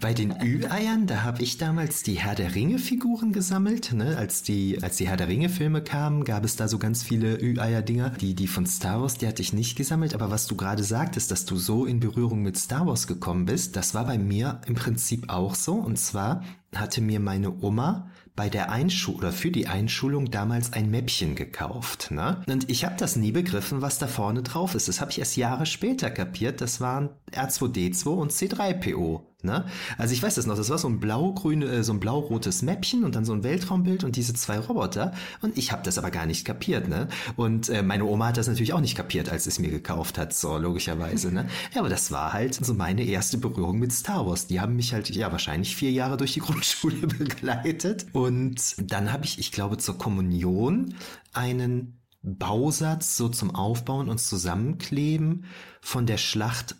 Bei 0.00 0.14
den 0.14 0.34
Ü-Eiern, 0.42 1.06
da 1.06 1.22
habe 1.22 1.42
ich 1.42 1.58
damals 1.58 2.02
die 2.02 2.14
Herr 2.14 2.34
der 2.34 2.54
Ringe-Figuren 2.54 3.32
gesammelt. 3.32 3.92
Ne? 3.92 4.16
Als, 4.16 4.42
die, 4.42 4.78
als 4.80 4.96
die 4.96 5.06
Herr 5.06 5.18
der 5.18 5.28
Ringe-Filme 5.28 5.82
kamen, 5.82 6.24
gab 6.24 6.46
es 6.46 6.56
da 6.56 6.66
so 6.66 6.78
ganz 6.78 7.02
viele 7.02 7.38
Ü-Eier-Dinger. 7.38 8.14
Die, 8.22 8.34
die 8.34 8.46
von 8.46 8.64
Star 8.64 9.02
Wars, 9.02 9.18
die 9.18 9.26
hatte 9.26 9.42
ich 9.42 9.52
nicht 9.52 9.76
gesammelt. 9.76 10.14
Aber 10.14 10.30
was 10.30 10.46
du 10.46 10.56
gerade 10.56 10.82
sagtest, 10.82 11.25
dass 11.30 11.44
du 11.44 11.56
so 11.56 11.86
in 11.86 12.00
Berührung 12.00 12.42
mit 12.42 12.56
Star 12.56 12.86
Wars 12.86 13.06
gekommen 13.06 13.46
bist, 13.46 13.76
das 13.76 13.94
war 13.94 14.06
bei 14.06 14.18
mir 14.18 14.60
im 14.66 14.74
Prinzip 14.74 15.28
auch 15.28 15.54
so. 15.54 15.74
Und 15.74 15.98
zwar 15.98 16.42
hatte 16.74 17.00
mir 17.00 17.20
meine 17.20 17.62
Oma 17.62 18.10
bei 18.36 18.50
der 18.50 18.70
Einschulung 18.70 19.18
oder 19.20 19.32
für 19.32 19.50
die 19.50 19.66
Einschulung 19.66 20.30
damals 20.30 20.74
ein 20.74 20.90
Mäppchen 20.90 21.34
gekauft. 21.34 22.10
Ne? 22.10 22.42
Und 22.46 22.70
ich 22.70 22.84
habe 22.84 22.96
das 22.98 23.16
nie 23.16 23.32
begriffen, 23.32 23.80
was 23.80 23.98
da 23.98 24.06
vorne 24.06 24.42
drauf 24.42 24.74
ist. 24.74 24.88
Das 24.88 25.00
habe 25.00 25.10
ich 25.10 25.18
erst 25.18 25.36
Jahre 25.36 25.66
später 25.66 26.10
kapiert. 26.10 26.60
Das 26.60 26.80
waren 26.80 27.08
R2D2 27.32 28.08
und 28.08 28.32
C3PO. 28.32 29.22
Ne? 29.46 29.64
Also 29.96 30.12
ich 30.12 30.22
weiß 30.22 30.34
das 30.34 30.44
noch, 30.44 30.56
das 30.56 30.68
war 30.68 30.76
so 30.76 30.88
ein 30.88 31.00
blau-grün, 31.00 31.62
äh, 31.62 31.82
so 31.82 31.94
ein 31.94 32.00
blau-rotes 32.00 32.60
Mäppchen 32.60 33.04
und 33.04 33.14
dann 33.14 33.24
so 33.24 33.32
ein 33.32 33.42
Weltraumbild 33.42 34.04
und 34.04 34.16
diese 34.16 34.34
zwei 34.34 34.58
Roboter. 34.58 35.12
Und 35.40 35.56
ich 35.56 35.72
habe 35.72 35.82
das 35.82 35.96
aber 35.96 36.10
gar 36.10 36.26
nicht 36.26 36.44
kapiert, 36.44 36.88
ne? 36.88 37.08
Und 37.36 37.70
äh, 37.70 37.82
meine 37.82 38.04
Oma 38.04 38.28
hat 38.28 38.36
das 38.36 38.48
natürlich 38.48 38.74
auch 38.74 38.80
nicht 38.80 38.96
kapiert, 38.96 39.30
als 39.30 39.46
es 39.46 39.58
mir 39.58 39.70
gekauft 39.70 40.18
hat, 40.18 40.34
so 40.34 40.58
logischerweise, 40.58 41.32
ne? 41.32 41.48
Ja, 41.74 41.80
aber 41.80 41.88
das 41.88 42.10
war 42.12 42.32
halt 42.32 42.54
so 42.54 42.74
meine 42.74 43.04
erste 43.04 43.38
Berührung 43.38 43.78
mit 43.78 43.92
Star 43.92 44.26
Wars. 44.26 44.46
Die 44.46 44.60
haben 44.60 44.76
mich 44.76 44.92
halt, 44.92 45.10
ja, 45.10 45.32
wahrscheinlich 45.32 45.74
vier 45.76 45.90
Jahre 45.90 46.16
durch 46.16 46.34
die 46.34 46.40
Grundschule 46.46 47.06
begleitet. 47.06 48.06
Und 48.12 48.76
dann 48.78 49.12
habe 49.12 49.24
ich, 49.24 49.38
ich 49.38 49.52
glaube, 49.52 49.78
zur 49.78 49.96
Kommunion 49.96 50.94
einen 51.32 52.00
Bausatz 52.26 53.16
so 53.16 53.28
zum 53.28 53.54
Aufbauen 53.54 54.08
und 54.08 54.18
Zusammenkleben 54.18 55.44
von 55.80 56.06
der 56.06 56.16
Schlacht 56.16 56.74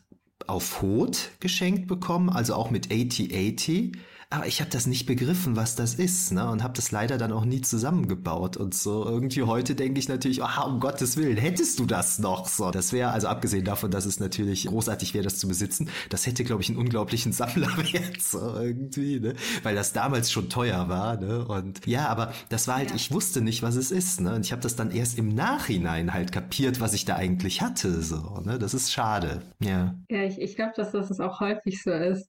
auf 0.48 0.82
Hot 0.82 1.30
geschenkt 1.40 1.86
bekommen, 1.86 2.30
also 2.30 2.54
auch 2.54 2.70
mit 2.70 2.90
AT-80. 2.90 3.96
Aber 4.28 4.48
ich 4.48 4.60
habe 4.60 4.70
das 4.70 4.88
nicht 4.88 5.06
begriffen, 5.06 5.54
was 5.54 5.76
das 5.76 5.94
ist, 5.94 6.32
ne? 6.32 6.50
Und 6.50 6.64
habe 6.64 6.74
das 6.74 6.90
leider 6.90 7.16
dann 7.16 7.30
auch 7.30 7.44
nie 7.44 7.60
zusammengebaut. 7.60 8.56
Und 8.56 8.74
so 8.74 9.04
irgendwie 9.04 9.44
heute 9.44 9.76
denke 9.76 10.00
ich 10.00 10.08
natürlich, 10.08 10.42
ah, 10.42 10.62
um 10.62 10.80
Gottes 10.80 11.16
Willen, 11.16 11.36
hättest 11.36 11.78
du 11.78 11.86
das 11.86 12.18
noch 12.18 12.48
so. 12.48 12.72
Das 12.72 12.92
wäre, 12.92 13.10
also 13.10 13.28
abgesehen 13.28 13.64
davon, 13.64 13.92
dass 13.92 14.04
es 14.04 14.18
natürlich 14.18 14.66
großartig 14.66 15.14
wäre, 15.14 15.22
das 15.22 15.38
zu 15.38 15.46
besitzen, 15.46 15.90
das 16.10 16.26
hätte, 16.26 16.42
glaube 16.42 16.62
ich, 16.62 16.68
einen 16.68 16.78
unglaublichen 16.78 17.32
Sammlerwert 17.36 18.20
so 18.20 18.40
irgendwie, 18.56 19.20
ne? 19.20 19.34
Weil 19.62 19.76
das 19.76 19.92
damals 19.92 20.32
schon 20.32 20.48
teuer 20.50 20.88
war, 20.88 21.16
ne? 21.20 21.46
Und 21.46 21.86
ja, 21.86 22.08
aber 22.08 22.32
das 22.48 22.66
war 22.66 22.76
halt, 22.76 22.90
ja. 22.90 22.96
ich 22.96 23.12
wusste 23.12 23.40
nicht, 23.42 23.62
was 23.62 23.76
es 23.76 23.92
ist, 23.92 24.20
ne? 24.20 24.34
Und 24.34 24.44
ich 24.44 24.50
habe 24.50 24.62
das 24.62 24.74
dann 24.74 24.90
erst 24.90 25.18
im 25.18 25.28
Nachhinein 25.36 26.12
halt 26.12 26.32
kapiert, 26.32 26.80
was 26.80 26.94
ich 26.94 27.04
da 27.04 27.14
eigentlich 27.14 27.62
hatte, 27.62 28.02
so, 28.02 28.40
ne? 28.44 28.58
Das 28.58 28.74
ist 28.74 28.92
schade, 28.92 29.42
ja. 29.60 29.94
Ja, 30.10 30.24
ich, 30.24 30.40
ich 30.40 30.56
glaube, 30.56 30.72
dass 30.74 30.90
das 30.90 31.20
auch 31.20 31.38
häufig 31.38 31.80
so 31.80 31.92
ist 31.92 32.28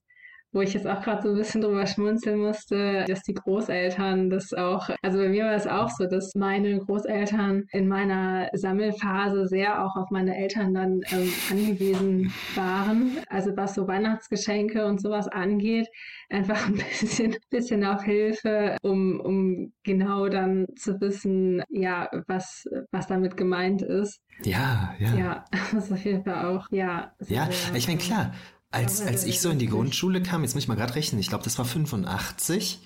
wo 0.52 0.62
ich 0.62 0.74
jetzt 0.74 0.86
auch 0.86 1.02
gerade 1.02 1.22
so 1.22 1.28
ein 1.30 1.36
bisschen 1.36 1.60
drüber 1.60 1.86
schmunzeln 1.86 2.38
musste, 2.38 3.04
dass 3.06 3.22
die 3.22 3.34
Großeltern 3.34 4.30
das 4.30 4.52
auch, 4.54 4.88
also 5.02 5.18
bei 5.18 5.28
mir 5.28 5.44
war 5.44 5.54
es 5.54 5.66
auch 5.66 5.90
so, 5.90 6.06
dass 6.06 6.34
meine 6.34 6.78
Großeltern 6.78 7.64
in 7.72 7.88
meiner 7.88 8.48
Sammelphase 8.54 9.46
sehr 9.46 9.84
auch 9.84 9.96
auf 9.96 10.10
meine 10.10 10.36
Eltern 10.36 10.72
dann 10.72 11.00
ähm, 11.12 11.32
angewiesen 11.50 12.32
waren. 12.54 13.18
Also 13.28 13.56
was 13.56 13.74
so 13.74 13.86
Weihnachtsgeschenke 13.86 14.86
und 14.86 15.00
sowas 15.00 15.28
angeht, 15.28 15.88
einfach 16.30 16.66
ein 16.66 16.74
bisschen, 16.74 17.36
bisschen 17.50 17.84
auf 17.84 18.02
Hilfe, 18.02 18.76
um, 18.82 19.20
um 19.20 19.72
genau 19.84 20.28
dann 20.28 20.66
zu 20.76 21.00
wissen, 21.00 21.62
ja, 21.68 22.08
was, 22.26 22.64
was 22.90 23.06
damit 23.06 23.36
gemeint 23.36 23.82
ist. 23.82 24.20
Ja, 24.44 24.94
ja. 24.98 25.14
Ja, 25.14 25.44
das 25.72 25.84
ist 25.84 25.92
auf 25.92 26.04
jeden 26.04 26.24
Fall 26.24 26.46
auch, 26.46 26.66
ja. 26.70 27.12
Ja, 27.26 27.48
ich 27.74 27.86
meine, 27.86 27.98
klar, 27.98 28.32
als, 28.70 29.00
als 29.00 29.24
ich 29.24 29.40
so 29.40 29.50
in 29.50 29.58
die 29.58 29.68
Grundschule 29.68 30.22
kam, 30.22 30.42
jetzt 30.42 30.54
muss 30.54 30.64
ich 30.64 30.68
mal 30.68 30.74
gerade 30.74 30.94
rechnen, 30.94 31.20
ich 31.20 31.28
glaube, 31.28 31.44
das 31.44 31.58
war 31.58 31.64
85, 31.64 32.80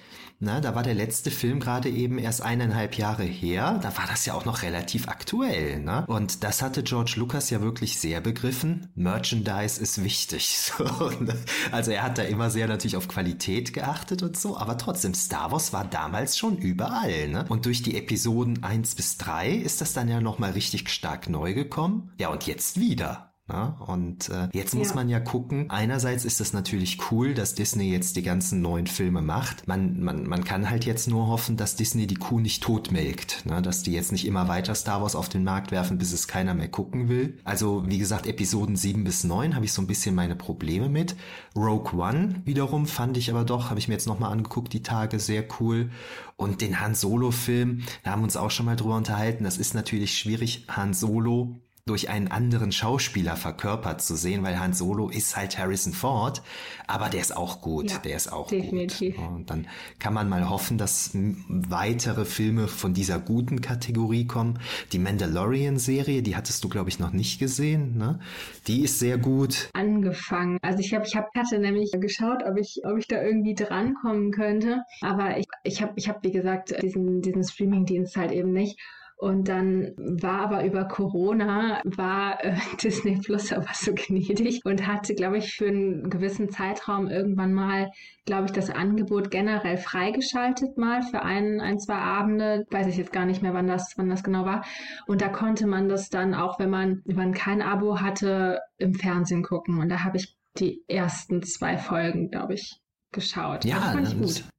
na, 0.45 0.61
da 0.61 0.75
war 0.75 0.83
der 0.83 0.95
letzte 0.95 1.31
Film 1.31 1.61
gerade 1.61 1.89
eben 1.89 2.19
erst 2.19 2.43
eineinhalb 2.43 2.99
Jahre 2.99 3.23
her. 3.23 3.79
Da 3.81 3.97
war 3.97 4.09
das 4.09 4.27
ja 4.27 4.35
auch 4.35 4.45
noch 4.45 4.63
relativ 4.63 5.07
aktuell. 5.07 5.79
Ne? 5.79 6.05
Und 6.09 6.43
das 6.43 6.63
hatte 6.63 6.83
George 6.83 7.15
Lucas 7.15 7.49
ja 7.51 7.61
wirklich 7.61 8.01
sehr 8.01 8.21
begriffen. 8.21 8.89
Merchandise 8.97 9.81
ist 9.81 10.03
wichtig. 10.03 10.59
So, 10.73 11.11
ne? 11.21 11.37
Also 11.71 11.93
er 11.93 12.03
hat 12.03 12.19
da 12.19 12.23
immer 12.23 12.51
sehr 12.51 12.67
natürlich 12.67 12.97
auf 12.97 13.07
Qualität 13.07 13.73
geachtet 13.73 14.23
und 14.25 14.37
so. 14.37 14.57
Aber 14.57 14.79
trotzdem, 14.79 15.15
Star 15.15 15.53
Wars 15.53 15.73
war 15.73 15.85
damals 15.85 16.37
schon 16.37 16.59
überall. 16.59 17.29
Ne? 17.29 17.45
Und 17.49 17.67
durch 17.67 17.83
die 17.83 17.97
Episoden 17.97 18.65
1 18.65 18.97
bis 18.97 19.19
3 19.19 19.51
ist 19.51 19.81
das 19.81 19.93
dann 19.93 20.09
ja 20.09 20.21
nochmal 20.21 20.53
richtig 20.53 20.89
stark 20.91 21.29
neu 21.29 21.55
gekommen. 21.55 22.11
Ja, 22.19 22.31
und 22.31 22.47
jetzt 22.49 22.81
wieder. 22.81 23.32
Ja, 23.53 23.77
und 23.87 24.31
äh, 24.31 24.49
jetzt 24.53 24.75
muss 24.75 24.91
ja. 24.91 24.95
man 24.95 25.11
ja 25.11 25.21
gucken, 25.21 25.69
einerseits 25.69 26.25
ist 26.25 26.41
das 26.41 26.55
natürlich 26.55 26.99
cool, 27.11 27.35
dass 27.35 27.55
Disney 27.55 27.93
jetzt 27.93 28.17
die 28.17 28.23
ganzen 28.23 28.63
neuen 28.63 28.87
Filme 28.87 29.21
macht. 29.21 29.69
Man, 29.69 30.01
man, 30.03 30.27
man 30.27 30.43
kann 30.43 30.71
halt 30.71 30.87
jetzt 30.87 31.07
nur 31.07 31.27
hoffen, 31.27 31.59
dass 31.59 31.77
Disney 31.77 32.07
die 32.07 32.15
Kuh 32.15 32.41
nicht 32.41 32.63
totmelkt, 32.63 33.45
ne? 33.45 33.61
dass 33.61 33.83
die 33.83 33.93
jetzt 33.93 34.11
nicht 34.11 34.27
immer 34.27 34.49
weiter 34.49 34.75
Star 34.75 35.03
Wars 35.03 35.15
auf 35.15 35.29
den 35.29 35.45
Markt 35.45 35.71
werfen, 35.71 35.99
bis 35.99 36.13
es 36.13 36.29
keiner 36.29 36.55
mehr 36.55 36.69
gucken 36.69 37.11
will. 37.11 37.39
Also 37.45 37.85
wie 37.87 37.99
gesagt, 37.99 38.27
Episoden 38.27 38.75
7 38.75 39.05
bis 39.05 39.23
9 39.25 39.55
habe 39.55 39.67
ich 39.67 39.73
so 39.75 39.83
ein 39.83 39.87
bisschen 39.87 40.15
meine 40.15 40.35
Probleme 40.35 40.89
mit. 40.89 41.15
Rogue 41.55 42.01
One 42.01 42.41
wiederum 42.47 42.87
fand 42.87 43.19
ich 43.19 43.31
aber 43.31 43.45
doch, 43.45 43.69
habe 43.69 43.79
ich 43.79 43.87
mir 43.87 43.95
jetzt 43.95 44.07
nochmal 44.07 44.33
angeguckt, 44.33 44.73
die 44.73 44.83
Tage, 44.83 45.19
sehr 45.19 45.45
cool. 45.61 45.91
Und 46.37 46.63
den 46.63 46.81
Han 46.81 46.95
Solo-Film, 46.95 47.83
da 48.03 48.13
haben 48.13 48.23
wir 48.23 48.25
uns 48.25 48.39
auch 48.39 48.51
schon 48.51 48.65
mal 48.65 48.77
drüber 48.77 48.97
unterhalten, 48.97 49.45
das 49.45 49.59
ist 49.59 49.75
natürlich 49.75 50.17
schwierig, 50.17 50.65
Han 50.69 50.95
Solo 50.95 51.61
durch 51.85 52.09
einen 52.09 52.29
anderen 52.29 52.71
Schauspieler 52.71 53.35
verkörpert 53.35 54.01
zu 54.01 54.15
sehen, 54.15 54.45
weil 54.45 54.61
Han 54.61 54.73
Solo 54.73 55.09
ist 55.09 55.37
halt 55.37 55.59
Harrison 55.59 55.93
Ford, 55.93 56.41
aber 56.87 57.09
der 57.09 57.21
ist 57.21 57.37
auch 57.37 57.61
gut, 57.61 57.91
ja, 57.91 57.99
der 57.99 58.17
ist 58.17 58.33
auch 58.33 58.47
definitiv. 58.47 59.17
gut. 59.17 59.27
Und 59.27 59.51
dann 59.51 59.67
kann 59.99 60.15
man 60.15 60.29
mal 60.29 60.49
hoffen, 60.49 60.79
dass 60.79 61.11
weitere 61.49 62.25
Filme 62.25 62.69
von 62.69 62.95
dieser 62.95 63.19
guten 63.19 63.61
Kategorie 63.61 64.29
kommen. 64.29 64.61
Die 64.93 65.01
Mandalorian-Serie, 65.01 66.23
die 66.23 66.37
hattest 66.37 66.63
du, 66.63 66.69
glaube 66.69 66.89
ich, 66.89 67.01
noch 67.01 67.13
nicht 67.13 67.41
gesehen, 67.41 67.97
ne? 67.97 68.21
Die 68.69 68.83
ist 68.83 69.01
sehr 69.01 69.19
gut. 69.19 69.69
Angefangen. 69.73 70.59
Also 70.63 70.79
ich 70.79 70.95
habe, 70.95 71.05
ich 71.05 71.17
hab, 71.17 71.35
hatte 71.35 71.59
nämlich 71.59 71.91
geschaut, 71.99 72.45
ob 72.49 72.59
ich, 72.59 72.81
ob 72.85 72.97
ich 72.97 73.09
da 73.09 73.21
irgendwie 73.21 73.55
drankommen 73.55 74.31
könnte, 74.31 74.85
aber 75.01 75.37
ich, 75.37 75.47
ich 75.65 75.83
habe, 75.83 75.95
ich 75.97 76.09
habe, 76.09 76.21
wie 76.23 76.31
gesagt, 76.31 76.81
diesen, 76.81 77.23
diesen 77.23 77.43
Streaming-Dienst 77.43 78.17
halt 78.17 78.31
eben 78.31 78.53
nicht. 78.53 78.79
Und 79.23 79.47
dann 79.47 79.93
war 79.97 80.41
aber 80.41 80.65
über 80.65 80.85
Corona, 80.85 81.81
war 81.85 82.45
äh, 82.45 82.57
Disney 82.83 83.21
Plus 83.25 83.53
aber 83.53 83.69
so 83.73 83.93
gnädig 83.95 84.63
und 84.65 84.85
hatte, 84.85 85.15
glaube 85.15 85.39
ich, 85.39 85.55
für 85.55 85.69
einen 85.69 86.11
gewissen 86.11 86.51
Zeitraum 86.51 87.07
irgendwann 87.07 87.55
mal, 87.55 87.93
glaube 88.25 88.47
ich, 88.47 88.51
das 88.51 88.69
Angebot 88.69 89.31
generell 89.31 89.77
freigeschaltet 89.77 90.77
mal 90.77 91.03
für 91.03 91.23
ein, 91.23 91.61
ein, 91.61 91.79
zwei 91.79 91.99
Abende. 91.99 92.67
Weiß 92.73 92.89
ich 92.89 92.97
jetzt 92.97 93.13
gar 93.13 93.25
nicht 93.25 93.43
mehr, 93.43 93.55
wann 93.55 93.69
das, 93.69 93.95
wann 93.97 94.09
das 94.09 94.25
genau 94.25 94.45
war. 94.45 94.65
Und 95.07 95.21
da 95.21 95.29
konnte 95.29 95.69
man 95.69 95.89
das 95.89 96.09
dann 96.09 96.35
auch, 96.35 96.59
wenn 96.59 96.71
man, 96.71 97.01
wenn 97.05 97.15
man 97.15 97.33
kein 97.33 97.63
Abo 97.63 98.01
hatte, 98.01 98.59
im 98.79 98.95
Fernsehen 98.95 99.45
gucken. 99.45 99.79
Und 99.79 99.89
da 99.89 100.03
habe 100.03 100.17
ich 100.17 100.37
die 100.59 100.83
ersten 100.89 101.45
zwei 101.45 101.79
Folgen, 101.79 102.29
glaube 102.29 102.55
ich, 102.55 102.81
geschaut. 103.13 103.65
Ja, 103.65 103.77
das 103.77 103.93
fand 103.93 104.09
ich 104.09 104.19
gut. 104.19 104.52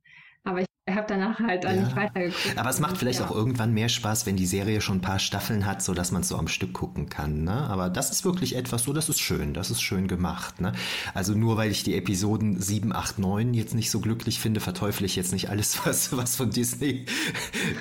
Aber 0.85 0.95
ich 0.95 0.97
habe 0.97 1.07
danach 1.07 1.39
halt 1.39 1.63
dann 1.63 1.77
ja. 1.77 1.83
nicht 1.83 1.95
weitergeguckt. 1.95 2.57
Aber 2.57 2.69
es 2.69 2.81
macht 2.81 2.97
vielleicht 2.97 3.21
ja. 3.21 3.25
auch 3.25 3.31
irgendwann 3.31 3.73
mehr 3.73 3.87
Spaß, 3.87 4.25
wenn 4.25 4.35
die 4.35 4.45
Serie 4.45 4.81
schon 4.81 4.97
ein 4.97 5.01
paar 5.01 5.19
Staffeln 5.19 5.65
hat, 5.65 5.81
so 5.81 5.93
dass 5.93 6.11
man 6.11 6.23
so 6.23 6.35
am 6.35 6.49
Stück 6.49 6.73
gucken 6.73 7.07
kann. 7.07 7.45
Ne? 7.45 7.53
Aber 7.53 7.89
das 7.89 8.11
ist 8.11 8.25
wirklich 8.25 8.57
etwas 8.57 8.83
so, 8.83 8.91
das 8.91 9.07
ist 9.07 9.21
schön, 9.21 9.53
das 9.53 9.71
ist 9.71 9.81
schön 9.81 10.09
gemacht. 10.09 10.59
Ne? 10.59 10.73
Also 11.13 11.35
nur 11.35 11.55
weil 11.55 11.71
ich 11.71 11.83
die 11.83 11.95
Episoden 11.95 12.59
7, 12.59 12.93
8, 12.93 13.17
9 13.17 13.53
jetzt 13.53 13.75
nicht 13.75 13.91
so 13.91 14.01
glücklich 14.01 14.41
finde, 14.41 14.59
verteufle 14.59 15.05
ich 15.05 15.15
jetzt 15.15 15.31
nicht 15.31 15.49
alles, 15.49 15.79
was, 15.85 16.17
was 16.17 16.35
von 16.35 16.49
Disney 16.49 17.05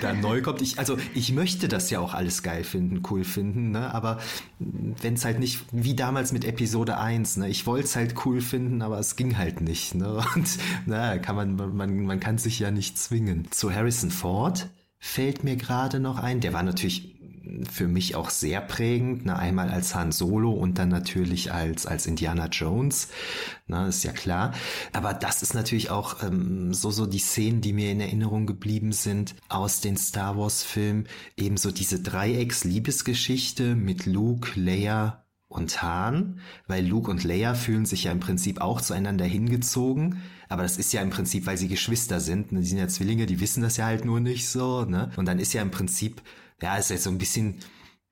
da 0.00 0.12
neu 0.12 0.40
kommt. 0.40 0.62
Ich, 0.62 0.78
also 0.78 0.96
ich 1.12 1.32
möchte 1.32 1.66
das 1.66 1.90
ja 1.90 1.98
auch 1.98 2.14
alles 2.14 2.44
geil 2.44 2.62
finden, 2.62 3.02
cool 3.10 3.24
finden, 3.24 3.72
ne? 3.72 3.92
aber 3.92 4.20
wenn 4.60 5.14
es 5.14 5.24
halt 5.24 5.40
nicht, 5.40 5.64
wie 5.72 5.96
damals 5.96 6.30
mit 6.30 6.44
Episode 6.44 6.98
1, 6.98 7.38
ne? 7.38 7.48
ich 7.48 7.66
wollte 7.66 7.86
es 7.86 7.96
halt 7.96 8.14
cool 8.24 8.40
finden, 8.40 8.80
aber 8.80 9.00
es 9.00 9.16
ging 9.16 9.38
halt 9.38 9.60
nicht. 9.60 9.96
Ne? 9.96 10.22
Und 10.36 10.48
na, 10.86 11.18
kann 11.18 11.34
man, 11.34 11.56
man, 11.56 12.04
man 12.04 12.20
kann 12.20 12.38
sich 12.38 12.60
ja 12.60 12.70
nicht 12.70 12.91
zwingen. 12.94 13.50
Zu 13.50 13.72
Harrison 13.72 14.10
Ford 14.10 14.68
fällt 14.98 15.44
mir 15.44 15.56
gerade 15.56 16.00
noch 16.00 16.18
ein. 16.18 16.40
Der 16.40 16.52
war 16.52 16.62
natürlich 16.62 17.12
für 17.70 17.88
mich 17.88 18.14
auch 18.14 18.30
sehr 18.30 18.60
prägend. 18.60 19.26
Ne? 19.26 19.36
Einmal 19.36 19.70
als 19.70 19.94
Han 19.94 20.12
Solo 20.12 20.52
und 20.52 20.78
dann 20.78 20.88
natürlich 20.88 21.52
als, 21.52 21.86
als 21.86 22.06
Indiana 22.06 22.46
Jones. 22.46 23.08
Ne? 23.66 23.88
Ist 23.88 24.04
ja 24.04 24.12
klar. 24.12 24.54
Aber 24.92 25.14
das 25.14 25.42
ist 25.42 25.54
natürlich 25.54 25.90
auch 25.90 26.22
ähm, 26.22 26.72
so, 26.72 26.90
so 26.90 27.06
die 27.06 27.18
Szenen, 27.18 27.60
die 27.60 27.72
mir 27.72 27.90
in 27.90 28.00
Erinnerung 28.00 28.46
geblieben 28.46 28.92
sind 28.92 29.34
aus 29.48 29.80
den 29.80 29.96
Star 29.96 30.36
Wars 30.36 30.62
Filmen. 30.62 31.06
Ebenso 31.36 31.70
diese 31.70 32.00
Dreiecks-Liebesgeschichte 32.00 33.74
mit 33.74 34.06
Luke, 34.06 34.58
Leia 34.58 35.24
und 35.48 35.82
Han, 35.82 36.40
weil 36.66 36.86
Luke 36.86 37.10
und 37.10 37.24
Leia 37.24 37.54
fühlen 37.54 37.84
sich 37.84 38.04
ja 38.04 38.12
im 38.12 38.20
Prinzip 38.20 38.60
auch 38.60 38.80
zueinander 38.80 39.26
hingezogen, 39.26 40.22
aber 40.52 40.62
das 40.62 40.76
ist 40.76 40.92
ja 40.92 41.00
im 41.00 41.10
Prinzip, 41.10 41.46
weil 41.46 41.56
sie 41.56 41.68
Geschwister 41.68 42.20
sind, 42.20 42.52
ne? 42.52 42.60
die 42.60 42.66
sind 42.66 42.78
ja 42.78 42.86
Zwillinge, 42.86 43.26
die 43.26 43.40
wissen 43.40 43.62
das 43.62 43.78
ja 43.78 43.86
halt 43.86 44.04
nur 44.04 44.20
nicht 44.20 44.48
so, 44.48 44.84
ne? 44.84 45.10
Und 45.16 45.26
dann 45.26 45.38
ist 45.38 45.54
ja 45.54 45.62
im 45.62 45.70
Prinzip, 45.70 46.20
ja, 46.60 46.76
ist 46.76 46.90
jetzt 46.90 47.04
so 47.04 47.10
ein 47.10 47.18
bisschen, 47.18 47.56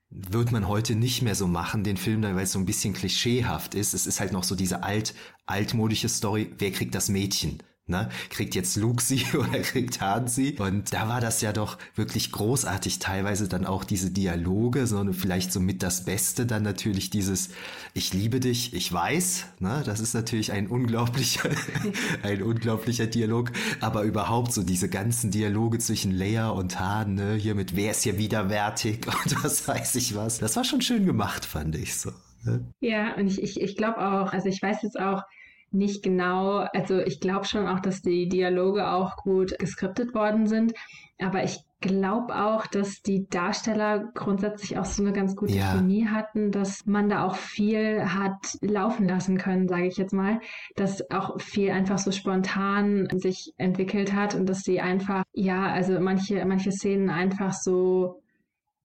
wird 0.08 0.50
man 0.50 0.66
heute 0.66 0.94
nicht 0.94 1.22
mehr 1.22 1.34
so 1.34 1.46
machen, 1.46 1.84
den 1.84 1.98
Film, 1.98 2.22
weil 2.22 2.38
es 2.38 2.52
so 2.52 2.58
ein 2.58 2.66
bisschen 2.66 2.94
klischeehaft 2.94 3.74
ist. 3.74 3.94
Es 3.94 4.06
ist 4.06 4.20
halt 4.20 4.32
noch 4.32 4.44
so 4.44 4.56
diese 4.56 4.82
alt, 4.82 5.14
altmodische 5.46 6.08
Story, 6.08 6.52
wer 6.58 6.72
kriegt 6.72 6.94
das 6.94 7.10
Mädchen? 7.10 7.62
Ne? 7.90 8.08
Kriegt 8.30 8.54
jetzt 8.54 8.76
Luke 8.76 9.02
sie 9.02 9.26
oder 9.34 9.58
kriegt 9.58 10.00
Han 10.00 10.28
sie? 10.28 10.56
Und 10.58 10.94
da 10.94 11.08
war 11.08 11.20
das 11.20 11.40
ja 11.40 11.52
doch 11.52 11.76
wirklich 11.96 12.32
großartig, 12.32 13.00
teilweise 13.00 13.48
dann 13.48 13.66
auch 13.66 13.84
diese 13.84 14.10
Dialoge, 14.10 14.86
sondern 14.86 15.14
vielleicht 15.14 15.52
so 15.52 15.60
mit 15.60 15.82
das 15.82 16.04
Beste 16.04 16.46
dann 16.46 16.62
natürlich 16.62 17.10
dieses 17.10 17.50
Ich 17.92 18.14
liebe 18.14 18.40
dich, 18.40 18.72
ich 18.72 18.92
weiß. 18.92 19.46
Ne? 19.58 19.82
Das 19.84 20.00
ist 20.00 20.14
natürlich 20.14 20.52
ein 20.52 20.68
unglaublicher, 20.68 21.50
ein 22.22 22.42
unglaublicher 22.42 23.06
Dialog. 23.06 23.50
Aber 23.80 24.04
überhaupt 24.04 24.52
so 24.52 24.62
diese 24.62 24.88
ganzen 24.88 25.30
Dialoge 25.30 25.78
zwischen 25.78 26.12
Leia 26.12 26.50
und 26.50 26.78
Han, 26.78 27.14
ne? 27.14 27.34
hier 27.34 27.54
mit 27.54 27.74
Wer 27.74 27.90
ist 27.90 28.04
hier 28.04 28.18
widerwärtig 28.18 29.06
und 29.24 29.44
was 29.44 29.66
weiß 29.66 29.96
ich 29.96 30.14
was. 30.14 30.38
Das 30.38 30.56
war 30.56 30.64
schon 30.64 30.80
schön 30.80 31.04
gemacht, 31.04 31.44
fand 31.44 31.74
ich 31.74 31.96
so. 31.96 32.12
Ne? 32.44 32.64
Ja, 32.80 33.14
und 33.16 33.26
ich, 33.26 33.42
ich, 33.42 33.60
ich 33.60 33.76
glaube 33.76 33.98
auch, 33.98 34.32
also 34.32 34.48
ich 34.48 34.62
weiß 34.62 34.82
jetzt 34.82 34.98
auch, 34.98 35.24
nicht 35.72 36.02
genau, 36.02 36.66
also 36.72 36.98
ich 36.98 37.20
glaube 37.20 37.46
schon 37.46 37.66
auch, 37.66 37.80
dass 37.80 38.02
die 38.02 38.28
Dialoge 38.28 38.88
auch 38.88 39.16
gut 39.16 39.58
geskriptet 39.58 40.14
worden 40.14 40.46
sind, 40.46 40.72
aber 41.18 41.44
ich 41.44 41.58
glaube 41.80 42.34
auch, 42.34 42.66
dass 42.66 43.02
die 43.02 43.26
Darsteller 43.28 44.10
grundsätzlich 44.14 44.78
auch 44.78 44.84
so 44.84 45.02
eine 45.02 45.12
ganz 45.12 45.34
gute 45.34 45.54
ja. 45.54 45.72
Chemie 45.72 46.06
hatten, 46.06 46.50
dass 46.50 46.84
man 46.86 47.08
da 47.08 47.24
auch 47.26 47.36
viel 47.36 48.04
hat 48.04 48.58
laufen 48.60 49.08
lassen 49.08 49.38
können, 49.38 49.66
sage 49.66 49.86
ich 49.86 49.96
jetzt 49.96 50.12
mal, 50.12 50.40
dass 50.76 51.10
auch 51.10 51.40
viel 51.40 51.70
einfach 51.70 51.98
so 51.98 52.10
spontan 52.10 53.08
sich 53.12 53.54
entwickelt 53.56 54.12
hat 54.12 54.34
und 54.34 54.46
dass 54.46 54.62
die 54.62 54.80
einfach, 54.80 55.22
ja, 55.32 55.72
also 55.72 55.98
manche, 56.00 56.44
manche 56.44 56.72
Szenen 56.72 57.08
einfach 57.08 57.54
so 57.54 58.19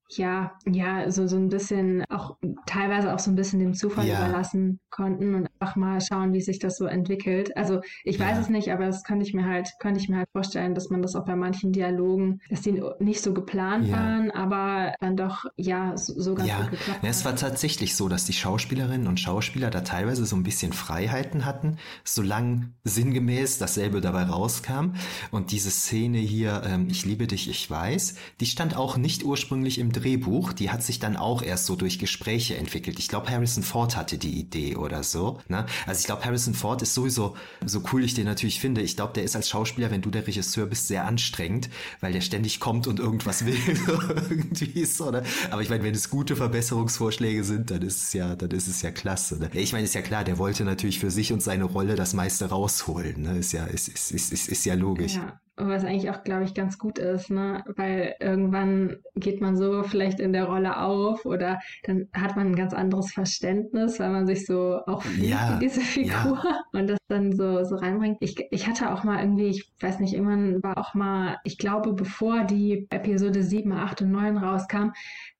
ja, 0.08 0.52
ja, 0.66 1.10
so, 1.10 1.26
so 1.26 1.36
ein 1.36 1.48
bisschen 1.48 2.04
auch 2.08 2.36
teilweise 2.66 3.12
auch 3.12 3.18
so 3.18 3.30
ein 3.30 3.34
bisschen 3.34 3.58
dem 3.60 3.74
Zufall 3.74 4.06
ja. 4.06 4.18
überlassen 4.18 4.80
konnten 4.90 5.34
und 5.34 5.48
einfach 5.58 5.76
mal 5.76 6.00
schauen, 6.00 6.32
wie 6.32 6.40
sich 6.40 6.58
das 6.58 6.76
so 6.76 6.86
entwickelt. 6.86 7.56
Also 7.56 7.80
ich 8.04 8.18
weiß 8.18 8.36
ja. 8.36 8.40
es 8.40 8.48
nicht, 8.48 8.72
aber 8.72 8.86
das 8.86 9.02
könnte 9.02 9.26
ich 9.26 9.34
mir 9.34 9.44
halt, 9.44 9.68
könnte 9.80 10.00
ich 10.00 10.08
mir 10.08 10.18
halt 10.18 10.28
vorstellen, 10.32 10.74
dass 10.74 10.90
man 10.90 11.02
das 11.02 11.16
auch 11.16 11.24
bei 11.24 11.36
manchen 11.36 11.72
Dialogen, 11.72 12.40
dass 12.50 12.62
die 12.62 12.82
nicht 13.00 13.20
so 13.20 13.34
geplant 13.34 13.88
ja. 13.88 13.96
waren, 13.96 14.30
aber 14.30 14.94
dann 15.00 15.16
doch 15.16 15.44
ja 15.56 15.96
so, 15.96 16.20
so 16.20 16.34
ganz 16.34 16.50
gut 16.50 16.70
geklappt 16.70 17.02
ja, 17.02 17.10
es 17.10 17.24
war 17.24 17.36
tatsächlich 17.36 17.96
so, 17.96 18.08
dass 18.08 18.24
die 18.24 18.32
Schauspielerinnen 18.32 19.06
und 19.06 19.20
Schauspieler 19.20 19.70
da 19.70 19.80
teilweise 19.80 20.24
so 20.24 20.36
ein 20.36 20.42
bisschen 20.42 20.72
Freiheiten 20.72 21.44
hatten, 21.44 21.78
solange 22.04 22.72
sinngemäß 22.84 23.58
dasselbe 23.58 24.00
dabei 24.00 24.24
rauskam. 24.24 24.94
Und 25.30 25.52
diese 25.52 25.70
Szene 25.70 26.18
hier, 26.18 26.62
ähm, 26.64 26.88
ich 26.90 27.04
liebe 27.04 27.26
dich, 27.26 27.48
ich 27.48 27.70
weiß, 27.70 28.16
die 28.40 28.46
stand 28.46 28.76
auch 28.76 28.96
nicht 28.96 29.24
ursprünglich 29.24 29.78
im 29.78 29.92
Drehbuch, 30.00 30.52
die 30.52 30.70
hat 30.70 30.82
sich 30.82 30.98
dann 30.98 31.16
auch 31.16 31.42
erst 31.42 31.66
so 31.66 31.76
durch 31.76 31.98
Gespräche 31.98 32.56
entwickelt. 32.56 32.98
Ich 32.98 33.08
glaube, 33.08 33.30
Harrison 33.30 33.62
Ford 33.62 33.96
hatte 33.96 34.18
die 34.18 34.38
Idee 34.38 34.76
oder 34.76 35.02
so. 35.02 35.40
Ne? 35.48 35.66
Also 35.86 36.00
ich 36.00 36.06
glaube, 36.06 36.24
Harrison 36.24 36.54
Ford 36.54 36.82
ist 36.82 36.94
sowieso, 36.94 37.36
so 37.64 37.82
cool 37.92 38.04
ich 38.04 38.14
den 38.14 38.26
natürlich 38.26 38.60
finde, 38.60 38.82
ich 38.82 38.96
glaube, 38.96 39.14
der 39.14 39.24
ist 39.24 39.36
als 39.36 39.48
Schauspieler, 39.48 39.90
wenn 39.90 40.02
du 40.02 40.10
der 40.10 40.26
Regisseur 40.26 40.66
bist, 40.66 40.88
sehr 40.88 41.06
anstrengend, 41.06 41.70
weil 42.00 42.12
der 42.12 42.20
ständig 42.20 42.60
kommt 42.60 42.86
und 42.86 43.00
irgendwas 43.00 43.46
will. 43.46 43.56
irgendwie 44.28 44.84
so, 44.84 45.10
ne? 45.10 45.22
Aber 45.50 45.62
ich 45.62 45.70
meine, 45.70 45.82
wenn 45.82 45.94
es 45.94 46.10
gute 46.10 46.36
Verbesserungsvorschläge 46.36 47.44
sind, 47.44 47.70
dann 47.70 47.82
ist 47.82 48.02
es 48.02 48.12
ja, 48.12 48.36
dann 48.36 48.50
ist 48.50 48.68
es 48.68 48.82
ja 48.82 48.90
klasse. 48.90 49.38
Ne? 49.38 49.50
Ich 49.54 49.72
meine, 49.72 49.84
ist 49.84 49.94
ja 49.94 50.02
klar, 50.02 50.24
der 50.24 50.38
wollte 50.38 50.64
natürlich 50.64 50.98
für 50.98 51.10
sich 51.10 51.32
und 51.32 51.42
seine 51.42 51.64
Rolle 51.64 51.94
das 51.94 52.14
meiste 52.14 52.46
rausholen. 52.46 53.22
Ne? 53.22 53.38
Ist 53.38 53.52
ja, 53.52 53.64
ist, 53.64 53.88
ist, 53.88 54.10
ist, 54.12 54.32
ist, 54.32 54.48
ist 54.48 54.64
ja 54.64 54.74
logisch. 54.74 55.16
Ja. 55.16 55.40
Was 55.58 55.84
eigentlich 55.84 56.10
auch, 56.10 56.22
glaube 56.22 56.44
ich, 56.44 56.52
ganz 56.52 56.78
gut 56.78 56.98
ist, 56.98 57.30
ne? 57.30 57.64
Weil 57.76 58.14
irgendwann 58.20 58.96
geht 59.14 59.40
man 59.40 59.56
so 59.56 59.82
vielleicht 59.84 60.20
in 60.20 60.34
der 60.34 60.44
Rolle 60.44 60.78
auf 60.78 61.24
oder 61.24 61.58
dann 61.84 62.08
hat 62.12 62.36
man 62.36 62.48
ein 62.48 62.56
ganz 62.56 62.74
anderes 62.74 63.12
Verständnis, 63.12 63.98
weil 63.98 64.10
man 64.10 64.26
sich 64.26 64.44
so 64.44 64.80
auch 64.86 65.02
fühlt 65.02 65.30
ja, 65.30 65.58
diese 65.58 65.80
Figur 65.80 66.42
ja. 66.44 66.60
und 66.72 66.88
das 66.88 66.98
dann 67.08 67.32
so, 67.32 67.64
so 67.64 67.76
reinbringt. 67.76 68.18
Ich, 68.20 68.36
ich 68.50 68.66
hatte 68.66 68.92
auch 68.92 69.02
mal 69.02 69.20
irgendwie, 69.20 69.48
ich 69.48 69.72
weiß 69.80 70.00
nicht, 70.00 70.12
irgendwann 70.12 70.62
war 70.62 70.76
auch 70.76 70.92
mal, 70.92 71.38
ich 71.44 71.56
glaube, 71.56 71.94
bevor 71.94 72.44
die 72.44 72.86
Episode 72.90 73.42
7, 73.42 73.72
8 73.72 74.02
und 74.02 74.10
9 74.10 74.36
rauskam, 74.36 74.90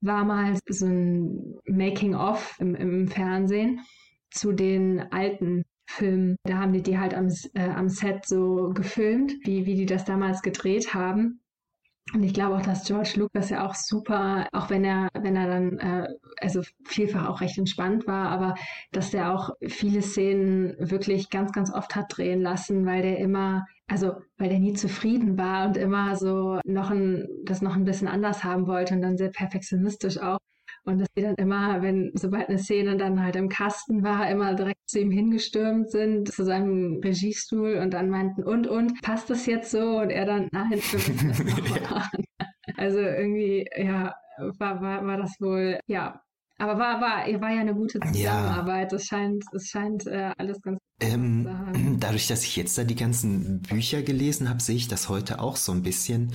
war 0.01 0.25
mal 0.25 0.55
so 0.69 0.87
ein 0.87 1.57
Making-of 1.67 2.57
im, 2.59 2.75
im 2.75 3.09
Fernsehen 3.09 3.81
zu 4.31 4.53
den 4.53 5.13
alten 5.13 5.65
Film. 5.87 6.37
Da 6.45 6.59
haben 6.59 6.73
die 6.73 6.83
die 6.83 6.99
halt 6.99 7.15
am, 7.15 7.29
äh, 7.55 7.69
am 7.69 7.89
Set 7.89 8.27
so 8.27 8.71
gefilmt, 8.75 9.33
wie, 9.45 9.67
wie 9.67 9.75
die 9.75 9.87
das 9.87 10.05
damals 10.05 10.43
gedreht 10.43 10.95
haben. 10.95 11.41
Und 12.15 12.23
ich 12.23 12.33
glaube 12.35 12.57
auch, 12.57 12.63
dass 12.63 12.87
George 12.87 13.15
Lucas 13.17 13.51
ja 13.51 13.67
auch 13.67 13.75
super, 13.75 14.47
auch 14.53 14.71
wenn 14.71 14.85
er, 14.85 15.09
wenn 15.21 15.35
er 15.35 15.49
dann, 15.49 15.79
äh, 15.79 16.07
also 16.41 16.63
vielfach 16.85 17.29
auch 17.29 17.41
recht 17.41 17.59
entspannt 17.59 18.07
war, 18.07 18.29
aber 18.29 18.55
dass 18.93 19.13
er 19.13 19.35
auch 19.35 19.51
viele 19.67 20.03
Szenen 20.03 20.77
wirklich 20.79 21.31
ganz, 21.31 21.51
ganz 21.53 21.73
oft 21.75 21.97
hat 21.97 22.07
drehen 22.17 22.43
lassen, 22.43 22.87
weil 22.87 23.03
der 23.03 23.19
immer, 23.19 23.65
also 23.89 24.13
weil 24.39 24.51
der 24.51 24.61
nie 24.61 24.75
zufrieden 24.75 25.37
war 25.37 25.67
und 25.67 25.77
immer 25.77 26.15
so 26.15 26.61
noch 26.65 26.91
ein, 26.91 27.27
das 27.45 27.61
noch 27.61 27.75
ein 27.75 27.85
bisschen 27.85 28.09
anders 28.09 28.45
haben 28.45 28.69
wollte 28.69 28.95
und 28.95 29.03
dann 29.03 29.17
sehr 29.17 29.31
perfektionistisch 29.31 30.19
auch. 30.19 30.39
Und 30.87 31.01
dass 31.01 31.09
die 31.17 31.23
dann 31.23 31.35
immer, 31.35 31.83
wenn, 31.83 32.13
sobald 32.15 32.49
eine 32.49 32.59
Szene 32.59 32.97
dann 32.97 33.21
halt 33.21 33.35
im 33.35 33.49
Kasten 33.49 34.05
war, 34.05 34.31
immer 34.31 34.55
direkt 34.55 34.89
zu 34.89 35.01
ihm 35.01 35.11
hingestürmt 35.11 35.91
sind, 35.91 36.33
zu 36.33 36.45
seinem 36.45 37.01
Regiestuhl 37.03 37.79
und 37.79 37.93
dann 37.93 38.09
meinten, 38.09 38.45
und, 38.45 38.69
und, 38.69 39.03
passt 39.03 39.29
das 39.29 39.47
jetzt 39.47 39.73
so? 39.73 39.99
Und 39.99 40.11
er 40.11 40.27
dann, 40.27 40.49
nein, 40.53 40.71
machen. 41.91 42.25
Also 42.77 43.01
irgendwie, 43.01 43.67
ja, 43.77 44.15
war, 44.59 44.81
war, 44.81 45.05
war 45.05 45.17
das 45.17 45.35
wohl, 45.41 45.81
ja, 45.89 46.21
aber 46.59 46.79
war, 46.79 47.01
war, 47.01 47.41
war 47.41 47.51
ja 47.51 47.61
eine 47.61 47.75
gute 47.75 47.99
Zusammenarbeit. 48.01 48.93
Ja. 48.93 48.97
Es 48.97 49.07
scheint, 49.07 49.45
es 49.53 49.67
scheint 49.67 50.07
äh, 50.07 50.33
alles 50.39 50.63
ganz 50.63 50.79
ähm, 51.01 51.97
Dadurch, 52.01 52.29
dass 52.29 52.45
ich 52.45 52.57
jetzt 52.57 52.79
da 52.79 52.85
die 52.85 52.95
ganzen 52.95 53.61
Bücher 53.63 54.03
gelesen 54.03 54.49
habe, 54.49 54.63
sehe 54.63 54.77
ich 54.77 54.89
das 54.89 55.09
heute 55.09 55.41
auch 55.41 55.57
so 55.57 55.73
ein 55.73 55.83
bisschen 55.83 56.33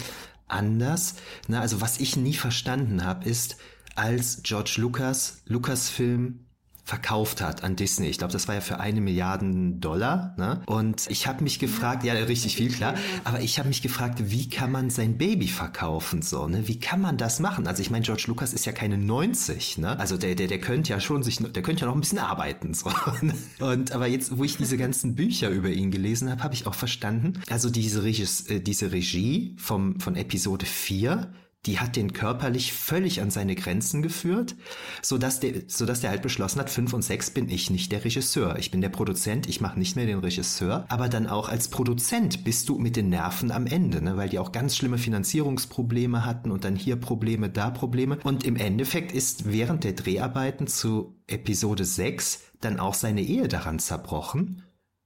anders. 0.47 1.16
Na, 1.47 1.62
also 1.62 1.82
was 1.82 1.99
ich 1.99 2.18
nie 2.18 2.34
verstanden 2.34 3.06
habe, 3.06 3.28
ist, 3.28 3.58
als 3.96 4.42
George 4.44 4.76
Lucas 4.78 5.42
Lucasfilm 5.46 6.46
verkauft 6.84 7.42
hat 7.42 7.64
an 7.64 7.76
Disney. 7.76 8.08
Ich 8.08 8.18
glaube, 8.18 8.34
das 8.34 8.48
war 8.50 8.56
ja 8.56 8.62
für 8.62 8.80
eine 8.80 9.00
Milliarde 9.00 9.46
Dollar. 9.76 10.36
Ne? 10.38 10.62
Und 10.66 11.10
ich 11.10 11.28
habe 11.28 11.44
mich 11.44 11.58
gefragt, 11.60 12.04
ja, 12.04 12.14
richtig 12.14 12.58
viel, 12.58 12.70
klar, 12.70 12.96
aber 13.24 13.39
ich 13.42 13.60
habe 13.60 13.70
mich 13.70 13.82
gefragt, 13.82 14.30
wie 14.32 14.50
kann 14.50 14.72
man 14.72 14.89
sein 14.89 15.18
Baby 15.18 15.48
verkaufen 15.48 16.22
so? 16.22 16.48
Ne? 16.48 16.68
Wie 16.68 16.80
kann 16.80 17.00
man 17.00 17.18
das 17.18 17.39
machen? 17.39 17.66
Also 17.66 17.82
ich 17.82 17.92
meine, 17.92 18.04
George 18.04 18.26
Lucas 18.28 18.52
ist 18.52 18.66
ja 18.66 18.74
keine 18.74 18.98
90, 18.98 19.78
ne? 19.78 19.98
Also 20.00 20.18
der, 20.18 20.36
der, 20.36 20.48
der 20.48 20.60
könnte 20.60 20.92
ja 20.92 21.00
schon 21.00 21.24
sich, 21.24 21.38
der 21.38 21.64
könnte 21.64 21.82
ja 21.82 21.88
noch 21.88 21.96
ein 21.96 22.02
bisschen 22.02 22.20
arbeiten. 22.20 22.74
So. 22.74 22.92
Ne? 23.22 23.34
Und 23.60 23.92
aber 23.92 24.08
jetzt, 24.08 24.38
wo 24.38 24.44
ich 24.44 24.58
diese 24.58 24.78
ganzen 24.78 25.16
Bücher 25.16 25.50
über 25.50 25.70
ihn 25.70 25.92
gelesen 25.92 26.32
habe, 26.32 26.44
habe 26.44 26.54
ich 26.54 26.66
auch 26.66 26.74
verstanden, 26.74 27.39
also 27.50 27.70
diese, 27.70 28.04
Regis, 28.04 28.48
äh, 28.48 28.62
diese 28.62 28.92
Regie 28.92 29.56
vom, 29.60 30.00
von 30.00 30.16
Episode 30.16 30.66
4 30.66 31.32
die 31.66 31.80
hat 31.80 31.95
den 31.95 32.14
körperlich 32.14 32.74
völlig 32.74 33.22
an 33.22 33.30
seine 33.30 33.55
Grenzen 33.55 34.01
geführt, 34.01 34.55
so 35.01 35.20
dass 35.20 35.39
der, 35.39 35.64
so 35.68 35.86
dass 35.86 36.01
der 36.01 36.09
halt 36.09 36.24
beschlossen 36.24 36.59
hat, 36.59 36.72
fünf 36.72 36.93
und 36.93 37.03
sechs 37.03 37.30
bin 37.30 37.49
ich 37.49 37.70
nicht 37.70 37.91
der 37.91 38.03
Regisseur. 38.03 38.57
Ich 38.57 38.72
bin 38.72 38.82
der 38.82 38.89
Produzent, 38.89 39.47
ich 39.47 39.62
mache 39.62 39.78
nicht 39.78 39.95
mehr 39.95 40.07
den 40.07 40.20
Regisseur. 40.20 40.86
Aber 40.89 41.07
dann 41.07 41.28
auch 41.28 41.49
als 41.49 41.68
Produzent 41.68 42.43
bist 42.43 42.68
du 42.70 42.80
mit 42.80 42.95
den 42.95 43.09
Nerven 43.09 43.51
am 43.51 43.68
Ende, 43.68 44.01
ne? 44.01 44.18
weil 44.18 44.30
die 44.30 44.39
auch 44.39 44.51
ganz 44.51 44.76
schlimme 44.76 44.97
Finanzierungsprobleme 44.97 46.26
hatten 46.26 46.49
und 46.49 46.64
dann 46.64 46.76
hier 46.76 46.95
Probleme, 46.95 47.49
da 47.49 47.70
Probleme. 47.70 48.18
Und 48.24 48.43
im 48.43 48.55
Endeffekt 48.55 49.12
ist 49.12 49.51
während 49.51 49.84
der 49.84 49.93
Dreharbeiten 49.93 50.66
zu 50.66 51.16
Episode 51.28 51.86
6 51.86 52.41
dann 52.59 52.80
auch 52.80 52.95
seine 52.95 53.22
Ehe 53.22 53.47
daran 53.47 53.78
zerbrochen. 53.78 54.64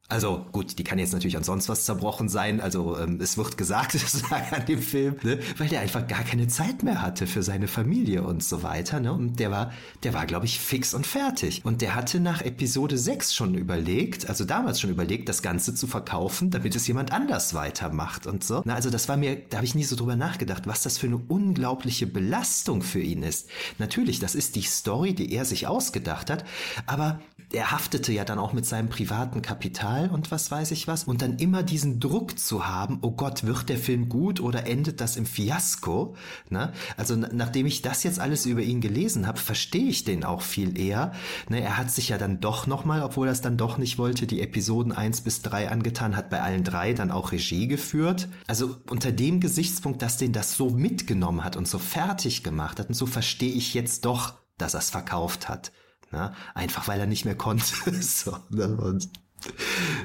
Also 0.07 0.45
gut, 0.51 0.77
die 0.77 0.83
kann 0.83 0.99
jetzt 0.99 1.13
natürlich 1.13 1.35
an 1.35 1.43
sonst 1.43 1.67
was 1.67 1.85
zerbrochen 1.85 2.29
sein. 2.29 2.61
Also 2.61 2.95
ähm, 2.99 3.19
es 3.19 3.39
wird 3.39 3.57
gesagt 3.57 3.97
an 4.51 4.65
dem 4.67 4.79
Film, 4.79 5.15
ne? 5.23 5.39
weil 5.57 5.67
der 5.67 5.81
einfach 5.81 6.05
gar 6.05 6.23
keine 6.23 6.47
Zeit 6.47 6.83
mehr 6.83 7.01
hatte 7.01 7.25
für 7.25 7.41
seine 7.41 7.67
Familie 7.67 8.21
und 8.21 8.43
so 8.43 8.61
weiter. 8.61 8.99
Ne? 8.99 9.11
Und 9.11 9.39
der 9.39 9.49
war, 9.49 9.71
der 10.03 10.13
war, 10.13 10.27
glaube 10.27 10.45
ich, 10.45 10.59
fix 10.59 10.93
und 10.93 11.07
fertig. 11.07 11.65
Und 11.65 11.81
der 11.81 11.95
hatte 11.95 12.19
nach 12.19 12.43
Episode 12.43 12.99
6 12.99 13.33
schon 13.33 13.55
überlegt, 13.55 14.29
also 14.29 14.45
damals 14.45 14.79
schon 14.79 14.91
überlegt, 14.91 15.27
das 15.27 15.41
Ganze 15.41 15.73
zu 15.73 15.87
verkaufen, 15.87 16.51
damit 16.51 16.75
es 16.75 16.85
jemand 16.85 17.11
anders 17.11 17.55
weitermacht 17.55 18.27
und 18.27 18.43
so. 18.43 18.61
Na, 18.63 18.75
also 18.75 18.91
das 18.91 19.09
war 19.09 19.17
mir, 19.17 19.35
da 19.35 19.57
habe 19.57 19.65
ich 19.65 19.73
nie 19.73 19.83
so 19.85 19.95
drüber 19.95 20.15
nachgedacht, 20.15 20.67
was 20.67 20.83
das 20.83 20.99
für 20.99 21.07
eine 21.07 21.17
unglaubliche 21.17 22.05
Belastung 22.05 22.83
für 22.83 23.01
ihn 23.01 23.23
ist. 23.23 23.49
Natürlich, 23.79 24.19
das 24.19 24.35
ist 24.35 24.55
die 24.55 24.61
Story, 24.61 25.15
die 25.15 25.33
er 25.33 25.45
sich 25.45 25.65
ausgedacht 25.65 26.29
hat, 26.29 26.45
aber 26.85 27.19
er 27.51 27.71
haftete 27.71 28.11
ja 28.11 28.25
dann 28.25 28.39
auch 28.39 28.53
mit 28.53 28.65
seinem 28.65 28.89
privaten 28.89 29.41
Kapital 29.41 29.94
Material 29.95 30.09
und 30.09 30.31
was 30.31 30.51
weiß 30.51 30.71
ich 30.71 30.87
was. 30.87 31.05
Und 31.05 31.21
dann 31.21 31.37
immer 31.37 31.63
diesen 31.63 31.99
Druck 31.99 32.37
zu 32.37 32.67
haben, 32.67 32.99
oh 33.01 33.11
Gott, 33.11 33.45
wird 33.45 33.69
der 33.69 33.77
Film 33.77 34.09
gut 34.09 34.39
oder 34.39 34.67
endet 34.67 35.01
das 35.01 35.17
im 35.17 35.25
Fiasko? 35.25 36.15
Ne? 36.49 36.73
Also 36.97 37.15
nachdem 37.15 37.65
ich 37.65 37.81
das 37.81 38.03
jetzt 38.03 38.19
alles 38.19 38.45
über 38.45 38.61
ihn 38.61 38.81
gelesen 38.81 39.27
habe, 39.27 39.39
verstehe 39.39 39.87
ich 39.87 40.03
den 40.03 40.23
auch 40.23 40.41
viel 40.41 40.77
eher. 40.77 41.13
Ne? 41.49 41.61
Er 41.61 41.77
hat 41.77 41.91
sich 41.91 42.09
ja 42.09 42.17
dann 42.17 42.39
doch 42.39 42.67
nochmal, 42.67 43.01
obwohl 43.01 43.27
er 43.27 43.33
es 43.33 43.41
dann 43.41 43.57
doch 43.57 43.77
nicht 43.77 43.97
wollte, 43.97 44.27
die 44.27 44.41
Episoden 44.41 44.91
eins 44.91 45.21
bis 45.21 45.41
drei 45.41 45.69
angetan, 45.69 46.15
hat 46.15 46.29
bei 46.29 46.41
allen 46.41 46.63
drei 46.63 46.93
dann 46.93 47.11
auch 47.11 47.31
Regie 47.31 47.67
geführt. 47.67 48.27
Also 48.47 48.77
unter 48.89 49.11
dem 49.11 49.39
Gesichtspunkt, 49.39 50.01
dass 50.01 50.17
den 50.17 50.33
das 50.33 50.55
so 50.55 50.69
mitgenommen 50.69 51.43
hat 51.43 51.55
und 51.55 51.67
so 51.67 51.79
fertig 51.79 52.43
gemacht 52.43 52.79
hat 52.79 52.89
und 52.89 52.95
so 52.95 53.05
verstehe 53.05 53.53
ich 53.53 53.73
jetzt 53.73 54.05
doch, 54.05 54.33
dass 54.57 54.73
er 54.73 54.79
es 54.79 54.89
verkauft 54.89 55.49
hat. 55.49 55.71
Ne? 56.11 56.33
Einfach 56.53 56.87
weil 56.87 56.99
er 56.99 57.07
nicht 57.07 57.25
mehr 57.25 57.35
konnte. 57.35 57.65
so, 58.01 58.37
ne? 58.49 58.77
und 58.77 59.09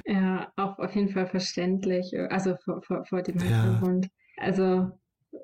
ja, 0.04 0.52
auch 0.56 0.78
auf 0.78 0.94
jeden 0.94 1.10
Fall 1.10 1.26
verständlich. 1.26 2.12
Also 2.30 2.56
vor, 2.64 2.82
vor, 2.82 3.04
vor 3.04 3.22
dem 3.22 3.38
Hintergrund. 3.38 4.06
Ja. 4.06 4.44
Also 4.44 4.90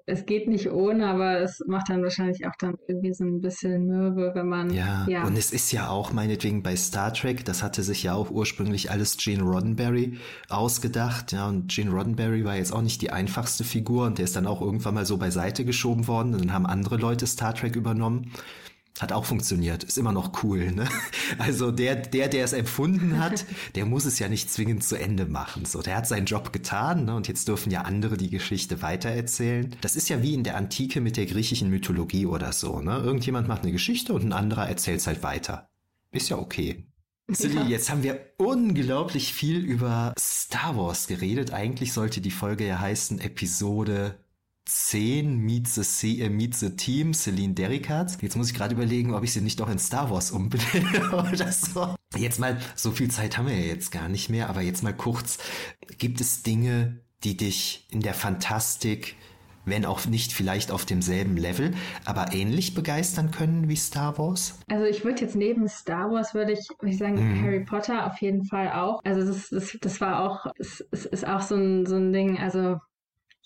es 0.07 0.27
geht 0.27 0.49
nicht 0.49 0.71
ohne, 0.71 1.07
aber 1.07 1.41
es 1.41 1.63
macht 1.67 1.89
dann 1.89 2.03
wahrscheinlich 2.03 2.47
auch 2.47 2.55
dann 2.59 2.77
irgendwie 2.89 3.13
so 3.13 3.25
ein 3.25 3.41
bisschen 3.41 3.87
mürbe, 3.87 4.33
wenn 4.35 4.49
man. 4.49 4.73
Ja, 4.73 5.07
ja, 5.09 5.25
und 5.25 5.37
es 5.37 5.53
ist 5.53 5.73
ja 5.73 5.89
auch 5.89 6.13
meinetwegen 6.13 6.63
bei 6.63 6.77
Star 6.77 7.13
Trek, 7.13 7.45
das 7.45 7.63
hatte 7.63 7.83
sich 7.83 8.03
ja 8.03 8.15
auch 8.15 8.31
ursprünglich 8.31 8.91
alles 8.91 9.17
Gene 9.17 9.43
Roddenberry 9.43 10.19
ausgedacht. 10.49 11.33
Ja, 11.33 11.49
und 11.49 11.69
Gene 11.69 11.91
Roddenberry 11.91 12.45
war 12.45 12.57
jetzt 12.57 12.73
auch 12.73 12.83
nicht 12.83 13.03
die 13.03 13.11
einfachste 13.11 13.65
Figur 13.65 14.07
und 14.07 14.19
der 14.19 14.25
ist 14.25 14.37
dann 14.37 14.47
auch 14.47 14.61
irgendwann 14.61 14.95
mal 14.95 15.07
so 15.07 15.19
beiseite 15.19 15.65
geschoben 15.65 16.09
worden 16.09 16.35
und 16.35 16.41
dann 16.41 16.53
haben 16.53 16.67
andere 16.67 16.97
Leute 16.97 17.27
Star 17.27 17.55
Trek 17.55 17.77
übernommen. 17.77 18.33
Hat 18.99 19.13
auch 19.13 19.27
funktioniert, 19.27 19.85
ist 19.85 19.99
immer 19.99 20.13
noch 20.13 20.43
cool. 20.43 20.73
Ne? 20.73 20.89
Also 21.39 21.71
der, 21.71 21.97
der, 21.97 22.29
der 22.29 22.45
es 22.45 22.53
empfunden 22.53 23.19
hat, 23.19 23.45
der 23.75 23.85
muss 23.85 24.05
es 24.05 24.19
ja 24.19 24.29
nicht 24.29 24.51
zwingend 24.51 24.85
zu 24.85 24.97
Ende 24.97 25.27
machen. 25.27 25.65
So, 25.65 25.83
der 25.83 25.97
hat 25.97 26.07
seinen 26.07 26.27
Job 26.27 26.53
getan 26.53 27.05
ne? 27.05 27.15
und 27.15 27.29
jetzt 27.29 27.49
dürfen 27.49 27.71
ja 27.71 27.83
andere 27.83 28.17
die 28.17 28.31
Geschichte 28.31 28.81
weitererzählen. 28.81 29.75
Das 29.81 29.97
ist 29.97 30.09
ja 30.09 30.23
wie 30.23 30.35
in 30.35 30.45
der 30.45 30.57
Antike 30.57 31.01
mit 31.01 31.17
der 31.17 31.27
griechischen 31.27 31.69
Mythologie 31.69 32.27
oder 32.27 32.53
so. 32.53 32.81
Ne? 32.81 32.97
Irgendjemand 32.97 33.49
macht 33.49 33.63
eine 33.63 33.73
Geschichte 33.73 34.13
und 34.15 34.25
ein 34.25 34.33
anderer 34.33 34.69
erzählt 34.69 35.01
es 35.01 35.07
halt 35.07 35.23
weiter. 35.23 35.69
Ist 36.13 36.31
ja 36.31 36.39
okay. 36.39 36.87
Silly, 37.29 37.57
ja. 37.57 37.65
jetzt 37.65 37.91
haben 37.91 38.05
wir 38.05 38.21
unglaublich 38.37 39.33
viel 39.33 39.59
über 39.59 40.15
Star 40.19 40.77
Wars 40.77 41.09
geredet. 41.09 41.53
Eigentlich 41.53 41.93
sollte 41.93 42.21
die 42.21 42.31
Folge 42.31 42.67
ja 42.67 42.79
heißen 42.79 43.21
Episode 43.21 44.15
10 44.67 45.39
Meet 45.39 45.69
the, 45.69 46.23
äh, 46.23 46.29
Meet 46.29 46.57
the 46.57 46.71
Team, 46.71 47.15
Celine 47.15 47.55
Derikat. 47.55 48.21
Jetzt 48.21 48.37
muss 48.37 48.51
ich 48.51 48.55
gerade 48.55 48.75
überlegen, 48.75 49.15
ob 49.15 49.23
ich 49.23 49.33
sie 49.33 49.41
nicht 49.41 49.61
noch 49.61 49.71
in 49.71 49.79
Star 49.79 50.11
Wars 50.11 50.33
umbenenne 50.33 51.13
oder 51.33 51.53
so. 51.53 51.95
Jetzt 52.17 52.41
mal, 52.41 52.59
so 52.75 52.91
viel 52.91 53.11
Zeit 53.11 53.39
haben 53.39 53.47
wir 53.47 53.55
ja 53.55 53.67
jetzt 53.67 53.93
gar 53.93 54.09
nicht 54.09 54.29
mehr, 54.29 54.51
aber 54.51 54.63
jetzt 54.63 54.83
mal 54.83 54.95
kurz. 54.95 55.39
Gibt 55.99 56.21
es 56.21 56.43
Dinge, 56.43 57.01
die 57.23 57.37
dich 57.37 57.87
in 57.93 58.01
der 58.01 58.15
Fantastik, 58.15 59.15
wenn 59.65 59.85
auch 59.85 60.05
nicht 60.07 60.33
vielleicht 60.33 60.73
auf 60.73 60.85
demselben 60.85 61.37
Level, 61.37 61.75
aber 62.05 62.33
ähnlich 62.33 62.75
begeistern 62.75 63.31
können 63.31 63.69
wie 63.69 63.77
Star 63.77 64.19
Wars? 64.19 64.59
Also 64.69 64.85
ich 64.85 65.05
würde 65.05 65.21
jetzt 65.21 65.37
neben 65.37 65.69
Star 65.69 66.11
Wars 66.11 66.35
würde 66.35 66.53
ich, 66.53 66.69
würd 66.81 66.93
ich 66.93 66.99
sagen, 66.99 67.15
mhm. 67.15 67.43
Harry 67.43 67.65
Potter 67.65 68.07
auf 68.07 68.21
jeden 68.21 68.45
Fall 68.45 68.73
auch. 68.73 69.01
Also 69.05 69.25
das, 69.25 69.49
das, 69.49 69.79
das 69.81 70.01
war 70.01 70.25
auch, 70.25 70.51
es, 70.59 70.85
es 70.91 71.07
ist 71.07 71.27
auch 71.27 71.41
so 71.41 71.55
ein, 71.55 71.87
so 71.87 71.97
ein 71.97 72.13
Ding, 72.13 72.39
also 72.39 72.79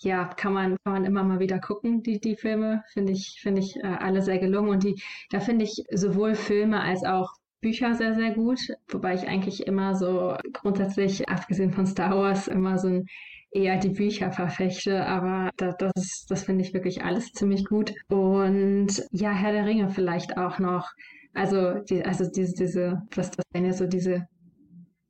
ja, 0.01 0.25
kann 0.25 0.53
man, 0.53 0.77
kann 0.83 0.93
man 0.93 1.05
immer 1.05 1.23
mal 1.23 1.39
wieder 1.39 1.59
gucken, 1.59 2.03
die, 2.03 2.19
die 2.19 2.35
Filme. 2.35 2.83
Finde 2.93 3.13
ich, 3.13 3.39
finde 3.41 3.61
ich 3.61 3.75
äh, 3.77 3.87
alle 3.87 4.21
sehr 4.21 4.39
gelungen. 4.39 4.69
Und 4.69 4.83
die, 4.83 5.01
da 5.29 5.39
finde 5.39 5.65
ich 5.65 5.83
sowohl 5.91 6.35
Filme 6.35 6.81
als 6.81 7.03
auch 7.03 7.33
Bücher 7.61 7.93
sehr, 7.93 8.15
sehr 8.15 8.31
gut. 8.31 8.59
Wobei 8.89 9.13
ich 9.13 9.27
eigentlich 9.27 9.67
immer 9.67 9.95
so 9.95 10.35
grundsätzlich, 10.53 11.29
abgesehen 11.29 11.71
von 11.71 11.85
Star 11.85 12.17
Wars, 12.17 12.47
immer 12.47 12.77
so 12.77 12.87
ein 12.87 13.05
eher 13.51 13.77
die 13.77 13.89
Bücher 13.89 14.31
verfechte, 14.31 15.05
aber 15.05 15.51
das, 15.57 15.75
das, 15.77 16.25
das 16.27 16.43
finde 16.43 16.63
ich 16.63 16.73
wirklich 16.73 17.03
alles 17.03 17.33
ziemlich 17.33 17.65
gut. 17.65 17.93
Und 18.07 19.03
ja, 19.11 19.31
Herr 19.31 19.51
der 19.51 19.65
Ringe 19.65 19.89
vielleicht 19.89 20.37
auch 20.37 20.57
noch. 20.59 20.89
Also, 21.33 21.79
die, 21.89 22.03
also 22.03 22.29
diese, 22.29 22.53
diese, 22.53 23.01
was 23.15 23.31
das 23.31 23.45
denn 23.53 23.65
ja 23.65 23.73
so 23.73 23.87
diese 23.87 24.27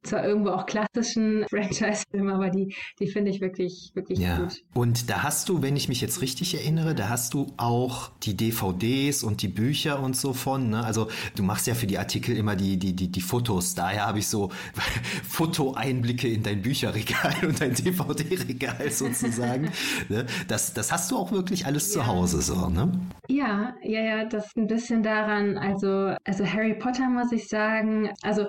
zwar 0.03 0.25
irgendwo 0.25 0.49
auch 0.49 0.65
klassischen 0.65 1.45
Franchise-Filme, 1.49 2.33
aber 2.33 2.49
die, 2.49 2.75
die 2.99 3.07
finde 3.07 3.31
ich 3.31 3.41
wirklich, 3.41 3.91
wirklich 3.93 4.19
ja. 4.19 4.37
gut. 4.39 4.63
Und 4.73 5.09
da 5.09 5.23
hast 5.23 5.49
du, 5.49 5.61
wenn 5.61 5.75
ich 5.75 5.89
mich 5.89 6.01
jetzt 6.01 6.21
richtig 6.21 6.55
erinnere, 6.55 6.95
da 6.95 7.09
hast 7.09 7.33
du 7.33 7.47
auch 7.57 8.11
die 8.23 8.35
DVDs 8.35 9.23
und 9.23 9.41
die 9.41 9.47
Bücher 9.47 10.01
und 10.01 10.15
so 10.15 10.33
von. 10.33 10.69
Ne? 10.69 10.83
Also 10.83 11.07
du 11.35 11.43
machst 11.43 11.67
ja 11.67 11.75
für 11.75 11.87
die 11.87 11.97
Artikel 11.97 12.35
immer 12.35 12.55
die, 12.55 12.77
die, 12.77 12.93
die, 12.93 13.11
die 13.11 13.21
Fotos. 13.21 13.75
Daher 13.75 14.07
habe 14.07 14.19
ich 14.19 14.27
so 14.27 14.51
Fotoeinblicke 15.29 16.27
in 16.27 16.43
dein 16.43 16.61
Bücherregal 16.61 17.35
und 17.43 17.61
dein 17.61 17.73
DVD-Regal 17.73 18.89
sozusagen. 18.89 19.69
ne? 20.09 20.25
das, 20.47 20.73
das 20.73 20.91
hast 20.91 21.11
du 21.11 21.17
auch 21.17 21.31
wirklich 21.31 21.65
alles 21.65 21.93
ja. 21.93 22.01
zu 22.01 22.07
Hause 22.07 22.41
so, 22.41 22.69
ne? 22.69 22.91
Ja, 23.27 23.75
ja, 23.83 24.01
ja, 24.01 24.25
das 24.25 24.47
ist 24.47 24.57
ein 24.57 24.67
bisschen 24.67 25.03
daran, 25.03 25.57
also, 25.57 26.15
also 26.25 26.45
Harry 26.45 26.73
Potter 26.73 27.09
muss 27.09 27.31
ich 27.31 27.47
sagen, 27.47 28.09
also 28.21 28.47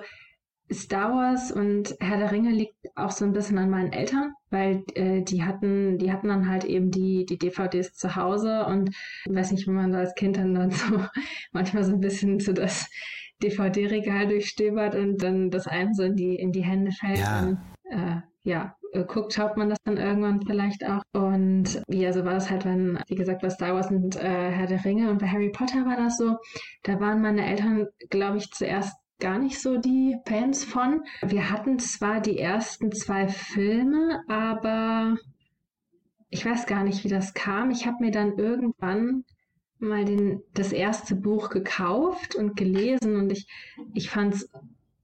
Star 0.73 1.13
Wars 1.13 1.51
und 1.51 1.95
Herr 1.99 2.17
der 2.17 2.31
Ringe 2.31 2.51
liegt 2.51 2.75
auch 2.95 3.11
so 3.11 3.25
ein 3.25 3.33
bisschen 3.33 3.57
an 3.57 3.69
meinen 3.69 3.91
Eltern, 3.91 4.33
weil 4.49 4.83
äh, 4.95 5.21
die 5.21 5.43
hatten, 5.43 5.97
die 5.97 6.11
hatten 6.11 6.27
dann 6.27 6.49
halt 6.49 6.63
eben 6.63 6.91
die, 6.91 7.25
die 7.25 7.37
DVDs 7.37 7.93
zu 7.93 8.15
Hause 8.15 8.65
und 8.65 8.89
ich 8.89 9.33
weiß 9.33 9.51
nicht, 9.51 9.67
wenn 9.67 9.75
man 9.75 9.91
so 9.91 9.97
als 9.97 10.15
Kind 10.15 10.37
dann, 10.37 10.53
dann 10.53 10.71
so 10.71 10.99
manchmal 11.51 11.83
so 11.83 11.93
ein 11.93 11.99
bisschen 11.99 12.39
so 12.39 12.53
das 12.53 12.89
DVD-Regal 13.41 14.27
durchstöbert 14.27 14.95
und 14.95 15.21
dann 15.21 15.49
das 15.49 15.67
einem 15.67 15.93
so 15.93 16.03
in 16.03 16.15
die, 16.15 16.35
in 16.35 16.51
die 16.51 16.63
Hände 16.63 16.91
fällt. 16.91 17.19
Ja. 17.19 17.41
Und, 17.41 17.57
äh, 17.89 18.21
ja, 18.43 18.75
äh, 18.93 19.05
guckt, 19.05 19.33
schaut 19.33 19.57
man 19.57 19.69
das 19.69 19.79
dann 19.83 19.97
irgendwann 19.97 20.41
vielleicht 20.45 20.85
auch. 20.85 21.01
Und 21.13 21.81
ja, 21.87 22.13
so 22.13 22.25
war 22.25 22.33
das 22.33 22.49
halt, 22.49 22.65
wenn, 22.65 22.99
wie 23.07 23.15
gesagt, 23.15 23.41
bei 23.41 23.49
Star 23.49 23.73
Wars 23.73 23.89
und 23.89 24.15
äh, 24.15 24.51
Herr 24.51 24.67
der 24.67 24.83
Ringe 24.85 25.09
und 25.09 25.19
bei 25.19 25.27
Harry 25.27 25.49
Potter 25.49 25.85
war 25.85 25.97
das 25.97 26.17
so. 26.17 26.37
Da 26.83 26.99
waren 26.99 27.21
meine 27.21 27.45
Eltern, 27.45 27.87
glaube 28.09 28.37
ich, 28.37 28.51
zuerst 28.51 28.95
gar 29.23 29.39
nicht 29.39 29.61
so 29.61 29.77
die 29.77 30.17
Fans 30.27 30.65
von. 30.65 31.01
Wir 31.21 31.49
hatten 31.49 31.79
zwar 31.79 32.19
die 32.19 32.37
ersten 32.37 32.91
zwei 32.91 33.29
Filme, 33.29 34.21
aber 34.27 35.15
ich 36.29 36.45
weiß 36.45 36.65
gar 36.65 36.83
nicht, 36.83 37.05
wie 37.05 37.09
das 37.09 37.33
kam. 37.33 37.71
Ich 37.71 37.87
habe 37.87 38.03
mir 38.03 38.11
dann 38.11 38.37
irgendwann 38.37 39.23
mal 39.79 40.03
den, 40.03 40.43
das 40.53 40.73
erste 40.73 41.15
Buch 41.15 41.49
gekauft 41.49 42.35
und 42.35 42.57
gelesen 42.57 43.15
und 43.15 43.31
ich, 43.31 43.47
ich 43.93 44.09
fand 44.09 44.33
es 44.33 44.49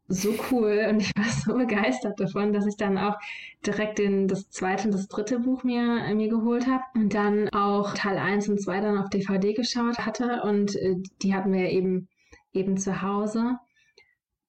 so 0.09 0.35
cool 0.51 0.87
und 0.89 0.99
ich 0.99 1.11
war 1.15 1.25
so 1.25 1.53
begeistert 1.53 2.19
davon, 2.19 2.51
dass 2.51 2.65
ich 2.65 2.75
dann 2.75 2.97
auch 2.97 3.15
direkt 3.65 3.99
den, 3.99 4.27
das 4.27 4.49
zweite 4.49 4.87
und 4.87 4.93
das 4.93 5.07
dritte 5.07 5.39
Buch 5.39 5.63
mir, 5.63 6.03
äh, 6.03 6.13
mir 6.13 6.27
geholt 6.27 6.67
habe 6.67 6.83
und 6.93 7.13
dann 7.13 7.47
auch 7.49 7.93
Teil 7.93 8.17
1 8.17 8.49
und 8.49 8.61
2 8.61 8.81
dann 8.81 8.97
auf 8.97 9.09
DVD 9.09 9.53
geschaut 9.53 9.99
hatte 9.99 10.41
und 10.43 10.75
äh, 10.75 10.95
die 11.21 11.33
hatten 11.33 11.53
wir 11.53 11.69
eben 11.69 12.09
eben 12.51 12.77
zu 12.77 13.01
Hause. 13.01 13.59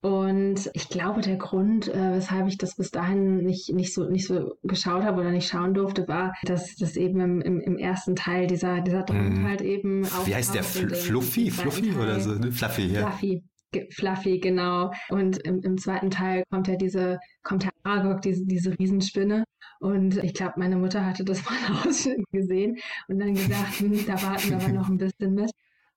Und 0.03 0.71
ich 0.73 0.89
glaube, 0.89 1.21
der 1.21 1.37
Grund, 1.37 1.89
äh, 1.89 2.15
weshalb 2.15 2.49
ich 2.49 2.57
das 2.57 2.77
bis 2.77 2.91
dahin 2.91 3.39
nicht, 3.39 3.71
nicht, 3.75 3.93
so, 3.93 4.09
nicht 4.09 4.27
so 4.27 4.55
geschaut 4.63 5.03
habe 5.03 5.21
oder 5.21 5.31
nicht 5.31 5.49
schauen 5.49 5.75
durfte, 5.75 6.09
war, 6.09 6.33
dass 6.45 6.75
das 6.77 6.97
eben 6.97 7.21
im, 7.21 7.43
im, 7.43 7.61
im 7.61 7.77
ersten 7.77 8.17
Teil 8.17 8.47
dieser, 8.47 8.81
dieser 8.81 9.03
Druck 9.03 9.19
mm. 9.19 9.47
halt 9.47 9.61
eben 9.61 10.07
auch. 10.07 10.27
Wie 10.27 10.35
heißt 10.35 10.55
der? 10.55 10.65
Fl 10.65 10.89
Fluffy? 10.89 11.51
Fluffy 11.51 11.93
oder 11.93 12.19
so? 12.19 12.31
Ne? 12.31 12.51
Fluffy, 12.51 12.87
ja. 12.87 13.11
Fluffy. 13.11 13.45
Fluffy, 13.91 14.39
genau. 14.39 14.91
Und 15.11 15.39
im, 15.47 15.61
im 15.61 15.77
zweiten 15.77 16.11
Teil 16.11 16.45
kommt 16.51 16.67
ja 16.69 16.77
diese, 16.77 17.19
kommt 17.43 17.65
der 17.65 17.71
Aragog, 17.83 18.23
diese, 18.23 18.47
diese 18.47 18.77
Riesenspinne. 18.79 19.45
Und 19.81 20.17
ich 20.25 20.35
glaube, 20.35 20.55
meine 20.57 20.77
Mutter 20.77 21.05
hatte 21.05 21.25
das 21.25 21.45
mal 21.45 21.57
Ausschnitt 21.87 22.25
gesehen 22.33 22.79
und 23.09 23.19
dann 23.19 23.35
gesagt, 23.35 23.81
hm, 23.81 24.07
da 24.07 24.21
warten 24.23 24.51
wir 24.51 24.57
aber 24.57 24.69
noch 24.73 24.89
ein 24.89 24.97
bisschen 24.97 25.35
mit. 25.35 25.51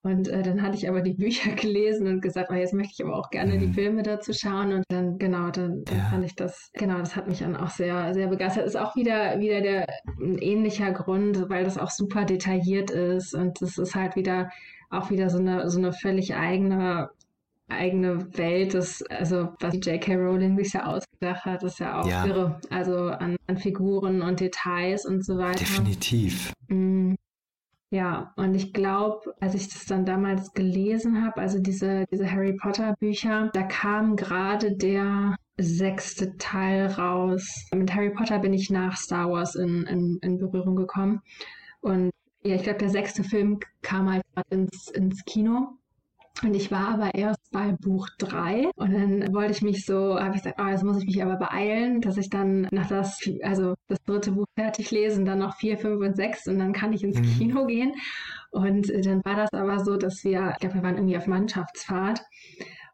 Und 0.03 0.27
äh, 0.27 0.43
dann 0.43 0.61
hatte 0.61 0.75
ich 0.75 0.89
aber 0.89 1.01
die 1.01 1.13
Bücher 1.13 1.51
gelesen 1.55 2.07
und 2.07 2.21
gesagt, 2.21 2.49
oh, 2.51 2.55
jetzt 2.55 2.73
möchte 2.73 2.93
ich 2.93 3.05
aber 3.05 3.17
auch 3.17 3.29
gerne 3.29 3.55
mhm. 3.55 3.59
die 3.59 3.73
Filme 3.73 4.03
dazu 4.03 4.33
schauen. 4.33 4.73
Und 4.73 4.83
dann, 4.89 5.17
genau, 5.17 5.49
dann, 5.49 5.85
dann 5.85 5.97
ja. 5.97 6.03
fand 6.09 6.25
ich 6.25 6.35
das, 6.35 6.71
genau, 6.73 6.99
das 6.99 7.15
hat 7.15 7.27
mich 7.27 7.39
dann 7.39 7.55
auch 7.55 7.69
sehr, 7.69 8.13
sehr 8.13 8.27
begeistert. 8.27 8.65
Ist 8.65 8.75
auch 8.75 8.95
wieder, 8.95 9.39
wieder 9.39 9.61
der 9.61 9.87
ein 10.19 10.37
ähnlicher 10.37 10.91
Grund, 10.91 11.49
weil 11.49 11.63
das 11.63 11.77
auch 11.77 11.89
super 11.89 12.25
detailliert 12.25 12.91
ist. 12.91 13.33
Und 13.33 13.61
das 13.61 13.77
ist 13.77 13.95
halt 13.95 14.15
wieder 14.15 14.49
auch 14.89 15.09
wieder 15.09 15.29
so 15.29 15.39
eine, 15.39 15.69
so 15.69 15.79
eine 15.79 15.93
völlig 15.93 16.35
eigene 16.35 17.09
eigene 17.69 18.37
Welt, 18.37 18.73
das, 18.73 19.01
also 19.03 19.49
was 19.59 19.73
J.K. 19.75 20.15
Rowling 20.15 20.57
sich 20.57 20.73
ja 20.73 20.85
ausgedacht 20.85 21.45
hat, 21.45 21.63
ist 21.63 21.79
ja 21.79 21.99
auch 21.99 22.07
ja. 22.07 22.25
irre. 22.25 22.59
Also 22.69 23.07
an, 23.07 23.35
an, 23.47 23.57
Figuren 23.57 24.21
und 24.21 24.41
Details 24.41 25.05
und 25.05 25.25
so 25.25 25.37
weiter. 25.37 25.59
Definitiv. 25.59 26.53
Mm. 26.67 27.15
Ja, 27.93 28.33
und 28.37 28.55
ich 28.55 28.73
glaube, 28.73 29.35
als 29.39 29.53
ich 29.53 29.69
das 29.69 29.85
dann 29.85 30.03
damals 30.03 30.51
gelesen 30.53 31.23
habe, 31.23 31.39
also 31.39 31.59
diese, 31.59 32.05
diese 32.11 32.31
Harry 32.31 32.53
Potter 32.53 32.95
Bücher, 32.99 33.51
da 33.53 33.61
kam 33.61 34.15
gerade 34.15 34.75
der 34.75 35.35
sechste 35.59 36.35
Teil 36.37 36.87
raus. 36.87 37.67
Mit 37.71 37.93
Harry 37.93 38.09
Potter 38.09 38.39
bin 38.39 38.51
ich 38.51 38.71
nach 38.71 38.97
Star 38.97 39.29
Wars 39.29 39.53
in, 39.53 39.83
in, 39.83 40.17
in 40.23 40.39
Berührung 40.39 40.75
gekommen. 40.75 41.21
Und 41.81 42.09
ja, 42.43 42.55
ich 42.55 42.63
glaube, 42.63 42.79
der 42.79 42.89
sechste 42.89 43.23
Film 43.23 43.59
kam 43.83 44.11
halt 44.11 44.23
ins, 44.49 44.89
ins 44.89 45.23
Kino. 45.25 45.77
Und 46.41 46.55
ich 46.55 46.71
war 46.71 46.89
aber 46.89 47.13
erst 47.13 47.51
bei 47.51 47.71
Buch 47.73 48.09
drei 48.17 48.69
und 48.75 48.91
dann 48.91 49.33
wollte 49.33 49.51
ich 49.51 49.61
mich 49.61 49.85
so, 49.85 50.19
habe 50.19 50.35
ich 50.35 50.41
gesagt, 50.41 50.59
oh, 50.59 50.67
jetzt 50.67 50.83
muss 50.83 50.97
ich 50.97 51.05
mich 51.05 51.23
aber 51.23 51.37
beeilen, 51.37 52.01
dass 52.01 52.17
ich 52.17 52.29
dann 52.29 52.67
nach 52.71 52.87
das, 52.87 53.19
also 53.43 53.75
das 53.87 54.03
dritte 54.03 54.31
Buch 54.31 54.47
fertig 54.55 54.89
lese 54.91 55.19
und 55.19 55.25
dann 55.25 55.39
noch 55.39 55.55
vier, 55.55 55.77
fünf 55.77 56.01
und 56.01 56.15
sechs 56.15 56.47
und 56.47 56.57
dann 56.57 56.73
kann 56.73 56.91
ich 56.91 57.03
ins 57.03 57.19
mhm. 57.19 57.37
Kino 57.37 57.65
gehen. 57.67 57.93
Und 58.49 58.91
dann 59.05 59.23
war 59.23 59.35
das 59.35 59.53
aber 59.53 59.83
so, 59.83 59.95
dass 59.95 60.23
wir, 60.23 60.51
ich 60.53 60.59
glaube, 60.59 60.75
wir 60.75 60.83
waren 60.83 60.95
irgendwie 60.95 61.17
auf 61.17 61.27
Mannschaftsfahrt 61.27 62.21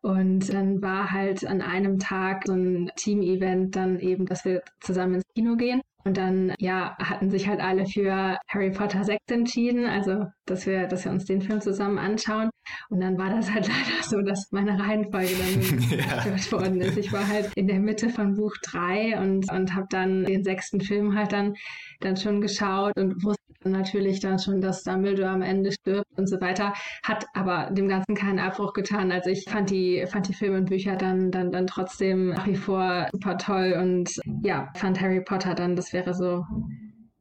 und 0.02 0.54
dann 0.54 0.82
war 0.82 1.12
halt 1.12 1.46
an 1.46 1.62
einem 1.62 1.98
Tag 1.98 2.44
so 2.46 2.54
ein 2.54 2.92
Team-Event 2.96 3.76
dann 3.76 4.00
eben, 4.00 4.26
dass 4.26 4.46
wir 4.46 4.64
zusammen 4.80 5.16
ins 5.16 5.28
Kino 5.36 5.56
gehen. 5.56 5.82
Und 6.06 6.18
dann, 6.18 6.54
ja, 6.60 6.96
hatten 6.98 7.30
sich 7.30 7.48
halt 7.48 7.60
alle 7.60 7.86
für 7.86 8.38
Harry 8.48 8.72
Potter 8.72 9.04
6 9.04 9.20
entschieden, 9.32 9.86
also 9.86 10.26
dass 10.46 10.66
wir, 10.66 10.88
dass 10.88 11.04
wir 11.04 11.12
uns 11.12 11.26
den 11.26 11.42
Film 11.42 11.60
zusammen 11.60 11.98
anschauen. 11.98 12.50
Und 12.90 13.02
dann 13.02 13.18
war 13.18 13.30
das 13.30 13.52
halt 13.52 13.68
leider 13.68 14.04
so, 14.04 14.22
dass 14.22 14.48
meine 14.52 14.80
Reihenfolge 14.80 15.32
dann 15.38 16.34
gestört 16.34 16.52
worden 16.52 16.82
ist. 16.82 16.98
Ich 16.98 17.12
war 17.12 17.28
halt 17.28 17.52
in 17.56 17.68
der 17.68 17.80
Mitte 17.80 18.10
von 18.10 18.36
Buch 18.36 18.54
3 18.64 19.20
und, 19.20 19.52
und 19.52 19.76
habe 19.76 19.88
dann 19.90 20.24
den 20.24 20.44
sechsten 20.44 20.80
Film 20.80 21.18
halt 21.18 21.34
dann, 21.34 21.56
dann 22.00 22.16
schon 22.16 22.40
geschaut 22.40 22.98
und 22.98 23.24
wusste 23.24 23.49
natürlich 23.64 24.20
dann 24.20 24.40
schon, 24.40 24.62
dass 24.62 24.84
Dumbledore 24.84 25.30
am 25.30 25.42
Ende 25.42 25.72
stirbt 25.72 26.08
und 26.18 26.28
so 26.28 26.40
weiter, 26.42 26.74
hat 27.04 27.26
aber 27.34 27.70
dem 27.72 27.88
Ganzen 27.88 28.16
keinen 28.16 28.40
Abbruch 28.40 28.74
getan. 28.74 29.12
Also 29.12 29.30
ich 29.30 29.46
fand 29.50 29.70
die, 29.70 30.06
fand 30.08 30.28
die 30.28 30.34
Filme 30.34 30.58
und 30.58 30.70
Bücher 30.70 30.96
dann, 30.96 31.32
dann, 31.32 31.52
dann 31.52 31.68
trotzdem 31.68 32.30
nach 32.30 32.48
wie 32.48 32.56
vor 32.56 33.08
super 33.12 33.38
toll 33.38 33.78
und 33.80 34.10
ja, 34.44 34.70
fand 34.76 35.02
Harry 35.02 35.22
Potter 35.22 35.56
dann, 35.56 35.76
das 35.76 35.94
wäre 35.94 36.14
so 36.14 36.46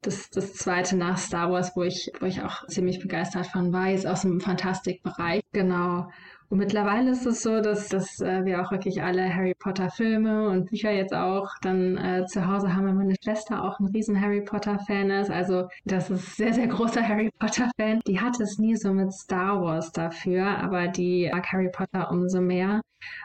das, 0.02 0.30
das 0.30 0.54
zweite 0.54 0.96
nach 0.96 1.18
Star 1.18 1.50
Wars, 1.50 1.72
wo 1.74 1.82
ich, 1.82 2.10
wo 2.20 2.26
ich 2.26 2.42
auch 2.42 2.66
ziemlich 2.66 3.00
begeistert 3.00 3.46
von 3.46 3.72
war, 3.72 3.90
ist 3.90 4.06
aus 4.06 4.22
dem 4.22 4.40
Fantastikbereich. 4.40 5.42
Genau. 5.52 6.08
Und 6.50 6.58
mittlerweile 6.58 7.10
ist 7.10 7.26
es 7.26 7.42
so, 7.42 7.60
dass, 7.60 7.88
dass 7.88 8.20
äh, 8.20 8.44
wir 8.44 8.62
auch 8.62 8.70
wirklich 8.70 9.02
alle 9.02 9.34
Harry 9.34 9.54
Potter 9.54 9.90
Filme 9.90 10.48
und 10.48 10.70
Bücher 10.70 10.90
jetzt 10.90 11.12
auch 11.12 11.50
dann 11.60 11.98
äh, 11.98 12.24
zu 12.26 12.46
Hause 12.46 12.74
haben, 12.74 12.86
weil 12.86 12.94
meine 12.94 13.16
Schwester 13.22 13.62
auch 13.62 13.78
ein 13.80 13.86
riesen 13.88 14.18
Harry 14.18 14.40
Potter 14.40 14.78
Fan 14.86 15.10
ist. 15.10 15.30
Also 15.30 15.68
das 15.84 16.08
ist 16.08 16.36
sehr, 16.36 16.54
sehr 16.54 16.66
großer 16.66 17.02
Harry 17.08 17.30
Potter 17.38 17.70
Fan. 17.78 18.00
Die 18.06 18.18
hatte 18.18 18.42
es 18.42 18.58
nie 18.58 18.76
so 18.76 18.94
mit 18.94 19.12
Star 19.12 19.60
Wars 19.60 19.92
dafür, 19.92 20.46
aber 20.46 20.88
die 20.88 21.28
mag 21.30 21.46
Harry 21.52 21.70
Potter 21.70 22.10
umso 22.10 22.40
mehr. 22.40 22.80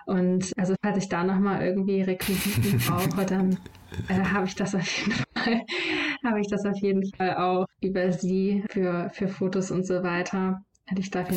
Und 0.06 0.52
also 0.58 0.76
falls 0.84 0.98
ich 0.98 1.10
da 1.10 1.24
nochmal 1.24 1.64
irgendwie 1.64 2.02
Requisiten 2.02 2.78
brauche, 2.88 3.26
dann 3.26 3.58
äh, 4.10 4.22
habe 4.22 4.48
ich 4.48 4.56
das 4.56 4.76
auf 4.76 4.86
jeden 4.86 5.14
Fall, 5.34 5.62
habe 6.26 6.41
ich 6.41 6.48
das 6.50 6.66
auf 6.66 6.78
jeden 6.78 7.06
Fall 7.16 7.38
auch 7.38 7.68
über 7.82 8.12
sie 8.12 8.66
für, 8.70 9.10
für 9.14 9.30
Fotos 9.30 9.72
und 9.72 9.88
so 9.88 10.04
weiter. 10.04 10.62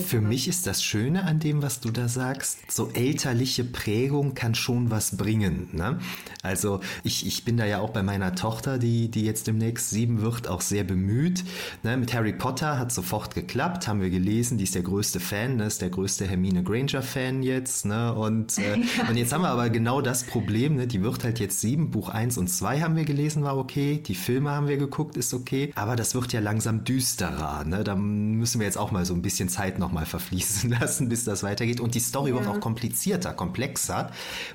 Für 0.04 0.20
mich 0.20 0.48
ist 0.48 0.66
das 0.66 0.82
Schöne 0.82 1.22
an 1.22 1.38
dem, 1.38 1.62
was 1.62 1.78
du 1.78 1.92
da 1.92 2.08
sagst, 2.08 2.70
so 2.70 2.90
elterliche 2.90 3.62
Prägung 3.62 4.34
kann 4.34 4.56
schon 4.56 4.90
was 4.90 5.16
bringen. 5.16 5.68
Ne? 5.72 6.00
Also 6.42 6.80
ich, 7.04 7.24
ich 7.24 7.44
bin 7.44 7.56
da 7.56 7.64
ja 7.64 7.78
auch 7.78 7.90
bei 7.90 8.02
meiner 8.02 8.34
Tochter, 8.34 8.76
die, 8.78 9.08
die 9.08 9.24
jetzt 9.24 9.46
demnächst 9.46 9.90
sieben 9.90 10.20
wird, 10.20 10.48
auch 10.48 10.60
sehr 10.60 10.82
bemüht. 10.82 11.44
Ne? 11.84 11.96
Mit 11.96 12.12
Harry 12.12 12.32
Potter 12.32 12.76
hat 12.76 12.90
sofort 12.90 13.36
geklappt, 13.36 13.86
haben 13.86 14.00
wir 14.00 14.10
gelesen, 14.10 14.58
die 14.58 14.64
ist 14.64 14.74
der 14.74 14.82
größte 14.82 15.20
Fan, 15.20 15.56
ne? 15.58 15.66
ist 15.66 15.80
der 15.80 15.90
größte 15.90 16.26
Hermine 16.26 16.64
Granger-Fan 16.64 17.44
jetzt. 17.44 17.86
Ne? 17.86 18.12
Und, 18.14 18.58
äh, 18.58 18.80
ja. 18.80 18.84
und 19.08 19.16
jetzt 19.16 19.32
haben 19.32 19.42
wir 19.42 19.50
aber 19.50 19.70
genau 19.70 20.00
das 20.00 20.24
Problem, 20.24 20.74
ne? 20.74 20.88
die 20.88 21.02
wird 21.02 21.22
halt 21.22 21.38
jetzt 21.38 21.60
sieben, 21.60 21.92
Buch 21.92 22.08
eins 22.08 22.36
und 22.36 22.48
zwei 22.48 22.80
haben 22.80 22.96
wir 22.96 23.04
gelesen, 23.04 23.44
war 23.44 23.56
okay, 23.56 24.02
die 24.04 24.16
Filme 24.16 24.50
haben 24.50 24.66
wir 24.66 24.76
geguckt, 24.76 25.16
ist 25.16 25.32
okay, 25.32 25.70
aber 25.76 25.94
das 25.94 26.16
wird 26.16 26.32
ja 26.32 26.40
langsam 26.40 26.82
düsterer. 26.82 27.64
Ne? 27.64 27.84
Da 27.84 27.94
müssen 27.94 28.58
wir 28.58 28.66
jetzt 28.66 28.76
auch 28.76 28.90
mal 28.90 29.06
so 29.06 29.14
ein 29.14 29.22
bisschen 29.22 29.35
bisschen 29.36 29.48
Zeit 29.50 29.78
nochmal 29.78 30.06
verfließen 30.06 30.70
lassen, 30.80 31.08
bis 31.10 31.24
das 31.24 31.42
weitergeht. 31.42 31.80
Und 31.80 31.94
die 31.94 32.00
Story 32.00 32.30
ja. 32.30 32.36
wird 32.36 32.46
auch 32.46 32.60
komplizierter, 32.60 33.34
komplexer. 33.34 34.10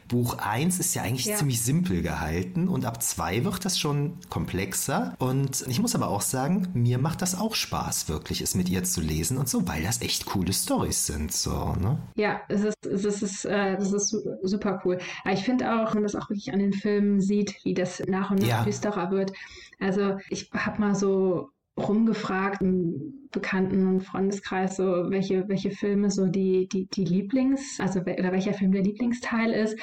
Buch 0.07 0.39
1 0.39 0.79
ist 0.79 0.95
ja 0.95 1.03
eigentlich 1.03 1.27
ja. 1.27 1.35
ziemlich 1.35 1.61
simpel 1.61 2.01
gehalten 2.01 2.67
und 2.67 2.85
ab 2.85 3.03
2 3.03 3.45
wird 3.45 3.63
das 3.63 3.77
schon 3.77 4.17
komplexer. 4.29 5.15
Und 5.19 5.63
ich 5.67 5.79
muss 5.79 5.93
aber 5.93 6.07
auch 6.07 6.21
sagen, 6.21 6.69
mir 6.73 6.97
macht 6.97 7.21
das 7.21 7.39
auch 7.39 7.53
Spaß, 7.53 8.09
wirklich 8.09 8.41
es 8.41 8.55
mit 8.55 8.69
ihr 8.69 8.83
zu 8.83 9.01
lesen 9.01 9.37
und 9.37 9.47
so, 9.47 9.67
weil 9.67 9.83
das 9.83 10.01
echt 10.01 10.25
coole 10.25 10.51
Stories 10.51 11.05
sind. 11.05 11.31
So, 11.31 11.75
ne? 11.75 11.99
Ja, 12.15 12.41
es 12.47 12.63
ist, 12.63 12.85
es 12.85 13.21
ist, 13.21 13.45
äh, 13.45 13.77
das 13.77 13.93
ist 13.93 14.15
super 14.41 14.81
cool. 14.83 14.97
Aber 15.23 15.33
ich 15.33 15.43
finde 15.43 15.71
auch, 15.71 15.93
wenn 15.93 16.01
man 16.01 16.11
das 16.11 16.15
auch 16.15 16.29
wirklich 16.29 16.51
an 16.51 16.59
den 16.59 16.73
Filmen 16.73 17.21
sieht, 17.21 17.63
wie 17.63 17.75
das 17.75 18.01
nach 18.07 18.31
und 18.31 18.41
nach 18.41 18.47
ja. 18.47 18.63
düsterer 18.63 19.11
wird. 19.11 19.31
Also 19.79 20.17
ich 20.29 20.49
habe 20.53 20.79
mal 20.79 20.95
so 20.95 21.49
rumgefragt 21.87 22.61
im 22.61 23.27
Bekannten- 23.31 23.87
und 23.87 24.01
Freundeskreis, 24.01 24.77
so 24.77 25.09
welche, 25.09 25.47
welche 25.47 25.71
Filme 25.71 26.09
so 26.09 26.27
die, 26.27 26.67
die, 26.67 26.87
die 26.87 27.05
Lieblings-, 27.05 27.79
also 27.79 28.01
oder 28.01 28.31
welcher 28.31 28.53
Film 28.53 28.71
der 28.71 28.83
Lieblingsteil 28.83 29.51
ist. 29.51 29.77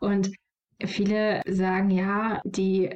Und 0.00 0.30
viele 0.84 1.42
sagen 1.46 1.90
ja, 1.90 2.40
die 2.44 2.90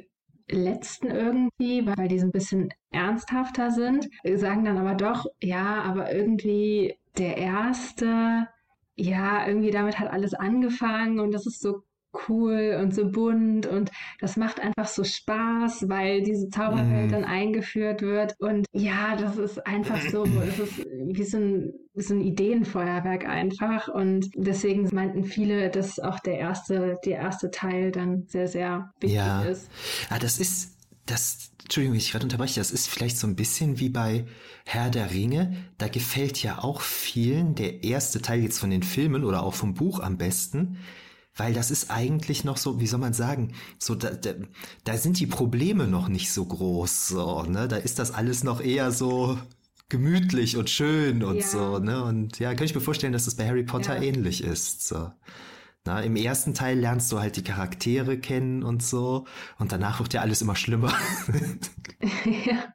letzten 0.49 1.07
irgendwie, 1.07 1.85
weil 1.85 2.07
die 2.07 2.19
so 2.19 2.25
ein 2.25 2.31
bisschen 2.31 2.69
ernsthafter 2.91 3.71
sind, 3.71 4.09
sagen 4.35 4.65
dann 4.65 4.77
aber 4.77 4.95
doch, 4.95 5.25
ja, 5.41 5.81
aber 5.83 6.13
irgendwie 6.13 6.95
der 7.17 7.37
erste, 7.37 8.47
ja, 8.95 9.47
irgendwie 9.47 9.71
damit 9.71 9.99
hat 9.99 10.09
alles 10.09 10.33
angefangen 10.33 11.19
und 11.19 11.31
das 11.31 11.45
ist 11.45 11.61
so 11.61 11.83
cool 12.27 12.79
und 12.81 12.93
so 12.93 13.09
bunt 13.09 13.65
und 13.65 13.91
das 14.19 14.37
macht 14.37 14.59
einfach 14.59 14.87
so 14.87 15.03
Spaß, 15.03 15.89
weil 15.89 16.23
diese 16.23 16.49
Zauberwelt 16.49 17.09
mm. 17.09 17.11
dann 17.11 17.23
eingeführt 17.23 18.01
wird 18.01 18.35
und 18.39 18.65
ja, 18.73 19.15
das 19.15 19.37
ist 19.37 19.65
einfach 19.65 20.01
so, 20.01 20.25
es 20.25 20.59
ist 20.59 20.85
wie 20.85 21.23
so 21.23 21.37
ein, 21.37 21.73
so 21.95 22.13
ein 22.13 22.21
Ideenfeuerwerk 22.21 23.27
einfach 23.27 23.87
und 23.87 24.29
deswegen 24.35 24.87
meinten 24.93 25.23
viele, 25.23 25.69
dass 25.69 25.99
auch 25.99 26.19
der 26.19 26.37
erste, 26.37 26.97
der 27.05 27.17
erste 27.17 27.51
Teil 27.51 27.91
dann 27.91 28.25
sehr, 28.27 28.47
sehr 28.47 28.91
wichtig 28.99 29.17
ja. 29.17 29.41
ist. 29.43 29.69
Ja, 30.09 30.15
ah, 30.15 30.19
das 30.19 30.39
ist 30.39 30.77
das, 31.07 31.51
Entschuldigung, 31.63 31.97
ich 31.97 32.11
gerade 32.11 32.25
unterbreche, 32.25 32.59
das 32.59 32.71
ist 32.71 32.87
vielleicht 32.87 33.17
so 33.17 33.27
ein 33.27 33.35
bisschen 33.35 33.79
wie 33.79 33.89
bei 33.89 34.25
Herr 34.65 34.89
der 34.89 35.11
Ringe. 35.11 35.55
Da 35.77 35.87
gefällt 35.87 36.41
ja 36.43 36.59
auch 36.59 36.81
vielen 36.81 37.55
der 37.55 37.83
erste 37.83 38.21
Teil 38.21 38.41
jetzt 38.41 38.59
von 38.59 38.69
den 38.69 38.83
Filmen 38.83 39.23
oder 39.23 39.43
auch 39.43 39.53
vom 39.53 39.73
Buch 39.73 39.99
am 39.99 40.17
besten, 40.17 40.77
weil 41.37 41.53
das 41.53 41.71
ist 41.71 41.89
eigentlich 41.89 42.43
noch 42.43 42.57
so, 42.57 42.79
wie 42.79 42.87
soll 42.87 42.99
man 42.99 43.13
sagen, 43.13 43.53
so 43.79 43.95
da, 43.95 44.09
da, 44.09 44.31
da 44.83 44.97
sind 44.97 45.19
die 45.19 45.27
Probleme 45.27 45.87
noch 45.87 46.09
nicht 46.09 46.31
so 46.31 46.45
groß, 46.45 47.07
so, 47.07 47.43
ne? 47.43 47.67
Da 47.67 47.77
ist 47.77 47.99
das 47.99 48.11
alles 48.11 48.43
noch 48.43 48.59
eher 48.59 48.91
so 48.91 49.37
gemütlich 49.89 50.57
und 50.57 50.69
schön 50.69 51.23
und 51.23 51.37
ja. 51.37 51.47
so, 51.47 51.79
ne? 51.79 52.03
Und 52.03 52.39
ja, 52.39 52.53
kann 52.53 52.65
ich 52.65 52.75
mir 52.75 52.81
vorstellen, 52.81 53.13
dass 53.13 53.25
das 53.25 53.35
bei 53.35 53.47
Harry 53.47 53.63
Potter 53.63 53.97
ja. 53.97 54.03
ähnlich 54.03 54.43
ist, 54.43 54.87
so. 54.87 55.11
Na, 55.85 56.01
Im 56.01 56.17
ersten 56.17 56.53
Teil 56.53 56.77
lernst 56.77 57.09
du 57.13 57.19
halt 57.19 57.37
die 57.37 57.43
Charaktere 57.43 58.19
kennen 58.19 58.61
und 58.61 58.83
so 58.83 59.25
und 59.57 59.71
danach 59.71 59.99
wird 60.01 60.13
ja 60.13 60.21
alles 60.21 60.41
immer 60.41 60.57
schlimmer. 60.57 60.93
ja. 62.45 62.73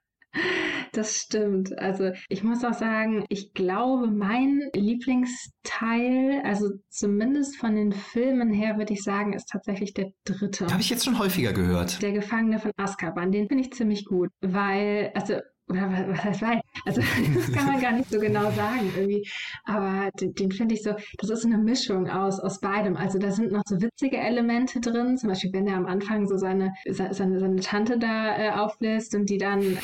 Das 0.92 1.16
stimmt. 1.16 1.78
Also 1.78 2.12
ich 2.28 2.44
muss 2.44 2.62
auch 2.64 2.74
sagen, 2.74 3.24
ich 3.30 3.54
glaube, 3.54 4.08
mein 4.08 4.60
Lieblingsteil, 4.74 6.42
also 6.44 6.68
zumindest 6.90 7.56
von 7.56 7.74
den 7.74 7.92
Filmen 7.92 8.52
her, 8.52 8.76
würde 8.76 8.92
ich 8.92 9.02
sagen, 9.02 9.32
ist 9.32 9.48
tatsächlich 9.50 9.94
der 9.94 10.12
dritte. 10.24 10.66
Habe 10.66 10.82
ich 10.82 10.90
jetzt 10.90 11.06
schon 11.06 11.18
häufiger 11.18 11.54
gehört. 11.54 12.02
Der 12.02 12.12
Gefangene 12.12 12.58
von 12.58 12.72
Azkaban, 12.76 13.32
den 13.32 13.48
finde 13.48 13.64
ich 13.64 13.72
ziemlich 13.72 14.04
gut, 14.04 14.28
weil, 14.42 15.12
also 15.14 15.36
oder 15.68 15.90
was 16.08 16.24
heißt 16.24 16.42
weil? 16.42 16.60
Also 16.84 17.00
das 17.34 17.52
kann 17.52 17.66
man 17.66 17.80
gar 17.80 17.92
nicht 17.92 18.10
so 18.10 18.18
genau 18.18 18.50
sagen 18.50 18.92
irgendwie. 18.94 19.26
Aber 19.64 20.10
den, 20.20 20.34
den 20.34 20.52
finde 20.52 20.74
ich 20.74 20.82
so, 20.82 20.94
das 21.18 21.30
ist 21.30 21.46
eine 21.46 21.58
Mischung 21.58 22.08
aus, 22.08 22.38
aus 22.40 22.60
beidem. 22.60 22.96
Also 22.96 23.18
da 23.18 23.30
sind 23.30 23.52
noch 23.52 23.62
so 23.66 23.80
witzige 23.80 24.18
Elemente 24.18 24.80
drin, 24.80 25.16
zum 25.16 25.30
Beispiel 25.30 25.52
wenn 25.54 25.66
er 25.66 25.76
am 25.76 25.86
Anfang 25.86 26.26
so 26.26 26.36
seine, 26.36 26.72
seine, 26.90 27.40
seine 27.40 27.60
Tante 27.60 27.98
da 27.98 28.36
äh, 28.36 28.50
auflässt 28.50 29.14
und 29.14 29.30
die 29.30 29.38
dann 29.38 29.78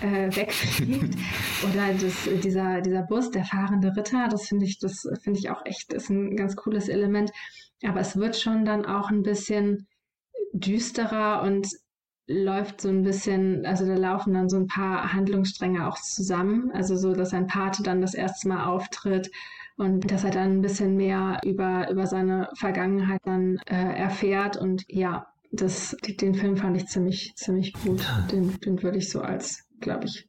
äh, 0.00 0.34
wegfliegt. 0.34 1.16
Oder 1.70 1.94
das, 1.94 2.28
dieser, 2.42 2.80
dieser 2.80 3.02
Bus, 3.02 3.30
der 3.30 3.44
fahrende 3.44 3.96
Ritter, 3.96 4.28
das 4.28 4.48
finde 4.48 4.66
ich, 4.66 4.78
das 4.78 5.06
finde 5.22 5.38
ich 5.38 5.50
auch 5.50 5.64
echt, 5.64 5.92
ist 5.92 6.10
ein 6.10 6.36
ganz 6.36 6.56
cooles 6.56 6.88
Element. 6.88 7.30
Aber 7.84 8.00
es 8.00 8.16
wird 8.16 8.36
schon 8.36 8.64
dann 8.64 8.84
auch 8.84 9.10
ein 9.10 9.22
bisschen 9.22 9.86
düsterer 10.52 11.42
und 11.42 11.68
läuft 12.26 12.80
so 12.80 12.88
ein 12.88 13.02
bisschen, 13.02 13.66
also 13.66 13.86
da 13.86 13.94
laufen 13.94 14.34
dann 14.34 14.48
so 14.48 14.56
ein 14.56 14.66
paar 14.66 15.12
Handlungsstränge 15.12 15.86
auch 15.86 15.98
zusammen. 16.00 16.70
Also 16.72 16.96
so, 16.96 17.12
dass 17.12 17.34
ein 17.34 17.46
Pate 17.46 17.82
dann 17.82 18.00
das 18.00 18.14
erste 18.14 18.48
Mal 18.48 18.64
auftritt 18.66 19.30
und 19.76 20.10
dass 20.10 20.24
er 20.24 20.30
dann 20.30 20.58
ein 20.58 20.62
bisschen 20.62 20.96
mehr 20.96 21.40
über, 21.44 21.90
über 21.90 22.06
seine 22.06 22.48
Vergangenheit 22.54 23.20
dann 23.24 23.58
äh, 23.66 23.98
erfährt. 23.98 24.56
Und 24.56 24.84
ja, 24.88 25.26
das, 25.50 25.96
den 26.20 26.34
Film 26.34 26.56
fand 26.56 26.76
ich 26.76 26.86
ziemlich, 26.86 27.32
ziemlich 27.34 27.72
gut. 27.72 28.06
Den, 28.30 28.60
den 28.60 28.82
würde 28.82 28.98
ich 28.98 29.10
so 29.10 29.22
als 29.22 29.66
glaube 29.80 30.06
ich, 30.06 30.28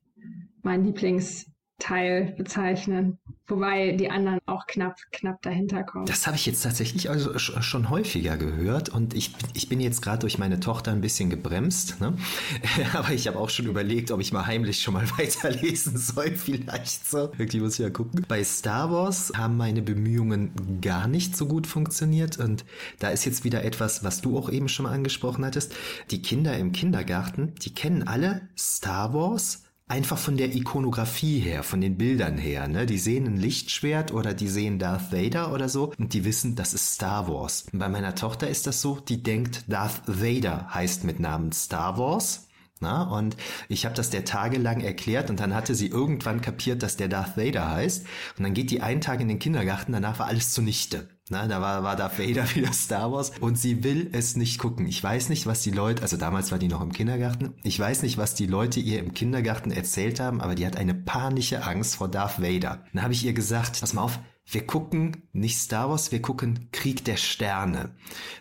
mein 0.64 0.84
Lieblingsteil 0.86 1.51
Teil 1.82 2.34
bezeichnen. 2.38 3.18
Wobei 3.48 3.92
die 3.94 4.10
anderen 4.10 4.40
auch 4.46 4.66
knapp, 4.66 4.96
knapp 5.12 5.42
dahinter 5.42 5.84
kommen. 5.84 6.06
Das 6.06 6.26
habe 6.26 6.38
ich 6.38 6.46
jetzt 6.46 6.62
tatsächlich 6.62 7.10
also 7.10 7.38
schon 7.38 7.90
häufiger 7.90 8.38
gehört 8.38 8.88
und 8.88 9.14
ich, 9.14 9.34
ich 9.54 9.68
bin 9.68 9.82
jetzt 9.82 10.02
gerade 10.02 10.20
durch 10.20 10.38
meine 10.38 10.62
Tochter 10.62 10.92
ein 10.92 11.02
bisschen 11.02 11.30
gebremst. 11.30 12.00
Ne? 12.00 12.16
Aber 12.94 13.12
ich 13.12 13.28
habe 13.28 13.38
auch 13.38 13.50
schon 13.50 13.66
überlegt, 13.66 14.12
ob 14.12 14.22
ich 14.22 14.32
mal 14.32 14.46
heimlich 14.46 14.82
schon 14.82 14.94
mal 14.94 15.10
weiterlesen 15.18 15.98
soll. 15.98 16.32
Vielleicht 16.32 17.10
so. 17.10 17.32
Irgendwie 17.38 17.60
muss 17.60 17.74
ich 17.74 17.80
ja 17.80 17.90
gucken. 17.90 18.26
Bei 18.28 18.42
Star 18.44 18.90
Wars 18.92 19.34
haben 19.36 19.58
meine 19.58 19.82
Bemühungen 19.82 20.80
gar 20.80 21.08
nicht 21.08 21.36
so 21.36 21.46
gut 21.46 21.68
funktioniert 21.68 22.38
und 22.38 22.64
da 23.00 23.10
ist 23.10 23.26
jetzt 23.26 23.44
wieder 23.44 23.66
etwas, 23.66 24.04
was 24.04 24.22
du 24.22 24.38
auch 24.38 24.50
eben 24.50 24.70
schon 24.70 24.84
mal 24.84 24.94
angesprochen 24.94 25.44
hattest. 25.44 25.76
Die 26.12 26.22
Kinder 26.22 26.58
im 26.58 26.72
Kindergarten, 26.72 27.54
die 27.56 27.74
kennen 27.74 28.08
alle 28.08 28.48
Star 28.56 29.14
Wars 29.14 29.64
einfach 29.92 30.18
von 30.18 30.38
der 30.38 30.56
Ikonografie 30.56 31.40
her, 31.40 31.64
von 31.64 31.82
den 31.82 31.98
Bildern 31.98 32.38
her. 32.38 32.70
Ne? 32.70 32.86
Die 32.86 32.98
sehen 32.98 33.28
ein 33.28 33.36
Lichtschwert 33.36 34.14
oder 34.14 34.34
die 34.34 34.48
sehen 34.48 34.80
Darth 34.80 35.12
Vader 35.12 35.54
oder 35.54 35.68
so 35.68 35.92
und 35.98 36.14
die 36.14 36.24
wissen, 36.24 36.56
das 36.56 36.74
ist 36.74 36.94
Star 36.94 37.28
Wars. 37.28 37.66
Und 37.74 37.80
bei 37.80 37.90
meiner 37.90 38.16
Tochter 38.16 38.48
ist 38.48 38.68
das 38.68 38.82
so, 38.82 39.00
die 39.00 39.22
denkt, 39.22 39.66
Darth 39.68 40.02
Vader 40.08 40.74
heißt 40.74 41.04
mit 41.04 41.20
Namen 41.20 41.52
Star 41.52 41.98
Wars. 41.98 42.48
Na, 42.80 43.04
und 43.04 43.36
ich 43.68 43.86
habe 43.86 43.94
das 43.94 44.10
der 44.10 44.26
Tage 44.26 44.58
lang 44.58 44.80
erklärt 44.80 45.30
und 45.30 45.40
dann 45.40 45.54
hatte 45.54 45.76
sie 45.76 45.88
irgendwann 45.88 46.42
kapiert, 46.42 46.82
dass 46.82 46.98
der 46.98 47.10
Darth 47.10 47.38
Vader 47.38 47.70
heißt. 47.70 48.08
Und 48.38 48.44
dann 48.44 48.54
geht 48.54 48.72
die 48.72 48.82
einen 48.82 49.02
Tag 49.02 49.20
in 49.20 49.28
den 49.28 49.40
Kindergarten, 49.40 49.92
danach 49.92 50.18
war 50.20 50.28
alles 50.28 50.52
zunichte. 50.54 51.10
Na, 51.32 51.48
da 51.48 51.62
war, 51.62 51.82
war 51.82 51.96
Darth 51.96 52.20
Vader 52.20 52.44
wieder 52.56 52.74
Star 52.74 53.10
Wars 53.14 53.32
und 53.40 53.58
sie 53.58 53.86
will 53.86 54.10
es 54.12 54.36
nicht 54.36 54.60
gucken. 54.60 54.86
Ich 54.86 55.02
weiß 55.02 55.30
nicht, 55.30 55.48
was 55.48 55.62
die 55.62 55.72
Leute, 55.72 56.02
also 56.02 56.18
damals 56.18 56.52
war 56.52 56.60
die 56.60 56.68
noch 56.68 56.82
im 56.82 56.92
Kindergarten, 56.92 57.54
ich 57.64 57.80
weiß 57.80 58.04
nicht, 58.04 58.18
was 58.18 58.36
die 58.36 58.48
Leute 58.48 58.82
ihr 58.82 59.00
im 59.00 59.14
Kindergarten 59.14 59.72
erzählt 59.72 60.20
haben, 60.20 60.42
aber 60.42 60.56
die 60.56 60.66
hat 60.66 60.76
eine 60.76 60.94
panische 60.94 61.64
Angst 61.64 61.96
vor 61.96 62.10
Darth 62.10 62.42
Vader. 62.42 62.84
Dann 62.94 63.04
habe 63.04 63.14
ich 63.14 63.26
ihr 63.26 63.32
gesagt, 63.32 63.80
pass 63.80 63.94
mal 63.94 64.02
auf, 64.02 64.20
wir 64.52 64.68
gucken 64.68 65.24
nicht 65.32 65.58
Star 65.58 65.90
Wars, 65.90 66.12
wir 66.12 66.22
gucken 66.22 66.68
Krieg 66.72 67.06
der 67.06 67.16
Sterne. 67.18 67.96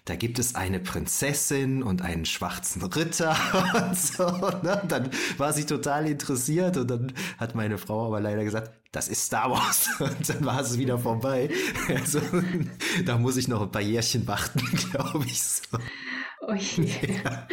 Da 0.04 0.16
gibt 0.16 0.38
es 0.40 0.56
eine 0.56 0.80
Prinzessin 0.80 1.82
und 1.82 2.02
einen 2.02 2.24
schwarzen 2.24 2.82
Ritter 2.82 3.36
und 3.88 3.96
so. 3.96 4.26
Ne? 4.62 4.82
Dann 4.88 5.10
war 5.38 5.52
sie 5.52 5.66
total 5.66 6.08
interessiert 6.08 6.76
und 6.76 6.90
dann 6.90 7.12
hat 7.38 7.54
meine 7.54 7.78
Frau 7.78 8.06
aber 8.06 8.20
leider 8.20 8.42
gesagt, 8.42 8.72
das 8.92 9.06
ist 9.06 9.26
Star 9.26 9.50
Wars. 9.50 9.88
Und 10.00 10.28
dann 10.28 10.44
war 10.44 10.60
es 10.60 10.76
wieder 10.76 10.98
vorbei. 10.98 11.48
Also 11.88 12.20
da 13.04 13.18
muss 13.18 13.36
ich 13.36 13.46
noch 13.46 13.62
ein 13.62 13.70
paar 13.70 13.82
Jährchen 13.82 14.26
warten, 14.26 14.62
glaube 14.90 15.24
ich 15.26 15.40
so. 15.40 15.78
Oh 16.42 16.54
ja. 16.54 17.46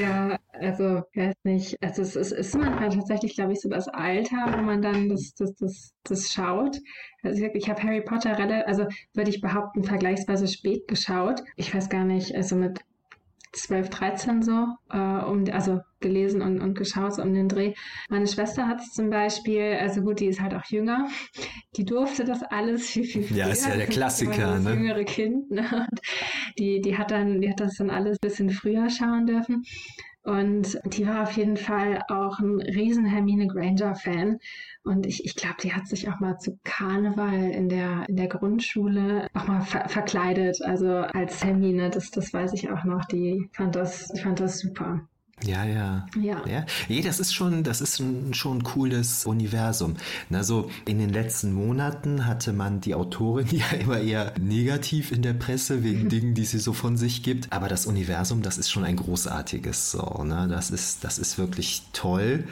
ja, 0.00 0.38
also 0.52 1.02
weiß 1.14 1.34
nicht. 1.44 1.82
Also 1.82 2.02
es 2.02 2.16
ist, 2.16 2.32
ist 2.32 2.54
manchmal 2.56 2.90
tatsächlich, 2.90 3.34
glaube 3.34 3.52
ich, 3.52 3.60
so 3.60 3.68
das 3.68 3.88
Alter, 3.88 4.52
wo 4.56 4.62
man 4.62 4.82
dann 4.82 5.08
das, 5.08 5.34
das, 5.34 5.54
das, 5.54 5.94
das 6.02 6.32
schaut. 6.32 6.76
Also 7.22 7.44
ich, 7.44 7.54
ich 7.54 7.68
habe 7.68 7.82
Harry 7.82 8.02
Potter, 8.02 8.36
also 8.66 8.86
würde 9.14 9.30
ich 9.30 9.40
behaupten, 9.40 9.84
vergleichsweise 9.84 10.48
spät 10.48 10.88
geschaut. 10.88 11.40
Ich 11.56 11.74
weiß 11.74 11.88
gar 11.88 12.04
nicht, 12.04 12.34
also 12.34 12.56
mit 12.56 12.80
12, 13.54 13.90
13 13.90 14.42
so, 14.42 14.66
äh, 14.90 14.98
um, 14.98 15.44
also 15.52 15.80
gelesen 16.00 16.42
und, 16.42 16.60
und 16.60 16.76
geschaut 16.76 17.14
so 17.14 17.22
um 17.22 17.32
den 17.32 17.48
Dreh. 17.48 17.74
Meine 18.08 18.26
Schwester 18.26 18.68
hat 18.68 18.80
es 18.80 18.92
zum 18.92 19.10
Beispiel, 19.10 19.78
also 19.80 20.02
gut, 20.02 20.20
die 20.20 20.26
ist 20.26 20.40
halt 20.40 20.54
auch 20.54 20.64
jünger, 20.66 21.08
die 21.76 21.84
durfte 21.84 22.24
das 22.24 22.42
alles 22.42 22.88
viel, 22.88 23.04
viel 23.04 23.22
früher. 23.22 23.38
Ja, 23.38 23.46
ist 23.48 23.66
ja 23.66 23.76
der 23.76 23.86
Klassiker, 23.86 24.54
das 24.54 24.64
ne? 24.64 24.74
jüngere 24.74 25.04
Kind, 25.04 25.50
ne? 25.50 25.86
Die, 26.58 26.80
die 26.80 26.96
hat 26.96 27.10
dann, 27.10 27.40
die 27.40 27.50
hat 27.50 27.60
das 27.60 27.76
dann 27.76 27.90
alles 27.90 28.16
ein 28.16 28.28
bisschen 28.28 28.50
früher 28.50 28.88
schauen 28.90 29.26
dürfen. 29.26 29.64
Und 30.24 30.80
die 30.86 31.06
war 31.06 31.22
auf 31.22 31.32
jeden 31.32 31.58
Fall 31.58 32.02
auch 32.08 32.38
ein 32.38 32.58
riesen 32.60 33.04
Hermine 33.04 33.46
Granger-Fan. 33.46 34.38
Und 34.82 35.04
ich, 35.04 35.26
ich 35.26 35.36
glaube, 35.36 35.56
die 35.62 35.74
hat 35.74 35.86
sich 35.86 36.08
auch 36.08 36.18
mal 36.18 36.38
zu 36.38 36.58
Karneval 36.64 37.50
in 37.50 37.68
der, 37.68 38.08
in 38.08 38.16
der 38.16 38.28
Grundschule 38.28 39.28
auch 39.34 39.46
mal 39.46 39.60
ver 39.60 39.86
verkleidet, 39.88 40.62
also 40.62 40.88
als 40.96 41.44
Hermine. 41.44 41.90
Das, 41.90 42.10
das 42.10 42.32
weiß 42.32 42.54
ich 42.54 42.70
auch 42.70 42.84
noch. 42.84 43.04
Die 43.04 43.50
fand 43.52 43.76
das, 43.76 44.18
fand 44.22 44.40
das 44.40 44.58
super. 44.58 45.06
Ja, 45.42 45.64
ja. 45.64 46.06
Ja. 46.20 46.46
ja. 46.46 46.64
Nee, 46.88 47.02
das 47.02 47.18
ist 47.18 47.34
schon, 47.34 47.64
das 47.64 47.80
ist 47.80 47.98
ein, 47.98 48.32
schon 48.34 48.58
ein 48.58 48.62
cooles 48.62 49.26
Universum. 49.26 49.96
Na, 50.30 50.44
so 50.44 50.70
in 50.86 50.98
den 50.98 51.10
letzten 51.10 51.52
Monaten 51.52 52.26
hatte 52.26 52.52
man 52.52 52.80
die 52.80 52.94
Autorin 52.94 53.48
ja 53.50 53.66
immer 53.78 53.98
eher 53.98 54.32
negativ 54.40 55.12
in 55.12 55.22
der 55.22 55.34
Presse 55.34 55.82
wegen 55.82 56.08
Dingen, 56.08 56.34
die 56.34 56.44
sie 56.44 56.58
so 56.58 56.72
von 56.72 56.96
sich 56.96 57.22
gibt. 57.22 57.52
Aber 57.52 57.68
das 57.68 57.86
Universum, 57.86 58.42
das 58.42 58.58
ist 58.58 58.70
schon 58.70 58.84
ein 58.84 58.96
großartiges. 58.96 59.90
So, 59.90 60.22
ne? 60.24 60.46
Das 60.48 60.70
ist, 60.70 61.04
das 61.04 61.18
ist 61.18 61.36
wirklich 61.36 61.82
toll. 61.92 62.44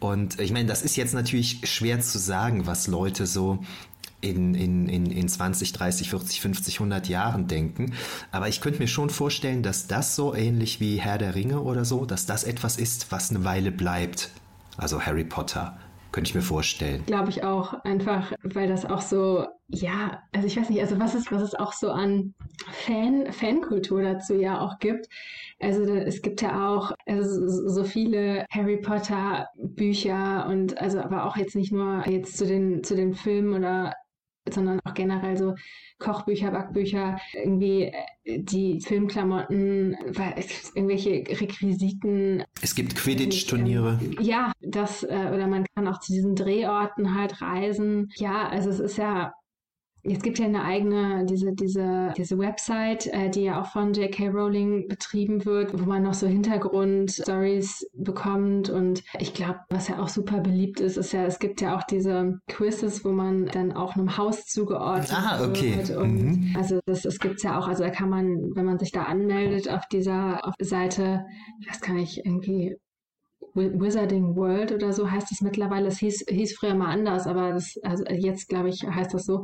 Und 0.00 0.40
ich 0.40 0.50
meine, 0.50 0.66
das 0.66 0.82
ist 0.82 0.96
jetzt 0.96 1.14
natürlich 1.14 1.60
schwer 1.64 2.00
zu 2.00 2.18
sagen, 2.18 2.66
was 2.66 2.86
Leute 2.86 3.26
so 3.26 3.62
in, 4.20 4.54
in, 4.54 4.88
in, 4.88 5.06
in 5.06 5.28
20, 5.28 5.72
30, 5.72 6.10
40, 6.10 6.40
50, 6.40 6.74
100 6.76 7.08
Jahren 7.08 7.46
denken. 7.46 7.94
Aber 8.30 8.48
ich 8.48 8.60
könnte 8.60 8.80
mir 8.80 8.88
schon 8.88 9.10
vorstellen, 9.10 9.62
dass 9.62 9.86
das 9.86 10.16
so 10.16 10.34
ähnlich 10.34 10.80
wie 10.80 10.96
Herr 11.00 11.18
der 11.18 11.34
Ringe 11.34 11.60
oder 11.60 11.84
so, 11.84 12.04
dass 12.04 12.26
das 12.26 12.44
etwas 12.44 12.76
ist, 12.76 13.10
was 13.12 13.30
eine 13.30 13.44
Weile 13.44 13.72
bleibt. 13.72 14.30
Also 14.76 15.00
Harry 15.00 15.24
Potter. 15.24 15.78
Könnte 16.12 16.30
ich 16.30 16.34
mir 16.34 16.42
vorstellen. 16.42 17.04
Glaube 17.06 17.30
ich 17.30 17.44
auch. 17.44 17.72
Einfach, 17.84 18.32
weil 18.42 18.66
das 18.66 18.84
auch 18.84 19.00
so, 19.00 19.46
ja, 19.68 20.20
also 20.32 20.46
ich 20.48 20.56
weiß 20.56 20.68
nicht, 20.68 20.80
also 20.80 20.98
was 20.98 21.14
es, 21.14 21.30
was 21.30 21.40
es 21.40 21.54
auch 21.54 21.72
so 21.72 21.92
an 21.92 22.34
Fan, 22.84 23.32
Fankultur 23.32 24.02
dazu 24.02 24.34
ja 24.34 24.60
auch 24.60 24.80
gibt. 24.80 25.08
Also 25.60 25.84
es 25.84 26.20
gibt 26.22 26.42
ja 26.42 26.68
auch 26.68 26.92
also 27.06 27.68
so 27.68 27.84
viele 27.84 28.44
Harry 28.50 28.78
Potter 28.78 29.48
Bücher 29.56 30.46
und 30.48 30.78
also 30.78 30.98
aber 31.00 31.26
auch 31.26 31.36
jetzt 31.36 31.54
nicht 31.54 31.70
nur 31.70 32.04
jetzt 32.08 32.36
zu 32.36 32.44
den, 32.44 32.82
zu 32.82 32.96
den 32.96 33.14
Filmen 33.14 33.54
oder 33.54 33.94
sondern 34.48 34.80
auch 34.84 34.94
generell 34.94 35.36
so 35.36 35.54
Kochbücher, 35.98 36.50
Backbücher, 36.50 37.18
irgendwie 37.34 37.92
äh, 38.24 38.42
die 38.42 38.80
Filmklamotten, 38.80 39.96
irgendwelche 40.74 41.24
Requisiten. 41.40 42.44
Es 42.62 42.74
gibt 42.74 42.96
Quidditch-Turniere. 42.96 44.00
Ja, 44.20 44.52
das, 44.60 45.02
äh, 45.02 45.30
oder 45.32 45.46
man 45.46 45.66
kann 45.74 45.88
auch 45.88 46.00
zu 46.00 46.12
diesen 46.12 46.34
Drehorten 46.34 47.14
halt 47.14 47.40
reisen. 47.40 48.08
Ja, 48.16 48.48
also 48.48 48.70
es 48.70 48.80
ist 48.80 48.96
ja 48.96 49.32
es 50.02 50.22
gibt 50.22 50.38
ja 50.38 50.46
eine 50.46 50.64
eigene, 50.64 51.26
diese, 51.26 51.52
diese, 51.52 52.12
diese 52.16 52.38
Website, 52.38 53.06
äh, 53.08 53.28
die 53.28 53.42
ja 53.42 53.60
auch 53.60 53.66
von 53.66 53.92
J.K. 53.92 54.28
Rowling 54.28 54.88
betrieben 54.88 55.44
wird, 55.44 55.78
wo 55.78 55.84
man 55.84 56.02
noch 56.02 56.14
so 56.14 56.26
Hintergrundstories 56.26 57.86
bekommt. 57.94 58.70
Und 58.70 59.02
ich 59.18 59.34
glaube, 59.34 59.60
was 59.68 59.88
ja 59.88 60.00
auch 60.00 60.08
super 60.08 60.40
beliebt 60.40 60.80
ist, 60.80 60.96
ist 60.96 61.12
ja, 61.12 61.24
es 61.24 61.38
gibt 61.38 61.60
ja 61.60 61.76
auch 61.76 61.82
diese 61.82 62.38
Quizzes, 62.48 63.04
wo 63.04 63.10
man 63.10 63.46
dann 63.46 63.72
auch 63.72 63.94
einem 63.94 64.16
Haus 64.16 64.46
zugeordnet 64.46 65.12
ah, 65.12 65.44
okay. 65.44 65.76
wird. 65.76 65.96
Und 65.96 66.14
mhm. 66.14 66.56
also 66.56 66.80
das, 66.86 67.02
das 67.02 67.18
gibt 67.18 67.36
es 67.36 67.42
ja 67.42 67.58
auch, 67.58 67.68
also 67.68 67.82
da 67.82 67.90
kann 67.90 68.08
man, 68.08 68.54
wenn 68.54 68.64
man 68.64 68.78
sich 68.78 68.92
da 68.92 69.02
anmeldet 69.02 69.68
auf 69.68 69.86
dieser 69.88 70.46
auf 70.46 70.54
Seite, 70.60 71.24
ich 71.60 71.68
weiß 71.68 71.80
gar 71.80 71.94
nicht, 71.94 72.24
irgendwie 72.24 72.76
Wizarding 73.54 74.36
World 74.36 74.72
oder 74.72 74.92
so 74.92 75.10
heißt 75.10 75.32
es 75.32 75.40
mittlerweile. 75.40 75.88
Es 75.88 75.98
hieß, 75.98 76.26
hieß 76.28 76.56
früher 76.56 76.74
mal 76.74 76.90
anders, 76.90 77.26
aber 77.26 77.52
das, 77.52 77.78
also 77.82 78.04
jetzt 78.08 78.48
glaube 78.48 78.68
ich, 78.68 78.86
heißt 78.86 79.14
das 79.14 79.24
so. 79.24 79.42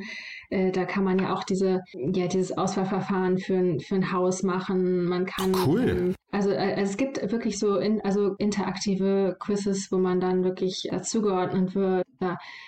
Äh, 0.51 0.73
da 0.73 0.85
kann 0.85 1.05
man 1.05 1.19
ja 1.19 1.35
auch 1.35 1.45
diese, 1.45 1.81
ja, 1.93 2.27
dieses 2.27 2.57
Auswahlverfahren 2.57 3.39
für 3.39 3.57
ein, 3.57 3.81
für 3.81 3.97
ein 3.97 4.13
Haus 4.13 4.43
machen. 4.43 5.05
Man 5.05 5.27
kann. 5.27 5.53
Cool. 5.67 5.89
Ähm, 5.89 6.15
also, 6.31 6.51
äh, 6.51 6.81
es 6.81 6.97
gibt 6.97 7.21
wirklich 7.31 7.59
so 7.59 7.79
in, 7.79 8.01
also 8.03 8.35
interaktive 8.39 9.37
Quizzes, 9.39 9.91
wo 9.91 9.99
man 9.99 10.21
dann 10.21 10.45
wirklich 10.45 10.91
äh, 10.93 11.03
zugeordnet 11.03 11.75
wird, 11.75 12.05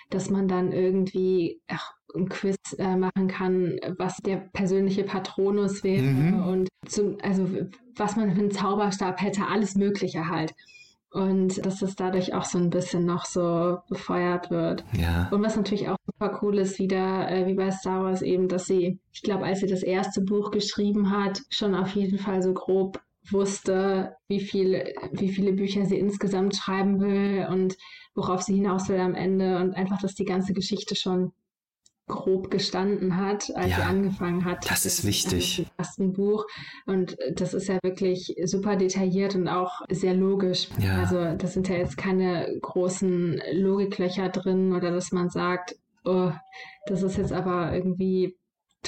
dass 0.09 0.29
man 0.29 0.47
dann 0.47 0.71
irgendwie, 0.71 1.61
ach, 1.67 1.93
ein 2.15 2.29
Quiz 2.29 2.57
äh, 2.77 2.95
machen 2.95 3.27
kann, 3.27 3.79
was 3.97 4.17
der 4.17 4.37
persönliche 4.37 5.03
Patronus 5.03 5.83
wäre 5.83 6.03
mhm. 6.03 6.43
und 6.43 6.69
zum, 6.87 7.17
also 7.21 7.47
was 7.95 8.15
man 8.15 8.31
für 8.31 8.39
einen 8.39 8.51
Zauberstab 8.51 9.21
hätte, 9.21 9.45
alles 9.47 9.75
Mögliche 9.75 10.27
halt. 10.27 10.53
Und 11.11 11.65
dass 11.65 11.81
es 11.81 11.95
dadurch 11.95 12.35
auch 12.35 12.45
so 12.45 12.59
ein 12.59 12.69
bisschen 12.69 13.05
noch 13.05 13.25
so 13.25 13.79
befeuert 13.89 14.51
wird. 14.51 14.83
Ja. 14.93 15.27
Und 15.31 15.43
was 15.43 15.55
natürlich 15.55 15.89
auch 15.89 15.97
super 16.05 16.39
cool 16.41 16.59
ist, 16.59 16.77
wieder 16.77 17.31
äh, 17.31 17.47
wie 17.47 17.55
bei 17.55 17.71
Star 17.71 18.03
Wars 18.03 18.21
eben, 18.21 18.47
dass 18.47 18.65
sie, 18.65 18.99
ich 19.11 19.23
glaube, 19.23 19.45
als 19.45 19.61
sie 19.61 19.67
das 19.67 19.81
erste 19.81 20.21
Buch 20.21 20.51
geschrieben 20.51 21.09
hat, 21.09 21.41
schon 21.49 21.73
auf 21.73 21.95
jeden 21.95 22.19
Fall 22.19 22.43
so 22.43 22.53
grob 22.53 23.01
wusste, 23.31 24.15
wie, 24.27 24.39
viel, 24.39 24.93
wie 25.11 25.29
viele 25.29 25.53
Bücher 25.53 25.85
sie 25.85 25.97
insgesamt 25.97 26.55
schreiben 26.55 26.99
will 26.99 27.47
und 27.49 27.75
worauf 28.15 28.41
sie 28.41 28.55
hinaus 28.55 28.89
will 28.89 28.99
am 28.99 29.15
Ende 29.15 29.57
und 29.57 29.75
einfach, 29.75 29.99
dass 30.01 30.15
die 30.15 30.25
ganze 30.25 30.53
Geschichte 30.53 30.95
schon 30.95 31.31
grob 32.09 32.51
gestanden 32.51 33.15
hat, 33.15 33.55
als 33.55 33.69
ja, 33.69 33.75
sie 33.77 33.81
angefangen 33.83 34.43
hat. 34.43 34.69
Das 34.69 34.85
ist 34.85 35.05
wichtig. 35.05 35.59
Im 35.59 35.65
ersten 35.77 36.13
Buch. 36.13 36.45
Und 36.85 37.15
das 37.35 37.53
ist 37.53 37.69
ja 37.69 37.79
wirklich 37.81 38.35
super 38.43 38.75
detailliert 38.75 39.35
und 39.35 39.47
auch 39.47 39.81
sehr 39.89 40.13
logisch. 40.13 40.67
Ja. 40.79 40.99
Also 40.99 41.37
das 41.37 41.53
sind 41.53 41.69
ja 41.69 41.75
jetzt 41.75 41.95
keine 41.95 42.57
großen 42.61 43.41
Logiklöcher 43.53 44.27
drin 44.29 44.73
oder 44.73 44.91
dass 44.91 45.13
man 45.13 45.29
sagt, 45.29 45.75
oh, 46.03 46.31
das 46.87 47.03
ist 47.03 47.17
jetzt 47.17 47.31
aber 47.31 47.73
irgendwie 47.73 48.35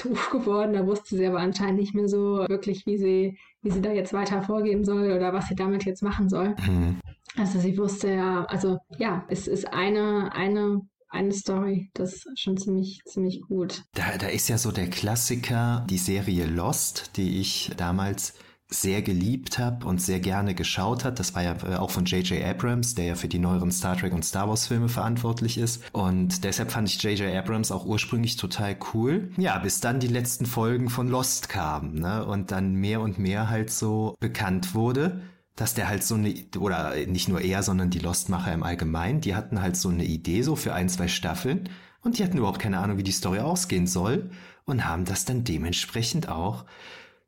doof 0.02 0.30
geworden. 0.30 0.74
Da 0.74 0.86
wusste 0.86 1.16
sie 1.16 1.26
aber 1.26 1.38
anscheinend 1.38 1.80
nicht 1.80 1.94
mehr 1.94 2.08
so 2.08 2.46
wirklich, 2.48 2.86
wie 2.86 2.98
sie, 2.98 3.38
wie 3.62 3.70
sie 3.70 3.80
da 3.80 3.92
jetzt 3.92 4.12
weiter 4.12 4.42
vorgehen 4.42 4.84
soll 4.84 5.12
oder 5.12 5.32
was 5.32 5.48
sie 5.48 5.54
damit 5.54 5.84
jetzt 5.84 6.02
machen 6.02 6.28
soll. 6.28 6.54
Mhm. 6.66 7.00
Also 7.38 7.58
sie 7.60 7.78
wusste 7.78 8.12
ja, 8.12 8.44
also 8.44 8.78
ja, 8.98 9.24
es 9.28 9.48
ist 9.48 9.72
eine, 9.72 10.34
eine 10.34 10.82
eine 11.12 11.32
Story. 11.32 11.90
Das 11.94 12.12
ist 12.14 12.40
schon 12.40 12.56
ziemlich, 12.56 13.00
ziemlich 13.04 13.42
gut. 13.42 13.84
Da, 13.94 14.16
da 14.18 14.28
ist 14.28 14.48
ja 14.48 14.58
so 14.58 14.72
der 14.72 14.88
Klassiker, 14.88 15.86
die 15.88 15.98
Serie 15.98 16.46
Lost, 16.46 17.16
die 17.16 17.40
ich 17.40 17.70
damals 17.76 18.34
sehr 18.74 19.02
geliebt 19.02 19.58
habe 19.58 19.86
und 19.86 20.00
sehr 20.00 20.20
gerne 20.20 20.54
geschaut 20.54 21.04
hat. 21.04 21.18
Das 21.18 21.34
war 21.34 21.42
ja 21.42 21.56
äh, 21.64 21.76
auch 21.76 21.90
von 21.90 22.06
J.J. 22.06 22.42
Abrams, 22.42 22.94
der 22.94 23.04
ja 23.04 23.14
für 23.14 23.28
die 23.28 23.38
neueren 23.38 23.70
Star 23.70 23.96
Trek 23.96 24.12
und 24.12 24.24
Star 24.24 24.48
Wars 24.48 24.66
Filme 24.66 24.88
verantwortlich 24.88 25.58
ist. 25.58 25.82
Und 25.92 26.44
deshalb 26.44 26.72
fand 26.72 26.88
ich 26.88 27.02
J.J. 27.02 27.34
Abrams 27.36 27.70
auch 27.70 27.84
ursprünglich 27.84 28.36
total 28.36 28.76
cool. 28.94 29.30
Ja, 29.36 29.58
bis 29.58 29.80
dann 29.80 30.00
die 30.00 30.08
letzten 30.08 30.46
Folgen 30.46 30.88
von 30.88 31.08
Lost 31.08 31.48
kamen, 31.48 32.00
ne? 32.00 32.24
Und 32.24 32.50
dann 32.50 32.74
mehr 32.74 33.00
und 33.00 33.18
mehr 33.18 33.50
halt 33.50 33.70
so 33.70 34.14
bekannt 34.20 34.74
wurde 34.74 35.20
dass 35.56 35.74
der 35.74 35.88
halt 35.88 36.04
so 36.04 36.14
eine, 36.14 36.34
oder 36.58 36.94
nicht 37.06 37.28
nur 37.28 37.40
er, 37.40 37.62
sondern 37.62 37.90
die 37.90 37.98
Lostmacher 37.98 38.52
im 38.52 38.62
Allgemeinen, 38.62 39.20
die 39.20 39.34
hatten 39.34 39.60
halt 39.60 39.76
so 39.76 39.88
eine 39.88 40.04
Idee 40.04 40.42
so 40.42 40.56
für 40.56 40.74
ein, 40.74 40.88
zwei 40.88 41.08
Staffeln 41.08 41.68
und 42.00 42.18
die 42.18 42.24
hatten 42.24 42.38
überhaupt 42.38 42.60
keine 42.60 42.78
Ahnung, 42.78 42.98
wie 42.98 43.02
die 43.02 43.12
Story 43.12 43.40
ausgehen 43.40 43.86
soll 43.86 44.30
und 44.64 44.86
haben 44.86 45.04
das 45.04 45.24
dann 45.24 45.44
dementsprechend 45.44 46.28
auch 46.28 46.64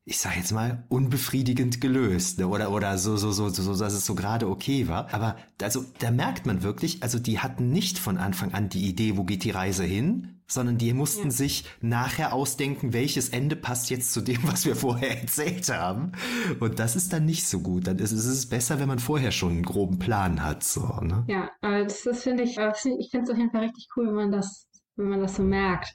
ich 0.07 0.19
sag 0.19 0.37
jetzt 0.37 0.53
mal, 0.53 0.85
unbefriedigend 0.89 1.81
gelöst, 1.81 2.39
ne? 2.39 2.47
oder, 2.47 2.71
oder 2.71 2.99
so, 2.99 3.17
so, 3.17 3.33
so, 3.33 3.49
so, 3.49 3.75
dass 3.75 3.95
es 3.95 4.05
so 4.05 4.15
gerade 4.15 4.49
okay 4.49 4.87
war. 4.87 5.13
Aber 5.15 5.37
also, 5.63 5.85
da 5.99 6.11
merkt 6.11 6.45
man 6.45 6.63
wirklich, 6.63 7.03
also 7.03 7.19
die 7.19 7.39
hatten 7.39 7.71
nicht 7.71 7.99
von 7.99 8.19
Anfang 8.19 8.53
an 8.53 8.69
die 8.69 8.87
Idee, 8.87 9.17
wo 9.17 9.25
geht 9.25 9.45
die 9.45 9.51
Reise 9.51 9.85
hin, 9.85 10.34
sondern 10.47 10.79
die 10.79 10.93
mussten 10.93 11.25
ja. 11.25 11.31
sich 11.31 11.65
nachher 11.81 12.33
ausdenken, 12.33 12.93
welches 12.93 13.29
Ende 13.31 13.57
passt 13.57 13.91
jetzt 13.91 14.13
zu 14.13 14.21
dem, 14.21 14.39
was 14.45 14.67
wir 14.67 14.77
vorher 14.77 15.21
erzählt 15.21 15.69
haben. 15.69 16.13
Und 16.61 16.79
das 16.79 16.97
ist 16.97 17.13
dann 17.13 17.25
nicht 17.25 17.47
so 17.47 17.61
gut. 17.61 17.87
Dann 17.87 17.99
ist 17.99 18.13
es 18.13 18.49
besser, 18.49 18.81
wenn 18.81 18.89
man 18.89 18.99
vorher 18.99 19.31
schon 19.31 19.53
einen 19.53 19.63
groben 19.63 19.99
Plan 19.99 20.43
hat, 20.43 20.63
so, 20.65 20.87
ne? 21.01 21.25
Ja, 21.29 21.51
das, 21.63 22.03
das 22.03 22.23
finde 22.23 22.43
ich, 22.43 22.59
ich 22.59 23.11
finde 23.11 23.25
es 23.25 23.31
auf 23.31 23.39
jeden 23.39 23.51
Fall 23.51 23.63
richtig 23.63 23.89
cool, 23.97 24.09
wenn 24.09 24.15
man 24.15 24.33
das, 24.33 24.67
wenn 24.97 25.09
man 25.09 25.21
das 25.21 25.37
so 25.37 25.43
merkt 25.43 25.95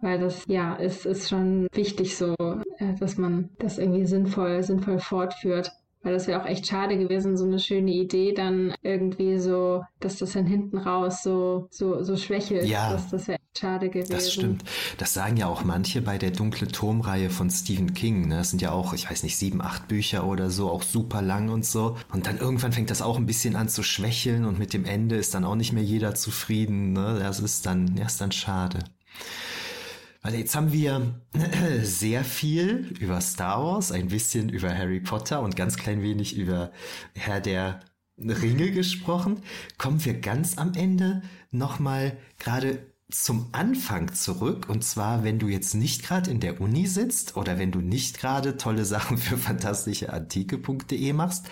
weil 0.00 0.18
das 0.18 0.44
ja 0.46 0.74
ist, 0.74 1.06
ist 1.06 1.28
schon 1.28 1.68
wichtig 1.72 2.16
so, 2.16 2.34
äh, 2.78 2.94
dass 2.98 3.16
man 3.18 3.50
das 3.58 3.78
irgendwie 3.78 4.06
sinnvoll, 4.06 4.62
sinnvoll 4.62 4.98
fortführt. 4.98 5.70
Weil 6.02 6.14
das 6.14 6.26
wäre 6.26 6.40
auch 6.40 6.46
echt 6.46 6.66
schade 6.66 6.96
gewesen, 6.96 7.36
so 7.36 7.44
eine 7.44 7.58
schöne 7.58 7.90
Idee 7.90 8.32
dann 8.32 8.74
irgendwie 8.82 9.38
so, 9.38 9.82
dass 10.00 10.16
das 10.16 10.32
dann 10.32 10.46
hinten 10.46 10.78
raus 10.78 11.22
so, 11.22 11.68
so, 11.70 12.02
so 12.02 12.16
schwächelt. 12.16 12.64
Ja. 12.64 12.90
Das, 12.90 13.10
das 13.10 13.28
wäre 13.28 13.38
echt 13.38 13.58
schade 13.58 13.90
gewesen. 13.90 14.12
Das 14.12 14.32
stimmt. 14.32 14.64
Das 14.96 15.12
sagen 15.12 15.36
ja 15.36 15.46
auch 15.46 15.62
manche 15.62 16.00
bei 16.00 16.16
der 16.16 16.30
Dunkle 16.30 16.68
Turmreihe 16.68 17.28
von 17.28 17.50
Stephen 17.50 17.92
King. 17.92 18.28
Ne? 18.28 18.38
Das 18.38 18.48
sind 18.48 18.62
ja 18.62 18.72
auch, 18.72 18.94
ich 18.94 19.10
weiß 19.10 19.22
nicht, 19.24 19.36
sieben, 19.36 19.60
acht 19.60 19.88
Bücher 19.88 20.26
oder 20.26 20.48
so, 20.48 20.70
auch 20.70 20.82
super 20.82 21.20
lang 21.20 21.50
und 21.50 21.66
so. 21.66 21.98
Und 22.10 22.26
dann 22.26 22.38
irgendwann 22.38 22.72
fängt 22.72 22.88
das 22.88 23.02
auch 23.02 23.18
ein 23.18 23.26
bisschen 23.26 23.54
an 23.54 23.68
zu 23.68 23.82
schwächeln 23.82 24.46
und 24.46 24.58
mit 24.58 24.72
dem 24.72 24.86
Ende 24.86 25.16
ist 25.16 25.34
dann 25.34 25.44
auch 25.44 25.54
nicht 25.56 25.74
mehr 25.74 25.84
jeder 25.84 26.14
zufrieden. 26.14 26.94
Ne? 26.94 27.18
Das 27.20 27.40
ist 27.40 27.66
dann, 27.66 27.94
ja, 27.98 28.06
ist 28.06 28.22
dann 28.22 28.32
schade. 28.32 28.78
Weil 30.22 30.34
jetzt 30.34 30.54
haben 30.54 30.72
wir 30.72 31.20
sehr 31.82 32.24
viel 32.24 32.94
über 33.00 33.20
Star 33.20 33.62
Wars, 33.62 33.90
ein 33.90 34.08
bisschen 34.08 34.48
über 34.48 34.76
Harry 34.76 35.00
Potter 35.00 35.40
und 35.40 35.56
ganz 35.56 35.76
klein 35.76 36.02
wenig 36.02 36.36
über 36.36 36.72
Herr 37.14 37.40
der 37.40 37.80
Ringe 38.18 38.70
gesprochen. 38.70 39.42
Kommen 39.78 40.04
wir 40.04 40.20
ganz 40.20 40.58
am 40.58 40.74
Ende 40.74 41.22
nochmal 41.50 42.18
gerade 42.38 42.86
zum 43.10 43.48
Anfang 43.52 44.12
zurück. 44.12 44.68
Und 44.68 44.84
zwar, 44.84 45.24
wenn 45.24 45.38
du 45.38 45.48
jetzt 45.48 45.74
nicht 45.74 46.02
gerade 46.02 46.30
in 46.30 46.40
der 46.40 46.60
Uni 46.60 46.86
sitzt 46.86 47.36
oder 47.36 47.58
wenn 47.58 47.72
du 47.72 47.80
nicht 47.80 48.18
gerade 48.18 48.56
tolle 48.56 48.84
Sachen 48.84 49.18
für 49.18 49.38
fantastischeantike.de 49.38 51.12
machst, 51.12 51.46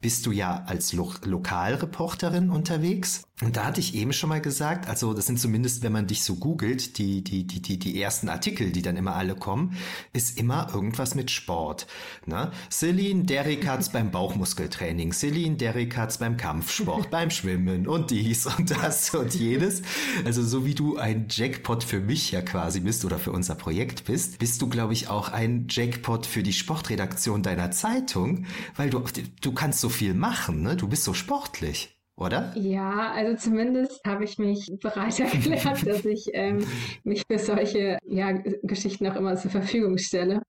bist 0.00 0.26
du 0.26 0.32
ja 0.32 0.64
als 0.66 0.92
Lo 0.92 1.12
Lokalreporterin 1.24 2.50
unterwegs. 2.50 3.22
Und 3.42 3.56
da 3.56 3.64
hatte 3.64 3.80
ich 3.80 3.94
eben 3.94 4.12
schon 4.12 4.28
mal 4.28 4.40
gesagt, 4.40 4.88
also 4.88 5.14
das 5.14 5.26
sind 5.26 5.40
zumindest, 5.40 5.82
wenn 5.82 5.92
man 5.92 6.06
dich 6.06 6.22
so 6.22 6.36
googelt, 6.36 6.96
die, 6.98 7.24
die, 7.24 7.44
die, 7.44 7.60
die, 7.60 7.76
die 7.76 8.00
ersten 8.00 8.28
Artikel, 8.28 8.70
die 8.70 8.82
dann 8.82 8.96
immer 8.96 9.16
alle 9.16 9.34
kommen, 9.34 9.76
ist 10.12 10.38
immer 10.38 10.70
irgendwas 10.72 11.16
mit 11.16 11.30
Sport. 11.30 11.88
Ne? 12.24 12.52
Celine 12.70 13.24
Derrick 13.24 13.66
hat's 13.66 13.90
beim 13.90 14.12
Bauchmuskeltraining, 14.12 15.12
Celine 15.12 15.56
Derrick 15.56 15.96
hat's 15.96 16.18
beim 16.18 16.36
Kampfsport, 16.36 17.10
beim 17.10 17.30
Schwimmen 17.30 17.88
und 17.88 18.12
dies 18.12 18.46
und 18.46 18.70
das 18.70 19.12
und 19.12 19.34
jenes. 19.34 19.82
Also 20.24 20.44
so 20.44 20.64
wie 20.64 20.74
du 20.74 20.98
ein 20.98 21.26
Jackpot 21.28 21.82
für 21.82 21.98
mich 21.98 22.30
ja 22.30 22.42
quasi 22.42 22.78
bist 22.78 23.04
oder 23.04 23.18
für 23.18 23.32
unser 23.32 23.56
Projekt 23.56 24.04
bist, 24.04 24.38
bist 24.38 24.62
du, 24.62 24.68
glaube 24.68 24.92
ich, 24.92 25.08
auch 25.08 25.30
ein 25.30 25.66
Jackpot 25.68 26.26
für 26.26 26.44
die 26.44 26.52
Sportredaktion 26.52 27.42
deiner 27.42 27.72
Zeitung, 27.72 28.46
weil 28.76 28.90
du, 28.90 29.02
du 29.40 29.52
kannst 29.52 29.80
so 29.80 29.88
viel 29.88 30.14
machen, 30.14 30.62
ne? 30.62 30.76
Du 30.76 30.86
bist 30.86 31.02
so 31.02 31.12
sportlich 31.12 31.96
oder? 32.16 32.52
Ja, 32.56 33.10
also 33.12 33.36
zumindest 33.36 34.04
habe 34.06 34.24
ich 34.24 34.38
mich 34.38 34.70
bereit 34.80 35.18
erklärt, 35.20 35.86
dass 35.86 36.04
ich 36.04 36.30
ähm, 36.32 36.66
mich 37.04 37.22
für 37.30 37.38
solche 37.38 37.98
ja, 38.04 38.32
Geschichten 38.62 39.06
auch 39.06 39.16
immer 39.16 39.36
zur 39.36 39.50
Verfügung 39.50 39.98
stelle. 39.98 40.42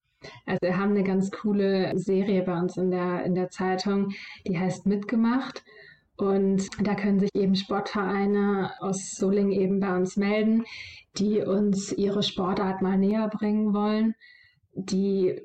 Also 0.46 0.60
wir 0.62 0.78
haben 0.78 0.92
eine 0.92 1.04
ganz 1.04 1.32
coole 1.32 1.98
Serie 1.98 2.44
bei 2.44 2.58
uns 2.58 2.78
in 2.78 2.92
der, 2.92 3.24
in 3.24 3.36
der 3.36 3.50
Zeitung, 3.50 4.14
die 4.48 4.58
heißt 4.58 4.86
Mitgemacht. 4.86 5.64
Und 6.16 6.70
da 6.86 6.96
können 6.96 7.20
sich 7.20 7.32
eben 7.34 7.56
Sportvereine 7.56 8.72
aus 8.80 9.16
Solingen 9.16 9.52
eben 9.52 9.80
bei 9.80 9.96
uns 9.96 10.16
melden, 10.16 10.64
die 11.18 11.42
uns 11.42 11.92
ihre 11.92 12.24
Sportart 12.24 12.82
mal 12.82 12.98
näher 12.98 13.28
bringen 13.30 13.74
wollen, 13.74 14.16
die 14.74 15.42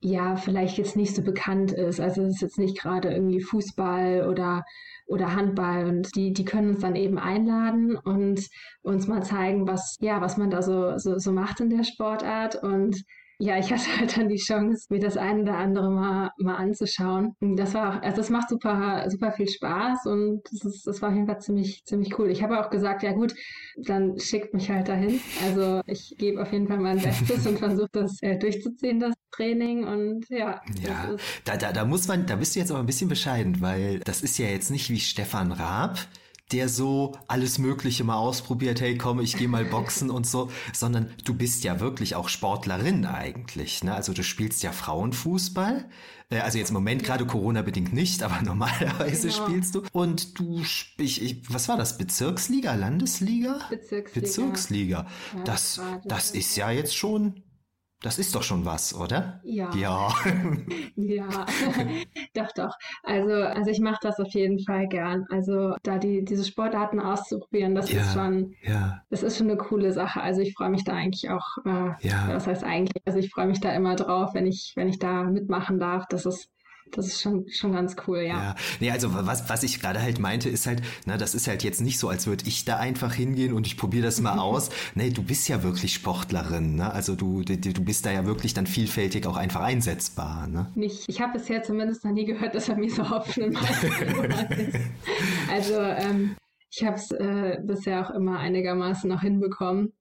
ja 0.00 0.36
vielleicht 0.36 0.78
jetzt 0.78 0.96
nicht 0.96 1.14
so 1.14 1.22
bekannt 1.22 1.72
ist. 1.72 1.98
Also 1.98 2.22
es 2.22 2.34
ist 2.34 2.42
jetzt 2.42 2.58
nicht 2.58 2.78
gerade 2.78 3.12
irgendwie 3.12 3.40
Fußball 3.40 4.28
oder 4.28 4.64
oder 5.06 5.34
Handball. 5.34 5.86
Und 5.86 6.14
die, 6.16 6.32
die 6.32 6.44
können 6.44 6.70
uns 6.70 6.80
dann 6.80 6.96
eben 6.96 7.18
einladen 7.18 7.96
und 7.96 8.48
uns 8.82 9.06
mal 9.06 9.22
zeigen, 9.22 9.66
was, 9.66 9.96
ja, 10.00 10.20
was 10.20 10.36
man 10.36 10.50
da 10.50 10.62
so, 10.62 10.98
so, 10.98 11.18
so 11.18 11.32
macht 11.32 11.60
in 11.60 11.70
der 11.70 11.84
Sportart. 11.84 12.62
Und 12.62 13.04
ja, 13.38 13.58
ich 13.58 13.72
hatte 13.72 13.98
halt 13.98 14.16
dann 14.16 14.28
die 14.28 14.36
Chance, 14.36 14.86
mir 14.90 15.00
das 15.00 15.16
eine 15.16 15.42
oder 15.42 15.58
andere 15.58 15.90
mal, 15.90 16.30
mal 16.38 16.56
anzuschauen. 16.56 17.34
Das 17.40 17.74
war 17.74 17.98
auch, 17.98 18.02
also 18.02 18.18
das 18.18 18.30
macht 18.30 18.48
super, 18.48 19.04
super 19.08 19.32
viel 19.32 19.48
Spaß 19.48 20.06
und 20.06 20.42
das, 20.50 20.64
ist, 20.64 20.86
das 20.86 21.02
war 21.02 21.08
auf 21.08 21.14
jeden 21.14 21.26
Fall 21.26 21.40
ziemlich, 21.40 21.84
ziemlich 21.84 22.18
cool. 22.18 22.30
Ich 22.30 22.42
habe 22.42 22.60
auch 22.60 22.70
gesagt, 22.70 23.02
ja 23.02 23.12
gut, 23.12 23.34
dann 23.76 24.18
schickt 24.18 24.54
mich 24.54 24.70
halt 24.70 24.88
dahin. 24.88 25.20
Also 25.44 25.80
ich 25.86 26.14
gebe 26.16 26.40
auf 26.40 26.52
jeden 26.52 26.68
Fall 26.68 26.78
mein 26.78 27.00
Bestes 27.00 27.46
und 27.46 27.58
versuche 27.58 27.90
das 27.92 28.22
äh, 28.22 28.38
durchzuziehen, 28.38 29.00
das 29.00 29.14
Training 29.32 29.84
und 29.84 30.28
ja. 30.28 30.60
Ja, 30.86 31.16
da, 31.44 31.56
da, 31.56 31.72
da 31.72 31.84
muss 31.84 32.06
man, 32.06 32.26
da 32.26 32.36
bist 32.36 32.54
du 32.54 32.60
jetzt 32.60 32.70
aber 32.70 32.80
ein 32.80 32.86
bisschen 32.86 33.08
bescheiden, 33.08 33.60
weil 33.60 33.98
das 34.00 34.22
ist 34.22 34.38
ja 34.38 34.46
jetzt 34.46 34.70
nicht 34.70 34.90
wie 34.90 35.00
Stefan 35.00 35.50
Raab 35.50 35.98
der 36.52 36.68
so 36.68 37.16
alles 37.26 37.58
Mögliche 37.58 38.04
mal 38.04 38.16
ausprobiert, 38.16 38.80
hey 38.80 38.98
komm, 38.98 39.20
ich 39.20 39.36
gehe 39.36 39.48
mal 39.48 39.64
boxen 39.64 40.10
und 40.10 40.26
so, 40.26 40.50
sondern 40.72 41.10
du 41.24 41.34
bist 41.34 41.64
ja 41.64 41.80
wirklich 41.80 42.14
auch 42.16 42.28
Sportlerin 42.28 43.06
eigentlich. 43.06 43.82
Ne? 43.82 43.94
Also 43.94 44.12
du 44.12 44.22
spielst 44.22 44.62
ja 44.62 44.72
Frauenfußball. 44.72 45.88
Äh, 46.30 46.40
also 46.40 46.58
jetzt 46.58 46.68
im 46.68 46.74
Moment 46.74 47.02
gerade 47.02 47.26
Corona-bedingt 47.26 47.92
nicht, 47.92 48.22
aber 48.22 48.42
normalerweise 48.44 49.28
genau. 49.28 49.46
spielst 49.46 49.74
du. 49.74 49.82
Und 49.92 50.38
du, 50.38 50.62
ich, 50.98 51.22
ich, 51.22 51.52
was 51.52 51.68
war 51.68 51.76
das? 51.76 51.96
Bezirksliga, 51.96 52.74
Landesliga? 52.74 53.60
Bezirksliga. 53.70 54.20
Bezirksliga. 54.20 55.06
Ja, 55.36 55.42
das, 55.44 55.80
das 56.04 56.30
ist 56.30 56.56
ja 56.56 56.70
jetzt 56.70 56.94
schon 56.94 57.43
das 58.04 58.18
ist 58.18 58.34
doch 58.34 58.42
schon 58.42 58.66
was, 58.66 58.94
oder? 58.94 59.40
Ja. 59.44 59.70
Ja. 59.74 60.12
ja, 60.96 61.26
doch, 62.34 62.52
doch. 62.52 62.76
Also, 63.02 63.32
also 63.32 63.70
ich 63.70 63.80
mache 63.80 64.00
das 64.02 64.20
auf 64.20 64.28
jeden 64.28 64.58
Fall 64.60 64.88
gern. 64.88 65.24
Also 65.30 65.74
da 65.82 65.96
die, 65.96 66.22
diese 66.22 66.44
Sportarten 66.44 67.00
auszuprobieren, 67.00 67.74
das 67.74 67.90
ja, 67.90 68.02
ist 68.02 68.12
schon, 68.12 68.54
ja. 68.62 69.00
das 69.08 69.22
ist 69.22 69.38
schon 69.38 69.48
eine 69.48 69.56
coole 69.56 69.90
Sache. 69.92 70.20
Also 70.20 70.42
ich 70.42 70.52
freue 70.52 70.68
mich 70.68 70.84
da 70.84 70.92
eigentlich 70.92 71.30
auch, 71.30 71.46
äh, 71.64 72.06
ja. 72.06 72.28
was 72.28 72.46
heißt 72.46 72.62
eigentlich, 72.62 73.02
also 73.06 73.18
ich 73.18 73.30
freue 73.30 73.46
mich 73.46 73.60
da 73.60 73.72
immer 73.72 73.96
drauf, 73.96 74.34
wenn 74.34 74.46
ich, 74.46 74.74
wenn 74.76 74.88
ich 74.88 74.98
da 74.98 75.22
mitmachen 75.24 75.78
darf. 75.78 76.04
Das 76.06 76.26
ist 76.26 76.50
das 76.96 77.06
ist 77.06 77.20
schon, 77.20 77.46
schon 77.50 77.72
ganz 77.72 77.96
cool, 78.06 78.18
ja. 78.18 78.42
Ja, 78.42 78.54
nee, 78.80 78.90
also 78.90 79.12
was, 79.12 79.48
was 79.48 79.62
ich 79.62 79.80
gerade 79.80 80.00
halt 80.00 80.18
meinte, 80.18 80.48
ist 80.48 80.66
halt, 80.66 80.82
na, 81.06 81.16
das 81.16 81.34
ist 81.34 81.48
halt 81.48 81.62
jetzt 81.62 81.80
nicht 81.80 81.98
so, 81.98 82.08
als 82.08 82.26
würde 82.26 82.46
ich 82.46 82.64
da 82.64 82.76
einfach 82.76 83.14
hingehen 83.14 83.52
und 83.52 83.66
ich 83.66 83.76
probiere 83.76 84.04
das 84.04 84.20
mal 84.20 84.38
aus. 84.38 84.70
Nee, 84.94 85.10
du 85.10 85.22
bist 85.22 85.48
ja 85.48 85.62
wirklich 85.62 85.94
Sportlerin, 85.94 86.76
ne? 86.76 86.92
Also 86.92 87.14
du, 87.14 87.42
du, 87.42 87.56
du 87.56 87.84
bist 87.84 88.06
da 88.06 88.10
ja 88.12 88.26
wirklich 88.26 88.54
dann 88.54 88.66
vielfältig 88.66 89.26
auch 89.26 89.36
einfach 89.36 89.60
einsetzbar, 89.60 90.46
ne? 90.46 90.70
Nicht, 90.74 91.04
ich 91.08 91.20
habe 91.20 91.38
bisher 91.38 91.62
zumindest 91.62 92.04
noch 92.04 92.12
nie 92.12 92.24
gehört, 92.24 92.54
dass 92.54 92.68
er 92.68 92.76
mir 92.76 92.90
so 92.90 93.08
Hopfen 93.08 93.44
im 93.44 93.52
ist. 93.52 94.78
Also, 95.50 95.80
ähm, 95.80 96.36
ich 96.70 96.84
habe 96.84 96.96
es 96.96 97.10
äh, 97.12 97.58
bisher 97.62 98.04
auch 98.04 98.10
immer 98.10 98.38
einigermaßen 98.38 99.08
noch 99.08 99.20
hinbekommen. 99.20 99.92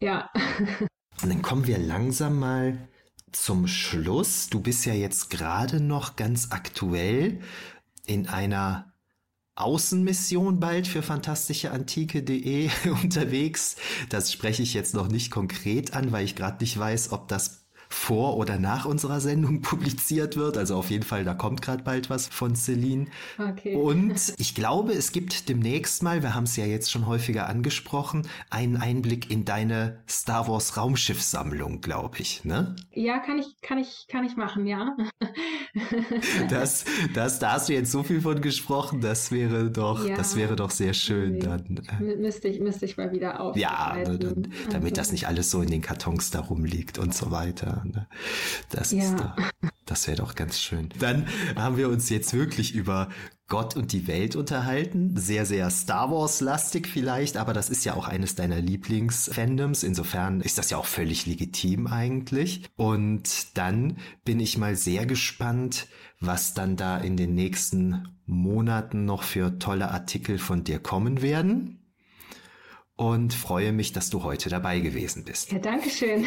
Ja. 0.00 0.30
Und 1.22 1.28
dann 1.28 1.42
kommen 1.42 1.66
wir 1.66 1.78
langsam 1.78 2.38
mal 2.38 2.78
zum 3.32 3.66
Schluss, 3.66 4.48
du 4.48 4.60
bist 4.60 4.86
ja 4.86 4.94
jetzt 4.94 5.30
gerade 5.30 5.80
noch 5.80 6.16
ganz 6.16 6.48
aktuell 6.50 7.40
in 8.06 8.28
einer 8.28 8.92
Außenmission 9.54 10.58
bald 10.58 10.86
für 10.86 11.02
fantastischeantike.de 11.02 12.70
unterwegs. 13.02 13.76
Das 14.08 14.32
spreche 14.32 14.62
ich 14.62 14.74
jetzt 14.74 14.94
noch 14.94 15.08
nicht 15.08 15.30
konkret 15.30 15.92
an, 15.94 16.12
weil 16.12 16.24
ich 16.24 16.34
gerade 16.34 16.62
nicht 16.62 16.78
weiß, 16.78 17.12
ob 17.12 17.28
das 17.28 17.59
vor 17.92 18.36
oder 18.36 18.58
nach 18.58 18.86
unserer 18.86 19.20
Sendung 19.20 19.60
publiziert 19.62 20.36
wird. 20.36 20.56
Also 20.56 20.76
auf 20.76 20.90
jeden 20.90 21.02
Fall, 21.02 21.24
da 21.24 21.34
kommt 21.34 21.60
gerade 21.60 21.82
bald 21.82 22.08
was 22.08 22.28
von 22.28 22.54
Celine. 22.54 23.06
Okay. 23.36 23.74
Und 23.74 24.34
ich 24.38 24.54
glaube, 24.54 24.92
es 24.92 25.12
gibt 25.12 25.48
demnächst 25.48 26.02
mal, 26.02 26.22
wir 26.22 26.34
haben 26.34 26.44
es 26.44 26.56
ja 26.56 26.64
jetzt 26.64 26.90
schon 26.90 27.06
häufiger 27.06 27.48
angesprochen, 27.48 28.26
einen 28.48 28.76
Einblick 28.76 29.30
in 29.30 29.44
deine 29.44 29.98
Star 30.08 30.48
Wars 30.48 30.76
Raumschiffsammlung, 30.76 31.80
glaube 31.80 32.18
ich, 32.20 32.44
ne? 32.44 32.76
Ja, 32.92 33.18
kann 33.18 33.38
ich, 33.38 33.60
kann 33.60 33.78
ich, 33.78 34.06
kann 34.08 34.24
ich 34.24 34.36
machen, 34.36 34.66
ja. 34.66 34.96
das, 36.48 36.84
das, 37.12 37.40
da 37.40 37.52
hast 37.52 37.68
du 37.68 37.72
jetzt 37.72 37.90
so 37.90 38.04
viel 38.04 38.20
von 38.20 38.40
gesprochen, 38.40 39.00
das 39.00 39.32
wäre 39.32 39.70
doch, 39.70 40.06
ja, 40.06 40.16
das 40.16 40.36
wäre 40.36 40.54
doch 40.54 40.70
sehr 40.70 40.94
schön 40.94 41.32
nee. 41.32 41.38
dann. 41.40 41.80
Müsste 42.20 42.48
ich, 42.48 42.60
müsste 42.60 42.84
ich 42.84 42.96
mal 42.96 43.10
wieder 43.10 43.40
auf. 43.40 43.56
Ja, 43.56 43.96
ne, 43.96 44.18
dann, 44.18 44.52
damit 44.70 44.96
das 44.96 45.10
nicht 45.10 45.26
alles 45.26 45.50
so 45.50 45.60
in 45.60 45.70
den 45.70 45.82
Kartons 45.82 46.30
da 46.30 46.40
rumliegt 46.40 46.98
und 46.98 47.14
so 47.14 47.32
weiter. 47.32 47.79
Ne? 47.84 48.06
Das 48.70 48.92
ja. 48.92 49.02
ist 49.02 49.18
doch, 49.18 49.36
das 49.86 50.06
wäre 50.06 50.18
doch 50.18 50.34
ganz 50.34 50.60
schön. 50.60 50.88
Dann 50.98 51.26
haben 51.56 51.76
wir 51.76 51.88
uns 51.88 52.08
jetzt 52.08 52.32
wirklich 52.34 52.74
über 52.74 53.08
Gott 53.48 53.74
und 53.76 53.92
die 53.92 54.06
Welt 54.06 54.36
unterhalten. 54.36 55.16
Sehr, 55.16 55.44
sehr 55.44 55.68
Star 55.70 56.10
Wars-lastig 56.10 56.86
vielleicht, 56.86 57.36
aber 57.36 57.52
das 57.52 57.68
ist 57.68 57.84
ja 57.84 57.94
auch 57.94 58.06
eines 58.06 58.36
deiner 58.36 58.60
Lieblings-Fandoms. 58.60 59.82
Insofern 59.82 60.40
ist 60.40 60.56
das 60.56 60.70
ja 60.70 60.78
auch 60.78 60.86
völlig 60.86 61.26
legitim 61.26 61.88
eigentlich. 61.88 62.62
Und 62.76 63.58
dann 63.58 63.98
bin 64.24 64.38
ich 64.38 64.56
mal 64.56 64.76
sehr 64.76 65.04
gespannt, 65.04 65.88
was 66.20 66.54
dann 66.54 66.76
da 66.76 66.98
in 66.98 67.16
den 67.16 67.34
nächsten 67.34 68.08
Monaten 68.24 69.04
noch 69.04 69.24
für 69.24 69.58
tolle 69.58 69.90
Artikel 69.90 70.38
von 70.38 70.62
dir 70.62 70.78
kommen 70.78 71.20
werden. 71.20 71.79
Und 73.00 73.32
freue 73.32 73.72
mich, 73.72 73.94
dass 73.94 74.10
du 74.10 74.24
heute 74.24 74.50
dabei 74.50 74.80
gewesen 74.80 75.24
bist. 75.24 75.52
Ja, 75.52 75.58
danke 75.58 75.88
schön. 75.88 76.26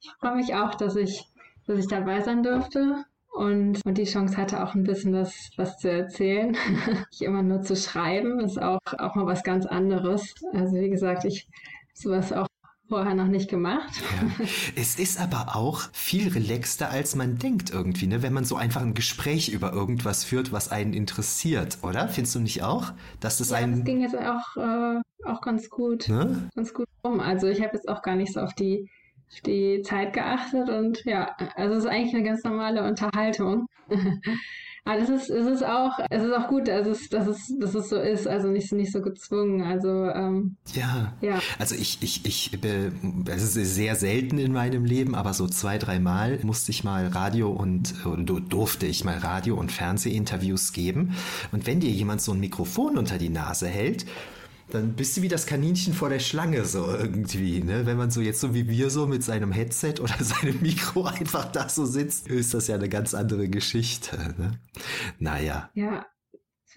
Ich 0.00 0.10
freue 0.20 0.36
mich 0.36 0.54
auch, 0.54 0.74
dass 0.74 0.94
ich, 0.94 1.24
dass 1.66 1.78
ich 1.78 1.88
dabei 1.88 2.20
sein 2.20 2.42
durfte 2.42 3.06
und, 3.30 3.80
und 3.86 3.96
die 3.96 4.04
Chance 4.04 4.36
hatte, 4.36 4.62
auch 4.62 4.74
ein 4.74 4.84
bisschen 4.84 5.14
was, 5.14 5.50
was 5.56 5.78
zu 5.78 5.90
erzählen. 5.90 6.54
Nicht 7.10 7.22
immer 7.22 7.42
nur 7.42 7.62
zu 7.62 7.74
schreiben, 7.74 8.38
ist 8.40 8.60
auch, 8.60 8.80
auch 8.98 9.14
mal 9.14 9.24
was 9.24 9.42
ganz 9.42 9.64
anderes. 9.64 10.34
Also 10.52 10.76
wie 10.76 10.90
gesagt, 10.90 11.24
ich 11.24 11.48
sowas 11.94 12.34
auch 12.34 12.48
vorher 12.90 13.14
noch 13.14 13.28
nicht 13.28 13.48
gemacht. 13.48 14.02
Ja. 14.02 14.44
Es 14.76 14.98
ist 14.98 15.20
aber 15.20 15.56
auch 15.56 15.82
viel 15.92 16.28
relaxter, 16.28 16.90
als 16.90 17.14
man 17.14 17.38
denkt 17.38 17.70
irgendwie, 17.70 18.08
ne? 18.08 18.22
wenn 18.22 18.32
man 18.32 18.44
so 18.44 18.56
einfach 18.56 18.82
ein 18.82 18.94
Gespräch 18.94 19.48
über 19.48 19.72
irgendwas 19.72 20.24
führt, 20.24 20.52
was 20.52 20.70
einen 20.70 20.92
interessiert, 20.92 21.78
oder? 21.82 22.08
Findest 22.08 22.34
du 22.34 22.40
nicht 22.40 22.62
auch? 22.64 22.92
Dass 23.20 23.38
das 23.38 23.50
ja, 23.50 23.58
einen... 23.58 23.76
das 23.76 23.84
ging 23.84 24.00
jetzt 24.02 24.16
auch, 24.16 24.56
äh, 24.56 25.00
auch 25.24 25.40
ganz 25.40 25.70
gut, 25.70 26.08
ne? 26.08 26.50
ganz 26.56 26.74
gut 26.74 26.88
rum. 27.04 27.20
Also 27.20 27.46
ich 27.46 27.62
habe 27.62 27.74
jetzt 27.74 27.88
auch 27.88 28.02
gar 28.02 28.16
nicht 28.16 28.32
so 28.32 28.40
auf 28.40 28.54
die 28.54 28.90
die 29.46 29.82
Zeit 29.82 30.12
geachtet 30.12 30.68
und 30.68 31.04
ja, 31.04 31.36
also 31.54 31.76
es 31.76 31.84
ist 31.84 31.90
eigentlich 31.90 32.14
eine 32.14 32.24
ganz 32.24 32.42
normale 32.42 32.82
Unterhaltung. 32.82 33.68
Aber 34.84 34.98
das 34.98 35.08
ist, 35.08 35.30
es 35.30 35.46
ist 35.46 35.64
auch, 35.64 35.92
es 36.08 36.22
ist 36.22 36.32
auch 36.32 36.48
gut, 36.48 36.68
dass 36.68 36.86
es, 36.86 37.08
dass 37.08 37.26
es, 37.26 37.52
dass 37.58 37.74
es 37.74 37.88
so 37.88 37.96
ist, 37.96 38.26
also 38.26 38.48
nicht, 38.48 38.72
nicht 38.72 38.92
so 38.92 39.00
gezwungen. 39.00 39.62
Also 39.62 39.88
ähm, 39.88 40.56
ja. 40.74 41.12
ja. 41.20 41.38
Also 41.58 41.74
ich, 41.74 41.98
ich, 42.02 42.24
ich, 42.24 42.58
es 43.26 43.56
ist 43.56 43.74
sehr 43.74 43.94
selten 43.94 44.38
in 44.38 44.52
meinem 44.52 44.84
Leben, 44.84 45.14
aber 45.14 45.34
so 45.34 45.46
zwei, 45.46 45.78
dreimal 45.78 46.38
musste 46.42 46.70
ich 46.70 46.84
mal 46.84 47.06
Radio 47.08 47.50
und 47.50 47.94
durfte 48.48 48.86
ich 48.86 49.04
mal 49.04 49.18
Radio- 49.18 49.56
und 49.56 49.70
Fernsehinterviews 49.70 50.72
geben. 50.72 51.14
Und 51.52 51.66
wenn 51.66 51.80
dir 51.80 51.90
jemand 51.90 52.22
so 52.22 52.32
ein 52.32 52.40
Mikrofon 52.40 52.96
unter 52.96 53.18
die 53.18 53.28
Nase 53.28 53.68
hält, 53.68 54.06
dann 54.74 54.94
bist 54.94 55.16
du 55.16 55.22
wie 55.22 55.28
das 55.28 55.46
Kaninchen 55.46 55.94
vor 55.94 56.08
der 56.08 56.18
Schlange 56.18 56.64
so 56.64 56.86
irgendwie, 56.86 57.62
ne? 57.62 57.86
Wenn 57.86 57.96
man 57.96 58.10
so 58.10 58.20
jetzt 58.20 58.40
so 58.40 58.54
wie 58.54 58.68
wir 58.68 58.90
so 58.90 59.06
mit 59.06 59.22
seinem 59.22 59.52
Headset 59.52 59.94
oder 60.00 60.14
seinem 60.20 60.60
Mikro 60.60 61.04
einfach 61.04 61.50
da 61.52 61.68
so 61.68 61.84
sitzt, 61.84 62.28
ist 62.28 62.54
das 62.54 62.66
ja 62.68 62.76
eine 62.76 62.88
ganz 62.88 63.14
andere 63.14 63.48
Geschichte, 63.48 64.16
ne? 64.38 64.52
Naja. 65.18 65.70
Ja, 65.74 66.06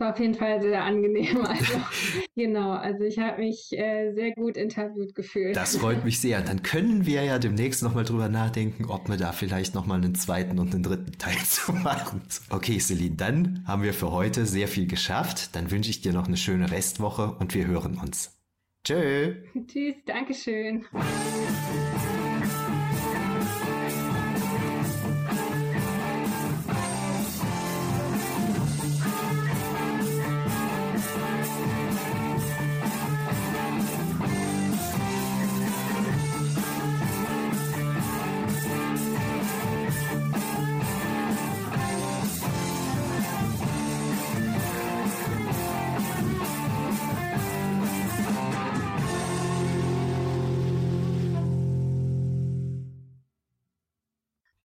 war 0.03 0.11
auf 0.11 0.19
jeden 0.19 0.35
Fall 0.35 0.61
sehr 0.61 0.83
angenehm. 0.83 1.47
Also, 1.53 1.79
genau, 2.35 2.71
also 2.71 3.03
ich 3.03 3.19
habe 3.19 3.41
mich 3.41 3.71
äh, 3.77 4.11
sehr 4.13 4.31
gut 4.31 4.57
interviewt 4.57 5.13
gefühlt. 5.13 5.55
Das 5.55 5.77
freut 5.77 6.03
mich 6.03 6.19
sehr. 6.19 6.41
Dann 6.41 6.63
können 6.63 7.05
wir 7.05 7.23
ja 7.23 7.37
demnächst 7.37 7.83
nochmal 7.83 8.03
drüber 8.03 8.27
nachdenken, 8.27 8.85
ob 8.85 9.07
wir 9.07 9.17
da 9.17 9.31
vielleicht 9.31 9.75
nochmal 9.75 9.97
einen 9.97 10.15
zweiten 10.15 10.57
und 10.59 10.73
einen 10.73 10.83
dritten 10.83 11.11
Teil 11.17 11.37
zu 11.45 11.73
machen. 11.73 12.21
Okay, 12.49 12.79
Celine, 12.79 13.15
dann 13.15 13.63
haben 13.67 13.83
wir 13.83 13.93
für 13.93 14.11
heute 14.11 14.45
sehr 14.45 14.67
viel 14.67 14.87
geschafft. 14.87 15.55
Dann 15.55 15.69
wünsche 15.69 15.89
ich 15.89 16.01
dir 16.01 16.11
noch 16.11 16.27
eine 16.27 16.37
schöne 16.37 16.71
Restwoche 16.71 17.35
und 17.39 17.53
wir 17.53 17.67
hören 17.67 17.99
uns. 18.01 18.37
Tschö. 18.83 19.35
Tschüss, 19.67 19.95
Dankeschön. 20.05 20.85